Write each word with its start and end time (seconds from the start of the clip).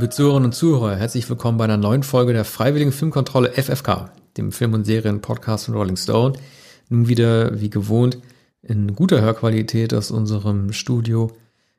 Liebe 0.00 0.08
Zuhörerinnen 0.08 0.46
und 0.46 0.54
Zuhörer, 0.54 0.96
herzlich 0.96 1.28
willkommen 1.28 1.58
bei 1.58 1.64
einer 1.64 1.76
neuen 1.76 2.02
Folge 2.02 2.32
der 2.32 2.46
Freiwilligen 2.46 2.90
Filmkontrolle 2.90 3.52
FFK, 3.52 4.10
dem 4.38 4.50
Film- 4.50 4.72
und 4.72 4.86
Serien-Podcast 4.86 5.66
von 5.66 5.74
Rolling 5.74 5.98
Stone. 5.98 6.38
Nun 6.88 7.06
wieder, 7.06 7.60
wie 7.60 7.68
gewohnt, 7.68 8.16
in 8.62 8.94
guter 8.94 9.20
Hörqualität 9.20 9.92
aus 9.92 10.10
unserem 10.10 10.72
Studio 10.72 11.30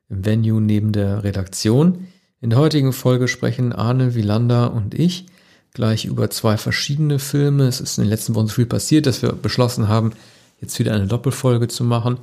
im 0.07 0.23
Venue 0.23 0.61
neben 0.61 0.91
der 0.91 1.23
Redaktion. 1.23 2.09
In 2.41 2.51
der 2.51 2.59
heutigen 2.59 2.93
Folge 2.93 3.27
sprechen 3.27 3.73
Arne 3.73 4.13
Wielander 4.13 4.71
und 4.71 4.93
ich 4.93 5.25
gleich 5.73 6.05
über 6.05 6.29
zwei 6.29 6.57
verschiedene 6.57 7.17
Filme. 7.17 7.63
Es 7.63 7.81
ist 7.81 7.97
in 7.97 8.03
den 8.03 8.11
letzten 8.11 8.35
Wochen 8.35 8.45
so 8.45 8.53
viel 8.53 8.67
passiert, 8.67 9.07
dass 9.07 9.23
wir 9.23 9.31
beschlossen 9.31 9.87
haben, 9.87 10.11
jetzt 10.61 10.77
wieder 10.77 10.93
eine 10.93 11.07
Doppelfolge 11.07 11.69
zu 11.69 11.83
machen. 11.83 12.19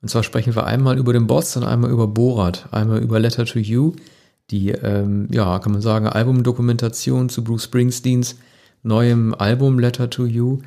Und 0.00 0.10
zwar 0.10 0.22
sprechen 0.22 0.54
wir 0.54 0.66
einmal 0.66 0.96
über 0.96 1.12
den 1.12 1.26
Boss 1.26 1.56
und 1.56 1.64
einmal 1.64 1.90
über 1.90 2.06
Borat, 2.06 2.68
einmal 2.70 3.02
über 3.02 3.18
Letter 3.18 3.46
to 3.46 3.58
You, 3.58 3.94
die, 4.50 4.70
ähm, 4.70 5.28
ja, 5.30 5.58
kann 5.58 5.72
man 5.72 5.82
sagen, 5.82 6.06
Albumdokumentation 6.06 7.28
zu 7.28 7.44
Bruce 7.44 7.64
Springsteens 7.64 8.36
neuem 8.82 9.34
Album 9.34 9.78
Letter 9.78 10.10
to 10.10 10.26
You, 10.26 10.58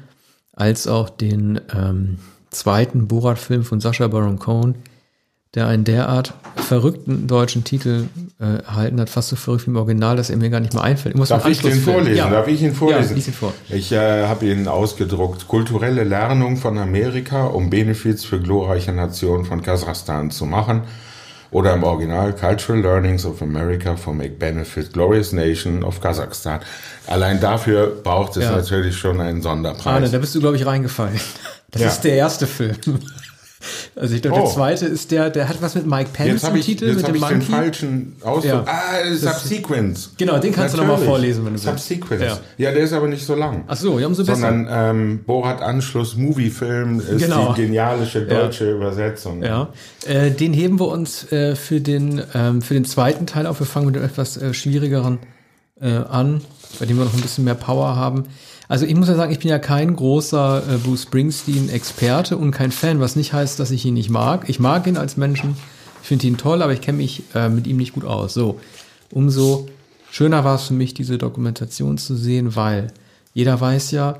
als 0.53 0.87
auch 0.87 1.09
den 1.09 1.59
ähm, 1.75 2.19
zweiten 2.51 3.07
Borat-Film 3.07 3.63
von 3.63 3.79
Sacha 3.79 4.07
Baron 4.07 4.39
Cohen, 4.39 4.75
der 5.55 5.67
einen 5.67 5.83
derart 5.83 6.33
verrückten 6.55 7.27
deutschen 7.27 7.63
Titel 7.63 8.05
äh, 8.39 8.63
erhalten 8.63 8.99
hat, 8.99 9.09
fast 9.09 9.29
so 9.29 9.35
verrückt 9.35 9.67
wie 9.67 9.71
im 9.71 9.75
Original, 9.75 10.15
dass 10.15 10.29
er 10.29 10.37
mir 10.37 10.49
gar 10.49 10.59
nicht 10.59 10.73
mehr 10.73 10.83
einfällt. 10.83 11.15
Ich 11.15 11.27
Darf 11.27 11.47
ich 11.47 11.61
den 11.61 11.79
vorlesen? 11.79 12.17
Ja. 12.17 12.29
Darf 12.29 12.47
ich 12.47 12.61
ihn 12.61 12.73
vorlesen? 12.73 13.09
Ja, 13.09 13.15
lies 13.15 13.27
ihn 13.27 13.33
vor. 13.33 13.53
Ich 13.69 13.91
äh, 13.91 14.25
habe 14.25 14.47
ihn 14.47 14.67
ausgedruckt. 14.67 15.47
Kulturelle 15.47 16.03
Lernung 16.03 16.57
von 16.57 16.77
Amerika, 16.79 17.45
um 17.45 17.69
Benefits 17.69 18.25
für 18.25 18.39
glorreiche 18.39 18.93
Nationen 18.93 19.45
von 19.45 19.61
Kasachstan 19.61 20.31
zu 20.31 20.45
machen. 20.45 20.83
Oder 21.53 21.75
im 21.75 21.83
Original 21.83 22.33
Cultural 22.33 22.81
Learnings 22.81 23.25
of 23.25 23.41
America 23.41 23.95
for 23.95 24.13
Make 24.13 24.31
Benefit 24.31 24.91
Glorious 24.91 25.31
Nation 25.31 25.83
of 25.83 26.01
Kasachstan. 26.01 26.61
Allein 27.05 27.39
dafür 27.39 27.87
braucht 28.03 28.37
es 28.37 28.43
ja. 28.43 28.55
natürlich 28.55 28.97
schon 28.97 29.21
einen 29.21 29.41
Sonderpreis. 29.43 29.85
Arne, 29.85 30.09
da 30.09 30.17
bist 30.17 30.33
du, 30.33 30.39
glaube 30.39 30.57
ich, 30.57 30.65
reingefallen. 30.65 31.19
Das 31.69 31.81
ja. 31.81 31.87
ist 31.87 32.01
der 32.01 32.15
erste 32.15 32.47
Film. 32.47 32.75
Also 33.95 34.15
ich 34.15 34.21
glaube, 34.21 34.37
oh. 34.37 34.43
der 34.43 34.51
zweite 34.51 34.85
ist 34.85 35.11
der, 35.11 35.29
der 35.29 35.47
hat 35.47 35.61
was 35.61 35.75
mit 35.75 35.85
Mike 35.85 36.09
Pence 36.13 36.43
im 36.43 36.55
ich, 36.55 36.65
Titel, 36.65 36.87
jetzt 36.87 36.97
mit 36.97 37.07
dem 37.07 37.19
Monkey. 37.19 37.35
den 37.35 37.41
falschen 37.41 38.15
Ausdruck. 38.21 38.43
Ja. 38.45 38.65
Ah, 38.65 39.13
Subsequence. 39.15 40.11
Genau, 40.17 40.37
den 40.39 40.53
kannst 40.53 40.75
Natürlich. 40.75 40.79
du 40.79 40.91
nochmal 40.91 41.05
vorlesen, 41.05 41.45
wenn 41.45 41.55
du 41.55 41.63
willst. 41.63 41.87
Subsequence. 41.87 42.23
Ja. 42.23 42.39
ja, 42.57 42.71
der 42.71 42.83
ist 42.83 42.93
aber 42.93 43.07
nicht 43.07 43.25
so 43.25 43.35
lang. 43.35 43.63
Ach 43.67 43.77
so, 43.77 43.99
ja, 43.99 44.07
umso 44.07 44.23
besser. 44.23 44.41
Sondern 44.41 44.67
ähm, 44.69 45.23
Borat 45.25 45.61
Anschluss 45.61 46.15
Movie-Film 46.15 46.99
ist 46.99 47.23
genau. 47.23 47.53
die 47.53 47.61
genialische 47.61 48.21
deutsche 48.25 48.65
ja. 48.65 48.75
Übersetzung. 48.75 49.43
Ja, 49.43 49.69
äh, 50.05 50.31
den 50.31 50.53
heben 50.53 50.79
wir 50.79 50.87
uns 50.87 51.31
äh, 51.31 51.55
für, 51.55 51.81
den, 51.81 52.21
ähm, 52.33 52.61
für 52.61 52.73
den 52.73 52.85
zweiten 52.85 53.25
Teil 53.25 53.47
auf. 53.47 53.59
Wir 53.59 53.67
fangen 53.67 53.87
mit 53.87 53.95
dem 53.95 54.03
etwas 54.03 54.37
äh, 54.37 54.53
schwierigeren 54.53 55.19
äh, 55.79 55.89
an, 55.89 56.41
bei 56.79 56.85
dem 56.85 56.97
wir 56.97 57.05
noch 57.05 57.13
ein 57.13 57.21
bisschen 57.21 57.43
mehr 57.43 57.55
Power 57.55 57.95
haben. 57.95 58.25
Also 58.67 58.85
ich 58.85 58.95
muss 58.95 59.09
ja 59.09 59.15
sagen, 59.15 59.31
ich 59.31 59.39
bin 59.39 59.49
ja 59.49 59.59
kein 59.59 59.95
großer 59.95 60.63
äh, 60.67 60.77
Bruce 60.77 61.03
Springsteen-Experte 61.03 62.37
und 62.37 62.51
kein 62.51 62.71
Fan, 62.71 62.99
was 62.99 63.15
nicht 63.15 63.33
heißt, 63.33 63.59
dass 63.59 63.71
ich 63.71 63.85
ihn 63.85 63.93
nicht 63.93 64.09
mag. 64.09 64.49
Ich 64.49 64.59
mag 64.59 64.87
ihn 64.87 64.97
als 64.97 65.17
Menschen, 65.17 65.55
ich 66.01 66.07
finde 66.07 66.27
ihn 66.27 66.37
toll, 66.37 66.61
aber 66.61 66.73
ich 66.73 66.81
kenne 66.81 66.97
mich 66.97 67.23
äh, 67.35 67.49
mit 67.49 67.67
ihm 67.67 67.77
nicht 67.77 67.93
gut 67.93 68.05
aus. 68.05 68.33
So, 68.33 68.59
umso 69.11 69.67
schöner 70.11 70.43
war 70.43 70.55
es 70.55 70.63
für 70.63 70.73
mich, 70.73 70.93
diese 70.93 71.17
Dokumentation 71.17 71.97
zu 71.97 72.15
sehen, 72.15 72.55
weil 72.55 72.87
jeder 73.33 73.59
weiß 73.59 73.91
ja, 73.91 74.19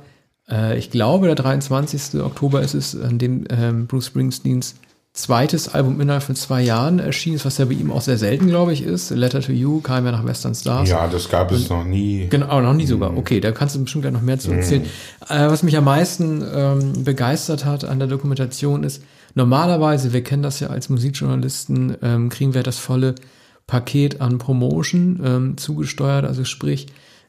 äh, 0.49 0.77
ich 0.77 0.91
glaube, 0.91 1.27
der 1.27 1.35
23. 1.35 2.21
Oktober 2.21 2.61
ist 2.61 2.73
es, 2.73 2.99
an 2.99 3.19
dem 3.19 3.45
ähm, 3.49 3.87
Bruce 3.87 4.07
Springsteens 4.07 4.75
zweites 5.13 5.67
Album 5.67 6.01
innerhalb 6.01 6.23
von 6.23 6.35
zwei 6.35 6.63
Jahren 6.63 6.97
erschienen 6.97 7.35
ist, 7.35 7.45
was 7.45 7.59
ja 7.59 7.65
bei 7.65 7.73
ihm 7.73 7.91
auch 7.91 8.01
sehr 8.01 8.17
selten, 8.17 8.47
glaube 8.47 8.73
ich, 8.73 8.81
ist. 8.81 9.11
Letter 9.11 9.41
to 9.41 9.51
You 9.51 9.79
kam 9.79 10.05
ja 10.05 10.11
nach 10.11 10.25
Western 10.25 10.55
Stars. 10.55 10.89
Ja, 10.89 11.07
das 11.07 11.29
gab 11.29 11.51
es 11.51 11.69
noch 11.69 11.85
nie. 11.85 12.27
Genau, 12.29 12.61
noch 12.61 12.73
nie 12.73 12.87
sogar. 12.87 13.11
Mhm. 13.11 13.19
Okay, 13.19 13.39
da 13.39 13.51
kannst 13.51 13.75
du 13.75 13.83
bestimmt 13.83 14.01
gleich 14.01 14.13
noch 14.13 14.23
mehr 14.23 14.39
zu 14.39 14.51
erzählen. 14.51 14.81
Mm. 14.81 15.33
Äh, 15.33 15.51
was 15.51 15.61
mich 15.61 15.77
am 15.77 15.83
meisten 15.83 16.43
ähm, 16.51 17.03
begeistert 17.03 17.63
hat 17.63 17.85
an 17.85 17.99
der 17.99 18.07
Dokumentation 18.07 18.83
ist, 18.83 19.03
normalerweise, 19.35 20.13
wir 20.13 20.23
kennen 20.23 20.41
das 20.41 20.59
ja 20.59 20.69
als 20.69 20.89
Musikjournalisten, 20.89 21.95
ähm, 22.01 22.29
kriegen 22.29 22.55
wir 22.55 22.63
das 22.63 22.79
volle 22.79 23.13
Paket 23.67 24.19
an 24.19 24.39
Promotion 24.39 25.21
ähm, 25.23 25.57
zugesteuert, 25.57 26.25
also 26.25 26.43
sprich, 26.43 26.87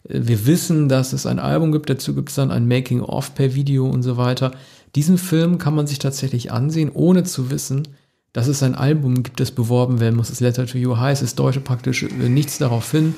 äh, 0.08 0.20
wir 0.22 0.46
wissen, 0.46 0.88
dass 0.88 1.12
es 1.12 1.26
ein 1.26 1.38
Album 1.38 1.70
gibt, 1.70 1.90
dazu 1.90 2.14
gibt 2.14 2.30
es 2.30 2.34
dann 2.34 2.50
ein 2.50 2.66
Making-of 2.66 3.34
per 3.34 3.54
Video 3.54 3.86
und 3.86 4.02
so 4.02 4.16
weiter. 4.16 4.52
Diesen 4.94 5.18
Film 5.18 5.58
kann 5.58 5.74
man 5.74 5.86
sich 5.86 5.98
tatsächlich 5.98 6.52
ansehen, 6.52 6.90
ohne 6.92 7.24
zu 7.24 7.50
wissen, 7.50 7.88
dass 8.32 8.48
es 8.48 8.62
ein 8.62 8.74
Album 8.74 9.22
gibt, 9.22 9.40
das 9.40 9.50
beworben 9.50 10.00
werden 10.00 10.16
muss. 10.16 10.28
Das 10.28 10.40
Letter 10.40 10.66
to 10.66 10.78
You 10.78 10.96
heißt, 10.96 11.22
es 11.22 11.34
deutet 11.34 11.64
praktisch 11.64 12.02
äh, 12.02 12.28
nichts 12.28 12.58
darauf 12.58 12.90
hin, 12.90 13.14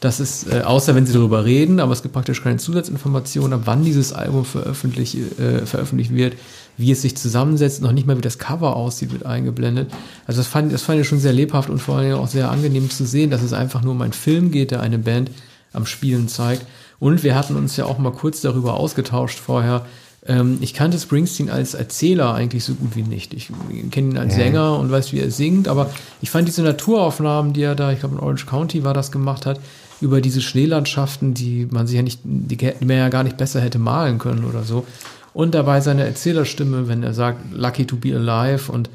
dass 0.00 0.20
es, 0.20 0.46
äh, 0.46 0.62
außer 0.62 0.94
wenn 0.94 1.06
sie 1.06 1.12
darüber 1.12 1.44
reden, 1.44 1.80
aber 1.80 1.92
es 1.92 2.02
gibt 2.02 2.14
praktisch 2.14 2.42
keine 2.42 2.58
Zusatzinformationen, 2.58 3.54
ab 3.54 3.62
wann 3.64 3.84
dieses 3.84 4.12
Album 4.12 4.44
veröffentlicht, 4.44 5.16
äh, 5.38 5.64
veröffentlicht 5.66 6.14
wird, 6.14 6.34
wie 6.76 6.90
es 6.90 7.02
sich 7.02 7.16
zusammensetzt, 7.16 7.80
noch 7.80 7.92
nicht 7.92 8.06
mal 8.06 8.18
wie 8.18 8.22
das 8.22 8.38
Cover 8.38 8.76
aussieht, 8.76 9.12
wird 9.12 9.24
eingeblendet. 9.24 9.90
Also 10.26 10.40
das 10.40 10.48
fand, 10.48 10.72
das 10.72 10.82
fand 10.82 11.00
ich 11.00 11.08
schon 11.08 11.20
sehr 11.20 11.32
lebhaft 11.32 11.70
und 11.70 11.78
vor 11.78 11.96
allem 11.98 12.18
auch 12.18 12.28
sehr 12.28 12.50
angenehm 12.50 12.90
zu 12.90 13.06
sehen, 13.06 13.30
dass 13.30 13.42
es 13.42 13.52
einfach 13.52 13.82
nur 13.82 13.92
um 13.92 14.02
einen 14.02 14.12
Film 14.12 14.50
geht, 14.50 14.72
der 14.72 14.80
eine 14.80 14.98
Band 14.98 15.30
am 15.72 15.86
Spielen 15.86 16.28
zeigt. 16.28 16.66
Und 16.98 17.22
wir 17.22 17.34
hatten 17.34 17.56
uns 17.56 17.76
ja 17.76 17.84
auch 17.84 17.98
mal 17.98 18.12
kurz 18.12 18.40
darüber 18.40 18.74
ausgetauscht 18.74 19.38
vorher, 19.38 19.86
ähm, 20.26 20.58
ich 20.60 20.74
kannte 20.74 20.98
Springsteen 20.98 21.50
als 21.50 21.74
Erzähler 21.74 22.34
eigentlich 22.34 22.64
so 22.64 22.74
gut 22.74 22.96
wie 22.96 23.02
nicht. 23.02 23.34
Ich 23.34 23.50
kenne 23.90 24.10
ihn 24.10 24.18
als 24.18 24.36
ja. 24.36 24.44
Sänger 24.44 24.78
und 24.78 24.90
weiß, 24.90 25.12
wie 25.12 25.20
er 25.20 25.30
singt, 25.30 25.68
aber 25.68 25.90
ich 26.20 26.30
fand 26.30 26.48
diese 26.48 26.62
Naturaufnahmen, 26.62 27.52
die 27.52 27.62
er 27.62 27.74
da, 27.74 27.92
ich 27.92 28.00
glaube 28.00 28.16
in 28.16 28.20
Orange 28.20 28.46
County 28.46 28.84
war 28.84 28.94
das 28.94 29.12
gemacht 29.12 29.46
hat, 29.46 29.60
über 30.00 30.20
diese 30.20 30.42
Schneelandschaften, 30.42 31.34
die 31.34 31.66
man 31.70 31.86
sich 31.86 31.96
ja 31.96 32.02
nicht, 32.02 32.20
die, 32.24 32.56
die 32.56 32.84
man 32.84 32.96
ja 32.96 33.08
gar 33.08 33.24
nicht 33.24 33.36
besser 33.36 33.60
hätte 33.60 33.78
malen 33.78 34.18
können 34.18 34.44
oder 34.44 34.62
so. 34.62 34.86
Und 35.32 35.54
dabei 35.54 35.80
seine 35.80 36.04
Erzählerstimme, 36.04 36.88
wenn 36.88 37.02
er 37.02 37.14
sagt, 37.14 37.52
lucky 37.52 37.86
to 37.86 37.96
be 37.96 38.14
alive 38.14 38.72
und 38.72 38.90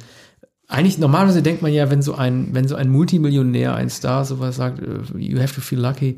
eigentlich 0.68 0.98
normalerweise 0.98 1.42
denkt 1.42 1.62
man 1.62 1.74
ja, 1.74 1.92
wenn 1.92 2.02
so 2.02 2.16
ein, 2.16 2.50
wenn 2.54 2.68
so 2.68 2.76
ein 2.76 2.90
Multimillionär, 2.90 3.76
ein 3.76 3.90
Star 3.90 4.24
sowas 4.24 4.56
sagt, 4.56 4.80
äh, 4.80 5.18
you 5.18 5.40
have 5.40 5.54
to 5.54 5.62
feel 5.62 5.80
lucky 5.80 6.16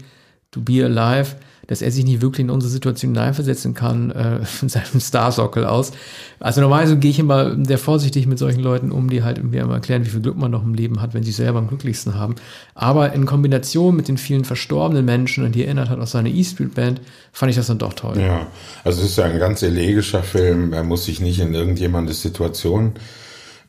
to 0.51 0.61
be 0.61 0.85
alive, 0.85 1.35
dass 1.68 1.81
er 1.81 1.91
sich 1.91 2.03
nicht 2.03 2.22
wirklich 2.22 2.41
in 2.41 2.50
unsere 2.50 2.72
Situation 2.72 3.12
hineinversetzen 3.13 3.74
kann, 3.74 4.12
äh, 4.12 4.46
von 4.46 4.69
seinem 4.69 5.00
Starsockel 5.00 5.66
aus. 5.66 5.91
Also 6.40 6.62
normalerweise 6.62 6.97
gehe 6.97 7.12
ich 7.12 7.19
immer 7.19 7.56
sehr 7.66 7.78
vorsichtig 7.78 8.28
mit 8.28 8.38
solchen 8.38 8.59
Leuten 8.59 8.91
um, 8.91 9.09
die 9.09 9.24
halt 9.24 9.38
irgendwie 9.38 9.57
immer 9.57 9.75
erklären, 9.75 10.06
wie 10.06 10.09
viel 10.09 10.22
Glück 10.22 10.38
man 10.38 10.51
noch 10.51 10.63
im 10.63 10.74
Leben 10.74 11.01
hat, 11.01 11.13
wenn 11.13 11.24
sie 11.24 11.31
selber 11.31 11.59
am 11.59 11.68
glücklichsten 11.68 12.16
haben. 12.16 12.35
Aber 12.75 13.13
in 13.13 13.25
Kombination 13.25 13.96
mit 13.96 14.07
den 14.07 14.18
vielen 14.18 14.46
verstorbenen 14.46 15.06
Menschen, 15.06 15.46
an 15.46 15.51
die 15.51 15.62
er 15.62 15.68
erinnert 15.68 15.90
hat 15.90 16.00
aus 16.00 16.12
seiner 16.12 16.29
E-Street-Band, 16.29 17.01
fand 17.31 17.50
ich 17.50 17.56
das 17.56 17.68
dann 17.68 17.78
doch 17.78 17.94
toll. 17.94 18.19
Ja, 18.19 18.47
also 18.84 19.01
es 19.01 19.12
ist 19.12 19.18
ja 19.18 19.25
ein 19.25 19.40
ganz 19.40 19.63
elegischer 19.63 20.24
Film. 20.24 20.74
Er 20.74 20.84
muss 20.84 21.06
sich 21.06 21.22
nicht 21.22 21.40
in 21.40 21.53
irgendjemandes 21.53 22.22
Situation 22.22 22.94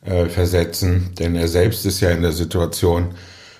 äh, 0.05 0.25
versetzen, 0.25 1.11
denn 1.17 1.35
er 1.35 1.47
selbst 1.47 1.85
ist 1.85 1.99
ja 2.01 2.09
in 2.09 2.21
der 2.21 2.31
Situation, 2.31 3.15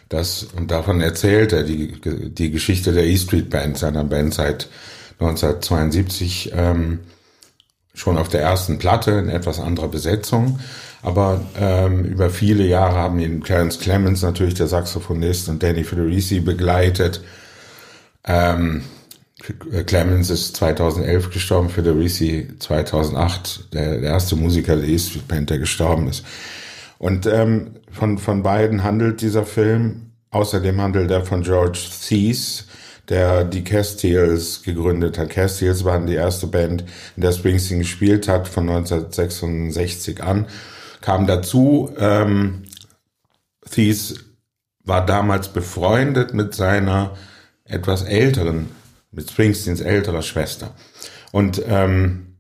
das, 0.10 0.44
und 0.44 0.72
davon 0.72 1.02
erzählt 1.02 1.54
er 1.54 1.64
die, 1.64 2.00
die 2.02 2.52
Geschichte 2.52 2.94
der 2.94 3.06
E 3.06 3.18
Street 3.18 3.50
Band, 3.50 3.78
seiner 3.78 4.04
Band 4.04 4.34
seit 4.34 4.70
1972, 5.20 6.52
ähm, 6.56 7.00
schon 7.94 8.18
auf 8.18 8.28
der 8.28 8.42
ersten 8.42 8.78
Platte 8.78 9.12
in 9.12 9.30
etwas 9.30 9.60
anderer 9.60 9.88
Besetzung. 9.88 10.60
Aber 11.02 11.42
ähm, 11.60 12.04
über 12.04 12.30
viele 12.30 12.66
Jahre 12.66 12.96
haben 12.96 13.20
ihn 13.20 13.42
Clarence 13.42 13.80
Clemens, 13.80 14.22
natürlich 14.22 14.56
der 14.56 14.68
Saxophonist, 14.68 15.50
und 15.50 15.62
Danny 15.62 15.84
Federici 15.84 16.40
begleitet. 16.40 17.22
Ähm, 18.26 18.84
Clemens 19.86 20.30
ist 20.30 20.56
2011 20.56 21.30
gestorben, 21.30 21.70
Federici 21.70 22.48
2008, 22.60 23.74
der, 23.74 24.00
der 24.00 24.10
erste 24.10 24.36
Musiker 24.36 24.76
der 24.76 24.88
E 24.88 24.98
Street 24.98 25.28
Band, 25.28 25.50
der 25.50 25.60
gestorben 25.60 26.08
ist. 26.08 26.26
Und 26.98 27.26
ähm, 27.26 27.76
von, 27.92 28.18
von 28.18 28.44
beiden 28.44 28.84
handelt 28.84 29.22
dieser 29.22 29.46
Film. 29.46 30.12
Außerdem 30.32 30.82
handelt 30.82 31.12
er 31.12 31.24
von 31.24 31.44
George 31.44 31.80
Thies, 32.08 32.68
der 33.10 33.44
die 33.44 33.64
Castiles 33.64 34.64
gegründet 34.64 35.18
hat. 35.18 35.30
Castiles 35.30 35.86
waren 35.86 36.08
die 36.08 36.16
erste 36.16 36.48
Band, 36.48 36.84
in 37.16 37.22
der 37.22 37.32
Springsteen 37.32 37.80
gespielt 37.80 38.28
hat, 38.28 38.48
von 38.48 38.70
1966 38.70 40.24
an. 40.24 40.48
Kam 41.02 41.28
dazu, 41.28 41.92
ähm, 41.98 42.64
Thies 43.70 44.26
war 44.84 45.06
damals 45.06 45.50
befreundet 45.50 46.34
mit 46.34 46.54
seiner 46.54 47.16
etwas 47.66 48.04
älteren, 48.04 48.72
mit 49.12 49.30
Springsteens 49.30 49.82
älterer 49.82 50.22
Schwester. 50.22 50.76
Und 51.32 51.62
ähm, 51.68 52.35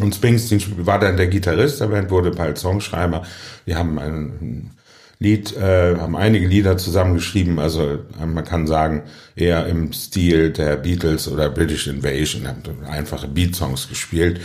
und 0.00 0.14
Springsteen 0.14 0.62
war 0.86 0.98
dann 0.98 1.16
der 1.16 1.28
Gitarrist 1.28 1.80
der 1.80 1.86
Band, 1.86 2.10
wurde 2.10 2.30
bald 2.30 2.58
Songschreiber. 2.58 3.22
Wir 3.64 3.78
haben 3.78 3.98
ein 3.98 4.70
Lied, 5.18 5.56
äh, 5.56 5.96
haben 5.96 6.14
einige 6.14 6.46
Lieder 6.46 6.76
zusammengeschrieben, 6.76 7.58
also 7.58 8.00
man 8.18 8.44
kann 8.44 8.66
sagen, 8.66 9.04
eher 9.34 9.66
im 9.66 9.92
Stil 9.92 10.50
der 10.50 10.76
Beatles 10.76 11.26
oder 11.26 11.48
British 11.48 11.86
Invasion, 11.86 12.46
haben 12.46 12.62
einfache 12.86 13.26
Beat-Songs 13.26 13.88
gespielt. 13.88 14.40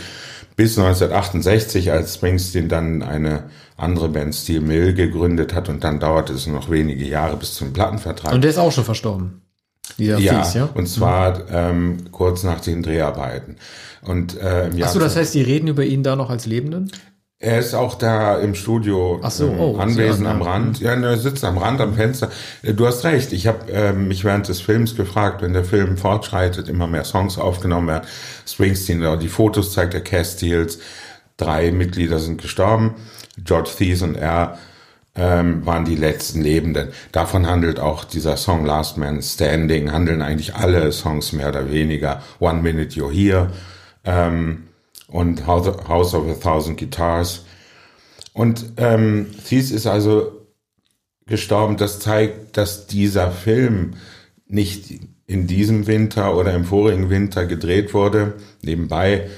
Bis 0.56 0.78
1968, 0.78 1.92
als 1.92 2.14
Springsteen 2.14 2.68
dann 2.68 3.02
eine 3.02 3.44
andere 3.76 4.08
Band 4.08 4.34
Steel 4.34 4.60
Mill 4.60 4.94
gegründet 4.94 5.54
hat 5.54 5.68
und 5.68 5.82
dann 5.84 5.98
dauerte 5.98 6.32
es 6.32 6.46
noch 6.46 6.70
wenige 6.70 7.04
Jahre 7.04 7.36
bis 7.36 7.54
zum 7.54 7.72
Plattenvertrag. 7.72 8.32
Und 8.32 8.42
der 8.42 8.50
ist 8.50 8.58
auch 8.58 8.72
schon 8.72 8.84
verstorben. 8.84 9.41
Dieser 9.98 10.18
Ja, 10.18 10.42
Thies, 10.42 10.54
ja? 10.54 10.68
und 10.74 10.86
zwar 10.88 11.50
ähm, 11.50 12.04
kurz 12.12 12.42
nach 12.42 12.60
den 12.60 12.82
Dreharbeiten. 12.82 13.56
Und 14.02 14.38
äh, 14.40 14.68
im 14.68 14.78
Jahr 14.78 14.88
Achso, 14.88 14.98
das 14.98 15.16
heißt, 15.16 15.34
die 15.34 15.42
reden 15.42 15.68
über 15.68 15.84
ihn 15.84 16.02
da 16.02 16.16
noch 16.16 16.30
als 16.30 16.46
Lebenden? 16.46 16.90
Er 17.38 17.58
ist 17.58 17.74
auch 17.74 17.96
da 17.96 18.38
im 18.38 18.54
Studio 18.54 19.20
so, 19.28 19.48
ähm, 19.48 19.58
oh, 19.58 19.76
anwesend 19.76 20.28
am. 20.28 20.42
Rand. 20.42 20.78
Ja, 20.78 20.94
ne, 20.94 21.08
er 21.08 21.16
sitzt 21.18 21.44
am 21.44 21.58
Rand 21.58 21.80
am 21.80 21.94
Fenster. 21.94 22.30
Äh, 22.62 22.72
Du 22.72 22.86
hast 22.86 23.02
recht. 23.04 23.32
Ich 23.32 23.48
habe 23.48 23.70
ähm, 23.72 24.06
mich 24.06 24.24
während 24.24 24.46
des 24.48 24.60
Films 24.60 24.94
gefragt, 24.94 25.42
wenn 25.42 25.52
der 25.52 25.64
Film 25.64 25.96
fortschreitet, 25.96 26.68
immer 26.68 26.86
mehr 26.86 27.02
Songs 27.04 27.38
aufgenommen 27.38 27.88
werden. 27.88 28.04
Springsteen, 28.46 29.18
die 29.18 29.28
Fotos 29.28 29.72
zeigt 29.72 29.94
er, 29.94 30.00
Cass 30.02 30.34
Steels. 30.34 30.78
Drei 31.36 31.72
Mitglieder 31.72 32.20
sind 32.20 32.40
gestorben. 32.40 32.94
George 33.42 33.70
Thies 33.76 34.02
und 34.02 34.14
er 34.14 34.58
ähm, 35.14 35.64
waren 35.66 35.84
die 35.84 35.96
letzten 35.96 36.40
Lebenden. 36.40 36.88
Davon 37.12 37.46
handelt 37.46 37.78
auch 37.78 38.04
dieser 38.04 38.36
Song 38.36 38.64
Last 38.64 38.96
Man 38.96 39.22
Standing, 39.22 39.92
handeln 39.92 40.22
eigentlich 40.22 40.54
alle 40.54 40.90
Songs 40.92 41.32
mehr 41.32 41.48
oder 41.48 41.70
weniger. 41.70 42.22
One 42.40 42.62
Minute 42.62 42.98
You're 42.98 43.12
Here 43.12 43.52
ähm, 44.04 44.64
und 45.08 45.46
House 45.46 46.14
of 46.14 46.28
a 46.28 46.34
Thousand 46.34 46.78
Guitars. 46.78 47.44
Und 48.32 48.72
ähm, 48.78 49.26
Thies 49.46 49.70
ist 49.70 49.86
also 49.86 50.46
gestorben. 51.26 51.76
Das 51.76 52.00
zeigt, 52.00 52.56
dass 52.56 52.86
dieser 52.86 53.30
Film 53.30 53.94
nicht 54.46 55.00
in 55.26 55.46
diesem 55.46 55.86
Winter 55.86 56.36
oder 56.36 56.54
im 56.54 56.64
vorigen 56.64 57.10
Winter 57.10 57.46
gedreht 57.46 57.94
wurde. 57.94 58.34
Nebenbei 58.62 59.28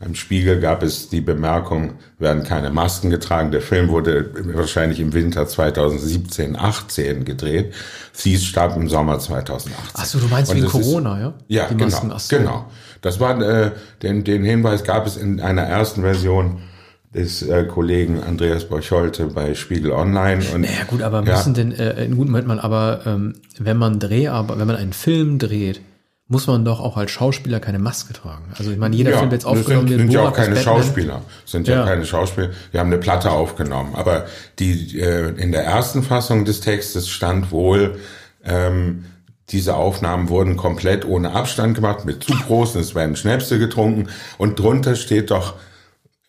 beim 0.00 0.14
Spiegel 0.14 0.58
gab 0.60 0.82
es 0.82 1.10
die 1.10 1.20
Bemerkung, 1.20 1.92
werden 2.18 2.42
keine 2.42 2.70
Masken 2.70 3.10
getragen. 3.10 3.50
Der 3.52 3.60
Film 3.60 3.88
wurde 3.90 4.30
wahrscheinlich 4.54 4.98
im 4.98 5.12
Winter 5.12 5.46
2017, 5.46 6.56
18 6.58 7.24
gedreht. 7.26 7.74
Thies 8.16 8.44
starb 8.44 8.76
im 8.76 8.88
Sommer 8.88 9.18
2018. 9.18 9.72
Achso, 9.94 10.18
du 10.18 10.26
meinst 10.28 10.52
wegen 10.54 10.64
das 10.64 10.74
ist- 10.74 10.80
Corona, 10.86 11.20
ja? 11.20 11.34
ja, 11.48 11.66
Die 11.68 11.74
genau. 11.76 11.84
Masken, 11.90 12.12
ach 12.14 12.20
so. 12.20 12.36
genau. 12.36 12.70
Das 13.02 13.20
war 13.20 13.40
äh, 13.42 13.72
den, 14.02 14.24
den 14.24 14.42
Hinweis 14.42 14.84
gab 14.84 15.06
es 15.06 15.16
in 15.16 15.38
einer 15.40 15.62
ersten 15.62 16.00
Version 16.00 16.60
des 17.14 17.42
äh, 17.42 17.64
Kollegen 17.64 18.22
Andreas 18.22 18.68
Borcholte 18.68 19.26
bei 19.26 19.54
Spiegel 19.54 19.90
Online. 19.90 20.42
Und 20.54 20.62
Naja, 20.62 20.84
gut, 20.86 21.02
aber 21.02 21.22
Ja. 21.24 21.36
müssen 21.36 21.54
denn, 21.54 21.72
äh, 21.72 22.04
in 22.04 22.16
gutem 22.16 22.32
Moment 22.32 22.46
mal, 22.48 22.60
aber 22.60 23.00
ähm, 23.04 23.34
wenn 23.58 23.76
man 23.76 23.98
Dreharbeit, 23.98 24.58
wenn 24.58 24.66
man 24.66 24.76
einen 24.76 24.92
Film 24.92 25.38
dreht, 25.38 25.80
muss 26.30 26.46
man 26.46 26.64
doch 26.64 26.78
auch 26.78 26.96
als 26.96 27.10
Schauspieler 27.10 27.58
keine 27.58 27.80
Maske 27.80 28.12
tragen. 28.12 28.44
Also 28.56 28.70
ich 28.70 28.78
meine, 28.78 28.94
jeder 28.94 29.18
Film, 29.18 29.30
der 29.30 29.38
jetzt 29.38 29.44
aufgenommen 29.44 29.88
sind, 29.88 29.98
sind 29.98 30.12
ja 30.12 30.22
auch 30.22 30.32
keine 30.32 30.56
Schauspieler. 30.56 31.22
Sind 31.44 31.66
ja, 31.66 31.80
Ja. 31.80 31.84
keine 31.84 32.06
Schauspieler. 32.06 32.50
Die 32.72 32.78
haben 32.78 32.86
eine 32.86 32.98
Platte 32.98 33.32
aufgenommen. 33.32 33.96
Aber 33.96 34.26
die 34.60 34.96
äh, 35.00 35.30
in 35.30 35.50
der 35.50 35.64
ersten 35.64 36.04
Fassung 36.04 36.44
des 36.44 36.60
Textes 36.60 37.08
stand 37.08 37.50
wohl, 37.50 37.98
ähm, 38.44 39.06
diese 39.48 39.74
Aufnahmen 39.74 40.28
wurden 40.28 40.56
komplett 40.56 41.04
ohne 41.04 41.32
Abstand 41.32 41.74
gemacht, 41.74 42.04
mit 42.04 42.22
zu 42.22 42.32
großen, 42.32 42.80
es 42.80 42.94
werden 42.94 43.16
Schnäpse 43.16 43.58
getrunken 43.58 44.08
und 44.38 44.56
drunter 44.56 44.94
steht 44.94 45.32
doch, 45.32 45.54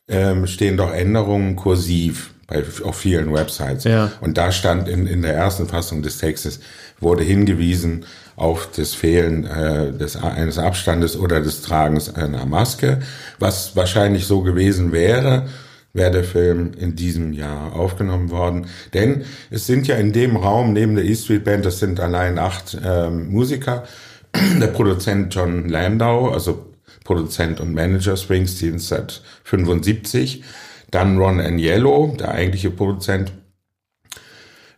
ähm, 0.07 0.47
stehen 0.47 0.77
doch 0.77 0.91
Änderungen 0.91 1.55
kursiv 1.55 2.33
bei, 2.47 2.63
auf 2.83 2.97
vielen 2.97 3.31
Websites. 3.31 3.83
Ja. 3.83 4.11
Und 4.19 4.39
da 4.39 4.51
stand 4.51 4.87
in, 4.87 5.05
in 5.05 5.21
der 5.21 5.35
ersten 5.35 5.67
Fassung 5.67 6.01
des 6.01 6.17
Textes, 6.17 6.59
wurde 6.99 7.23
hingewiesen 7.23 8.05
auf 8.41 8.69
das 8.75 8.95
Fehlen 8.95 9.45
äh, 9.45 9.91
des, 9.91 10.15
eines 10.15 10.57
Abstandes 10.57 11.17
oder 11.17 11.41
des 11.41 11.61
Tragens 11.61 12.13
einer 12.13 12.45
Maske, 12.45 12.99
was 13.37 13.75
wahrscheinlich 13.75 14.25
so 14.25 14.41
gewesen 14.41 14.91
wäre, 14.91 15.45
wäre 15.93 16.11
der 16.11 16.23
Film 16.23 16.71
in 16.77 16.95
diesem 16.95 17.33
Jahr 17.33 17.75
aufgenommen 17.75 18.31
worden. 18.31 18.67
Denn 18.93 19.25
es 19.51 19.67
sind 19.67 19.87
ja 19.87 19.95
in 19.95 20.11
dem 20.11 20.37
Raum 20.37 20.73
neben 20.73 20.95
der 20.95 21.05
E 21.05 21.15
Street 21.15 21.43
Band, 21.43 21.65
das 21.65 21.79
sind 21.79 21.99
allein 21.99 22.39
acht 22.39 22.77
ähm, 22.83 23.31
Musiker, 23.31 23.83
der 24.59 24.67
Produzent 24.67 25.33
John 25.35 25.69
Landau, 25.69 26.29
also 26.29 26.65
Produzent 27.03 27.59
und 27.59 27.73
Manager 27.73 28.17
Springsteen 28.17 28.79
seit 28.79 29.21
75, 29.43 30.43
dann 30.89 31.17
Ron 31.17 31.39
Aniello, 31.39 32.15
der 32.19 32.31
eigentliche 32.31 32.71
Produzent, 32.71 33.33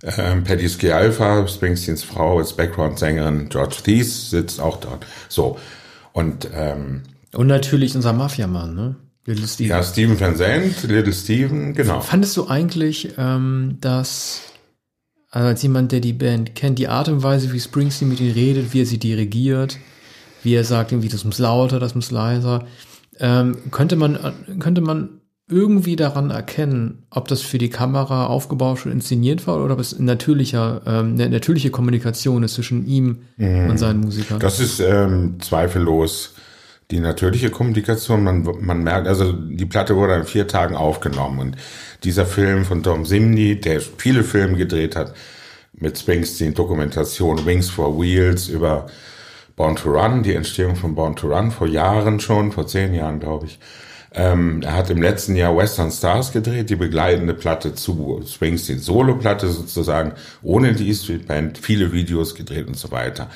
ähm, 0.04 0.44
Patty 0.44 0.68
Scialfa, 0.68 1.48
Springsteens 1.48 2.04
Frau, 2.04 2.40
als 2.40 2.54
Background-Sängerin, 2.54 3.50
George 3.50 3.78
Thies 3.84 4.30
sitzt 4.30 4.60
auch 4.60 4.78
dort. 4.78 5.06
So. 5.30 5.58
Und 6.12 6.48
ähm, 6.54 7.04
Und 7.34 7.48
natürlich 7.48 7.96
unser 7.96 8.14
Mafiamann, 8.14 8.76
ne? 8.76 8.96
Little 9.26 9.48
Steve. 9.48 9.70
ja, 9.70 9.82
Steven 9.82 10.20
Van 10.20 10.36
Zandt, 10.36 10.84
Little 10.84 11.14
Steven, 11.14 11.74
genau. 11.74 12.02
Fandest 12.02 12.36
du 12.36 12.48
eigentlich, 12.48 13.14
ähm, 13.18 13.78
dass 13.80 14.42
also 15.32 15.48
als 15.48 15.64
jemand, 15.64 15.92
der 15.92 16.02
die 16.02 16.14
Band 16.14 16.56
kennt, 16.56 16.78
die 16.78 16.90
Art 16.90 17.10
und 17.10 17.24
Weise, 17.24 17.54
wie 17.54 17.60
Springsteen 17.60 18.10
mit 18.10 18.20
ihnen 18.20 18.34
redet, 18.34 18.74
wie 18.74 18.82
er 18.82 18.86
sie 18.86 19.00
dirigiert, 19.00 19.80
wie 20.44 20.54
er 20.54 20.64
sagt, 20.64 20.92
irgendwie, 20.92 21.10
das 21.10 21.24
muss 21.24 21.40
lauter, 21.40 21.80
das 21.80 21.96
muss 21.96 22.12
leiser, 22.12 22.68
ähm, 23.20 23.58
könnte 23.72 23.96
man 23.96 24.34
könnte 24.60 24.82
man 24.82 25.22
irgendwie 25.50 25.96
daran 25.96 26.30
erkennen, 26.30 27.06
ob 27.10 27.28
das 27.28 27.42
für 27.42 27.58
die 27.58 27.70
Kamera 27.70 28.28
aufgebaut 28.28 28.86
und 28.86 28.92
inszeniert 28.92 29.46
war 29.46 29.64
oder 29.64 29.74
ob 29.74 29.80
es 29.80 29.98
ein 29.98 30.06
natürlicher, 30.06 30.82
ähm, 30.86 31.14
eine 31.14 31.30
natürliche 31.30 31.70
Kommunikation 31.70 32.44
ist 32.44 32.56
zwischen 32.56 32.86
ihm 32.86 33.20
und 33.38 33.78
seinen 33.78 34.00
Musikern. 34.00 34.40
Das 34.40 34.60
ist 34.60 34.80
ähm, 34.80 35.38
zweifellos 35.42 36.34
die 36.92 37.00
natürliche 37.00 37.50
Kommunikation. 37.50 38.24
Man, 38.24 38.48
man 38.62 38.84
merkt, 38.84 39.08
also 39.08 39.32
die 39.34 39.66
Platte 39.66 39.96
wurde 39.96 40.16
in 40.16 40.26
vier 40.26 40.48
Tagen 40.48 40.76
aufgenommen 40.76 41.40
und 41.40 41.58
dieser 42.04 42.26
Film 42.26 42.66
von 42.66 42.84
Tom 42.84 43.06
Simney, 43.06 43.60
der 43.60 43.82
viele 43.82 44.24
Filme 44.24 44.58
gedreht 44.58 44.96
hat, 44.96 45.14
mit 45.74 45.98
Springsteen, 45.98 46.54
Dokumentation 46.54 47.46
Wings 47.46 47.70
for 47.70 48.00
Wheels 48.00 48.48
über 48.48 48.88
Born 49.56 49.76
to 49.76 49.90
Run, 49.90 50.24
die 50.24 50.36
Entstehung 50.36 50.76
von 50.76 50.96
Born 50.96 51.16
to 51.16 51.28
Run 51.28 51.52
vor 51.52 51.68
Jahren 51.68 52.20
schon, 52.20 52.52
vor 52.52 52.68
zehn 52.68 52.94
Jahren 52.94 53.20
glaube 53.20 53.48
ich. 53.48 53.60
Ähm, 54.16 54.62
er 54.62 54.76
hat 54.76 54.90
im 54.92 55.02
letzten 55.02 55.36
Jahr 55.36 55.58
Western 55.58 55.92
Stars 55.92 56.32
gedreht, 56.32 56.70
die 56.70 56.76
begleitende 56.76 57.34
Platte 57.34 57.74
zu 57.74 58.22
Springsteen 58.28 58.80
Solo-Platte 58.80 59.50
sozusagen, 59.50 60.14
ohne 60.44 60.74
die 60.74 60.94
Street 60.94 61.28
Band, 61.28 61.58
viele 61.58 61.92
Videos 61.92 62.36
gedreht 62.36 62.68
und 62.68 62.78
so 62.78 62.92
weiter. 62.92 63.30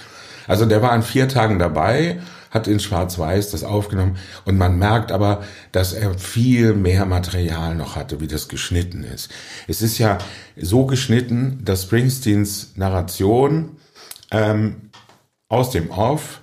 Also 0.47 0.65
der 0.65 0.81
war 0.81 0.91
an 0.91 1.03
vier 1.03 1.27
Tagen 1.27 1.59
dabei, 1.59 2.19
hat 2.51 2.67
in 2.67 2.79
Schwarz-Weiß 2.79 3.51
das 3.51 3.63
aufgenommen 3.63 4.17
und 4.45 4.57
man 4.57 4.77
merkt 4.77 5.11
aber, 5.11 5.43
dass 5.71 5.93
er 5.93 6.17
viel 6.17 6.73
mehr 6.73 7.05
Material 7.05 7.75
noch 7.75 7.95
hatte, 7.95 8.21
wie 8.21 8.27
das 8.27 8.47
geschnitten 8.47 9.03
ist. 9.03 9.29
Es 9.67 9.81
ist 9.81 9.97
ja 9.97 10.19
so 10.55 10.85
geschnitten, 10.85 11.59
dass 11.65 11.83
Springsteens 11.83 12.73
Narration 12.75 13.77
ähm, 14.31 14.91
aus 15.49 15.71
dem 15.71 15.89
Off 15.89 16.41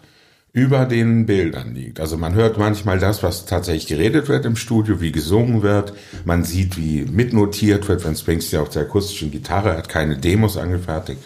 über 0.55 0.87
den 0.87 1.27
Bildern 1.27 1.75
liegt. 1.75 1.99
Also 1.99 2.17
man 2.17 2.35
hört 2.35 2.59
manchmal 2.59 3.01
das, 3.01 3.25
was 3.25 3.45
tatsächlich 3.45 3.89
geredet 3.89 4.29
wird 4.29 4.47
im 4.47 4.55
Studio, 4.55 5.01
wie 5.01 5.11
gesungen 5.11 5.63
wird. 5.63 5.93
Man 6.25 6.45
sieht, 6.45 6.79
wie 6.79 7.05
mitnotiert 7.05 7.89
wird, 7.89 8.05
wenn 8.05 8.15
Springsteen 8.15 8.63
auf 8.63 8.69
der 8.69 8.83
akustischen 8.83 9.33
Gitarre 9.33 9.77
hat 9.77 9.89
keine 9.89 10.17
Demos 10.17 10.57
angefertigt 10.57 11.21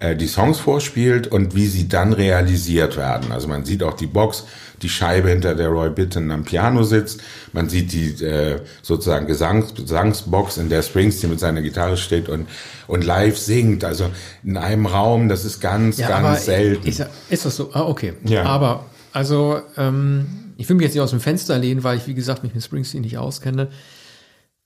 äh, 0.00 0.16
die 0.16 0.26
Songs 0.26 0.58
vorspielt 0.58 1.26
und 1.26 1.54
wie 1.54 1.66
sie 1.66 1.88
dann 1.88 2.12
realisiert 2.12 2.96
werden. 2.96 3.32
Also 3.32 3.48
man 3.48 3.64
sieht 3.64 3.82
auch 3.82 3.94
die 3.94 4.06
Box, 4.06 4.46
die 4.82 4.88
Scheibe, 4.88 5.28
hinter 5.28 5.54
der 5.54 5.68
Roy 5.68 5.90
Bittan 5.90 6.30
am 6.30 6.44
Piano 6.44 6.82
sitzt. 6.82 7.20
Man 7.52 7.68
sieht 7.68 7.92
die 7.92 8.24
äh, 8.24 8.60
sozusagen 8.82 9.26
Gesangs 9.26 9.74
Gesangsbox, 9.74 10.56
in 10.56 10.70
der 10.70 10.82
Springsteen 10.82 11.30
mit 11.30 11.38
seiner 11.38 11.60
Gitarre 11.60 11.98
steht 11.98 12.28
und, 12.28 12.48
und 12.86 13.04
live 13.04 13.36
singt. 13.36 13.84
Also 13.84 14.10
in 14.42 14.56
einem 14.56 14.86
Raum, 14.86 15.28
das 15.28 15.44
ist 15.44 15.60
ganz, 15.60 15.98
ganz 15.98 16.46
selten. 16.46 16.88
Ist, 16.88 17.06
ist 17.28 17.44
das 17.44 17.56
so? 17.56 17.70
Ah, 17.74 17.82
okay. 17.82 18.14
Ja. 18.24 18.44
Aber, 18.44 18.86
also, 19.12 19.60
ähm, 19.76 20.54
ich 20.56 20.68
will 20.68 20.76
mich 20.76 20.84
jetzt 20.84 20.94
nicht 20.94 21.02
aus 21.02 21.10
dem 21.10 21.20
Fenster 21.20 21.58
lehnen, 21.58 21.84
weil 21.84 21.98
ich, 21.98 22.06
wie 22.06 22.14
gesagt, 22.14 22.42
mich 22.42 22.54
mit 22.54 22.64
Springsteen 22.64 23.02
nicht 23.02 23.18
auskenne. 23.18 23.68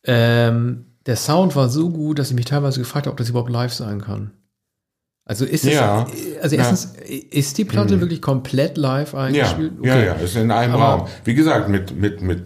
Ähm, 0.04 0.86
der 1.06 1.16
Sound 1.16 1.56
war 1.56 1.68
so 1.68 1.90
gut, 1.90 2.18
dass 2.18 2.30
ich 2.30 2.36
mich 2.36 2.46
teilweise 2.46 2.78
gefragt 2.78 3.06
habe, 3.06 3.12
ob 3.12 3.16
das 3.18 3.30
überhaupt 3.30 3.50
live 3.50 3.72
sein 3.72 4.00
kann. 4.00 4.30
Also 5.26 5.46
ist 5.46 5.64
Ja. 5.64 6.06
es, 6.36 6.42
also 6.42 6.56
erstens, 6.56 6.92
ist 7.30 7.56
die 7.56 7.64
Platte 7.64 7.98
wirklich 8.00 8.20
komplett 8.20 8.76
live 8.76 9.14
ja, 9.14 9.20
eingespielt? 9.20 9.72
ja, 9.82 9.98
ja, 9.98 10.12
ist 10.14 10.36
in 10.36 10.50
einem 10.50 10.74
Aber- 10.74 10.84
Raum. 10.84 11.08
Wie 11.24 11.34
gesagt, 11.34 11.68
mit, 11.70 11.96
mit, 11.98 12.20
mit 12.20 12.42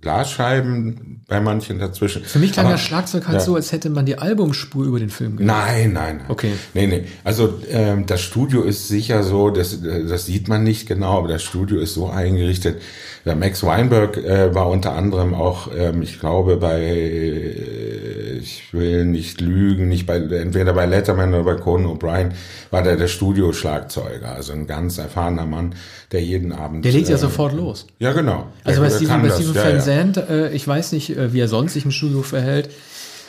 Glasscheiben 0.00 1.22
bei 1.28 1.40
manchen 1.40 1.78
dazwischen. 1.78 2.24
Für 2.24 2.38
mich 2.40 2.52
klang 2.52 2.66
Aber- 2.66 2.74
das 2.74 2.80
Schlagzeug 2.82 3.26
halt 3.28 3.38
ja. 3.38 3.44
so, 3.44 3.54
als 3.54 3.70
hätte 3.70 3.90
man 3.90 4.06
die 4.06 4.18
Albumspur 4.18 4.84
über 4.84 4.98
den 4.98 5.10
Film 5.10 5.36
gehört. 5.36 5.56
Nein, 5.56 5.92
nein, 5.92 6.16
nein. 6.18 6.26
Okay. 6.28 6.52
Nee, 6.74 6.86
nee. 6.88 7.04
Also 7.22 7.60
ähm, 7.70 8.06
das 8.06 8.22
Studio 8.22 8.62
ist 8.62 8.88
sicher 8.88 9.22
so, 9.22 9.50
das, 9.50 9.84
äh, 9.84 10.06
das 10.06 10.26
sieht 10.26 10.48
man 10.48 10.64
nicht 10.64 10.88
genau, 10.88 11.18
aber 11.18 11.28
das 11.28 11.42
Studio 11.42 11.78
ist 11.80 11.94
so 11.94 12.08
eingerichtet. 12.08 12.80
Der 13.26 13.36
Max 13.36 13.62
Weinberg 13.62 14.16
äh, 14.16 14.54
war 14.54 14.68
unter 14.68 14.94
anderem 14.94 15.34
auch, 15.34 15.68
ähm, 15.76 16.00
ich 16.00 16.18
glaube, 16.20 16.56
bei, 16.56 16.80
äh, 16.80 18.38
ich 18.38 18.72
will 18.72 19.04
nicht 19.04 19.40
lügen, 19.42 19.88
nicht 19.88 20.06
bei, 20.06 20.16
entweder 20.16 20.72
bei 20.72 20.86
Letterman 20.86 21.34
oder 21.34 21.44
bei 21.44 21.54
Conan 21.56 21.86
O'Brien, 21.98 22.30
war 22.70 22.82
der 22.82 22.96
der 22.96 23.08
Studioschlagzeuger, 23.08 24.32
also 24.34 24.52
ein 24.54 24.66
ganz 24.66 24.96
erfahrener 24.98 25.44
Mann, 25.46 25.74
der 26.12 26.22
jeden 26.22 26.52
Abend. 26.52 26.84
Der 26.84 26.92
legt 26.92 27.08
ja 27.08 27.16
äh, 27.16 27.18
sofort 27.18 27.52
los. 27.52 27.86
Ja, 27.98 28.12
genau. 28.12 28.46
Also 28.64 28.80
Der- 28.80 28.88
bei 28.88 28.94
Steven, 28.96 29.22
bei 29.22 29.28
ja, 29.28 29.54
Van 29.64 29.74
ja. 29.74 29.78
Zandt, 29.80 30.16
äh, 30.16 30.50
ich 30.52 30.66
weiß 30.66 30.92
nicht, 30.92 31.16
äh, 31.16 31.32
wie 31.34 31.40
er 31.40 31.48
sonst 31.48 31.74
sich 31.74 31.84
im 31.84 31.90
Studio 31.90 32.22
verhält, 32.22 32.70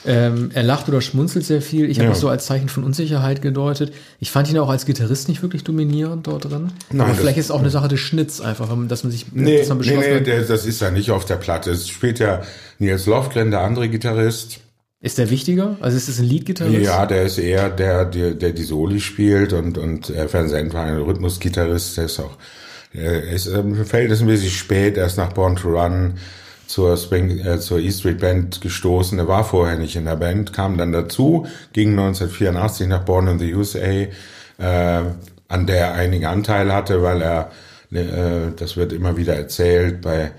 Ähm, 0.05 0.50
er 0.53 0.63
lacht 0.63 0.89
oder 0.89 1.00
schmunzelt 1.00 1.46
sehr 1.46 1.62
viel. 1.62 1.89
Ich 1.89 1.98
habe 2.00 2.05
Ja. 2.05 2.12
das 2.12 2.20
so 2.22 2.29
als 2.29 2.46
Zeichen 2.48 2.70
von 2.70 2.84
Unsicherheit 2.84 3.41
gedeutet. 3.41 3.93
Ich 4.20 4.31
fand 4.31 4.50
ihn 4.50 4.58
auch 4.58 4.70
als 4.70 4.86
Gitarrist 4.88 5.29
nicht 5.29 5.43
wirklich 5.43 5.63
dominierend 5.63 6.25
dort 6.25 6.46
drin. 6.46 6.72
Nein, 6.91 7.01
Aber 7.08 7.13
vielleicht 7.13 7.38
ist 7.38 7.46
es 7.46 7.51
auch 7.51 7.60
eine 7.60 7.70
Sache 7.70 7.88
des 7.88 8.00
Schnitts 8.00 8.41
einfach, 8.41 8.67
dass 8.88 9.03
man 9.03 9.12
sich 9.12 9.27
Nee, 9.31 9.60
dass 9.60 9.70
man 9.70 9.77
nee, 9.77 9.84
beschlossen 9.84 10.10
nee 10.10 10.15
hat. 10.17 10.27
der, 10.27 10.41
das 10.41 10.65
ist 10.65 10.81
ja 10.81 10.89
nicht 10.89 11.12
auf 11.12 11.25
der 11.25 11.36
Platte. 11.36 11.70
Es 11.72 11.88
spielt 11.88 12.17
ja 12.20 12.41
Nils 12.79 13.05
Lofgren, 13.05 13.51
der 13.51 13.62
andere 13.62 13.89
Gitarrist. 13.89 14.60
Ist 15.03 15.17
der 15.17 15.29
wichtiger? 15.29 15.77
Also 15.81 15.98
ist 15.98 16.10
es 16.10 16.20
ein 16.20 16.25
Lead-Gitarrist? 16.25 16.84
Ja, 16.86 17.05
der 17.05 17.24
ist 17.24 17.38
eher 17.38 17.70
der, 17.70 18.05
der, 18.05 18.31
der 18.36 18.51
die 18.53 18.63
Soli 18.63 19.00
spielt 19.00 19.53
und, 19.53 19.77
und 19.77 20.10
äh, 20.12 20.31
Vincent 20.31 20.74
war 20.74 20.86
ein 20.86 20.98
Rhythmusgitarrist, 20.98 21.98
der 21.98 22.05
ist 22.05 22.20
auch, 22.20 22.38
er 22.93 23.24
ist, 23.31 23.48
ähm, 23.48 23.84
fällt 23.86 24.12
es 24.12 24.22
ein 24.22 24.27
bisschen 24.27 24.50
spät, 24.51 24.98
erst 24.98 25.17
nach 25.17 25.34
Born 25.34 25.55
to 25.55 25.70
Run 25.70 26.15
zur 26.71 26.95
Spring, 26.95 27.39
äh, 27.39 27.59
zur 27.59 27.79
E 27.79 27.91
Street 27.91 28.19
Band 28.19 28.61
gestoßen. 28.61 29.19
Er 29.19 29.27
war 29.27 29.43
vorher 29.43 29.77
nicht 29.77 29.95
in 29.97 30.05
der 30.05 30.15
Band, 30.15 30.53
kam 30.53 30.77
dann 30.77 30.93
dazu, 30.93 31.45
ging 31.73 31.89
1984 31.91 32.87
nach 32.87 33.03
Born 33.03 33.27
in 33.27 33.39
the 33.39 33.53
USA, 33.53 33.77
äh, 33.77 34.09
an 34.57 35.67
der 35.67 35.77
er 35.77 35.93
einige 35.95 36.29
Anteile 36.29 36.73
hatte, 36.73 37.03
weil 37.03 37.21
er, 37.21 37.51
äh, 37.91 38.53
das 38.55 38.77
wird 38.77 38.93
immer 38.93 39.17
wieder 39.17 39.35
erzählt, 39.35 40.01
bei 40.01 40.31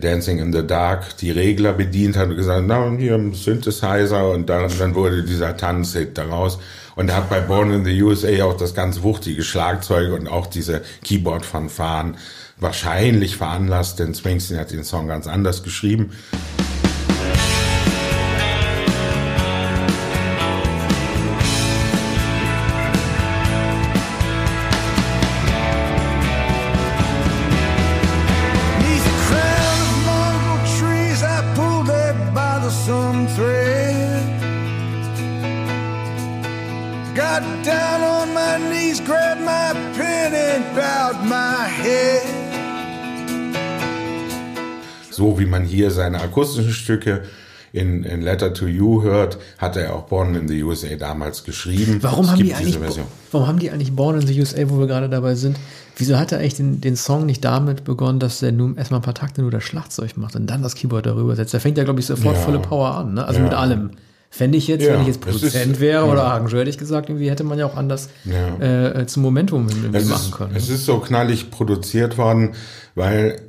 Dancing 0.00 0.38
in 0.38 0.52
the 0.52 0.66
Dark 0.66 1.16
die 1.18 1.30
Regler 1.30 1.74
bedient 1.74 2.16
hat 2.16 2.28
und 2.28 2.36
gesagt, 2.36 2.64
na, 2.66 2.84
und 2.84 2.98
hier 2.98 3.14
ein 3.14 3.34
Synthesizer 3.34 4.30
und 4.30 4.48
dann, 4.48 4.70
dann 4.78 4.94
wurde 4.94 5.24
dieser 5.24 5.56
Tanzhit 5.56 6.16
daraus. 6.16 6.58
Und 6.96 7.10
er 7.10 7.16
hat 7.16 7.28
bei 7.28 7.40
Born 7.40 7.70
in 7.70 7.84
the 7.84 8.02
USA 8.02 8.44
auch 8.44 8.56
das 8.56 8.74
ganz 8.74 9.02
wuchtige 9.02 9.42
Schlagzeug 9.42 10.12
und 10.12 10.28
auch 10.28 10.46
diese 10.46 10.82
Keyboard-Fanfaren 11.04 12.16
wahrscheinlich 12.58 13.36
veranlasst, 13.36 13.98
denn 13.98 14.14
Springsteen 14.14 14.58
hat 14.58 14.70
den 14.70 14.84
Song 14.84 15.06
ganz 15.06 15.26
anders 15.26 15.62
geschrieben. 15.62 16.12
Hier 45.74 45.90
seine 45.90 46.20
akustischen 46.20 46.72
Stücke 46.72 47.22
in, 47.72 48.04
in 48.04 48.22
Letter 48.22 48.54
to 48.54 48.66
You 48.66 49.02
hört, 49.02 49.36
hat 49.58 49.76
er 49.76 49.94
auch 49.94 50.04
Born 50.04 50.36
in 50.36 50.46
the 50.46 50.62
USA 50.62 50.94
damals 50.96 51.42
geschrieben. 51.42 51.98
Warum 52.02 52.24
Es 52.26 52.30
haben, 52.30 52.42
die 52.44 52.54
eigentlich, 52.54 52.78
Version. 52.78 53.06
warum 53.32 53.48
haben 53.48 53.58
die 53.58 53.70
eigentlich 53.72 53.92
Born 53.96 54.20
in 54.20 54.26
the 54.26 54.38
USA, 54.38 54.58
wo 54.68 54.78
wir 54.78 54.86
gerade 54.86 55.08
dabei 55.08 55.34
sind? 55.34 55.56
Wieso 55.96 56.16
hat 56.16 56.30
er 56.30 56.38
eigentlich 56.38 56.54
den, 56.54 56.80
den 56.80 56.94
Song 56.96 57.26
nicht 57.26 57.44
damit 57.44 57.82
begonnen, 57.84 58.20
dass 58.20 58.40
er 58.42 58.52
nun 58.52 58.76
erstmal 58.76 59.00
ein 59.00 59.04
paar 59.04 59.14
Takte 59.14 59.42
nur 59.42 59.50
das 59.50 59.64
Schlagzeug 59.64 60.16
macht 60.16 60.36
und 60.36 60.46
dann 60.48 60.62
das 60.62 60.76
Keyboard 60.76 61.06
darüber 61.06 61.34
setzt? 61.34 61.52
Da 61.52 61.58
fängt 61.58 61.76
ja, 61.76 61.82
glaube 61.84 61.98
ich, 61.98 62.06
sofort 62.06 62.36
Ja. 62.36 62.40
volle 62.42 62.60
Power 62.60 62.94
an. 62.96 63.14
Ne? 63.14 63.24
Also 63.26 63.40
Ja. 63.40 63.44
mit 63.44 63.54
allem. 63.54 63.90
Fände 64.30 64.58
ich 64.58 64.66
jetzt, 64.66 64.82
Ja, 64.84 64.94
wenn 64.94 65.02
ich 65.02 65.06
jetzt 65.08 65.24
es 65.26 65.34
ist- 65.34 65.40
Produzent 65.42 65.78
wäre 65.80 66.04
oder 66.06 66.22
ja. 66.22 66.24
Arrangeur, 66.26 66.60
hätte 66.60 66.70
ich 66.70 66.78
gesagt, 66.78 67.08
irgendwie 67.08 67.30
hätte 67.30 67.44
man 67.44 67.56
ja 67.58 67.66
auch 67.66 67.76
anders 67.76 68.08
Ja. 68.24 68.56
äh, 68.64 69.02
äh, 69.02 69.06
zum 69.06 69.22
Momentum 69.22 69.68
hin 69.68 69.78
irgendwie 69.82 69.98
Es 69.98 70.08
machen 70.08 70.22
ist, 70.26 70.32
können. 70.32 70.52
ne? 70.52 70.58
es 70.58 70.68
ist 70.68 70.86
so 70.86 70.98
knallig 70.98 71.50
produziert 71.52 72.18
worden, 72.18 72.50
weil, 72.96 73.40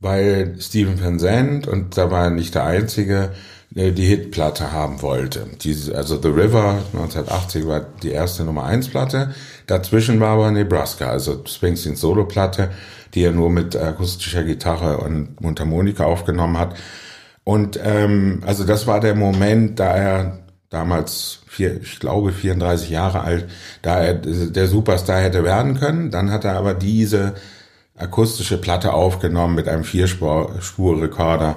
weil 0.00 0.56
Steven 0.58 1.00
Van 1.02 1.18
Zandt, 1.18 1.68
und 1.68 1.96
da 1.96 2.10
war 2.10 2.24
er 2.24 2.30
nicht 2.30 2.54
der 2.54 2.64
Einzige, 2.64 3.30
äh, 3.74 3.92
die 3.92 4.06
Hitplatte 4.06 4.72
haben 4.72 5.02
wollte. 5.02 5.46
Also 5.94 6.20
The 6.20 6.28
River 6.28 6.82
1980 6.92 7.66
war 7.66 7.86
die 8.02 8.10
erste 8.10 8.44
Nummer 8.44 8.64
1 8.64 8.88
Platte. 8.88 9.34
Dazwischen 9.66 10.18
war 10.20 10.30
aber 10.30 10.50
Nebraska, 10.50 11.08
also 11.10 11.42
Springsteens 11.46 12.00
Solo-Platte, 12.00 12.70
die 13.14 13.22
er 13.22 13.32
nur 13.32 13.50
mit 13.50 13.76
akustischer 13.76 14.44
Gitarre 14.44 14.98
und 14.98 15.40
Mundharmonika 15.40 16.04
aufgenommen 16.04 16.58
hat. 16.58 16.76
Und 17.44 17.78
ähm, 17.82 18.42
also 18.46 18.64
das 18.64 18.86
war 18.86 19.00
der 19.00 19.14
Moment, 19.14 19.78
da 19.78 19.96
er 19.96 20.38
damals, 20.70 21.40
vier, 21.46 21.80
ich 21.82 21.98
glaube 21.98 22.32
34 22.32 22.90
Jahre 22.90 23.22
alt, 23.22 23.48
da 23.82 24.00
er 24.00 24.14
der 24.14 24.68
Superstar 24.68 25.20
hätte 25.20 25.42
werden 25.44 25.78
können. 25.78 26.10
Dann 26.10 26.30
hat 26.30 26.44
er 26.44 26.56
aber 26.56 26.74
diese 26.74 27.34
akustische 28.00 28.58
Platte 28.58 28.92
aufgenommen 28.92 29.54
mit 29.54 29.68
einem 29.68 29.84
Vierspur-Rekorder 29.84 31.56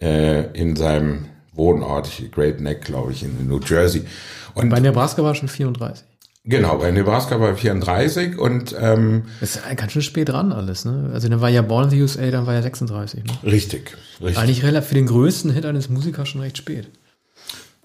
äh, 0.00 0.46
in 0.52 0.76
seinem 0.76 1.26
Wohnort, 1.52 2.10
Great 2.32 2.60
Neck, 2.60 2.82
glaube 2.82 3.12
ich, 3.12 3.22
in 3.22 3.48
New 3.48 3.60
Jersey. 3.60 4.04
Und 4.54 4.68
Bei 4.70 4.80
Nebraska 4.80 5.22
war 5.22 5.32
er 5.32 5.34
schon 5.34 5.48
34. 5.48 6.04
genau, 6.44 6.78
bei 6.78 6.90
Nebraska 6.90 7.40
war 7.40 7.48
er 7.48 7.56
34 7.56 8.38
und 8.38 8.74
ähm, 8.80 9.24
Das 9.40 9.56
ist 9.56 9.76
ganz 9.76 9.92
schön 9.92 10.02
spät 10.02 10.28
dran 10.28 10.52
alles. 10.52 10.84
Ne? 10.84 11.10
Also 11.12 11.28
dann 11.28 11.40
war 11.40 11.48
ja 11.48 11.62
Born 11.62 11.84
in 11.84 11.90
the 11.90 12.02
USA, 12.02 12.30
dann 12.30 12.46
war 12.46 12.54
er 12.54 12.62
36. 12.62 13.24
Ne? 13.24 13.32
richtig, 13.44 13.96
richtig. 14.20 14.38
Eigentlich 14.38 14.64
relativ 14.64 14.88
für 14.88 14.94
den 14.94 15.06
größten 15.06 15.52
Hit 15.52 15.66
eines 15.66 15.88
Musikers 15.88 16.28
schon 16.28 16.40
recht 16.40 16.58
spät. 16.58 16.88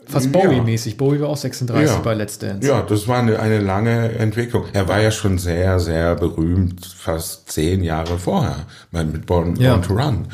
Fast. 0.07 0.31
Bowie-mäßig. 0.31 0.97
Bowie 0.97 1.19
war 1.21 1.29
auch 1.29 1.37
36 1.37 1.89
Ja. 1.95 1.99
bei 2.01 2.13
Let's 2.13 2.37
Dance. 2.39 2.67
Ja, 2.67 2.81
das 2.81 3.07
war 3.07 3.19
eine, 3.19 3.39
eine 3.39 3.59
lange 3.59 4.11
Entwicklung. 4.13 4.65
Er 4.73 4.87
war 4.87 5.01
ja 5.01 5.11
schon 5.11 5.37
sehr, 5.37 5.79
sehr 5.79 6.15
berühmt, 6.15 6.85
fast 6.85 7.51
zehn 7.51 7.83
Jahre 7.83 8.17
vorher, 8.19 8.65
mit 8.91 9.25
Born, 9.25 9.55
Ja. 9.57 9.75
Born 9.75 9.81
to 9.83 9.93
Run. 9.93 10.27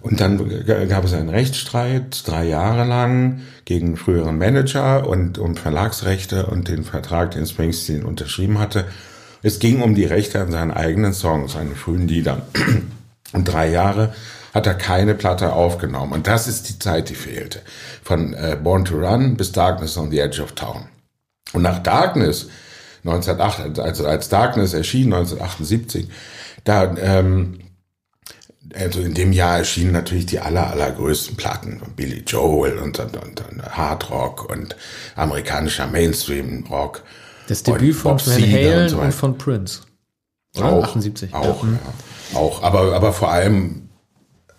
Und 0.00 0.20
dann 0.20 0.38
gab 0.88 1.04
es 1.04 1.14
einen 1.14 1.30
Rechtsstreit, 1.30 2.28
drei 2.28 2.44
Jahre 2.44 2.84
lang, 2.84 3.40
gegen 3.64 3.86
einen 3.88 3.96
früheren 3.96 4.36
Manager 4.36 5.08
und 5.08 5.38
um 5.38 5.56
Verlagsrechte 5.56 6.46
und 6.46 6.68
den 6.68 6.84
Vertrag, 6.84 7.30
den 7.30 7.46
Springsteen 7.46 8.04
unterschrieben 8.04 8.58
hatte. 8.58 8.84
Es 9.42 9.58
ging 9.58 9.80
um 9.82 9.94
die 9.94 10.04
Rechte 10.04 10.40
an 10.40 10.50
seinen 10.50 10.70
eigenen 10.72 11.14
Songs, 11.14 11.52
seinen 11.54 11.74
frühen 11.74 12.06
Liedern. 12.06 12.42
Und 13.32 13.44
drei 13.46 13.70
Jahre 13.70 14.12
hat 14.54 14.66
er 14.68 14.74
keine 14.74 15.14
Platte 15.16 15.52
aufgenommen. 15.52 16.12
Und 16.12 16.28
das 16.28 16.46
ist 16.46 16.68
die 16.68 16.78
Zeit, 16.78 17.08
die 17.08 17.16
fehlte. 17.16 17.60
Von 18.02 18.32
äh, 18.34 18.56
Born 18.62 18.84
to 18.84 18.96
Run 18.96 19.36
bis 19.36 19.50
Darkness 19.50 19.98
on 19.98 20.10
the 20.12 20.20
Edge 20.20 20.40
of 20.40 20.52
Town. 20.52 20.86
Und 21.52 21.62
nach 21.62 21.80
Darkness, 21.80 22.48
1908, 23.04 23.80
also 23.80 24.06
als 24.06 24.28
Darkness 24.28 24.72
erschien, 24.72 25.12
1978, 25.12 26.08
da, 26.62 26.96
ähm, 26.96 27.58
also 28.74 29.00
in 29.00 29.14
dem 29.14 29.32
Jahr 29.32 29.58
erschienen 29.58 29.92
natürlich 29.92 30.26
die 30.26 30.40
aller, 30.40 30.70
allergrößten 30.70 31.36
Platten 31.36 31.80
von 31.80 31.92
Billy 31.92 32.22
Joel 32.26 32.78
und, 32.78 32.98
und, 32.98 33.16
und, 33.16 33.40
und 33.40 33.76
Hard 33.76 34.10
Rock 34.10 34.48
und 34.50 34.76
amerikanischer 35.16 35.86
Mainstream 35.88 36.64
Rock. 36.70 37.02
Das 37.48 37.62
Und 37.62 37.80
Debüt 37.80 37.96
von 37.96 38.18
Van 38.18 38.42
Halen 38.42 38.76
und 38.76 38.82
und, 38.82 38.88
so 38.88 38.98
weiter. 38.98 39.12
von 39.12 39.36
Prince. 39.36 39.80
Oder? 40.56 40.72
Auch, 40.72 40.84
78. 40.84 41.34
Auch, 41.34 41.64
Ja. 41.64 41.70
ja. 42.32 42.38
auch. 42.38 42.62
Aber, 42.62 42.94
aber 42.94 43.12
vor 43.12 43.30
allem 43.30 43.83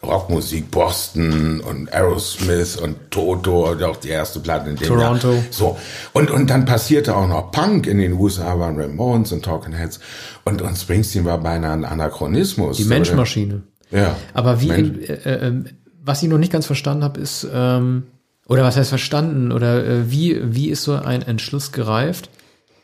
Rockmusik, 0.07 0.71
Boston 0.71 1.61
und 1.61 1.91
Aerosmith 1.93 2.77
und 2.77 3.11
Toto, 3.11 3.71
und 3.71 3.83
auch 3.83 3.97
die 3.97 4.09
erste 4.09 4.39
Platte 4.39 4.69
in 4.69 4.75
dem 4.75 4.87
Toronto. 4.87 5.33
Jahr. 5.33 5.43
So. 5.51 5.77
Und, 6.13 6.31
und 6.31 6.49
dann 6.49 6.65
passierte 6.65 7.15
auch 7.15 7.27
noch 7.27 7.51
Punk 7.51 7.87
in 7.87 7.97
den 7.97 8.13
USA, 8.13 8.57
waren 8.59 8.79
Ramones 8.79 9.31
und 9.31 9.43
Talking 9.43 9.73
Heads. 9.73 9.99
Und, 10.43 10.61
und 10.61 10.75
Springsteen 10.77 11.25
war 11.25 11.39
beinahe 11.39 11.73
ein 11.73 11.85
Anachronismus. 11.85 12.77
Die 12.77 12.85
Menschmaschine. 12.85 13.63
Ja. 13.91 14.15
Aber 14.33 14.61
wie, 14.61 14.69
äh, 14.69 15.13
äh, 15.13 15.47
ähm, 15.47 15.65
was 16.03 16.21
ich 16.21 16.29
noch 16.29 16.37
nicht 16.37 16.51
ganz 16.51 16.65
verstanden 16.65 17.03
habe, 17.03 17.19
ist, 17.19 17.47
ähm, 17.51 18.03
oder 18.47 18.63
was 18.63 18.77
heißt 18.77 18.89
verstanden, 18.89 19.51
oder 19.51 19.85
äh, 19.85 20.11
wie, 20.11 20.39
wie 20.43 20.69
ist 20.69 20.83
so 20.83 20.93
ein 20.93 21.21
Entschluss 21.21 21.71
gereift, 21.71 22.29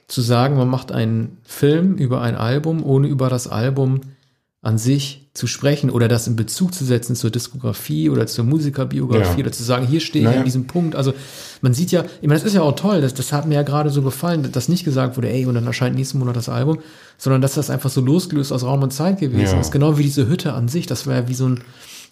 zu 0.08 0.22
sagen, 0.22 0.58
man 0.58 0.68
macht 0.68 0.92
einen 0.92 1.38
Film 1.44 1.96
über 1.96 2.22
ein 2.22 2.36
Album, 2.36 2.84
ohne 2.84 3.08
über 3.08 3.30
das 3.30 3.48
Album 3.48 4.02
an 4.62 4.78
sich 4.78 5.21
zu 5.34 5.48
sprechen 5.48 5.90
oder 5.90 6.10
das 6.10 6.28
in 6.28 6.36
Bezug 6.36 6.74
zu 6.74 6.84
setzen 6.84 7.16
zur 7.16 7.30
Diskografie 7.30 8.10
oder 8.10 8.28
zur 8.28 8.44
Musikerbiografie 8.44 9.40
Ja. 9.40 9.46
oder 9.46 9.52
zu 9.54 9.64
sagen, 9.64 9.88
hier 9.88 10.02
stehe 10.02 10.24
ich 10.26 10.30
Naja. 10.30 10.40
an 10.40 10.46
diesem 10.46 10.68
Punkt. 10.68 10.94
Also 10.96 11.14
man 11.62 11.74
sieht 11.74 11.92
ja, 11.92 12.04
ich 12.22 12.28
meine, 12.28 12.34
das 12.40 12.44
ist 12.44 12.54
ja 12.54 12.62
auch 12.64 12.76
toll, 12.76 13.00
das, 13.00 13.14
das 13.14 13.32
hat 13.32 13.46
mir 13.48 13.56
ja 13.56 13.62
gerade 13.64 13.90
so 13.92 14.02
gefallen, 14.02 14.52
dass 14.52 14.68
nicht 14.68 14.84
gesagt 14.84 15.16
wurde, 15.16 15.30
ey, 15.30 15.46
und 15.46 15.56
dann 15.56 15.66
erscheint 15.66 15.96
nächsten 15.96 16.20
Monat 16.20 16.36
das 16.36 16.50
Album, 16.50 16.80
sondern 17.18 17.42
dass 17.42 17.54
das 17.54 17.70
einfach 17.70 17.90
so 17.90 18.02
losgelöst 18.02 18.52
aus 18.52 18.64
Raum 18.64 18.84
und 18.84 18.92
Zeit 18.92 19.20
gewesen 19.20 19.54
Ja. 19.56 19.60
ist. 19.62 19.72
Genau 19.72 19.98
wie 19.98 20.04
diese 20.04 20.28
Hütte 20.28 20.52
an 20.54 20.68
sich, 20.68 20.86
das 20.86 21.08
war 21.08 21.16
ja 21.16 21.28
wie 21.30 21.34
so 21.34 21.48
ein, 21.48 21.62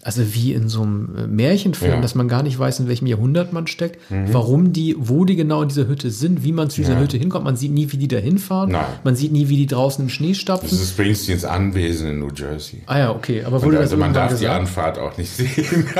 also 0.01 0.33
wie 0.33 0.53
in 0.53 0.69
so 0.69 0.81
einem 0.81 1.15
äh, 1.17 1.27
Märchenfilm, 1.27 1.91
Ja. 1.91 1.97
Mhm. 1.97 2.01
dass 2.01 2.15
man 2.15 2.27
gar 2.29 2.41
nicht 2.41 2.57
weiß, 2.57 2.79
in 2.79 2.87
welchem 2.87 3.05
Jahrhundert 3.07 3.51
man 3.51 3.67
steckt, 3.67 3.99
warum 4.31 4.71
die, 4.71 4.95
wo 4.97 5.25
die 5.25 5.35
genau 5.35 5.61
in 5.61 5.67
dieser 5.67 5.87
Hütte 5.87 6.09
sind, 6.09 6.43
wie 6.43 6.53
man 6.53 6.69
zu 6.69 6.81
dieser 6.81 6.93
Ja. 6.93 6.99
Hütte 7.01 7.17
hinkommt. 7.17 7.43
Man 7.43 7.57
sieht 7.57 7.71
nie, 7.73 7.91
wie 7.91 7.97
die 7.97 8.07
da 8.07 8.17
hinfahren. 8.17 8.71
Nein. 8.71 8.85
Man 9.03 9.15
sieht 9.17 9.31
nie, 9.33 9.49
wie 9.49 9.57
die 9.57 9.67
draußen 9.67 10.01
im 10.05 10.09
Schnee 10.09 10.29
Das 10.29 10.37
stapfen. 10.37 10.69
ist 10.69 10.91
Springsteens 10.91 11.43
Anwesen 11.43 12.07
in 12.11 12.19
New 12.19 12.29
Jersey. 12.33 12.81
Ah 12.85 12.97
ja, 12.99 13.11
okay, 13.11 13.43
aber 13.43 13.61
wurde 13.61 13.73
das 13.75 13.81
also 13.85 13.97
man 13.97 14.13
darf 14.13 14.29
die 14.33 14.39
gesagt? 14.39 14.59
Anfahrt 14.61 14.99
auch 14.99 15.17
nicht 15.17 15.29
sehen. 15.31 15.85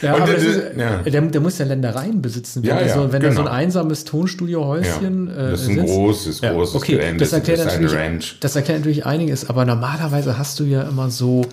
Ja, 0.00 0.14
Und 0.14 0.22
aber 0.22 0.32
das 0.34 0.42
ist- 0.44 0.60
ja. 0.78 0.98
der, 1.02 1.20
der 1.22 1.40
muss 1.40 1.58
ja 1.58 1.64
Ländereien 1.64 2.22
besitzen. 2.22 2.62
Wenn 2.62 2.70
Ja, 2.70 2.80
ja, 2.86 2.94
so, 2.94 3.12
wenn 3.12 3.20
er 3.20 3.32
so 3.32 3.40
ein 3.40 3.44
genau. 3.46 3.56
einsames 3.56 4.04
Tonstudiohäuschen 4.04 5.26
Ja, 5.26 5.32
äh, 5.48 5.50
das 5.50 5.62
ist 5.62 5.68
ein 5.70 5.74
sitzt. 5.74 5.86
großes, 5.92 6.40
großes 6.40 6.74
okay, 6.76 6.92
Gelände. 6.92 7.18
Das 7.24 7.32
erklärt, 7.32 7.58
Das 7.58 7.66
natürlich, 7.66 7.94
Ranch. 7.94 8.36
das 8.40 8.54
erklärt 8.54 8.78
natürlich 8.78 9.06
einiges, 9.06 9.50
aber 9.50 9.64
normalerweise 9.64 10.38
hast 10.38 10.60
du 10.60 10.64
ja 10.64 10.82
immer 10.82 11.10
so 11.10 11.44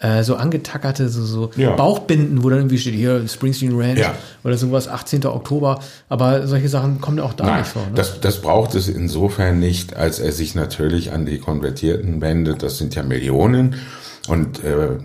äh, 0.00 0.22
so 0.22 0.36
angetackerte, 0.36 1.08
so, 1.08 1.24
so 1.24 1.50
Ja. 1.56 1.76
Bauchbinden, 1.76 2.42
wo 2.42 2.48
dann 2.48 2.60
irgendwie 2.60 2.78
steht, 2.78 2.94
hier 2.94 3.26
Springsteen 3.28 3.78
Ranch 3.78 3.98
Ja. 4.00 4.14
oder 4.44 4.56
sowas, 4.56 4.88
18. 4.88 5.26
Oktober. 5.26 5.80
Aber 6.08 6.46
solche 6.46 6.68
Sachen 6.68 7.00
kommen 7.00 7.20
auch 7.20 7.34
da 7.34 7.44
Nein, 7.44 7.58
nicht 7.60 7.68
vor. 7.70 7.82
Ne? 7.82 7.92
das, 7.94 8.20
das 8.20 8.40
braucht 8.40 8.74
es 8.74 8.88
insofern 8.88 9.58
nicht, 9.60 9.96
als 9.96 10.18
er 10.18 10.32
sich 10.32 10.54
natürlich 10.54 11.12
an 11.12 11.26
die 11.26 11.38
Konvertierten 11.38 12.20
wendet. 12.20 12.62
Das 12.62 12.78
sind 12.78 12.94
ja 12.94 13.02
Millionen. 13.02 13.76
Und 14.28 14.62
äh, 14.64 14.98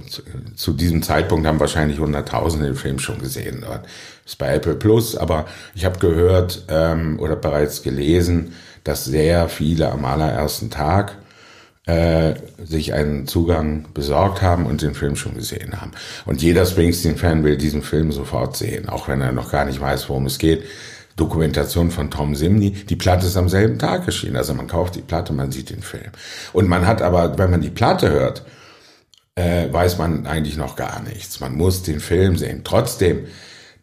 zu, 0.55 0.73
diesem 0.73 1.01
Zeitpunkt 1.01 1.47
haben 1.47 1.59
wahrscheinlich 1.59 1.99
Hunderttausende 1.99 2.67
den 2.67 2.75
Film 2.75 2.99
schon 2.99 3.17
gesehen. 3.19 3.63
Das 3.67 3.79
ist 4.25 4.37
bei 4.37 4.53
Apple 4.53 4.75
Plus. 4.75 5.15
Aber 5.17 5.45
ich 5.73 5.83
habe 5.85 5.99
gehört 5.99 6.63
ähm, 6.69 7.19
oder 7.19 7.35
bereits 7.35 7.81
gelesen, 7.83 8.53
dass 8.83 9.05
sehr 9.05 9.49
viele 9.49 9.91
am 9.91 10.05
allerersten 10.05 10.69
Tag 10.69 11.15
äh, 11.86 12.34
sich 12.63 12.94
einen 12.94 13.27
Zugang 13.27 13.86
besorgt 13.94 14.42
haben 14.42 14.65
und 14.65 14.82
den 14.82 14.96
Film 14.96 15.15
schon 15.15 15.36
gesehen 15.36 15.80
haben. 15.82 15.92
Und 16.25 16.42
jeder 16.42 16.65
Springsteen-Fan 16.65 17.44
will 17.44 17.58
diesen 17.58 17.84
Film 17.84 18.12
sofort 18.12 18.58
sehen, 18.58 18.89
auch 18.89 19.08
wenn 19.08 19.22
er 19.22 19.32
noch 19.32 19.51
gar 19.51 19.65
nicht 19.65 19.80
weiß, 19.80 20.10
worum 20.10 20.25
es 20.25 20.39
geht. 20.39 20.63
Dokumentation 21.15 21.92
von 21.92 22.12
Tom 22.12 22.36
Simney. 22.36 22.72
Die 22.72 22.96
Platte 22.96 23.27
ist 23.27 23.38
am 23.38 23.50
selben 23.50 23.80
Tag 23.80 24.06
erschienen. 24.06 24.36
Also 24.36 24.54
man 24.54 24.68
kauft 24.68 24.96
die 24.96 25.01
Platte, 25.01 25.32
man 25.32 25.51
sieht 25.51 25.70
den 25.70 25.82
Film. 25.82 26.12
Und 26.51 26.68
man 26.68 26.86
hat 26.86 27.01
aber, 27.01 27.38
wenn 27.38 27.51
man 27.51 27.62
die 27.62 27.70
Platte 27.70 28.10
hört, 28.10 28.44
äh, 29.36 29.72
weiß 29.72 29.98
man 29.98 30.27
eigentlich 30.27 30.58
noch 30.58 30.75
gar 30.75 31.01
nichts. 31.01 31.39
Man 31.39 31.56
muss 31.56 31.84
den 31.84 32.00
Film 32.00 32.36
sehen. 32.38 32.62
Trotzdem, 32.63 33.27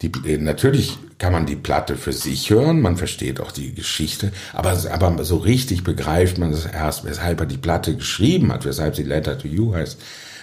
die, 0.03 0.11
äh, 0.29 0.39
natürlich 0.39 0.99
kann 1.19 1.33
man 1.33 1.47
die 1.47 1.57
Platte 1.57 1.97
für 1.97 2.13
sich 2.13 2.51
hören, 2.51 2.81
man 2.81 2.97
versteht 2.97 3.41
auch 3.41 3.53
die 3.53 3.75
Geschichte, 3.75 4.33
aber, 4.53 4.77
aber 4.91 5.25
so 5.25 5.37
richtig 5.37 5.85
begreift 5.85 6.39
man 6.39 6.53
es 6.53 6.67
erst, 6.67 7.05
weshalb 7.05 7.41
er 7.41 7.47
die 7.47 7.59
Platte 7.59 7.97
geschrieben 7.97 8.53
hat, 8.53 8.65
weshalb 8.65 8.97
sie 8.97 9.05
Letter 9.05 9.39
to 9.39 9.49
You 9.49 9.75
heißt. 9.75 9.99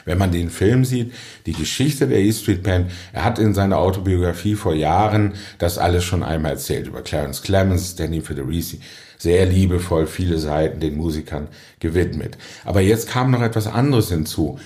Wenn 0.06 0.18
man 0.18 0.32
den 0.32 0.50
Film 0.50 0.86
sieht, 0.86 1.14
die 1.46 1.54
Geschichte 1.54 2.08
der 2.08 2.20
E 2.20 2.32
Street 2.32 2.64
Band, 2.64 2.90
er 3.12 3.26
hat 3.26 3.38
in 3.38 3.54
seiner 3.54 3.78
Autobiografie 3.78 4.56
vor 4.56 4.74
Jahren 4.74 5.34
das 5.60 5.78
alles 5.78 6.06
schon 6.06 6.24
einmal 6.24 6.54
erzählt, 6.54 6.88
über 6.88 7.02
Clarence 7.02 7.44
Clemens, 7.44 7.96
Danny 7.96 8.22
Federici, 8.22 8.80
sehr 9.18 9.46
liebevoll 9.46 10.08
viele 10.08 10.40
Seiten 10.40 10.80
den 10.80 10.96
Musikern 10.96 11.50
gewidmet. 11.80 12.38
Aber 12.64 12.80
jetzt 12.80 13.10
kam 13.10 13.32
noch 13.32 13.42
etwas 13.42 13.68
anderes 13.68 14.10
hinzu 14.10 14.58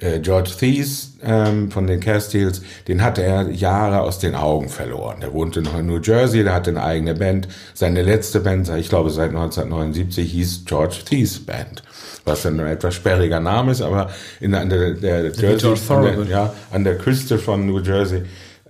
äh, 0.00 0.20
George 0.20 0.50
Thies 0.58 1.14
ähm, 1.22 1.70
von 1.70 1.86
den 1.86 2.00
Castiles, 2.00 2.62
den 2.88 3.02
hatte 3.02 3.22
er 3.22 3.50
Jahre 3.50 4.00
aus 4.00 4.18
den 4.18 4.34
Augen 4.34 4.68
verloren. 4.68 5.20
Der 5.20 5.32
wohnte 5.32 5.62
noch 5.62 5.78
in 5.78 5.86
New 5.86 6.00
Jersey, 6.00 6.42
der 6.42 6.54
hatte 6.54 6.70
eine 6.70 6.82
eigene 6.82 7.14
Band. 7.14 7.48
Seine 7.74 8.02
letzte 8.02 8.40
Band, 8.40 8.68
ich 8.70 8.88
glaube 8.88 9.10
seit 9.10 9.30
1979, 9.30 10.30
hieß 10.30 10.64
George 10.66 10.96
Thies 11.04 11.44
Band. 11.44 11.82
Was 12.24 12.42
dann 12.42 12.60
ein 12.60 12.66
etwas 12.66 12.94
sperriger 12.94 13.40
Name 13.40 13.72
ist, 13.72 13.82
aber 13.82 14.10
in, 14.40 14.54
an, 14.54 14.68
der, 14.68 14.92
der 14.92 15.32
Jersey, 15.32 15.74
an, 15.88 16.02
der, 16.02 16.24
ja, 16.28 16.52
an 16.70 16.84
der 16.84 16.96
Küste 16.96 17.38
von 17.38 17.66
New 17.66 17.80
Jersey 17.80 18.22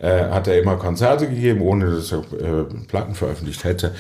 äh, 0.03 0.25
hat 0.31 0.49
er 0.49 0.59
immer 0.59 0.77
Konzerte 0.77 1.29
gegeben, 1.29 1.61
ohne 1.61 1.91
dass 1.95 2.13
er 2.13 2.19
äh, 2.19 2.65
Platten 2.89 3.15
veröffentlicht 3.15 3.65
hätte. 3.65 3.93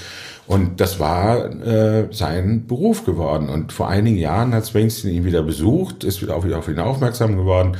Und 0.46 0.80
das 0.80 0.98
war 0.98 1.50
äh, 1.64 2.08
sein 2.10 2.66
Beruf 2.66 3.04
geworden. 3.04 3.48
Und 3.48 3.72
vor 3.72 3.88
einigen 3.88 4.16
Jahren 4.16 4.54
hat 4.54 4.66
Springsteen 4.66 5.14
ihn 5.14 5.24
wieder 5.24 5.42
besucht, 5.42 6.04
ist 6.04 6.20
wieder 6.20 6.36
auf, 6.36 6.44
wieder 6.44 6.58
auf 6.58 6.68
ihn 6.68 6.80
aufmerksam 6.80 7.36
geworden. 7.36 7.76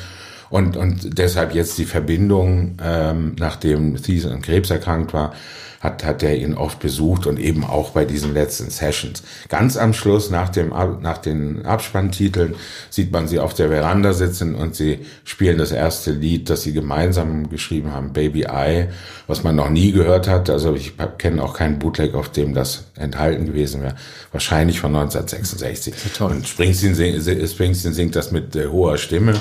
Und, 0.49 0.77
und 0.77 1.19
deshalb 1.19 1.55
jetzt 1.55 1.79
die 1.79 1.87
Verbindung, 1.87 2.77
ähm, 2.83 3.37
nachdem 3.39 3.97
Thies 3.97 4.27
an 4.27 4.43
Krebs 4.43 4.71
erkrankt 4.71 5.13
war, 5.13 5.33
hat, 5.83 6.05
hat 6.05 6.23
er 6.23 6.37
ihn 6.37 6.55
oft 6.55 6.79
besucht 6.79 7.27
und 7.27 7.41
eben 7.41 7.65
auch 7.65 7.91
bei 7.91 8.05
diesen 8.05 8.33
letzten 8.33 8.71
Sessions. 8.71 9.23
Ganz 9.49 9.77
am 9.77 9.93
Schluss, 9.93 10.31
nach, 10.31 10.49
dem, 10.49 10.69
nach 11.01 11.19
den 11.19 11.67
Abspanntiteln, 11.67 12.55
sieht 12.89 13.11
man 13.11 13.27
sie 13.27 13.41
auf 13.41 13.53
der 13.53 13.69
Veranda 13.69 14.13
sitzen 14.13 14.55
und 14.55 14.77
sie 14.77 15.01
spielen 15.25 15.59
das 15.59 15.73
erste 15.73 16.13
Lied, 16.13 16.49
das 16.49 16.63
sie 16.63 16.73
gemeinsam 16.73 17.51
geschrieben 17.51 17.93
haben, 17.93 18.13
Baby 18.13 18.47
I, 18.49 18.87
was 19.27 19.43
man 19.43 19.57
noch 19.57 19.71
nie 19.71 19.91
gehört 19.91 20.29
hat. 20.29 20.49
Also 20.49 20.75
ich 20.75 20.93
kenne 21.19 21.43
auch 21.43 21.55
keinen 21.55 21.81
Bootleg, 21.81 22.15
auf 22.15 22.29
dem 22.29 22.55
das 22.55 22.85
enthalten 22.95 23.47
gewesen 23.47 23.83
wäre. 23.83 23.97
Wahrscheinlich 24.31 24.79
von 24.79 24.95
1966. 24.95 25.95
toll. 26.17 26.31
Und 26.31 26.47
Springsteen, 26.47 26.95
sing, 26.95 27.47
Springsteen 27.49 27.93
singt 27.93 28.15
das 28.15 28.31
mit 28.31 28.55
äh, 28.55 28.69
hoher 28.69 28.99
Stimme, 28.99 29.35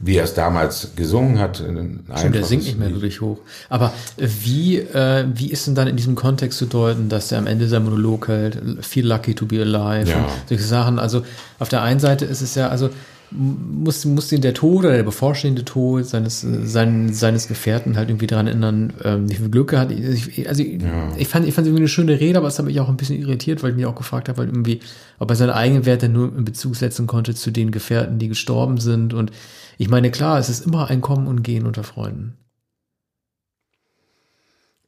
wie 0.00 0.16
er 0.16 0.24
es 0.24 0.34
damals 0.34 0.92
gesungen 0.96 1.38
hat. 1.38 1.56
Stimmt, 1.56 2.34
der 2.34 2.44
singt 2.44 2.64
nicht 2.64 2.78
mehr 2.78 2.92
wirklich 2.92 3.20
hoch. 3.20 3.38
Aber 3.68 3.92
wie, 4.16 4.78
äh, 4.78 5.24
wie 5.34 5.50
ist 5.50 5.66
denn 5.66 5.74
dann 5.74 5.88
in 5.88 5.96
diesem 5.96 6.14
Kontext 6.14 6.58
zu 6.58 6.66
deuten, 6.66 7.08
dass 7.08 7.32
er 7.32 7.38
am 7.38 7.46
Ende 7.46 7.68
sein 7.68 7.84
Monolog 7.84 8.28
hält, 8.28 8.60
feel 8.80 9.06
lucky 9.06 9.34
to 9.34 9.46
be 9.46 9.60
alive 9.60 10.08
Ja. 10.08 10.18
und 10.18 10.24
solche 10.48 10.64
Sachen? 10.64 10.98
Also 10.98 11.22
auf 11.58 11.68
der 11.68 11.82
einen 11.82 12.00
Seite 12.00 12.24
ist 12.24 12.42
es 12.42 12.54
ja, 12.54 12.68
also 12.68 12.90
muss, 13.30 14.04
muss 14.06 14.32
ihn 14.32 14.40
der 14.40 14.54
Tod 14.54 14.84
oder 14.84 14.94
der 14.96 15.02
bevorstehende 15.02 15.62
Tod 15.64 16.06
seines, 16.06 16.40
sein, 16.62 17.12
seines 17.12 17.46
Gefährten 17.46 17.96
halt 17.96 18.08
irgendwie 18.08 18.26
daran 18.26 18.46
erinnern, 18.46 18.94
ähm, 19.04 19.28
wie 19.30 19.34
viel 19.34 19.50
Glück 19.50 19.72
er 19.74 19.80
hat. 19.80 19.90
Ich, 19.92 20.48
also 20.48 20.62
ich, 20.62 20.78
ich 21.18 21.28
fand 21.28 21.46
ich 21.46 21.54
fand 21.54 21.66
es 21.66 21.68
irgendwie 21.68 21.82
eine 21.82 21.88
schöne 21.88 22.18
Rede, 22.20 22.38
aber 22.38 22.48
es 22.48 22.58
hat 22.58 22.64
mich 22.64 22.80
auch 22.80 22.88
ein 22.88 22.96
bisschen 22.96 23.20
irritiert, 23.20 23.62
weil 23.62 23.70
ich 23.70 23.76
mich 23.76 23.84
auch 23.84 23.96
gefragt 23.96 24.28
habe, 24.30 24.38
weil 24.38 24.46
irgendwie, 24.46 24.80
ob 25.18 25.28
er 25.28 25.36
seine 25.36 25.54
eigenen 25.54 25.84
Werte 25.84 26.08
nur 26.08 26.32
in 26.38 26.44
Bezug 26.46 26.76
setzen 26.76 27.06
konnte 27.06 27.34
zu 27.34 27.50
den 27.50 27.70
Gefährten, 27.70 28.18
die 28.18 28.28
gestorben 28.28 28.78
sind. 28.78 29.12
Und 29.12 29.30
ich 29.78 29.88
meine, 29.88 30.10
klar, 30.10 30.38
es 30.38 30.48
ist 30.48 30.66
immer 30.66 30.90
ein 30.90 31.00
Kommen 31.00 31.28
und 31.28 31.42
Gehen 31.42 31.64
unter 31.64 31.84
Freunden. 31.84 32.36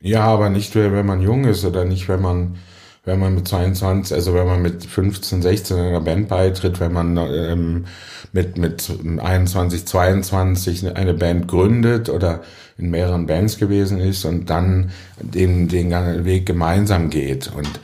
Ja, 0.02 0.24
aber 0.24 0.50
nicht, 0.50 0.74
wenn 0.74 1.06
man 1.06 1.20
jung 1.20 1.44
ist 1.44 1.64
oder 1.64 1.84
nicht, 1.84 2.08
wenn 2.08 2.20
man, 2.20 2.56
wenn 3.04 3.20
man 3.20 3.34
mit 3.34 3.46
22, 3.46 4.14
also 4.14 4.34
wenn 4.34 4.46
man 4.46 4.62
mit 4.62 4.84
15, 4.84 5.42
16 5.42 5.78
einer 5.78 6.00
Band 6.00 6.28
beitritt, 6.28 6.80
wenn 6.80 6.92
man 6.92 7.16
ähm, 7.16 7.84
mit, 8.32 8.58
mit 8.58 8.90
21, 9.18 9.86
22 9.86 10.96
eine 10.96 11.14
Band 11.14 11.46
gründet 11.46 12.08
oder 12.08 12.42
in 12.76 12.90
mehreren 12.90 13.26
Bands 13.26 13.58
gewesen 13.58 14.00
ist 14.00 14.24
und 14.24 14.50
dann 14.50 14.90
den, 15.20 15.68
den 15.68 16.24
Weg 16.24 16.46
gemeinsam 16.46 17.10
geht. 17.10 17.52
Und, 17.54 17.78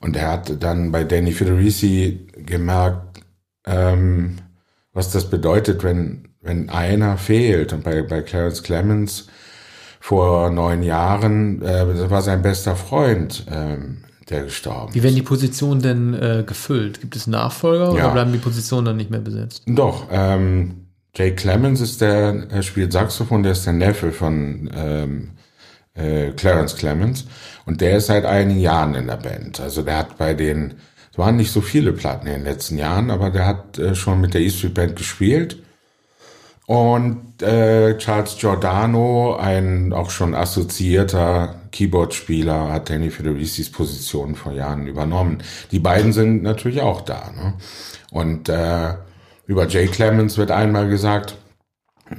und 0.00 0.16
er 0.16 0.30
hat 0.30 0.62
dann 0.62 0.92
bei 0.92 1.02
Danny 1.02 1.32
Federici 1.32 2.28
gemerkt, 2.36 3.22
ähm, 3.66 4.36
was 4.92 5.10
das 5.10 5.30
bedeutet, 5.30 5.82
wenn, 5.82 6.28
wenn 6.44 6.68
einer 6.68 7.16
fehlt. 7.18 7.72
Und 7.72 7.82
bei, 7.82 8.02
bei 8.02 8.22
Clarence 8.22 8.62
Clemens 8.62 9.26
vor 9.98 10.50
neun 10.50 10.82
Jahren, 10.82 11.62
äh, 11.62 11.86
das 11.86 12.10
war 12.10 12.22
sein 12.22 12.42
bester 12.42 12.76
Freund, 12.76 13.46
ähm, 13.50 14.04
der 14.28 14.44
gestorben 14.44 14.94
Wie 14.94 15.02
werden 15.02 15.16
die 15.16 15.22
Positionen 15.22 15.82
denn 15.82 16.14
äh, 16.14 16.44
gefüllt? 16.46 17.00
Gibt 17.00 17.16
es 17.16 17.26
Nachfolger 17.26 17.86
Ja. 17.86 18.04
oder 18.04 18.10
bleiben 18.10 18.32
die 18.32 18.38
Positionen 18.38 18.84
dann 18.86 18.96
nicht 18.96 19.10
mehr 19.10 19.20
besetzt? 19.20 19.62
Doch, 19.66 20.06
ähm, 20.10 20.86
Jay 21.16 21.32
Clemens 21.32 21.80
ist 21.80 22.00
der, 22.00 22.46
er 22.50 22.62
spielt 22.62 22.92
Saxophon, 22.92 23.42
der 23.42 23.52
ist 23.52 23.66
der 23.66 23.72
Neffe 23.72 24.12
von 24.12 24.70
ähm, 24.74 25.30
äh, 25.94 26.30
Clarence 26.32 26.76
Clemens 26.76 27.26
und 27.66 27.80
der 27.80 27.98
ist 27.98 28.06
seit 28.06 28.24
einigen 28.24 28.60
Jahren 28.60 28.94
in 28.94 29.06
der 29.06 29.16
Band. 29.16 29.60
Also 29.60 29.82
der 29.82 29.98
hat 29.98 30.18
bei 30.18 30.34
den, 30.34 30.74
es 31.12 31.18
waren 31.18 31.36
nicht 31.36 31.52
so 31.52 31.60
viele 31.60 31.92
Platten 31.92 32.26
in 32.26 32.34
den 32.34 32.44
letzten 32.44 32.78
Jahren, 32.78 33.10
aber 33.10 33.30
der 33.30 33.46
hat 33.46 33.78
äh, 33.78 33.94
schon 33.94 34.20
mit 34.20 34.34
der 34.34 34.40
E 34.40 34.50
Street 34.50 34.74
Band 34.74 34.96
gespielt. 34.96 35.62
Und 36.66 37.42
äh, 37.42 37.98
Charles 37.98 38.36
Giordano, 38.38 39.36
ein 39.36 39.92
auch 39.92 40.10
schon 40.10 40.34
assoziierter 40.34 41.56
Keyboard-Spieler, 41.72 42.72
hat 42.72 42.88
Danny 42.88 43.10
Federicis 43.10 43.70
Position 43.70 44.34
vor 44.34 44.52
Jahren 44.52 44.86
übernommen. 44.86 45.42
Die 45.72 45.78
beiden 45.78 46.12
sind 46.14 46.42
natürlich 46.42 46.80
auch 46.80 47.02
da. 47.02 47.30
Ne? 47.36 47.54
Und 48.10 48.48
äh, 48.48 48.94
über 49.46 49.66
Jay 49.68 49.86
Clemens 49.88 50.38
wird 50.38 50.50
einmal 50.50 50.88
gesagt, 50.88 51.36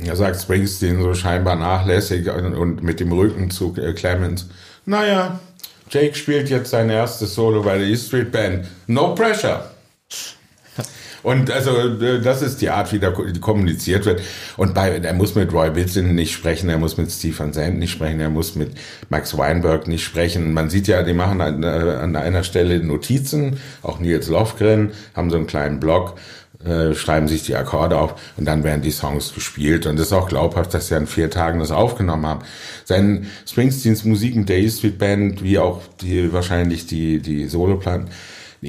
er 0.04 0.16
sagt 0.16 0.42
Springsteen 0.42 1.02
so 1.02 1.14
scheinbar 1.16 1.56
nachlässig 1.56 2.30
und, 2.30 2.54
und 2.54 2.84
mit 2.84 3.00
dem 3.00 3.12
Rücken 3.12 3.50
zu 3.50 3.76
äh, 3.78 3.94
Clemens. 3.94 4.50
Naja, 4.86 5.40
Jake 5.90 6.16
spielt 6.16 6.50
jetzt 6.50 6.70
sein 6.70 6.90
erstes 6.90 7.34
Solo 7.34 7.64
bei 7.64 7.78
der 7.78 7.88
E 7.88 7.96
Street 7.96 8.32
Band. 8.32 8.68
No 8.88 9.16
pressure. 9.16 9.72
Und 11.26 11.50
also 11.50 11.72
äh, 11.76 12.22
das 12.22 12.44
ist 12.44 12.62
die 12.62 12.70
Art, 12.70 12.94
wie 12.94 13.00
da 13.00 13.10
ko- 13.10 13.26
kommuniziert 13.42 14.06
wird. 14.06 14.22
Und 14.58 14.76
bei, 14.76 14.92
er 14.92 15.14
muss 15.14 15.34
mit 15.34 15.52
Roy 15.52 15.74
Wilson 15.74 16.14
nicht 16.14 16.32
sprechen, 16.32 16.70
er 16.70 16.78
muss 16.78 16.98
mit 16.98 17.12
Stephen 17.12 17.52
Sand 17.52 17.80
nicht 17.80 17.92
sprechen, 17.92 18.20
er 18.20 18.30
muss 18.30 18.54
mit 18.54 18.74
Max 19.10 19.36
Weinberg 19.36 19.88
nicht 19.88 20.04
sprechen. 20.04 20.54
Man 20.54 20.70
sieht 20.70 20.88
ja, 20.88 21.02
die 21.02 21.14
machen 21.14 21.42
an, 21.42 21.64
äh, 21.64 21.66
an 21.68 22.16
einer 22.16 22.44
Stelle 22.44 22.80
Notizen, 22.84 23.58
auch 23.82 24.00
Nils 24.00 24.28
Lofgren, 24.28 24.92
haben 25.16 25.32
so 25.32 25.38
einen 25.38 25.48
kleinen 25.48 25.80
Blog, 25.80 26.14
äh, 26.64 26.94
schreiben 26.94 27.28
sich 27.28 27.42
die 27.42 27.56
Akkorde 27.56 27.98
auf 27.98 28.14
und 28.38 28.46
dann 28.46 28.64
werden 28.64 28.84
die 28.84 28.92
Songs 28.92 29.34
gespielt. 29.34 29.88
Und 29.88 30.00
es 30.00 30.08
ist 30.08 30.14
auch 30.14 30.30
glaubhaft, 30.30 30.76
dass 30.76 30.90
sie 30.90 30.96
an 30.96 31.08
vier 31.08 31.32
Tagen 31.32 31.58
das 31.58 31.72
aufgenommen 31.72 32.28
haben. 32.28 32.42
Sein 32.84 33.26
Springsteens 33.48 34.06
Musik 34.06 34.36
mit 34.36 34.50
der 34.50 34.60
E 34.60 34.70
Street 34.70 35.00
Band, 35.00 35.42
wie 35.42 35.58
auch 35.58 35.82
die 36.02 36.32
wahrscheinlich 36.32 36.86
die, 36.86 37.20
die 37.20 37.48
Soloplatten, 37.48 38.10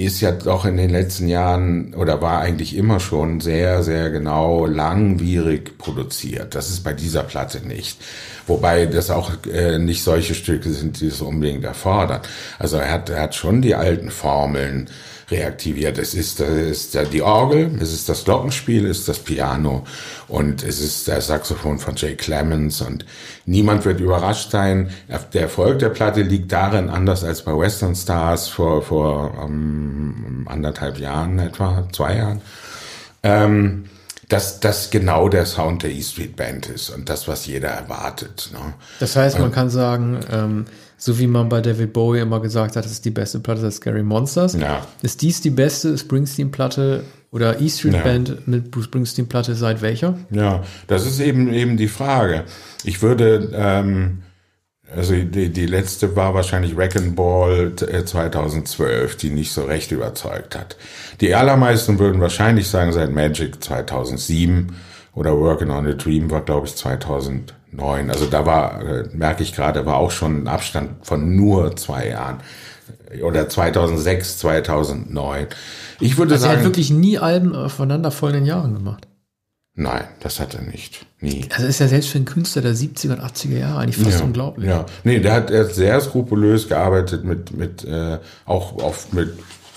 ist 0.05 0.21
ja 0.21 0.33
doch 0.33 0.65
in 0.65 0.77
den 0.77 0.91
letzten 0.91 1.29
Jahren 1.29 1.95
oder 1.95 2.21
war 2.21 2.41
eigentlich 2.41 2.77
immer 2.77 3.01
schon 3.01 3.41
sehr, 3.41 3.83
sehr 3.83 4.11
genau 4.11 4.67
langwierig 4.67 5.79
produziert. 5.79 6.55
Das 6.55 6.71
ist 6.71 6.85
bei 6.85 6.93
dieser 6.93 7.23
Platte 7.23 7.67
nicht. 7.67 7.99
Wobei 8.47 8.87
das 8.87 9.11
auch 9.11 9.33
äh, 9.53 9.79
nicht 9.79 10.03
solche 10.03 10.35
Stücke 10.35 10.71
sind, 10.71 11.01
die 11.01 11.07
es 11.07 11.21
unbedingt 11.21 11.65
erfordern. 11.65 12.21
Also 12.59 12.77
er 12.77 12.93
hat, 12.93 13.11
er 13.11 13.23
hat 13.23 13.35
schon 13.35 13.63
die 13.63 13.75
alten 13.75 14.11
Formeln 14.11 14.89
reaktiviert. 15.31 15.99
Es 15.99 16.15
ist, 16.15 16.41
es 16.41 16.95
ist 16.95 17.13
die 17.13 17.23
Orgel, 17.23 17.71
es 17.81 17.93
ist 17.93 18.09
das 18.09 18.25
Glockenspiel, 18.25 18.87
es 18.87 19.01
ist 19.01 19.09
das 19.09 19.19
Piano 19.19 19.85
und 20.29 20.63
es 20.63 20.81
ist 20.81 21.09
der 21.09 21.21
Saxophon 21.21 21.79
von 21.79 21.97
Jay 21.97 22.15
Clemens 22.15 22.81
und 22.81 23.05
niemand 23.45 23.85
wird 23.85 24.01
überrascht 24.01 24.51
sein. 24.51 24.91
Der 25.33 25.43
Erfolg 25.43 25.81
der 25.81 25.89
Platte 25.89 26.23
liegt 26.23 26.53
darin, 26.53 26.89
anders 26.89 27.25
als 27.25 27.43
bei 27.43 27.57
Western 27.57 27.95
Stars 27.95 28.49
vor, 28.49 28.83
vor 28.83 29.43
um, 29.45 30.47
anderthalb 30.49 30.99
Jahren 30.99 31.39
etwa, 31.39 31.89
zwei 31.93 32.17
Jahren, 32.17 32.41
ähm, 33.23 33.87
dass 34.29 34.61
das 34.61 34.91
genau 34.91 35.29
der 35.29 35.47
Sound 35.47 35.83
der 35.83 35.91
E 35.91 36.03
Street 36.03 36.37
Band 36.37 36.67
ist 36.67 36.91
und 36.91 37.09
das, 37.09 37.29
was 37.29 37.47
jeder 37.47 37.69
erwartet. 37.69 38.51
Ne? 38.53 38.75
Das 38.99 39.17
heißt, 39.17 39.39
man 39.39 39.53
kann 39.53 39.71
sagen, 39.71 40.21
ähm, 40.31 40.67
so 40.97 41.19
wie 41.19 41.27
man 41.27 41.49
bei 41.49 41.61
David 41.61 41.93
Bowie 41.93 42.21
immer 42.21 42.41
gesagt 42.41 42.77
hat, 42.77 42.85
das 42.85 42.93
ist 42.93 43.05
die 43.05 43.11
beste 43.11 43.41
Platte 43.41 43.61
der 43.61 43.71
Scary 43.71 44.03
Monsters. 44.03 44.55
Ja. 44.55 44.87
Ist 45.03 45.23
dies 45.23 45.41
die 45.41 45.51
beste 45.51 45.97
Springsteen-Platte 45.99 47.05
oder 47.31 47.61
E 47.61 47.69
Street 47.69 47.95
Ja. 47.95 48.03
Band 48.03 48.49
mit 48.49 48.71
Bruce 48.71 48.85
Springsteen-Platte 48.87 49.55
seit 49.55 49.83
welcher? 49.83 50.19
Ja, 50.31 50.63
das 50.87 51.07
ist 51.07 51.21
eben 51.21 51.53
eben 51.53 51.77
die 51.77 51.89
Frage. 51.89 52.45
Ich 52.85 53.03
würde, 53.03 53.51
ähm, 53.55 54.23
also 54.95 55.13
die, 55.15 55.51
die 55.51 55.67
letzte 55.67 56.17
war 56.17 56.33
wahrscheinlich 56.33 56.77
Wrecking 56.77 57.15
Ball 57.15 57.73
äh, 57.89 58.05
2012, 58.05 59.17
die 59.17 59.31
nicht 59.31 59.53
so 59.53 59.65
recht 59.65 59.93
überzeugt 59.93 60.57
hat. 60.57 60.77
Die 61.21 61.35
allermeisten 61.35 61.99
würden 61.99 62.21
wahrscheinlich 62.21 62.69
sagen 62.69 62.93
seit 62.93 63.11
Magic 63.13 63.63
2007 63.63 64.75
oder 65.15 65.37
Working 65.37 65.71
on 65.71 65.87
a 65.87 65.93
Dream 65.93 66.31
war 66.31 66.43
glaube 66.43 66.69
ich 66.69 66.77
2009. 67.77 68.11
Also 68.11 68.27
da 68.27 68.47
war, 68.47 68.83
äh, 68.83 69.09
merke 69.13 69.43
ich 69.43 69.55
gerade, 69.55 69.87
war 69.87 69.97
auch 69.97 70.11
schon 70.11 70.45
ein 70.45 70.49
Abstand 70.49 71.07
von 71.07 71.37
nur 71.37 71.77
zwei 71.77 72.09
Jahren. 72.09 72.39
Oder 73.23 73.49
2006, 73.49 74.39
2009. 74.39 75.47
Ich 76.01 76.19
würde 76.19 76.35
Also 76.35 76.47
er 76.47 76.49
sagen, 76.51 76.61
hat 76.61 76.67
wirklich 76.67 76.91
nie 76.91 77.19
Alben 77.19 77.55
aufeinanderfolgenden 77.55 78.47
Jahren 78.47 78.75
gemacht. 78.75 79.07
nein, 79.75 80.05
das 80.21 80.41
hat 80.41 80.55
er 80.55 80.63
nicht. 80.63 81.07
Nie. 81.21 81.47
Also 81.55 81.67
ist 81.67 81.79
ja 81.81 81.89
selbst 81.89 82.11
für 82.11 82.19
einen 82.19 82.25
Künstler 82.25 82.63
der 82.63 82.75
70er 82.75 83.13
und 83.13 83.21
80er 83.21 83.59
Jahre 83.59 83.81
eigentlich 83.81 83.97
fast 84.05 84.23
unglaublich. 84.23 84.69
Ja, 84.69 84.87
nee, 85.05 85.21
der 85.21 85.33
hat, 85.33 85.51
er 85.51 85.65
hat 85.65 85.75
sehr 85.75 86.01
skrupulös 86.01 86.69
gearbeitet 86.69 87.25
mit, 87.25 87.57
mit 87.57 87.85
äh, 87.85 88.19
auch 88.45 88.77
oft 88.83 89.13
mit 89.15 89.33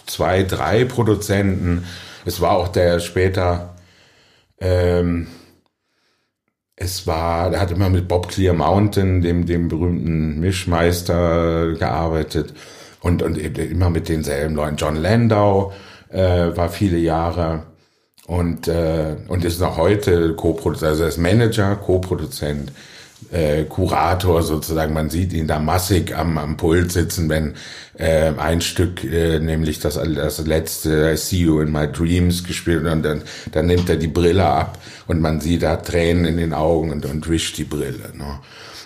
zwei, 0.05 0.43
drei 0.43 0.85
Produzenten. 0.85 1.85
Es 2.25 2.41
war 2.41 2.51
auch 2.51 2.67
der 2.67 2.99
später, 2.99 3.75
ähm, 4.59 5.27
es 6.79 7.05
war, 7.05 7.53
er 7.53 7.59
hat 7.59 7.71
immer 7.71 7.89
mit 7.89 8.07
Bob 8.07 8.29
Clear 8.29 8.53
Mountain, 8.53 9.21
dem, 9.21 9.45
dem 9.45 9.67
berühmten 9.67 10.39
Mischmeister, 10.39 11.73
gearbeitet 11.73 12.53
und, 13.01 13.21
und 13.21 13.37
immer 13.37 13.89
mit 13.89 14.07
denselben 14.07 14.55
Leuten. 14.55 14.77
John 14.77 14.95
Landau 14.95 15.73
äh, 16.09 16.55
war 16.55 16.69
viele 16.69 16.97
Jahre 16.97 17.63
und, 18.27 18.69
äh, 18.69 19.17
und 19.27 19.43
ist 19.43 19.59
noch 19.59 19.75
heute 19.75 20.35
Co-Produzent, 20.35 20.89
also 20.91 21.03
er 21.03 21.09
ist 21.09 21.17
Manager, 21.17 21.75
Co-Produzent, 21.75 22.71
äh, 23.31 23.63
Kurator 23.63 24.43
sozusagen. 24.43 24.93
Man 24.93 25.09
sieht 25.09 25.33
ihn 25.33 25.47
da 25.47 25.59
massig 25.59 26.15
am, 26.15 26.37
am 26.37 26.57
Pult 26.57 26.91
sitzen, 26.91 27.29
wenn 27.29 27.55
äh, 27.97 28.31
ein 28.37 28.61
Stück, 28.61 29.03
äh, 29.03 29.39
nämlich 29.39 29.79
das, 29.79 29.95
das 29.95 30.45
letzte 30.45 31.11
I 31.13 31.17
See 31.17 31.37
You 31.37 31.61
in 31.61 31.71
My 31.71 31.87
Dreams 31.87 32.43
gespielt 32.43 32.85
und 32.85 33.03
dann, 33.03 33.21
dann 33.51 33.67
nimmt 33.67 33.89
er 33.89 33.97
die 33.97 34.07
Brille 34.07 34.45
ab 34.45 34.79
und 35.07 35.21
man 35.21 35.41
sieht 35.41 35.63
da 35.63 35.75
Tränen 35.75 36.25
in 36.25 36.37
den 36.37 36.53
Augen 36.53 36.91
und, 36.91 37.05
und 37.05 37.29
wischt 37.29 37.57
die 37.57 37.65
Brille. 37.65 38.11
Ne? 38.13 38.39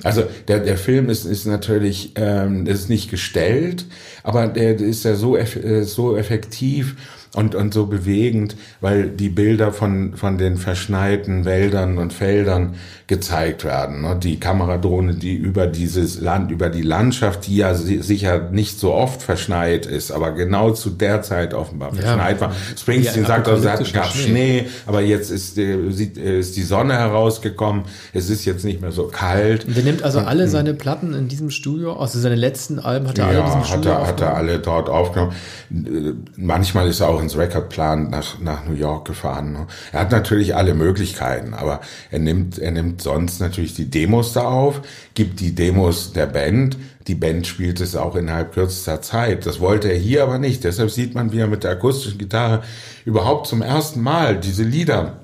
Also 0.04 0.24
der, 0.48 0.60
der 0.60 0.78
Film 0.78 1.10
ist, 1.10 1.26
ist 1.26 1.46
natürlich 1.46 2.12
ähm, 2.16 2.66
ist 2.66 2.90
nicht 2.90 3.10
gestellt, 3.10 3.86
aber 4.24 4.48
der, 4.48 4.74
der 4.74 4.88
ist 4.88 5.06
ja 5.06 5.16
so, 5.16 5.38
eff, 5.38 5.56
äh, 5.56 5.84
so 5.84 6.18
effektiv 6.18 6.96
und, 7.36 7.56
und 7.56 7.74
so 7.74 7.88
bewegend, 7.88 8.56
weil 8.80 9.10
die 9.10 9.30
Bilder 9.30 9.72
von, 9.72 10.16
von 10.16 10.38
den 10.38 10.58
verschneiten 10.58 11.46
Wäldern 11.46 11.98
und 11.98 12.14
Feldern 12.14 12.76
gezeigt 13.08 13.64
werden. 13.64 14.02
Ne? 14.04 14.18
Die 14.22 14.40
Kameradrohne, 14.40 15.16
die 15.16 15.34
über 15.36 15.66
dieses 15.68 16.22
Land, 16.22 16.52
über 16.52 16.70
die 16.70 16.84
Landschaft, 16.84 17.48
die 17.48 17.58
ja 17.58 17.74
si- 17.74 18.02
sicher 18.04 18.50
nicht 18.52 18.80
so 18.80 18.94
oft 18.94 19.22
verschneit 19.24 19.86
ist, 19.88 20.12
aber 20.12 20.32
genau 20.32 20.72
zu 20.72 20.90
der 20.92 21.22
Zeit 21.24 21.54
offenbar 21.56 21.94
verschneit 21.94 22.40
war. 22.40 22.52
Springsteen 22.78 23.24
Ja, 23.24 23.28
sagt 23.30 23.48
also, 23.48 23.68
es 23.68 23.94
gab 23.94 24.06
Schnee. 24.08 24.24
Schnee, 24.30 24.66
aber 24.86 25.02
jetzt 25.02 25.32
ist, 25.32 25.58
äh, 25.58 25.90
sieht, 25.92 26.18
äh, 26.18 26.40
ist 26.40 26.56
die 26.56 26.62
Sonne 26.62 26.94
herausgekommen. 26.94 27.84
Es 28.14 28.30
ist 28.30 28.46
jetzt 28.46 28.64
nicht 28.64 28.80
mehr 28.82 28.92
so 28.92 29.08
kalt. 29.08 29.66
Der 29.76 29.84
nimmt 29.84 30.04
also 30.04 30.20
alle 30.20 30.48
seine 30.48 30.74
Platten 30.76 31.14
in 31.16 31.28
diesem 31.30 31.50
Studio, 31.50 31.94
also 31.94 32.20
seine 32.20 32.36
letzten 32.36 32.80
Alben 32.80 33.08
hat 33.08 33.18
er 33.18 33.26
alle 33.28 33.40
in 33.40 33.46
diesem 33.46 33.60
Ja, 33.62 33.66
hat 33.66 33.68
Studio 33.74 33.92
er, 33.92 34.08
hat 34.08 34.22
er 34.22 34.36
alle 34.36 34.60
dort 34.60 34.90
aufgenommen. 34.90 35.34
Äh, 35.72 36.14
Manchmal 36.36 36.88
ist 36.88 37.00
er 37.00 37.10
auch 37.10 37.23
ins 37.24 37.38
Recordplan 37.38 38.10
nach, 38.10 38.40
nach 38.40 38.66
New 38.66 38.76
York 38.76 39.06
gefahren. 39.06 39.54
ne. 39.54 39.68
Er 39.92 40.02
hat 40.02 40.12
natürlich 40.12 40.56
alle 40.56 40.74
Möglichkeiten, 40.74 41.54
aber 41.54 41.82
er 42.12 42.20
nimmt, 42.20 42.60
er 42.60 42.72
nimmt 42.72 43.02
sonst 43.02 43.40
natürlich 43.40 43.74
die 43.74 43.90
Demos 43.90 44.34
da 44.34 44.44
auf, 44.44 44.82
gibt 45.16 45.40
die 45.40 45.56
Demos 45.56 46.14
der 46.14 46.28
Band. 46.28 46.78
Die 47.08 47.16
Band 47.16 47.48
spielt 47.48 47.82
es 47.82 47.96
auch 47.96 48.16
innerhalb 48.16 48.54
kürzester 48.54 49.02
Zeit. 49.02 49.46
Das 49.46 49.60
wollte 49.60 49.92
er 49.92 49.98
hier 49.98 50.24
aber 50.24 50.38
nicht. 50.38 50.64
Deshalb 50.64 50.90
sieht 50.90 51.16
man, 51.16 51.34
wie 51.34 51.40
er 51.40 51.48
mit 51.48 51.64
der 51.64 51.72
akustischen 51.72 52.18
Gitarre 52.18 52.64
überhaupt 53.04 53.48
zum 53.48 53.62
ersten 53.62 54.02
Mal 54.02 54.40
diese 54.40 54.64
Lieder 54.64 55.20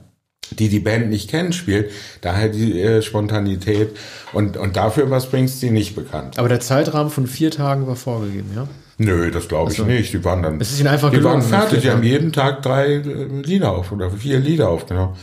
die 0.58 0.70
die 0.70 0.80
Band 0.80 1.10
nicht 1.10 1.30
kennt, 1.30 1.54
spielt. 1.54 1.92
Daher 2.22 2.50
die 2.50 2.82
äh, 2.82 3.02
Spontanität. 3.02 3.96
Und, 4.34 4.58
und 4.58 4.76
dafür 4.76 5.10
war 5.10 5.20
Springsteen 5.22 5.74
nicht 5.74 5.96
bekannt. 5.96 6.40
Aber 6.40 6.50
der 6.50 6.60
Zeitrahmen 6.60 7.12
von 7.12 7.28
vier 7.28 7.52
Tagen 7.52 7.88
war 7.88 7.96
vorgegeben, 7.96 8.50
ja? 8.56 8.68
Nö, 9.00 9.32
das 9.32 9.48
glaube 9.48 9.72
ich 9.72 9.80
Ach 9.80 9.86
so. 9.86 9.90
nicht. 9.90 10.14
Die 10.14 10.24
waren 10.26 10.44
dann. 10.44 10.60
Es 10.60 10.72
ist 10.72 10.80
ihnen 10.80 10.90
einfach 10.90 11.10
Die 11.10 11.24
waren 11.24 11.40
gelungen, 11.40 11.62
fertig. 11.62 11.82
Die 11.82 11.90
haben 11.90 12.04
jeden 12.04 12.34
Tag 12.34 12.62
drei 12.62 12.96
äh, 12.96 13.02
Lieder 13.44 13.72
auf 13.72 13.92
oder 13.94 14.12
vier 14.12 14.40
Lieder 14.40 14.70
aufgenommen. 14.70 15.16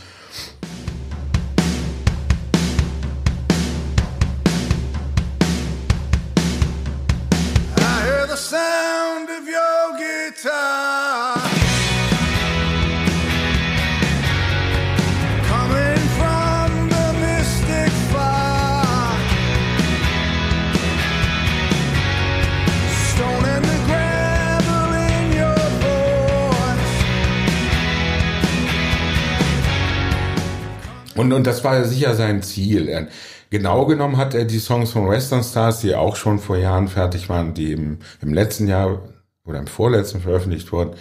Und, 31.17 31.33
und 31.33 31.47
das 31.47 31.63
war 31.63 31.83
sicher 31.83 32.15
sein 32.15 32.41
Ziel. 32.43 33.07
Genau 33.49 33.85
genommen 33.85 34.17
hat 34.17 34.33
er 34.33 34.45
die 34.45 34.59
Songs 34.59 34.91
von 34.91 35.09
Western 35.09 35.43
Stars, 35.43 35.79
die 35.79 35.95
auch 35.95 36.15
schon 36.15 36.39
vor 36.39 36.57
Jahren 36.57 36.87
fertig 36.87 37.29
waren, 37.29 37.53
die 37.53 37.71
im, 37.71 37.99
im 38.21 38.33
letzten 38.33 38.67
Jahr 38.67 39.01
oder 39.45 39.59
im 39.59 39.67
vorletzten 39.67 40.21
veröffentlicht 40.21 40.71
wurden, 40.71 40.95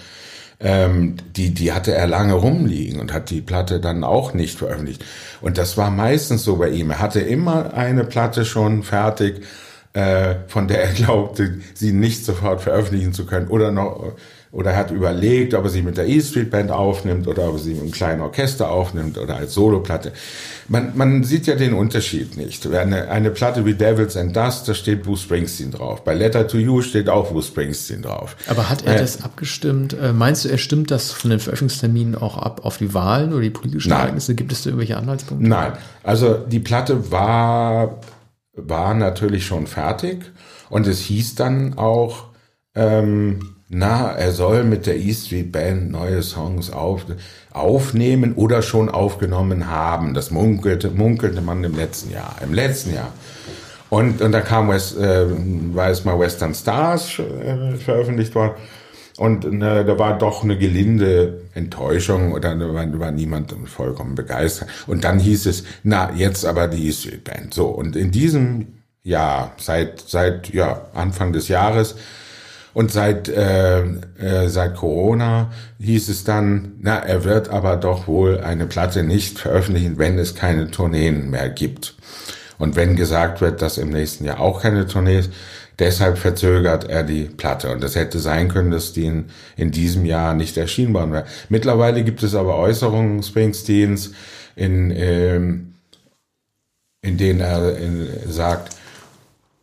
ähm, 0.61 1.17
die, 1.37 1.53
die 1.53 1.73
hatte 1.73 1.95
er 1.95 2.07
lange 2.07 2.35
rumliegen 2.35 3.01
und 3.01 3.13
hat 3.13 3.31
die 3.31 3.43
Platte 3.43 3.81
dann 3.81 4.05
auch 4.05 4.33
nicht 4.33 4.59
veröffentlicht. 4.59 5.05
Und 5.41 5.59
das 5.59 5.77
war 5.77 5.91
meistens 5.91 6.45
so 6.45 6.57
bei 6.57 6.71
ihm. 6.71 6.91
Er 6.91 7.01
hatte 7.01 7.21
immer 7.21 7.75
eine 7.75 8.05
Platte 8.05 8.45
schon 8.45 8.83
fertig, 8.83 9.43
äh, 9.93 10.37
von 10.47 10.69
der 10.69 10.85
er 10.85 10.93
glaubte, 10.93 11.61
sie 11.75 11.93
nicht 11.93 12.25
sofort 12.25 12.63
veröffentlichen 12.63 13.13
zu 13.13 13.27
können 13.27 13.49
oder 13.49 13.71
noch 13.71 14.13
oder 14.57 14.71
er 14.71 14.79
hat 14.79 14.91
überlegt, 14.91 15.53
ob 15.53 15.65
er 15.65 15.71
sie 15.71 15.83
mit 15.83 15.99
der 15.99 16.09
E 16.09 16.19
Street 16.23 16.51
Band 16.51 16.71
aufnimmt 16.71 17.29
oder 17.29 17.47
ob 17.47 17.57
er 17.57 17.59
sie 17.59 17.75
mit 17.75 17.83
einem 17.83 17.91
kleinen 17.91 18.23
Orchester 18.23 18.71
aufnimmt 18.71 19.19
oder 19.19 19.37
als 19.37 19.53
Soloplatte. 19.53 20.13
Man, 20.69 20.97
man 20.97 21.25
sieht 21.25 21.47
ja 21.47 21.57
den 21.57 21.75
Unterschied 21.75 22.39
nicht. 22.39 22.67
Eine, 22.67 23.11
eine 23.11 23.31
Platte 23.31 23.67
wie 23.67 23.75
Devils 23.75 24.17
and 24.17 24.35
Dust, 24.35 24.67
da 24.67 24.73
steht 24.73 25.03
Bruce 25.03 25.21
Springsteen 25.21 25.73
drauf. 25.73 26.05
Bei 26.05 26.15
Letter 26.15 26.49
to 26.49 26.57
You 26.57 26.81
steht 26.81 27.11
auch 27.11 27.31
Bruce 27.31 27.49
Springsteen 27.49 28.01
drauf. 28.01 28.35
Aber 28.49 28.71
hat 28.71 28.87
er 28.87 28.95
Äh, 28.95 28.99
das 28.99 29.23
abgestimmt? 29.23 29.93
Äh, 29.93 30.15
meinst 30.15 30.47
du, 30.47 30.49
er 30.49 30.57
stimmt 30.57 30.91
das 30.91 31.13
von 31.13 31.29
den 31.29 31.39
Veröffentlichungsterminen 31.39 32.15
auch 32.15 32.39
ab 32.39 32.63
auf 32.65 32.79
die 32.79 32.95
Wahlen 32.95 33.35
oder 33.35 33.43
die 33.43 33.51
politischen 33.51 33.91
Nein. 33.91 34.01
Ereignisse? 34.01 34.35
Gibt 34.35 34.53
es 34.53 34.63
da 34.63 34.71
irgendwelche 34.71 34.97
Anhaltspunkte? 34.97 35.47
Nein, 35.47 35.73
also 36.03 36.33
die 36.33 36.61
Platte 36.61 37.13
war, 37.13 38.01
war 38.55 38.95
natürlich 38.95 39.45
schon 39.45 39.67
fertig 39.67 40.25
und 40.71 40.87
es 40.87 41.01
hieß 41.01 41.35
dann 41.35 41.75
auch, 41.77 42.29
ähm, 42.75 43.56
na, 43.69 44.13
er 44.13 44.33
soll 44.33 44.63
mit 44.63 44.87
der 44.87 44.97
E 44.97 45.13
Street 45.13 45.51
Band 45.51 45.91
neue 45.91 46.23
Songs 46.23 46.71
auf, 46.71 47.05
aufnehmen 47.53 48.35
oder 48.35 48.63
schon 48.63 48.89
aufgenommen 48.89 49.69
haben. 49.69 50.15
Das 50.15 50.31
munkelte, 50.31 50.91
munkelte 50.91 51.41
man 51.41 51.65
im 51.65 51.75
letzten 51.75 52.13
Jahr. 52.13 52.37
Im 52.43 52.55
letzten 52.55 52.95
Jahr. 52.95 53.13
Und, 53.91 54.21
und 54.21 54.33
da 54.33 54.41
kam 54.41 54.69
West, 54.69 54.97
äh, 54.99 55.27
war 55.75 55.91
es 55.91 56.05
mal 56.05 56.19
Western 56.19 56.55
Stars 56.55 57.19
äh, 57.19 57.77
veröffentlicht 57.77 58.35
worden. 58.35 58.55
Und 59.17 59.45
äh, 59.45 59.85
da 59.85 59.99
war 59.99 60.19
doch 60.19 60.45
eine 60.45 60.59
gelinde 60.59 61.41
Enttäuschung 61.55 62.33
oder 62.33 62.55
da 62.55 62.75
war, 62.75 63.01
war 63.01 63.11
niemand 63.11 63.55
vollkommen 63.65 64.15
begeistert. 64.15 64.69
Und 64.87 65.05
dann 65.05 65.19
hieß 65.19 65.47
es, 65.47 65.65
na, 65.83 66.13
jetzt 66.15 66.45
aber 66.45 66.69
die 66.69 66.89
E 66.89 66.93
Street 66.93 67.25
Band. 67.25 67.55
So, 67.55 67.67
und 67.67 67.97
in 67.97 68.11
diesem 68.11 68.67
Jahr, 69.03 69.53
seit, 69.57 70.01
seit 70.01 70.53
ja, 70.53 70.89
Anfang 70.93 71.33
des 71.33 71.49
Jahres, 71.49 71.97
Und 72.77 72.93
seit, 72.93 73.31
äh, 73.31 73.85
äh, 74.19 74.49
seit 74.49 74.77
Corona 74.77 75.51
hieß 75.81 76.11
es 76.11 76.25
dann, 76.25 76.73
na, 76.79 76.99
er 76.99 77.25
wird 77.25 77.49
aber 77.49 77.77
doch 77.77 78.07
wohl 78.07 78.41
eine 78.41 78.67
Platte 78.67 79.03
nicht 79.03 79.39
veröffentlichen, 79.39 79.97
wenn 79.97 80.19
es 80.19 80.35
keine 80.35 80.71
Tourneen 80.71 81.31
mehr 81.31 81.49
gibt. 81.49 81.95
Und 82.59 82.77
wenn 82.77 82.95
gesagt 82.95 83.41
wird, 83.41 83.63
dass 83.63 83.79
im 83.79 83.89
nächsten 83.89 84.27
Jahr 84.27 84.41
auch 84.41 84.61
keine 84.61 84.87
Tournee 84.87 85.21
ist, 85.21 85.33
deshalb 85.79 86.19
verzögert 86.19 86.87
er 86.87 87.03
die 87.03 87.23
Platte. 87.23 87.71
Und 87.71 87.83
das 87.83 87.95
hätte 87.95 88.19
sein 88.19 88.49
können, 88.49 88.73
dass 88.73 88.93
die 88.93 89.07
in, 89.07 89.25
in 89.57 89.71
diesem 89.71 90.05
Jahr 90.05 90.35
nicht 90.35 90.59
erschienen 90.59 90.93
worden 90.93 91.13
wäre. 91.13 91.27
Mittlerweile 91.49 92.05
gibt 92.05 92.23
es 92.23 92.35
aber 92.35 92.57
Äußerungen 92.59 93.23
Springsteens, 93.23 94.13
in, 94.55 94.91
ähm, 94.91 95.73
in 97.01 97.17
denen 97.17 97.41
er 97.41 97.79
in, 97.79 98.07
sagt, 98.29 98.77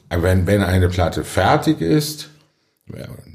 wenn, 0.10 0.47
wenn 0.47 0.63
eine 0.63 0.89
Platte 0.89 1.23
fertig 1.23 1.80
ist, 1.80 2.32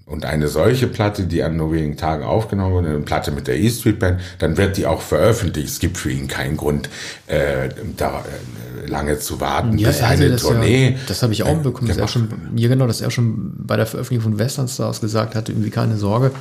und 0.05 0.27
eine 0.27 0.49
solche 0.49 0.87
Platte, 0.87 1.25
die 1.25 1.43
an 1.43 1.57
nur 1.57 1.73
wenigen 1.73 1.97
Tagen 1.97 2.23
aufgenommen 2.23 2.73
wurde, 2.73 2.89
eine 2.89 3.01
Platte 3.01 3.31
mit 3.31 3.47
der 3.47 3.59
E 3.59 3.71
Street 3.71 3.99
Band, 3.99 4.21
dann 4.39 4.59
wird 4.59 4.77
die 4.77 4.87
auch 4.87 5.01
veröffentlicht. 5.01 5.69
Es 5.69 5.79
gibt 5.79 5.97
für 5.97 6.11
ihn 6.11 6.29
keinen 6.29 6.59
Grund, 6.59 6.91
äh, 7.27 7.71
da 7.97 8.21
äh, 8.21 8.87
lange 8.87 9.19
zu 9.19 9.41
warten, 9.41 9.79
Ja, 9.79 9.89
bis 9.89 10.03
eine 10.03 10.31
das 10.31 10.43
Tournee. 10.43 10.91
Ja, 10.91 10.97
das 11.07 11.23
habe 11.23 11.33
ich 11.33 11.45
auch 11.45 11.61
äh, 11.61 11.63
bekommen, 11.63 11.89
dass 11.89 11.97
er 11.97 12.09
schon, 12.09 12.29
ja 12.57 12.69
genau, 12.69 12.87
dass 12.87 13.01
er 13.01 13.11
schon 13.11 13.55
bei 13.57 13.77
der 13.77 13.87
Veröffentlichung 13.87 14.33
von 14.33 14.39
Western 14.39 14.69
Stars 14.69 15.01
gesagt 15.01 15.35
hatte, 15.35 15.53
irgendwie 15.53 15.71
keine 15.71 15.97
Sorge, 15.97 16.33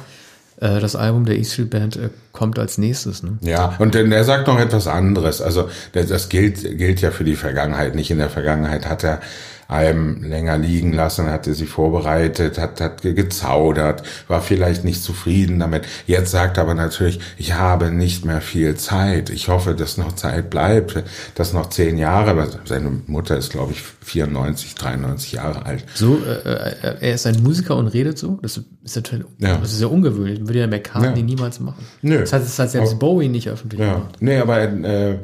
äh, 0.60 0.82
das 0.82 0.98
Album 0.98 1.26
der 1.26 1.38
E 1.38 1.46
Street 1.46 1.70
Band 1.70 1.96
äh, 1.96 2.10
kommt 2.34 2.60
als 2.60 2.78
nächstes. 2.78 3.24
Ne? 3.24 3.38
Ja, 3.42 3.76
und 3.80 3.96
denn 3.96 4.12
er 4.12 4.26
sagt 4.26 4.48
noch 4.48 4.60
etwas 4.60 4.88
anderes. 4.88 5.42
Also 5.42 5.70
das, 5.94 6.08
das 6.08 6.28
gilt, 6.28 6.78
gilt 6.78 7.00
ja 7.00 7.12
für 7.12 7.24
die 7.24 7.38
Vergangenheit 7.38 7.96
nicht. 7.96 8.12
In 8.12 8.18
der 8.18 8.30
Vergangenheit 8.30 8.88
hat 8.88 9.04
er 9.04 9.22
Alben 9.68 10.24
länger 10.24 10.58
liegen 10.58 10.94
lassen, 10.94 11.28
hatte 11.30 11.54
sie 11.54 11.66
vorbereitet, 11.66 12.58
hat, 12.58 12.80
hat 12.80 13.02
ge- 13.02 13.14
gezaudert, 13.14 14.04
war 14.28 14.42
vielleicht 14.42 14.84
nicht 14.86 15.04
zufrieden 15.04 15.60
damit. 15.60 15.86
Jetzt 16.06 16.32
sagt 16.32 16.58
er 16.58 16.64
aber 16.64 16.74
natürlich, 16.74 17.20
ich 17.38 17.54
habe 17.54 17.92
nicht 17.92 18.24
mehr 18.26 18.40
viel 18.42 18.76
Zeit. 18.76 19.30
Ich 19.30 19.50
hoffe, 19.50 19.76
dass 19.76 19.98
noch 19.98 20.14
Zeit 20.14 20.50
bleibt, 20.50 21.04
dass 21.36 21.54
noch 21.54 21.70
zehn 21.70 21.98
Jahre, 21.98 22.32
aber 22.32 22.48
seine 22.66 22.92
Mutter 23.08 23.38
ist, 23.38 23.52
glaube 23.52 23.74
ich, 23.74 23.82
94, 23.82 24.76
93 24.76 25.34
Jahre 25.34 25.66
alt. 25.66 25.84
So, 25.96 26.18
äh, 26.26 26.50
äh, 26.50 26.96
er 27.02 27.14
ist 27.16 27.28
ein 27.28 27.44
Musiker 27.44 27.76
und 27.76 27.88
redet 27.88 28.18
so. 28.18 28.40
Das 28.42 28.58
ist 28.84 28.96
natürlich, 28.96 29.26
Ja. 29.40 29.58
das 29.58 29.74
ist 29.74 29.82
ja 29.82 29.88
ungewöhnlich. 29.88 30.40
Würde 30.48 30.60
ja 30.60 30.68
McCartney 30.68 31.20
Ja. 31.20 31.26
niemals 31.26 31.60
machen. 31.60 31.86
Nö. 32.02 32.20
Das 32.22 32.32
hat, 32.32 32.42
das 32.44 32.58
hat 32.58 32.72
selbst 32.72 32.98
Bowie 33.00 33.28
nicht 33.28 33.50
öffentlich 33.50 33.82
Ja, 33.82 33.96
gemacht. 33.96 34.16
nee, 34.22 34.38
aber 34.38 34.62
äh, 34.62 35.18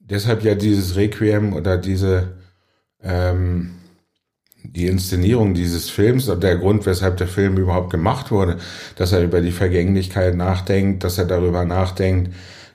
deshalb 0.00 0.42
ja 0.42 0.54
dieses 0.54 0.96
Requiem 0.96 1.52
oder 1.52 1.76
diese 1.76 2.37
ähm, 3.02 3.70
die 4.62 4.86
Inszenierung 4.86 5.54
dieses 5.54 5.88
Films 5.88 6.28
und 6.28 6.42
der 6.42 6.56
Grund, 6.56 6.84
weshalb 6.84 7.16
der 7.16 7.28
Film 7.28 7.56
überhaupt 7.56 7.90
gemacht 7.90 8.30
wurde, 8.30 8.58
dass 8.96 9.12
er 9.12 9.22
über 9.22 9.40
die 9.40 9.52
Vergänglichkeit 9.52 10.34
nachdenkt, 10.34 11.04
dass 11.04 11.18
er 11.18 11.24
darüber 11.24 11.64
nachdenkt, 11.64 12.34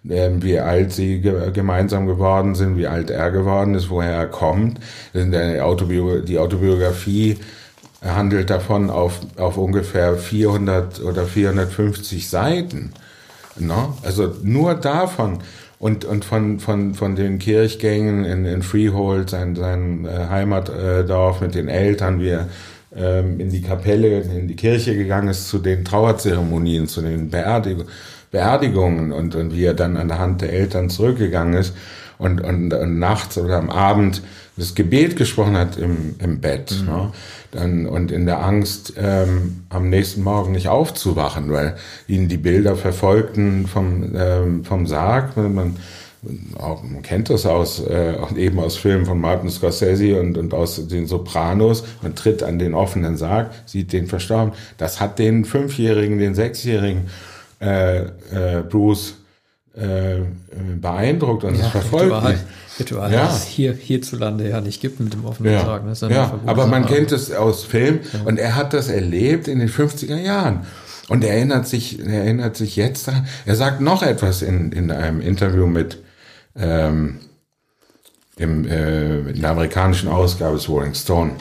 ähm, 0.09 0.41
wie 0.43 0.59
alt 0.59 0.91
sie 0.91 1.21
ge 1.21 1.51
gemeinsam 1.51 2.07
geworden 2.07 2.55
sind, 2.55 2.77
wie 2.77 2.87
alt 2.87 3.09
er 3.09 3.31
geworden 3.31 3.75
ist, 3.75 3.89
woher 3.89 4.11
er 4.11 4.27
kommt. 4.27 4.79
Autobio 5.13 6.19
die 6.19 6.39
Autobiografie 6.39 7.37
handelt 8.03 8.49
davon 8.49 8.89
auf, 8.89 9.21
auf 9.37 9.57
ungefähr 9.57 10.17
400 10.17 11.01
oder 11.01 11.25
450 11.25 12.29
Seiten. 12.29 12.91
Ne? 13.57 13.93
Also 14.01 14.35
nur 14.43 14.75
davon 14.75 15.39
und, 15.83 16.05
und 16.05 16.23
von, 16.23 16.61
von, 16.61 16.93
von 16.93 17.17
den 17.17 17.39
Kirchgängen 17.39 18.23
in, 18.23 18.45
in 18.45 18.61
Freehold, 18.61 19.31
sein, 19.31 19.53
sein 19.53 20.05
äh, 20.05 20.29
Heimatdorf 20.29 21.41
mit 21.41 21.55
den 21.55 21.67
Eltern, 21.67 22.21
wie 22.21 22.29
er 22.29 22.47
ähm, 22.95 23.37
in 23.41 23.49
die 23.49 23.61
Kapelle, 23.61 24.21
in 24.21 24.47
die 24.47 24.55
Kirche 24.55 24.95
gegangen 24.95 25.27
ist, 25.27 25.49
zu 25.49 25.59
den 25.59 25.83
Trauerzeremonien, 25.83 26.87
zu 26.87 27.01
den 27.01 27.29
Beerdig 27.29 27.79
Beerdigungen 28.31 29.11
und, 29.11 29.35
und 29.35 29.53
wie 29.53 29.65
er 29.65 29.73
dann 29.73 29.97
an 29.97 30.07
der 30.07 30.19
Hand 30.19 30.41
der 30.41 30.53
Eltern 30.53 30.89
zurückgegangen 30.89 31.55
ist 31.55 31.75
und, 32.17 32.39
und, 32.39 32.73
und 32.73 32.97
nachts 32.97 33.37
oder 33.37 33.57
am 33.57 33.69
Abend 33.69 34.21
das 34.55 34.75
Gebet 34.75 35.15
gesprochen 35.15 35.57
hat 35.57 35.77
im, 35.77 36.15
im 36.19 36.39
Bett. 36.39 36.83
Ne? 36.85 37.11
Dann, 37.51 37.85
und 37.85 38.11
in 38.11 38.25
der 38.25 38.43
Angst, 38.43 38.93
ähm, 38.97 39.63
am 39.69 39.89
nächsten 39.89 40.23
Morgen 40.23 40.51
nicht 40.51 40.67
aufzuwachen, 40.67 41.51
weil 41.51 41.75
ihn 42.07 42.27
die 42.27 42.37
Bilder 42.37 42.75
verfolgten 42.75 43.67
vom, 43.67 44.11
ähm, 44.15 44.63
vom 44.63 44.85
Sarg. 44.85 45.35
Man, 45.37 45.53
man, 45.53 45.75
auch, 46.57 46.83
man 46.83 47.01
kennt 47.01 47.29
das 47.29 47.45
aus, 47.45 47.85
äh, 47.85 48.15
auch 48.19 48.35
eben 48.35 48.59
aus 48.59 48.77
Filmen 48.77 49.05
von 49.05 49.19
Martin 49.19 49.49
Scorsese 49.49 50.19
und, 50.19 50.37
und 50.37 50.53
aus 50.53 50.87
den 50.87 51.07
Sopranos. 51.07 51.83
Man 52.01 52.15
tritt 52.15 52.43
an 52.43 52.59
den 52.59 52.73
offenen 52.73 53.17
Sarg, 53.17 53.51
sieht 53.65 53.91
den 53.91 54.07
verstorben. 54.07 54.53
Das 54.77 54.99
hat 54.99 55.19
den 55.19 55.45
Fünfjährigen, 55.45 56.19
den 56.19 56.35
Sechsjährigen 56.35 57.07
äh, 57.59 58.03
äh, 58.03 58.63
Bruce 58.69 59.15
äh, 59.75 60.17
beeindruckt 60.79 61.43
und 61.43 61.55
es 61.55 61.67
verfolgt 61.67 62.05
Ritual. 62.05 62.39
Ritual 62.79 63.11
Ja. 63.11 63.25
das 63.25 63.45
hier 63.45 63.73
hierzulande 63.73 64.49
ja 64.49 64.61
nicht 64.61 64.81
gibt 64.81 64.99
mit 64.99 65.13
dem 65.13 65.25
offenen 65.25 65.53
Ja, 65.53 65.65
Sarg. 65.65 65.83
Ne? 65.83 65.89
Das 65.89 66.01
ja. 66.01 66.39
aber 66.45 66.67
man 66.67 66.85
kennt 66.85 67.11
es 67.11 67.31
aus 67.31 67.63
Film 67.63 67.99
und 68.25 68.37
er 68.39 68.55
hat 68.55 68.73
das 68.73 68.89
erlebt 68.89 69.47
in 69.47 69.59
den 69.59 69.69
50er 69.69 70.17
Jahren. 70.17 70.65
Und 71.09 71.23
er 71.23 71.33
erinnert 71.35 71.67
sich, 71.67 71.99
er 71.99 72.23
erinnert 72.23 72.55
sich 72.55 72.75
jetzt 72.75 73.07
daran. 73.07 73.27
Er 73.45 73.55
sagt 73.55 73.81
noch 73.81 74.03
etwas 74.03 74.41
in, 74.41 74.71
in 74.71 74.89
einem 74.89 75.21
Interview 75.21 75.67
mit 75.67 75.97
ähm, 76.55 77.19
im, 78.37 78.65
äh, 78.67 79.19
in 79.29 79.41
der 79.41 79.51
amerikanischen 79.51 80.09
Ausgabe 80.09 80.55
des 80.55 80.69
Rolling 80.69 80.95
Stone. 80.95 81.33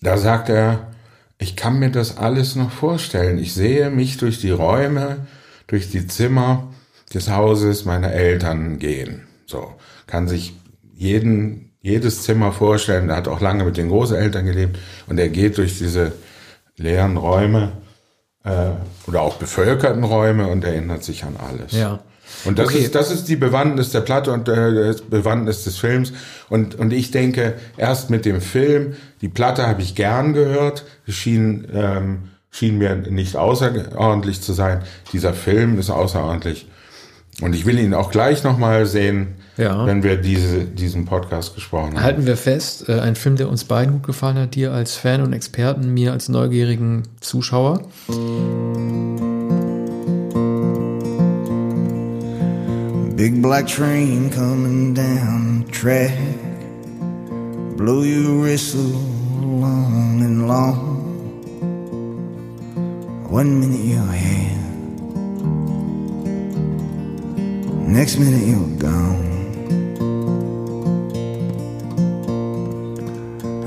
Da 0.00 0.16
sagt 0.16 0.48
er, 0.48 0.88
ich 1.38 1.56
kann 1.56 1.78
mir 1.78 1.90
das 1.90 2.16
alles 2.16 2.56
noch 2.56 2.70
vorstellen. 2.70 3.38
Ich 3.38 3.54
sehe 3.54 3.90
mich 3.90 4.16
durch 4.16 4.40
die 4.40 4.50
Räume, 4.50 5.26
durch 5.70 5.88
die 5.90 6.06
Zimmer 6.06 6.68
des 7.14 7.30
Hauses 7.30 7.84
meiner 7.84 8.12
Eltern 8.12 8.78
gehen. 8.78 9.22
So, 9.46 9.72
kann 10.06 10.26
sich 10.28 10.54
jeden, 10.94 11.70
jedes 11.80 12.22
Zimmer 12.24 12.52
vorstellen. 12.52 13.08
Er 13.08 13.16
hat 13.16 13.28
auch 13.28 13.40
lange 13.40 13.64
mit 13.64 13.76
den 13.76 13.88
Großeltern 13.88 14.44
gelebt 14.44 14.78
und 15.06 15.18
er 15.18 15.28
geht 15.28 15.58
durch 15.58 15.78
diese 15.78 16.12
leeren 16.76 17.16
Räume 17.16 17.72
äh, 18.44 18.70
oder 19.06 19.22
auch 19.22 19.36
bevölkerten 19.36 20.02
Räume 20.04 20.48
und 20.48 20.64
erinnert 20.64 21.04
sich 21.04 21.24
an 21.24 21.36
alles. 21.36 21.72
Ja. 21.72 22.00
Und 22.44 22.58
das, 22.58 22.68
Okay. 22.68 22.78
ist, 22.78 22.94
das 22.94 23.10
ist 23.12 23.28
die 23.28 23.36
Bewandtnis 23.36 23.90
der 23.90 24.00
Platte 24.00 24.32
und 24.32 24.48
äh, 24.48 24.86
das 24.86 25.02
Bewandtnis 25.02 25.64
des 25.64 25.78
Films. 25.78 26.12
Und, 26.48 26.74
und 26.74 26.92
ich 26.92 27.10
denke, 27.10 27.54
erst 27.76 28.10
mit 28.10 28.24
dem 28.24 28.40
Film, 28.40 28.94
die 29.20 29.28
Platte 29.28 29.66
habe 29.66 29.82
ich 29.82 29.94
gern 29.94 30.32
gehört, 30.32 30.84
es 31.06 31.14
schien, 31.14 31.66
ähm, 31.72 32.30
schien 32.50 32.78
mir 32.78 32.96
nicht 32.96 33.36
außerordentlich 33.36 34.40
zu 34.42 34.52
sein. 34.52 34.82
Dieser 35.12 35.32
Film 35.34 35.78
ist 35.78 35.90
außerordentlich. 35.90 36.66
Und 37.42 37.54
ich 37.54 37.64
will 37.64 37.78
ihn 37.78 37.94
auch 37.94 38.10
gleich 38.10 38.44
nochmal 38.44 38.84
sehen, 38.86 39.36
Ja. 39.56 39.86
wenn 39.86 40.02
wir 40.02 40.16
diese, 40.16 40.64
diesen 40.64 41.04
Podcast 41.06 41.54
gesprochen 41.54 41.94
haben. 41.94 42.02
Halten 42.02 42.26
wir 42.26 42.36
fest, 42.36 42.88
äh, 42.88 43.00
ein 43.00 43.14
Film, 43.16 43.36
der 43.36 43.48
uns 43.48 43.64
beiden 43.64 43.94
gut 43.94 44.02
gefallen 44.04 44.36
hat, 44.36 44.54
dir 44.54 44.72
als 44.72 44.96
Fan 44.96 45.22
und 45.22 45.32
Experten, 45.32 45.94
mir 45.94 46.12
als 46.12 46.28
neugierigen 46.28 47.04
Zuschauer. 47.20 47.80
Big 53.16 53.42
black 53.42 53.66
train 53.66 54.30
coming 54.30 54.94
down 54.94 55.64
the 55.66 55.72
track. 55.72 56.12
Blow 57.76 58.02
your 58.02 58.42
whistle 58.42 58.92
long 59.42 60.22
and 60.22 60.48
long. 60.48 60.89
One 63.30 63.60
minute 63.60 63.84
you're 63.84 64.12
here, 64.12 64.58
next 67.86 68.18
minute 68.18 68.44
you're 68.44 68.76
gone. 68.76 69.30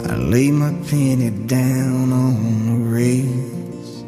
I 0.06 0.15
lay 0.17 0.52
my 0.52 0.73
penny 0.89 1.32
down 1.47 2.12
on 2.12 2.65
the 2.65 2.76
rails. 2.91 4.04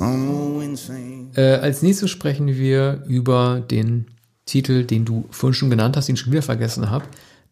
Wind 0.00 0.78
sing. 0.78 1.30
Äh, 1.36 1.56
als 1.56 1.82
nächstes 1.82 2.10
sprechen 2.10 2.46
wir 2.46 3.04
über 3.06 3.60
den 3.60 4.06
Titel, 4.46 4.84
den 4.84 5.04
du 5.04 5.26
vorhin 5.30 5.52
schon 5.54 5.68
genannt 5.68 5.98
hast, 5.98 6.08
den 6.08 6.14
ich 6.14 6.22
schon 6.22 6.32
wieder 6.32 6.40
vergessen 6.40 6.88
habe. 6.88 7.04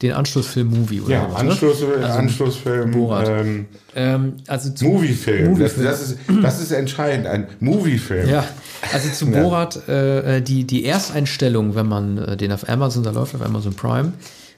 Den 0.02 0.12
Anschlussfilm 0.12 0.68
Movie, 0.68 1.00
oder? 1.00 1.12
ja, 1.12 1.28
sowas, 1.28 1.42
ne? 1.42 1.50
Anschluss, 1.50 1.82
Anschlussfilm, 2.04 2.90
Borat. 2.90 3.28
ähm, 3.28 3.66
Ähm, 3.94 4.34
also 4.48 4.70
zu, 4.70 4.86
Moviefilm. 4.86 5.58
Das, 5.58 5.76
Moviefilm. 5.76 5.84
das, 5.86 6.02
ist, 6.02 6.18
das 6.42 6.60
ist 6.60 6.72
entscheidend, 6.72 7.26
ein 7.26 7.46
Moviefilm. 7.60 8.28
Ja, 8.28 8.44
also 8.92 9.10
zu 9.10 9.26
Borat, 9.30 9.86
äh, 9.88 10.40
die, 10.40 10.64
die 10.64 10.84
Ersteinstellung, 10.84 11.74
wenn 11.74 11.86
man 11.86 12.18
äh, 12.18 12.36
den 12.36 12.52
auf 12.52 12.68
Amazon, 12.68 13.02
da 13.02 13.10
läuft 13.10 13.34
auf 13.34 13.42
Amazon 13.42 13.74
Prime, 13.74 14.12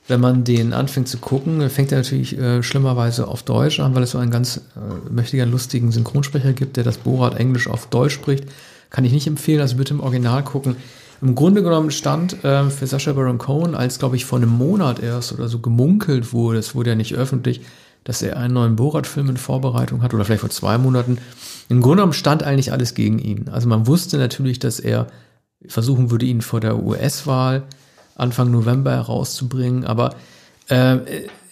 wenn 0.07 0.20
man 0.20 0.44
den 0.44 0.72
anfängt 0.72 1.09
zu 1.09 1.18
gucken, 1.18 1.61
äh, 1.61 1.68
fängt 1.68 1.90
er 1.92 1.98
natürlich 1.98 2.38
äh, 2.38 2.62
schlimmerweise 2.62 3.26
auf 3.26 3.42
Deutsch 3.42 3.80
an, 3.80 3.94
weil 3.94 4.04
es 4.04 4.12
so 4.12 4.18
einen 4.18 4.30
ganz 4.30 4.59
äh, 4.76 5.11
mächtigen, 5.12 5.50
lustigen 5.50 5.90
Synchronsprecher 5.92 6.52
gibt, 6.52 6.76
der 6.76 6.85
das 6.85 6.98
Borat 6.98 7.38
Englisch 7.38 7.68
auf 7.68 7.87
Deutsch 7.87 8.14
spricht. 8.14 8.44
Kann 8.90 9.04
ich 9.04 9.12
nicht 9.12 9.26
empfehlen, 9.26 9.61
also 9.61 9.76
bitte 9.76 9.94
im 9.94 10.00
Original 10.00 10.44
gucken. 10.44 10.76
Im 11.20 11.35
Grunde 11.35 11.62
genommen 11.62 11.90
stand 11.90 12.37
ähm, 12.44 12.70
für 12.70 12.87
Sacha 12.87 13.12
Baron 13.12 13.38
Cohen, 13.38 13.74
als 13.74 13.98
glaube 13.98 14.16
ich 14.16 14.24
vor 14.24 14.38
einem 14.38 14.50
Monat 14.50 15.00
erst 15.00 15.33
oder 15.33 15.48
so 15.48 15.59
gemunkelt 15.61 16.33
wurde, 16.33 16.59
es 16.59 16.74
wurde 16.74 16.90
ja 16.90 16.96
nicht 16.96 17.14
öffentlich, 17.14 17.62
dass 18.05 18.22
er 18.22 18.37
einen 18.37 18.55
neuen 18.55 18.77
Borat-Film 18.77 19.31
in 19.31 19.37
Vorbereitung 19.37 20.03
hat 20.03 20.12
oder 20.12 20.24
vielleicht 20.24 20.42
vor 20.42 20.50
zwei 20.50 20.77
Monaten. 20.77 21.18
Im 21.68 21.81
Grunde 21.81 21.96
genommen 21.98 22.12
stand 22.12 22.42
eigentlich 22.42 22.72
alles 22.72 22.94
gegen 22.94 23.18
ihn. 23.18 23.48
Also 23.48 23.68
man 23.68 23.87
wusste 23.87 24.18
natürlich, 24.18 24.59
dass 24.59 24.79
er 24.79 25.07
versuchen 25.66 26.11
würde, 26.11 26.27
ihn 26.27 26.42
vor 26.42 26.61
der 26.61 26.83
US-Wahl 26.83 27.62
Anfang 28.16 28.50
November 28.50 28.92
herauszubringen, 28.92 29.85
aber 29.85 30.14
äh, 30.68 30.98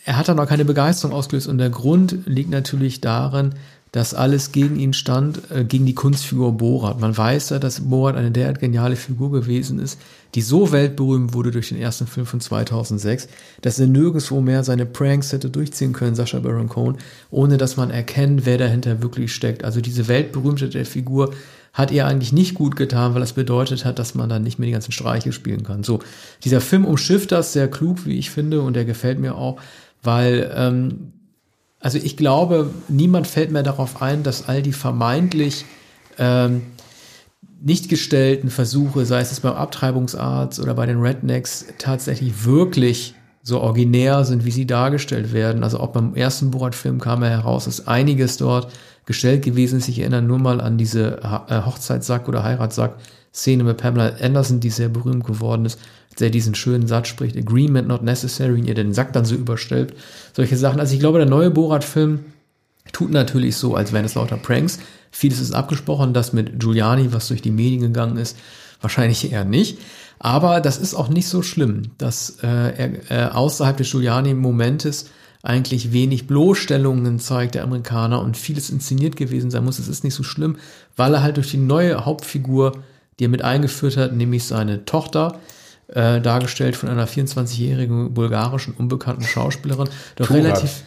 er 0.04 0.16
hat 0.16 0.28
dann 0.28 0.38
auch 0.38 0.46
keine 0.46 0.64
Begeisterung 0.64 1.14
ausgelöst 1.14 1.46
und 1.46 1.58
der 1.58 1.70
Grund 1.70 2.18
liegt 2.26 2.50
natürlich 2.50 3.00
darin, 3.00 3.54
dass 3.92 4.14
alles 4.14 4.52
gegen 4.52 4.76
ihn 4.76 4.94
stand, 4.94 5.50
äh, 5.50 5.64
gegen 5.64 5.84
die 5.84 5.94
Kunstfigur 5.94 6.52
Borat. 6.52 6.98
Man 6.98 7.16
weiß 7.16 7.50
ja, 7.50 7.58
dass 7.58 7.80
Borat 7.80 8.16
eine 8.16 8.30
derart 8.30 8.58
geniale 8.58 8.96
Figur 8.96 9.30
gewesen 9.30 9.78
ist, 9.78 10.00
die 10.34 10.40
so 10.40 10.72
weltberühmt 10.72 11.34
wurde 11.34 11.50
durch 11.50 11.68
den 11.68 11.78
ersten 11.78 12.06
Film 12.06 12.24
von 12.24 12.40
2006, 12.40 13.28
dass 13.60 13.78
er 13.78 13.86
nirgendwo 13.86 14.40
mehr 14.40 14.64
seine 14.64 14.86
Pranks 14.86 15.32
hätte 15.32 15.50
durchziehen 15.50 15.92
können, 15.92 16.14
Sascha 16.14 16.38
Baron 16.40 16.70
Cohen, 16.70 16.96
ohne 17.30 17.58
dass 17.58 17.76
man 17.76 17.90
erkennt, 17.90 18.46
wer 18.46 18.56
dahinter 18.56 19.02
wirklich 19.02 19.34
steckt. 19.34 19.62
Also 19.62 19.82
diese 19.82 20.08
Weltberühmtheit 20.08 20.72
der 20.72 20.86
Figur 20.86 21.34
hat 21.74 21.90
ihr 21.90 22.06
eigentlich 22.06 22.32
nicht 22.32 22.54
gut 22.54 22.76
getan, 22.76 23.12
weil 23.12 23.20
das 23.20 23.34
bedeutet 23.34 23.84
hat, 23.84 23.98
dass 23.98 24.14
man 24.14 24.30
dann 24.30 24.42
nicht 24.42 24.58
mehr 24.58 24.66
die 24.66 24.72
ganzen 24.72 24.92
Streiche 24.92 25.32
spielen 25.32 25.64
kann. 25.64 25.84
So, 25.84 26.00
dieser 26.44 26.62
Film 26.62 26.86
umschifft 26.86 27.32
das 27.32 27.52
sehr 27.52 27.68
klug, 27.68 28.06
wie 28.06 28.18
ich 28.18 28.30
finde, 28.30 28.62
und 28.62 28.74
der 28.74 28.84
gefällt 28.86 29.18
mir 29.18 29.34
auch, 29.36 29.60
weil 30.02 30.50
ähm, 30.54 31.12
also 31.82 31.98
ich 31.98 32.16
glaube, 32.16 32.70
niemand 32.88 33.26
fällt 33.26 33.50
mehr 33.50 33.64
darauf 33.64 34.00
ein, 34.00 34.22
dass 34.22 34.48
all 34.48 34.62
die 34.62 34.72
vermeintlich 34.72 35.64
ähm, 36.16 36.62
nicht 37.60 37.88
gestellten 37.88 38.50
Versuche, 38.50 39.04
sei 39.04 39.20
es 39.20 39.40
beim 39.40 39.54
Abtreibungsarzt 39.54 40.60
oder 40.60 40.74
bei 40.74 40.86
den 40.86 41.00
Rednecks, 41.00 41.66
tatsächlich 41.78 42.44
wirklich 42.44 43.14
so 43.42 43.60
originär 43.60 44.24
sind, 44.24 44.44
wie 44.44 44.52
sie 44.52 44.66
dargestellt 44.66 45.32
werden. 45.32 45.64
Also 45.64 45.80
auch 45.80 45.88
beim 45.88 46.14
ersten 46.14 46.52
Borat-Film 46.52 47.00
kam 47.00 47.24
er 47.24 47.30
heraus, 47.30 47.64
dass 47.64 47.88
einiges 47.88 48.36
dort 48.36 48.72
gestellt 49.04 49.42
gewesen 49.42 49.80
ist. 49.80 49.88
Ich 49.88 49.98
erinnere 49.98 50.22
nur 50.22 50.38
mal 50.38 50.60
an 50.60 50.78
diese 50.78 51.18
äh, 51.18 51.62
Hochzeitssack- 51.62 52.28
oder 52.28 52.44
Heiratssack-Szene 52.44 53.64
mit 53.64 53.78
Pamela 53.78 54.12
Anderson, 54.20 54.60
die 54.60 54.70
sehr 54.70 54.88
berühmt 54.88 55.24
geworden 55.24 55.64
ist 55.64 55.80
der 56.20 56.30
diesen 56.30 56.54
schönen 56.54 56.86
Satz 56.86 57.08
spricht, 57.08 57.36
Agreement 57.36 57.88
not 57.88 58.02
necessary, 58.02 58.60
und 58.60 58.66
ihr 58.66 58.74
den 58.74 58.92
Sack 58.92 59.12
dann 59.12 59.24
so 59.24 59.34
überstellt. 59.34 59.94
Solche 60.34 60.56
Sachen. 60.56 60.80
Also 60.80 60.94
ich 60.94 61.00
glaube, 61.00 61.18
der 61.18 61.28
neue 61.28 61.50
Borat-Film 61.50 62.20
tut 62.92 63.10
natürlich 63.10 63.56
so, 63.56 63.74
als 63.74 63.92
wären 63.92 64.04
es 64.04 64.14
lauter 64.14 64.36
Pranks. 64.36 64.78
Vieles 65.10 65.40
ist 65.40 65.52
abgesprochen, 65.52 66.14
das 66.14 66.32
mit 66.32 66.60
Giuliani, 66.60 67.12
was 67.12 67.28
durch 67.28 67.42
die 67.42 67.50
Medien 67.50 67.80
gegangen 67.80 68.16
ist, 68.16 68.36
wahrscheinlich 68.80 69.30
eher 69.30 69.44
nicht. 69.44 69.78
Aber 70.18 70.60
das 70.60 70.78
ist 70.78 70.94
auch 70.94 71.08
nicht 71.08 71.28
so 71.28 71.42
schlimm, 71.42 71.82
dass 71.98 72.38
äh, 72.42 72.46
er 72.46 73.10
äh, 73.10 73.30
außerhalb 73.30 73.76
des 73.76 73.90
Giuliani-Momentes 73.90 75.10
eigentlich 75.42 75.92
wenig 75.92 76.28
Bloßstellungen 76.28 77.18
zeigt 77.18 77.56
der 77.56 77.64
Amerikaner 77.64 78.20
und 78.20 78.36
vieles 78.36 78.70
inszeniert 78.70 79.16
gewesen 79.16 79.50
sein 79.50 79.64
muss. 79.64 79.80
Es 79.80 79.88
ist 79.88 80.04
nicht 80.04 80.14
so 80.14 80.22
schlimm, 80.22 80.56
weil 80.96 81.14
er 81.14 81.22
halt 81.22 81.36
durch 81.36 81.50
die 81.50 81.56
neue 81.56 82.04
Hauptfigur, 82.04 82.72
die 83.18 83.24
er 83.24 83.28
mit 83.28 83.42
eingeführt 83.42 83.96
hat, 83.96 84.14
nämlich 84.14 84.44
seine 84.44 84.84
Tochter, 84.84 85.40
äh, 85.94 86.20
dargestellt 86.20 86.76
von 86.76 86.88
einer 86.88 87.06
24-jährigen 87.06 88.14
bulgarischen 88.14 88.74
unbekannten 88.74 89.24
Schauspielerin, 89.24 89.88
doch 90.16 90.26
Turat. 90.26 90.42
relativ, 90.42 90.82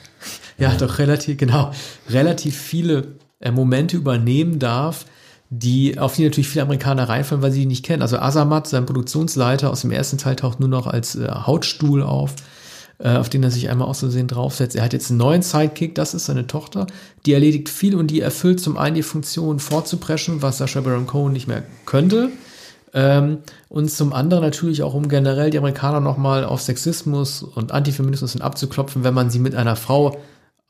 ja, 0.58 0.74
doch 0.76 0.98
relativ, 1.00 1.38
genau, 1.38 1.72
relativ 2.10 2.58
viele 2.58 3.15
äh, 3.39 3.52
Momente 3.52 3.98
übernehmen 3.98 4.60
darf, 4.60 5.06
die, 5.50 6.00
auf 6.00 6.15
die 6.15 6.24
natürlich 6.24 6.50
viele 6.50 6.63
Amerikaner 6.63 7.08
reinfallen, 7.08 7.44
weil 7.44 7.52
sie 7.52 7.62
die 7.62 7.65
nicht 7.68 7.86
kennen. 7.86 8.02
Also 8.02 8.18
Azamat, 8.18 8.68
sein 8.68 8.86
Produktionsleiter 8.86 9.70
aus 9.70 9.82
dem 9.82 9.91
ersten 9.91 10.18
Teil, 10.18 10.36
taucht 10.36 10.60
nur 10.60 10.70
noch 10.70 10.88
als 10.88 11.15
äh, 11.15 11.30
Hautstuhl 11.30 12.02
auf, 12.02 12.34
äh, 12.98 13.15
auf 13.15 13.30
den 13.30 13.44
er 13.44 13.52
sich 13.52 13.70
einmal 13.70 13.88
auszusehen 13.88 14.28
draufsetzt. 14.28 14.76
Er 14.76 14.84
hat 14.84 14.94
jetzt 14.94 15.12
einen 15.12 15.20
neuen 15.20 15.44
Sidekick, 15.44 15.94
das 15.94 16.15
ist 16.15 16.26
seine 16.26 16.48
Tochter, 16.48 16.88
die 17.26 17.34
erledigt 17.34 17.70
viel 17.70 17.96
und 17.96 18.08
die 18.08 18.22
erfüllt 18.22 18.60
zum 18.60 18.78
einen 18.78 18.96
die 18.96 19.04
Funktion 19.04 19.60
vorzupreschen, 19.60 20.41
was 20.41 20.58
Sasha 20.58 20.82
Baron 20.82 21.06
Cohen 21.06 21.34
nicht 21.34 21.48
mehr 21.48 21.63
könnte. 21.86 22.32
Ähm, 22.96 23.40
und 23.68 23.92
zum 23.92 24.14
anderen 24.14 24.42
natürlich 24.42 24.82
auch, 24.82 24.94
um 24.94 25.10
generell 25.10 25.50
die 25.50 25.58
Amerikaner 25.58 26.00
nochmal 26.00 26.46
auf 26.46 26.62
Sexismus 26.62 27.44
und 27.44 27.74
Antifeminismus 27.74 28.40
abzuklopfen, 28.40 29.04
wenn 29.04 29.14
man 29.14 29.30
sie 29.30 29.40
mit 29.40 29.54
einer 29.54 29.76
Frau 29.76 30.18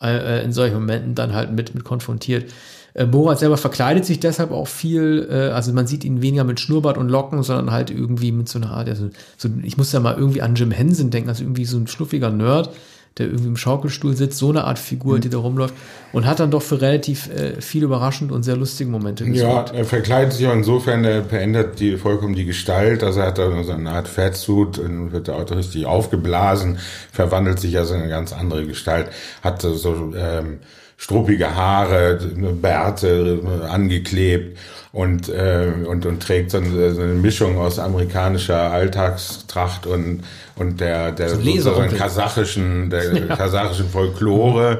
äh, 0.01 0.43
in 0.43 0.51
solchen 0.51 0.73
Momenten 0.73 1.13
dann 1.13 1.33
halt 1.33 1.51
mit, 1.51 1.75
mit 1.75 1.83
konfrontiert. 1.83 2.51
Äh, 2.95 3.05
Borat 3.05 3.37
selber 3.37 3.57
verkleidet 3.57 4.05
sich 4.05 4.19
deshalb 4.19 4.51
auch 4.51 4.67
viel, 4.67 5.27
äh, 5.29 5.51
also 5.51 5.71
man 5.71 5.85
sieht 5.85 6.03
ihn 6.03 6.23
weniger 6.23 6.45
mit 6.45 6.59
Schnurrbart 6.59 6.97
und 6.97 7.09
Locken, 7.09 7.43
sondern 7.43 7.69
halt 7.69 7.91
irgendwie 7.91 8.31
mit 8.31 8.49
so 8.49 8.57
einer 8.57 8.71
Art, 8.71 8.89
also, 8.89 9.09
so, 9.37 9.47
ich 9.61 9.77
muss 9.77 9.91
ja 9.91 9.99
mal 9.99 10.15
irgendwie 10.15 10.41
an 10.41 10.55
Jim 10.55 10.71
Henson 10.71 11.11
denken, 11.11 11.29
also 11.29 11.43
irgendwie 11.43 11.65
so 11.65 11.77
ein 11.77 11.85
schluffiger 11.85 12.31
Nerd, 12.31 12.71
der 13.17 13.27
irgendwie 13.27 13.47
im 13.47 13.57
Schaukelstuhl 13.57 14.15
sitzt, 14.15 14.37
so 14.37 14.49
eine 14.49 14.65
Art 14.65 14.77
Figur, 14.77 15.17
mhm. 15.17 15.21
die 15.21 15.29
da 15.29 15.37
rumläuft 15.37 15.73
und 16.11 16.25
hat 16.25 16.39
dann 16.39 16.51
doch 16.51 16.61
für 16.61 16.81
relativ 16.81 17.29
äh, 17.29 17.61
viel 17.61 17.83
überraschend 17.83 18.31
und 18.31 18.43
sehr 18.43 18.57
lustige 18.57 18.89
Momente 18.89 19.23
gesorgt. 19.25 19.69
Ja, 19.71 19.77
er 19.77 19.85
verkleidet 19.85 20.33
sich 20.33 20.45
auch 20.47 20.53
insofern, 20.53 21.05
er 21.05 21.23
verändert 21.23 21.79
die, 21.79 21.97
vollkommen 21.97 22.35
die 22.35 22.45
Gestalt, 22.45 23.03
also 23.03 23.21
er 23.21 23.27
hat 23.27 23.37
da 23.37 23.63
so 23.63 23.71
eine 23.71 23.91
Art 23.91 24.07
Fettsuit 24.07 24.79
und 24.79 25.13
wird 25.13 25.29
da 25.29 25.35
auch 25.35 25.49
richtig 25.49 25.85
aufgeblasen, 25.85 26.79
verwandelt 27.11 27.59
sich 27.59 27.77
also 27.77 27.93
in 27.93 28.01
eine 28.01 28.09
ganz 28.09 28.33
andere 28.33 28.65
Gestalt, 28.65 29.07
hat 29.41 29.61
so 29.61 30.13
ähm, 30.17 30.59
struppige 30.97 31.55
Haare, 31.55 32.19
Bärte 32.61 33.41
äh, 33.43 33.65
angeklebt 33.67 34.57
und, 34.91 35.27
äh, 35.27 35.73
und, 35.85 36.05
und 36.05 36.23
trägt 36.23 36.51
so 36.51 36.57
eine, 36.57 36.93
so 36.93 37.01
eine 37.01 37.13
Mischung 37.13 37.57
aus 37.57 37.79
amerikanischer 37.79 38.71
Alltagstracht 38.71 39.85
und, 39.85 40.23
und 40.55 40.79
der, 40.79 41.11
der 41.11 41.29
so 41.29 41.41
sozusagen 41.41 41.95
kasachischen, 41.97 42.89
der 42.89 43.13
ja. 43.27 43.35
kasachischen 43.35 43.89
Folklore. 43.89 44.79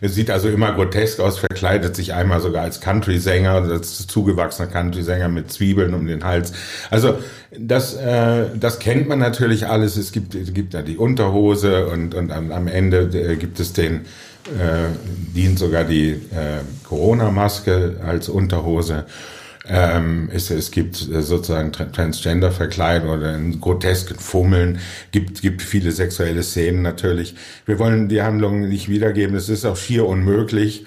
Es 0.00 0.16
sieht 0.16 0.32
also 0.32 0.48
immer 0.48 0.72
grotesk 0.72 1.20
aus, 1.20 1.38
verkleidet 1.38 1.94
sich 1.94 2.12
einmal 2.12 2.40
sogar 2.40 2.64
als 2.64 2.80
Country-Sänger, 2.80 3.52
als 3.52 4.08
zugewachsener 4.08 4.66
Country-Sänger 4.66 5.28
mit 5.28 5.52
Zwiebeln 5.52 5.94
um 5.94 6.08
den 6.08 6.24
Hals. 6.24 6.52
Also 6.90 7.18
das, 7.56 7.94
äh, 7.94 8.46
das 8.58 8.80
kennt 8.80 9.06
man 9.06 9.20
natürlich 9.20 9.68
alles. 9.68 9.96
Es 9.96 10.10
gibt, 10.10 10.34
es 10.34 10.52
gibt 10.52 10.74
da 10.74 10.82
die 10.82 10.96
Unterhose 10.96 11.86
und, 11.86 12.16
und 12.16 12.32
am, 12.32 12.50
am 12.50 12.66
Ende 12.66 13.02
äh, 13.16 13.36
gibt 13.36 13.60
es 13.60 13.74
den, 13.74 14.06
äh, 14.48 14.88
dient 15.34 15.58
sogar 15.58 15.84
die 15.84 16.10
äh, 16.10 16.60
Corona-Maske 16.84 18.00
als 18.04 18.28
Unterhose. 18.28 19.06
Ähm, 19.68 20.28
es, 20.32 20.50
es 20.50 20.72
gibt 20.72 21.08
äh, 21.08 21.22
sozusagen 21.22 21.72
Transgender-Verkleidung 21.72 23.10
oder 23.10 23.34
einen 23.34 23.60
grotesken 23.60 24.18
Fummeln, 24.18 24.80
gibt, 25.12 25.40
gibt 25.40 25.62
viele 25.62 25.92
sexuelle 25.92 26.42
Szenen 26.42 26.82
natürlich. 26.82 27.36
Wir 27.64 27.78
wollen 27.78 28.08
die 28.08 28.22
Handlung 28.22 28.68
nicht 28.68 28.88
wiedergeben, 28.88 29.36
es 29.36 29.48
ist 29.48 29.64
auch 29.64 29.76
schier 29.76 30.06
unmöglich. 30.06 30.84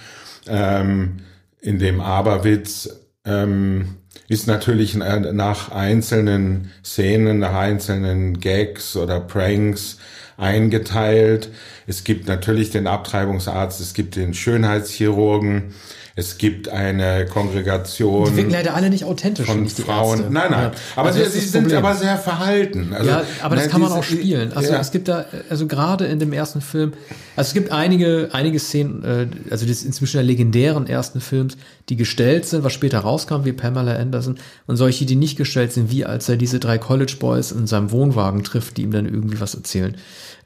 Ähm, 0.47 1.21
in 1.61 1.79
dem 1.79 2.01
Aberwitz 2.01 2.89
ähm, 3.23 3.95
ist 4.27 4.47
natürlich 4.47 4.95
nach 4.95 5.71
einzelnen 5.71 6.71
Szenen, 6.83 7.39
nach 7.39 7.53
einzelnen 7.53 8.39
Gags 8.39 8.95
oder 8.97 9.19
Pranks 9.19 9.97
eingeteilt. 10.37 11.49
Es 11.87 12.03
gibt 12.03 12.27
natürlich 12.27 12.71
den 12.71 12.87
Abtreibungsarzt, 12.87 13.79
es 13.79 13.93
gibt 13.93 14.15
den 14.15 14.33
Schönheitschirurgen, 14.33 15.73
es 16.17 16.37
gibt 16.37 16.69
eine 16.69 17.25
Kongregation. 17.25 18.29
Die 18.29 18.37
wirken 18.37 18.51
leider 18.51 18.73
alle 18.73 18.89
nicht 18.89 19.03
authentisch 19.03 19.45
von 19.45 19.67
Frauen. 19.67 20.19
Ärzte. 20.19 20.33
Nein, 20.33 20.49
nein. 20.49 20.71
Ja. 20.71 20.71
Aber 20.95 21.09
also 21.09 21.21
sie, 21.25 21.41
sie 21.41 21.45
sind 21.45 21.73
aber 21.73 21.93
sehr 21.93 22.17
verhalten. 22.17 22.93
Also, 22.93 23.09
ja, 23.09 23.23
aber 23.41 23.57
das 23.57 23.67
kann 23.67 23.81
man 23.81 23.91
auch 23.91 24.03
spielen. 24.03 24.53
Also 24.53 24.71
ja. 24.71 24.79
es 24.79 24.91
gibt 24.91 25.09
da, 25.09 25.25
also 25.49 25.67
gerade 25.67 26.05
in 26.05 26.19
dem 26.19 26.31
ersten 26.31 26.61
Film, 26.61 26.93
also 27.35 27.49
es 27.49 27.53
gibt 27.53 27.73
einige, 27.73 28.29
einige 28.31 28.59
Szenen, 28.59 29.03
äh, 29.03 29.27
also 29.51 29.65
des 29.65 29.83
inzwischen 29.83 30.25
legendären 30.25 30.87
ersten 30.87 31.19
Films, 31.19 31.57
die 31.89 31.97
gestellt 31.97 32.45
sind, 32.45 32.63
was 32.63 32.71
später 32.71 32.99
rauskam, 32.99 33.43
wie 33.43 33.51
Pamela 33.51 33.97
Anderson, 33.97 34.37
und 34.67 34.77
solche, 34.77 35.05
die 35.05 35.17
nicht 35.17 35.37
gestellt 35.37 35.73
sind, 35.73 35.91
wie 35.91 36.05
als 36.05 36.29
er 36.29 36.37
diese 36.37 36.59
drei 36.59 36.77
College 36.77 37.17
Boys 37.19 37.51
in 37.51 37.67
seinem 37.67 37.91
Wohnwagen 37.91 38.41
trifft, 38.45 38.77
die 38.77 38.83
ihm 38.83 38.91
dann 38.91 39.05
irgendwie 39.05 39.41
was 39.41 39.53
erzählen. 39.53 39.97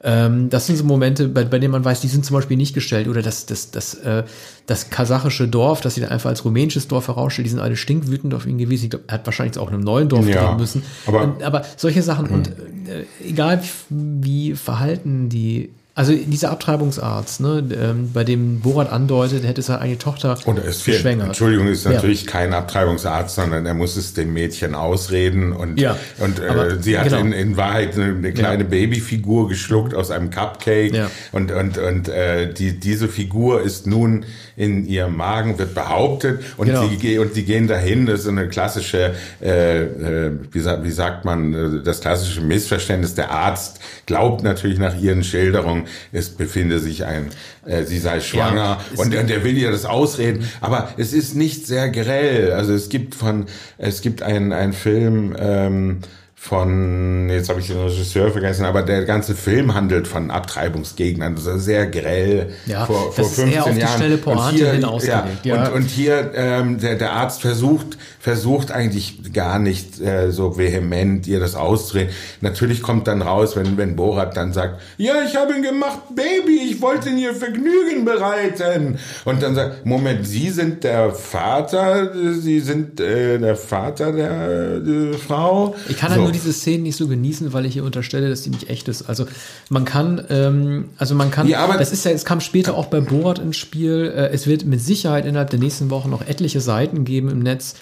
Ähm, 0.01 0.49
das 0.49 0.65
sind 0.65 0.77
so 0.77 0.83
Momente, 0.85 1.27
bei, 1.27 1.43
bei 1.43 1.59
denen 1.59 1.71
man 1.71 1.83
weiß, 1.83 1.99
die 1.99 2.07
sind 2.07 2.25
zum 2.25 2.35
Beispiel 2.35 2.55
nicht 2.55 2.73
gestellt. 2.73 3.07
Oder 3.07 3.21
das, 3.21 3.45
das, 3.45 3.71
das, 3.71 3.95
äh, 3.95 4.23
das 4.69 4.89
kasachische 4.91 5.47
Dorf, 5.47 5.81
das 5.81 5.95
sie 5.95 6.01
dann 6.01 6.11
einfach 6.11 6.29
als 6.29 6.45
rumänisches 6.45 6.87
Dorf 6.87 7.07
herausstellt, 7.07 7.47
die 7.47 7.49
sind 7.49 7.59
alle 7.59 7.75
stinkwütend 7.75 8.33
auf 8.35 8.45
ihn 8.45 8.59
gewesen. 8.59 8.85
Ich 8.85 8.89
glaube, 8.91 9.05
er 9.07 9.15
hat 9.15 9.25
wahrscheinlich 9.25 9.57
auch 9.57 9.69
in 9.69 9.75
einem 9.75 9.83
neuen 9.83 10.09
Dorf 10.09 10.27
ja, 10.27 10.55
müssen. 10.55 10.83
Aber, 11.07 11.23
und, 11.23 11.41
aber 11.41 11.65
solche 11.75 12.03
Sachen 12.03 12.27
mh. 12.27 12.33
und 12.33 12.47
äh, 12.49 13.05
egal 13.27 13.61
wie 13.89 14.53
verhalten 14.53 15.29
die 15.29 15.71
also 15.99 16.15
dieser 16.15 16.51
Abtreibungsarzt, 16.51 17.41
ne, 17.41 17.61
ähm, 17.77 18.11
bei 18.13 18.23
dem 18.23 18.61
Borat 18.61 18.89
andeutet, 18.89 19.45
hätte 19.45 19.61
seine 19.61 19.81
eigene 19.81 19.97
Tochter 19.97 20.37
Und 20.45 20.57
es 20.57 20.81
fehlt, 20.81 20.99
geschwängert. 20.99 21.27
Entschuldigung, 21.27 21.67
ist 21.67 21.85
natürlich 21.85 22.23
ja. 22.23 22.31
kein 22.31 22.53
Abtreibungsarzt, 22.53 23.35
sondern 23.35 23.65
er 23.65 23.73
muss 23.73 23.97
es 23.97 24.13
dem 24.13 24.31
Mädchen 24.31 24.75
ausreden 24.75 25.51
und, 25.51 25.77
ja, 25.77 25.97
und 26.19 26.39
äh, 26.39 26.77
sie 26.79 26.97
hat 26.97 27.09
genau. 27.09 27.19
in, 27.19 27.33
in, 27.33 27.57
Wahrheit 27.57 27.95
eine, 27.95 28.15
eine 28.15 28.31
kleine 28.31 28.63
ja. 28.63 28.69
Babyfigur 28.69 29.49
geschluckt 29.49 29.93
aus 29.93 30.09
einem 30.09 30.29
Cupcake 30.29 30.95
ja. 30.95 31.11
und, 31.33 31.51
und, 31.51 31.77
und 31.77 32.07
äh, 32.07 32.53
die, 32.53 32.79
diese 32.79 33.09
Figur 33.09 33.61
ist 33.61 33.85
nun 33.85 34.23
in 34.55 34.85
ihrem 34.85 35.17
Magen, 35.17 35.59
wird 35.59 35.75
behauptet 35.75 36.41
und, 36.55 36.67
genau. 36.67 36.87
die, 36.87 37.19
und 37.19 37.35
die 37.35 37.43
gehen 37.43 37.67
dahin, 37.67 38.05
das 38.05 38.21
ist 38.21 38.27
eine 38.27 38.47
klassische, 38.47 39.15
äh, 39.41 39.83
äh, 39.83 40.31
wie, 40.49 40.63
wie 40.63 40.91
sagt 40.91 41.25
man, 41.25 41.53
äh, 41.53 41.83
das 41.83 41.99
klassische 41.99 42.39
Missverständnis, 42.39 43.15
der 43.15 43.31
Arzt 43.31 43.81
glaubt 44.05 44.43
natürlich 44.43 44.79
nach 44.79 44.97
ihren 44.97 45.25
Schilderungen, 45.25 45.88
es 46.11 46.29
befinde 46.29 46.79
sich 46.79 47.05
ein, 47.05 47.27
äh, 47.65 47.83
sie 47.83 47.99
sei 47.99 48.19
schwanger 48.21 48.79
und, 48.95 49.15
und 49.15 49.29
er 49.29 49.43
will 49.43 49.57
ihr 49.57 49.71
das 49.71 49.85
ausreden. 49.85 50.47
Aber 50.61 50.93
es 50.97 51.13
ist 51.13 51.35
nicht 51.35 51.67
sehr 51.67 51.89
grell. 51.89 52.51
Also 52.51 52.73
es 52.73 52.89
gibt 52.89 53.15
von, 53.15 53.45
es 53.77 54.01
gibt 54.01 54.21
einen, 54.21 54.53
einen 54.53 54.73
Film, 54.73 55.35
ähm, 55.37 55.99
von, 56.41 57.29
jetzt 57.29 57.49
habe 57.49 57.59
ich 57.59 57.67
den 57.67 57.77
Regisseur 57.79 58.31
vergessen, 58.31 58.63
aber 58.63 58.81
der 58.81 59.03
ganze 59.03 59.35
Film 59.35 59.75
handelt 59.75 60.07
von 60.07 60.31
Abtreibungsgegnern, 60.31 61.35
das 61.35 61.45
ist 61.45 61.65
sehr 61.65 61.85
grell 61.85 62.53
Ja, 62.65 62.85
vor, 62.85 63.11
vor 63.11 63.25
ist 63.25 63.35
15 63.35 63.51
eher 63.51 63.65
auf 63.65 63.73
die 63.73 63.79
Jahren. 63.81 63.97
schnelle 63.97 64.17
Pointe 64.17 64.71
und 64.87 65.01
hier, 65.01 65.09
ja, 65.09 65.27
ja. 65.43 65.67
Und, 65.67 65.73
und 65.73 65.89
hier 65.89 66.31
ähm, 66.33 66.79
der, 66.79 66.95
der 66.95 67.11
Arzt 67.11 67.41
versucht, 67.41 67.97
versucht 68.21 68.71
eigentlich 68.71 69.33
gar 69.33 69.59
nicht 69.59 69.99
äh, 69.99 70.31
so 70.31 70.57
vehement 70.57 71.27
ihr 71.27 71.41
das 71.41 71.55
auszureden. 71.55 72.13
Natürlich 72.39 72.81
kommt 72.81 73.07
dann 73.07 73.21
raus, 73.21 73.57
wenn, 73.57 73.77
wenn 73.77 73.97
Borat 73.97 74.37
dann 74.37 74.53
sagt, 74.53 74.81
ja, 74.97 75.15
ich 75.27 75.35
habe 75.35 75.53
ihn 75.53 75.61
gemacht, 75.61 75.99
Baby, 76.15 76.71
ich 76.71 76.81
wollte 76.81 77.09
ihr 77.09 77.33
Vergnügen 77.35 78.05
bereiten. 78.05 78.97
Und 79.25 79.43
dann 79.43 79.55
sagt, 79.55 79.85
Moment, 79.85 80.25
Sie 80.25 80.49
sind 80.49 80.85
der 80.85 81.11
Vater, 81.11 82.11
Sie 82.33 82.61
sind 82.61 83.01
äh, 83.01 83.37
der 83.37 83.57
Vater 83.57 84.13
der 84.13 84.77
äh, 84.77 85.13
Frau. 85.17 85.75
Ich 85.89 85.97
kann 85.97 86.11
halt 86.11 86.28
nur 86.29 86.33
diese 86.33 86.53
Szenen 86.53 86.83
nicht 86.83 86.95
so 86.95 87.07
genießen, 87.07 87.51
weil 87.53 87.65
ich 87.65 87.73
hier 87.73 87.83
unterstelle, 87.83 88.29
dass 88.29 88.43
die 88.43 88.51
nicht 88.51 88.69
echt 88.69 88.87
ist. 88.87 89.09
Also 89.09 89.25
man 89.69 89.83
kann, 89.85 90.23
ähm, 90.29 90.85
also 90.97 91.15
man 91.15 91.31
kann, 91.31 91.47
Ja, 91.47 91.75
das 91.77 91.91
ist 91.91 92.05
ja, 92.05 92.11
es 92.11 92.23
kam 92.23 92.39
später 92.39 92.75
auch 92.75 92.85
bei 92.85 93.01
Borat 93.01 93.39
ins 93.39 93.57
Spiel. 93.57 94.13
Äh, 94.15 94.29
es 94.29 94.45
wird 94.45 94.65
mit 94.65 94.81
Sicherheit 94.81 95.25
innerhalb 95.25 95.49
der 95.49 95.59
nächsten 95.59 95.89
Wochen 95.89 96.09
noch 96.09 96.25
etliche 96.25 96.61
Seiten 96.61 97.03
geben 97.03 97.29
im 97.29 97.39
Netz, 97.39 97.75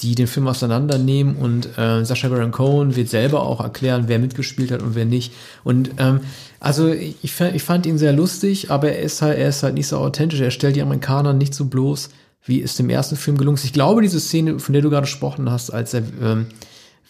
die 0.00 0.16
den 0.16 0.26
Film 0.26 0.48
auseinandernehmen 0.48 1.36
und 1.36 1.78
äh, 1.78 2.04
Sacha 2.04 2.28
Baron 2.28 2.50
Cohen 2.50 2.96
wird 2.96 3.08
selber 3.08 3.42
auch 3.44 3.60
erklären, 3.60 4.04
wer 4.08 4.18
mitgespielt 4.18 4.72
hat 4.72 4.82
und 4.82 4.96
wer 4.96 5.04
nicht. 5.04 5.32
Und 5.62 5.92
ähm, 5.98 6.20
also 6.58 6.88
ich, 6.88 7.16
ich 7.22 7.62
fand 7.62 7.86
ihn 7.86 7.98
sehr 7.98 8.12
lustig, 8.12 8.70
aber 8.70 8.90
er 8.90 9.02
ist 9.02 9.22
halt, 9.22 9.38
er 9.38 9.48
ist 9.48 9.62
halt 9.62 9.74
nicht 9.74 9.86
so 9.86 9.98
authentisch. 9.98 10.40
Er 10.40 10.50
stellt 10.50 10.74
die 10.74 10.82
Amerikaner 10.82 11.34
nicht 11.34 11.54
so 11.54 11.66
bloß, 11.66 12.10
wie 12.44 12.62
es 12.62 12.74
dem 12.74 12.90
ersten 12.90 13.14
Film 13.14 13.38
gelungen 13.38 13.56
ist. 13.56 13.64
Ich 13.64 13.72
glaube, 13.72 14.02
diese 14.02 14.18
Szene, 14.18 14.58
von 14.58 14.72
der 14.72 14.82
du 14.82 14.90
gerade 14.90 15.04
gesprochen 15.04 15.48
hast, 15.48 15.70
als 15.70 15.94
er 15.94 16.02
ähm, 16.20 16.46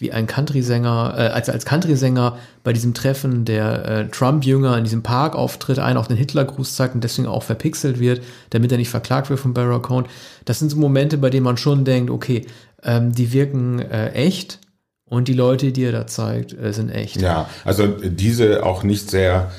wie 0.02 0.12
ein 0.12 0.26
Country-Sänger, 0.26 1.14
äh, 1.16 1.20
als 1.28 1.48
als 1.48 1.64
Country-Sänger 1.64 2.36
bei 2.62 2.72
diesem 2.72 2.92
Treffen 2.92 3.46
der 3.46 3.84
äh, 3.86 4.08
Trump-Jünger 4.08 4.76
in 4.76 4.84
diesem 4.84 5.02
Park 5.02 5.34
auftritt, 5.34 5.78
einen 5.78 5.96
auf 5.96 6.08
den 6.08 6.16
Hitler-Gruß 6.16 6.76
zeigt 6.76 6.94
und 6.94 7.02
deswegen 7.02 7.28
auch 7.28 7.42
verpixelt 7.42 7.98
wird, 7.98 8.22
damit 8.50 8.70
er 8.72 8.78
nicht 8.78 8.90
verklagt 8.90 9.30
wird 9.30 9.40
von 9.40 9.54
Barack 9.54 9.84
Cohen. 9.84 10.06
Das 10.44 10.58
sind 10.58 10.70
so 10.70 10.76
Momente, 10.76 11.16
bei 11.16 11.30
denen 11.30 11.44
man 11.44 11.56
schon 11.56 11.84
denkt, 11.84 12.10
okay, 12.10 12.46
ähm, 12.82 13.12
die 13.12 13.32
wirken 13.32 13.78
äh, 13.78 14.10
echt 14.10 14.58
und 15.04 15.28
die 15.28 15.34
Leute, 15.34 15.72
die 15.72 15.84
er 15.84 15.92
da 15.92 16.06
zeigt, 16.06 16.52
äh, 16.52 16.72
sind 16.72 16.90
echt. 16.90 17.20
Ja, 17.20 17.48
also 17.64 17.86
diese 17.86 18.66
auch 18.66 18.82
nicht 18.82 19.10
sehr 19.10 19.52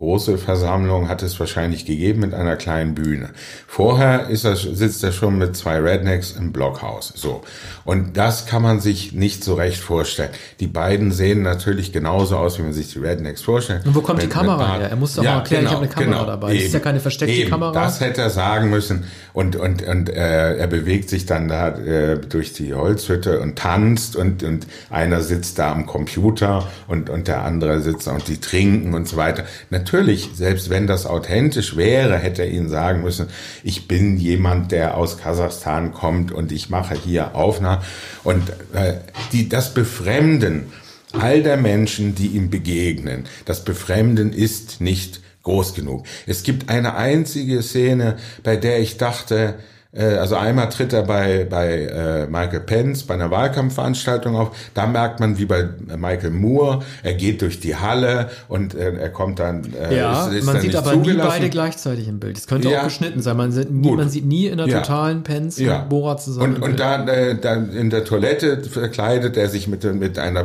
große 0.00 0.38
Versammlung 0.38 1.10
hat 1.10 1.22
es 1.22 1.38
wahrscheinlich 1.38 1.84
gegeben 1.84 2.20
mit 2.20 2.32
einer 2.32 2.56
kleinen 2.56 2.94
Bühne. 2.94 3.28
Vorher 3.66 4.28
ist 4.30 4.44
er, 4.44 4.56
sitzt 4.56 5.04
er 5.04 5.12
schon 5.12 5.36
mit 5.36 5.54
zwei 5.56 5.78
Rednecks 5.78 6.32
im 6.32 6.52
Blockhaus. 6.52 7.12
So. 7.14 7.42
Und 7.84 8.16
das 8.16 8.46
kann 8.46 8.62
man 8.62 8.80
sich 8.80 9.12
nicht 9.12 9.44
so 9.44 9.54
recht 9.54 9.78
vorstellen. 9.78 10.30
Die 10.58 10.68
beiden 10.68 11.12
sehen 11.12 11.42
natürlich 11.42 11.92
genauso 11.92 12.38
aus, 12.38 12.58
wie 12.58 12.62
man 12.62 12.72
sich 12.72 12.90
die 12.92 12.98
Rednecks 12.98 13.42
vorstellt. 13.42 13.84
Und 13.84 13.94
wo 13.94 14.00
kommt 14.00 14.22
die 14.22 14.26
Mit- 14.26 14.34
Kamera 14.34 14.56
mit 14.56 14.66
Bart. 14.66 14.80
her? 14.80 14.90
Er 14.90 14.96
muss 14.96 15.14
doch 15.16 15.22
mal 15.22 15.34
erklären, 15.36 15.64
ich 15.64 15.70
habe 15.70 15.82
eine 15.84 15.88
Kamera 15.88 16.24
dabei. 16.24 16.54
Das 16.54 16.62
ist 16.64 16.72
ja 16.74 16.80
keine 16.80 17.00
versteckte 17.00 17.34
Eben, 17.34 17.50
Kamera. 17.50 17.72
Das 17.72 18.00
hätte 18.00 18.22
er 18.22 18.30
sagen 18.30 18.70
müssen. 18.70 19.04
Und, 19.34 19.56
und, 19.56 19.82
und 19.86 20.08
äh, 20.08 20.56
er 20.56 20.66
bewegt 20.66 21.10
sich 21.10 21.26
dann 21.26 21.46
da 21.48 21.68
äh, 21.76 22.18
durch 22.18 22.54
die 22.54 22.72
Holzhütte 22.74 23.38
und 23.40 23.56
tanzt 23.56 24.16
und, 24.16 24.42
und 24.44 24.66
einer 24.88 25.20
sitzt 25.20 25.58
da 25.58 25.70
am 25.72 25.84
Computer 25.84 26.66
und, 26.88 27.10
und 27.10 27.28
der 27.28 27.42
andere 27.44 27.80
sitzt 27.82 28.06
da 28.06 28.12
und 28.12 28.26
die 28.28 28.40
trinken 28.40 28.94
und 28.94 29.06
so 29.06 29.16
weiter. 29.18 29.44
Natürlich, 29.68 29.89
selbst 30.34 30.70
wenn 30.70 30.86
das 30.86 31.06
authentisch 31.06 31.76
wäre, 31.76 32.16
hätte 32.18 32.42
er 32.42 32.50
ihnen 32.50 32.68
sagen 32.68 33.02
müssen, 33.02 33.26
ich 33.62 33.88
bin 33.88 34.16
jemand, 34.16 34.72
der 34.72 34.96
aus 34.96 35.18
Kasachstan 35.18 35.92
kommt 35.92 36.32
und 36.32 36.52
ich 36.52 36.70
mache 36.70 36.94
hier 36.94 37.34
Aufnahmen. 37.34 37.82
Und 38.24 38.50
äh, 38.72 38.94
die, 39.32 39.48
das 39.48 39.74
Befremden 39.74 40.72
all 41.12 41.42
der 41.42 41.56
Menschen, 41.56 42.14
die 42.14 42.28
ihm 42.28 42.50
begegnen, 42.50 43.24
das 43.44 43.64
Befremden 43.64 44.32
ist 44.32 44.80
nicht 44.80 45.20
groß 45.42 45.74
genug. 45.74 46.06
Es 46.26 46.42
gibt 46.42 46.68
eine 46.68 46.94
einzige 46.94 47.62
Szene, 47.62 48.16
bei 48.42 48.56
der 48.56 48.80
ich 48.80 48.96
dachte, 48.96 49.54
also 49.92 50.36
einmal 50.36 50.68
tritt 50.68 50.92
er 50.92 51.02
bei, 51.02 51.44
bei 51.50 51.68
äh, 51.86 52.26
Michael 52.26 52.60
Pence 52.60 53.02
bei 53.02 53.14
einer 53.14 53.30
Wahlkampfveranstaltung 53.32 54.36
auf. 54.36 54.50
Da 54.72 54.86
merkt 54.86 55.18
man, 55.18 55.36
wie 55.38 55.46
bei 55.46 55.68
Michael 55.96 56.30
Moore, 56.30 56.84
er 57.02 57.14
geht 57.14 57.42
durch 57.42 57.58
die 57.58 57.74
Halle 57.74 58.30
und 58.46 58.74
äh, 58.74 58.92
er 58.96 59.08
kommt 59.08 59.40
dann. 59.40 59.64
Äh, 59.74 59.96
Ja, 59.98 60.28
ist, 60.28 60.34
ist 60.34 60.44
man 60.44 60.54
dann 60.54 60.62
sieht 60.62 60.76
aber 60.76 60.94
nie 60.94 61.12
beide 61.14 61.48
gleichzeitig 61.50 62.06
im 62.06 62.20
Bild. 62.20 62.36
Das 62.36 62.46
könnte 62.46 62.70
Ja. 62.70 62.80
auch 62.80 62.84
geschnitten 62.84 63.20
sein. 63.20 63.36
Man 63.36 63.50
sieht 63.50 63.70
nie, 63.72 63.90
man 63.90 64.08
sieht 64.08 64.24
nie 64.26 64.46
in 64.46 64.58
der 64.58 64.68
Ja. 64.68 64.80
totalen 64.80 65.24
Pens 65.24 65.58
Ja. 65.58 65.82
und 65.82 65.88
Borat 65.88 66.22
zusammen. 66.22 66.54
Und, 66.54 66.62
und 66.62 66.76
Bild. 66.76 66.80
da, 66.80 67.04
äh, 67.06 67.36
dann 67.40 67.72
in 67.72 67.90
der 67.90 68.04
Toilette 68.04 68.62
verkleidet 68.62 69.36
er 69.36 69.48
sich 69.48 69.66
mit, 69.66 69.82
mit 69.94 70.18
einer 70.20 70.44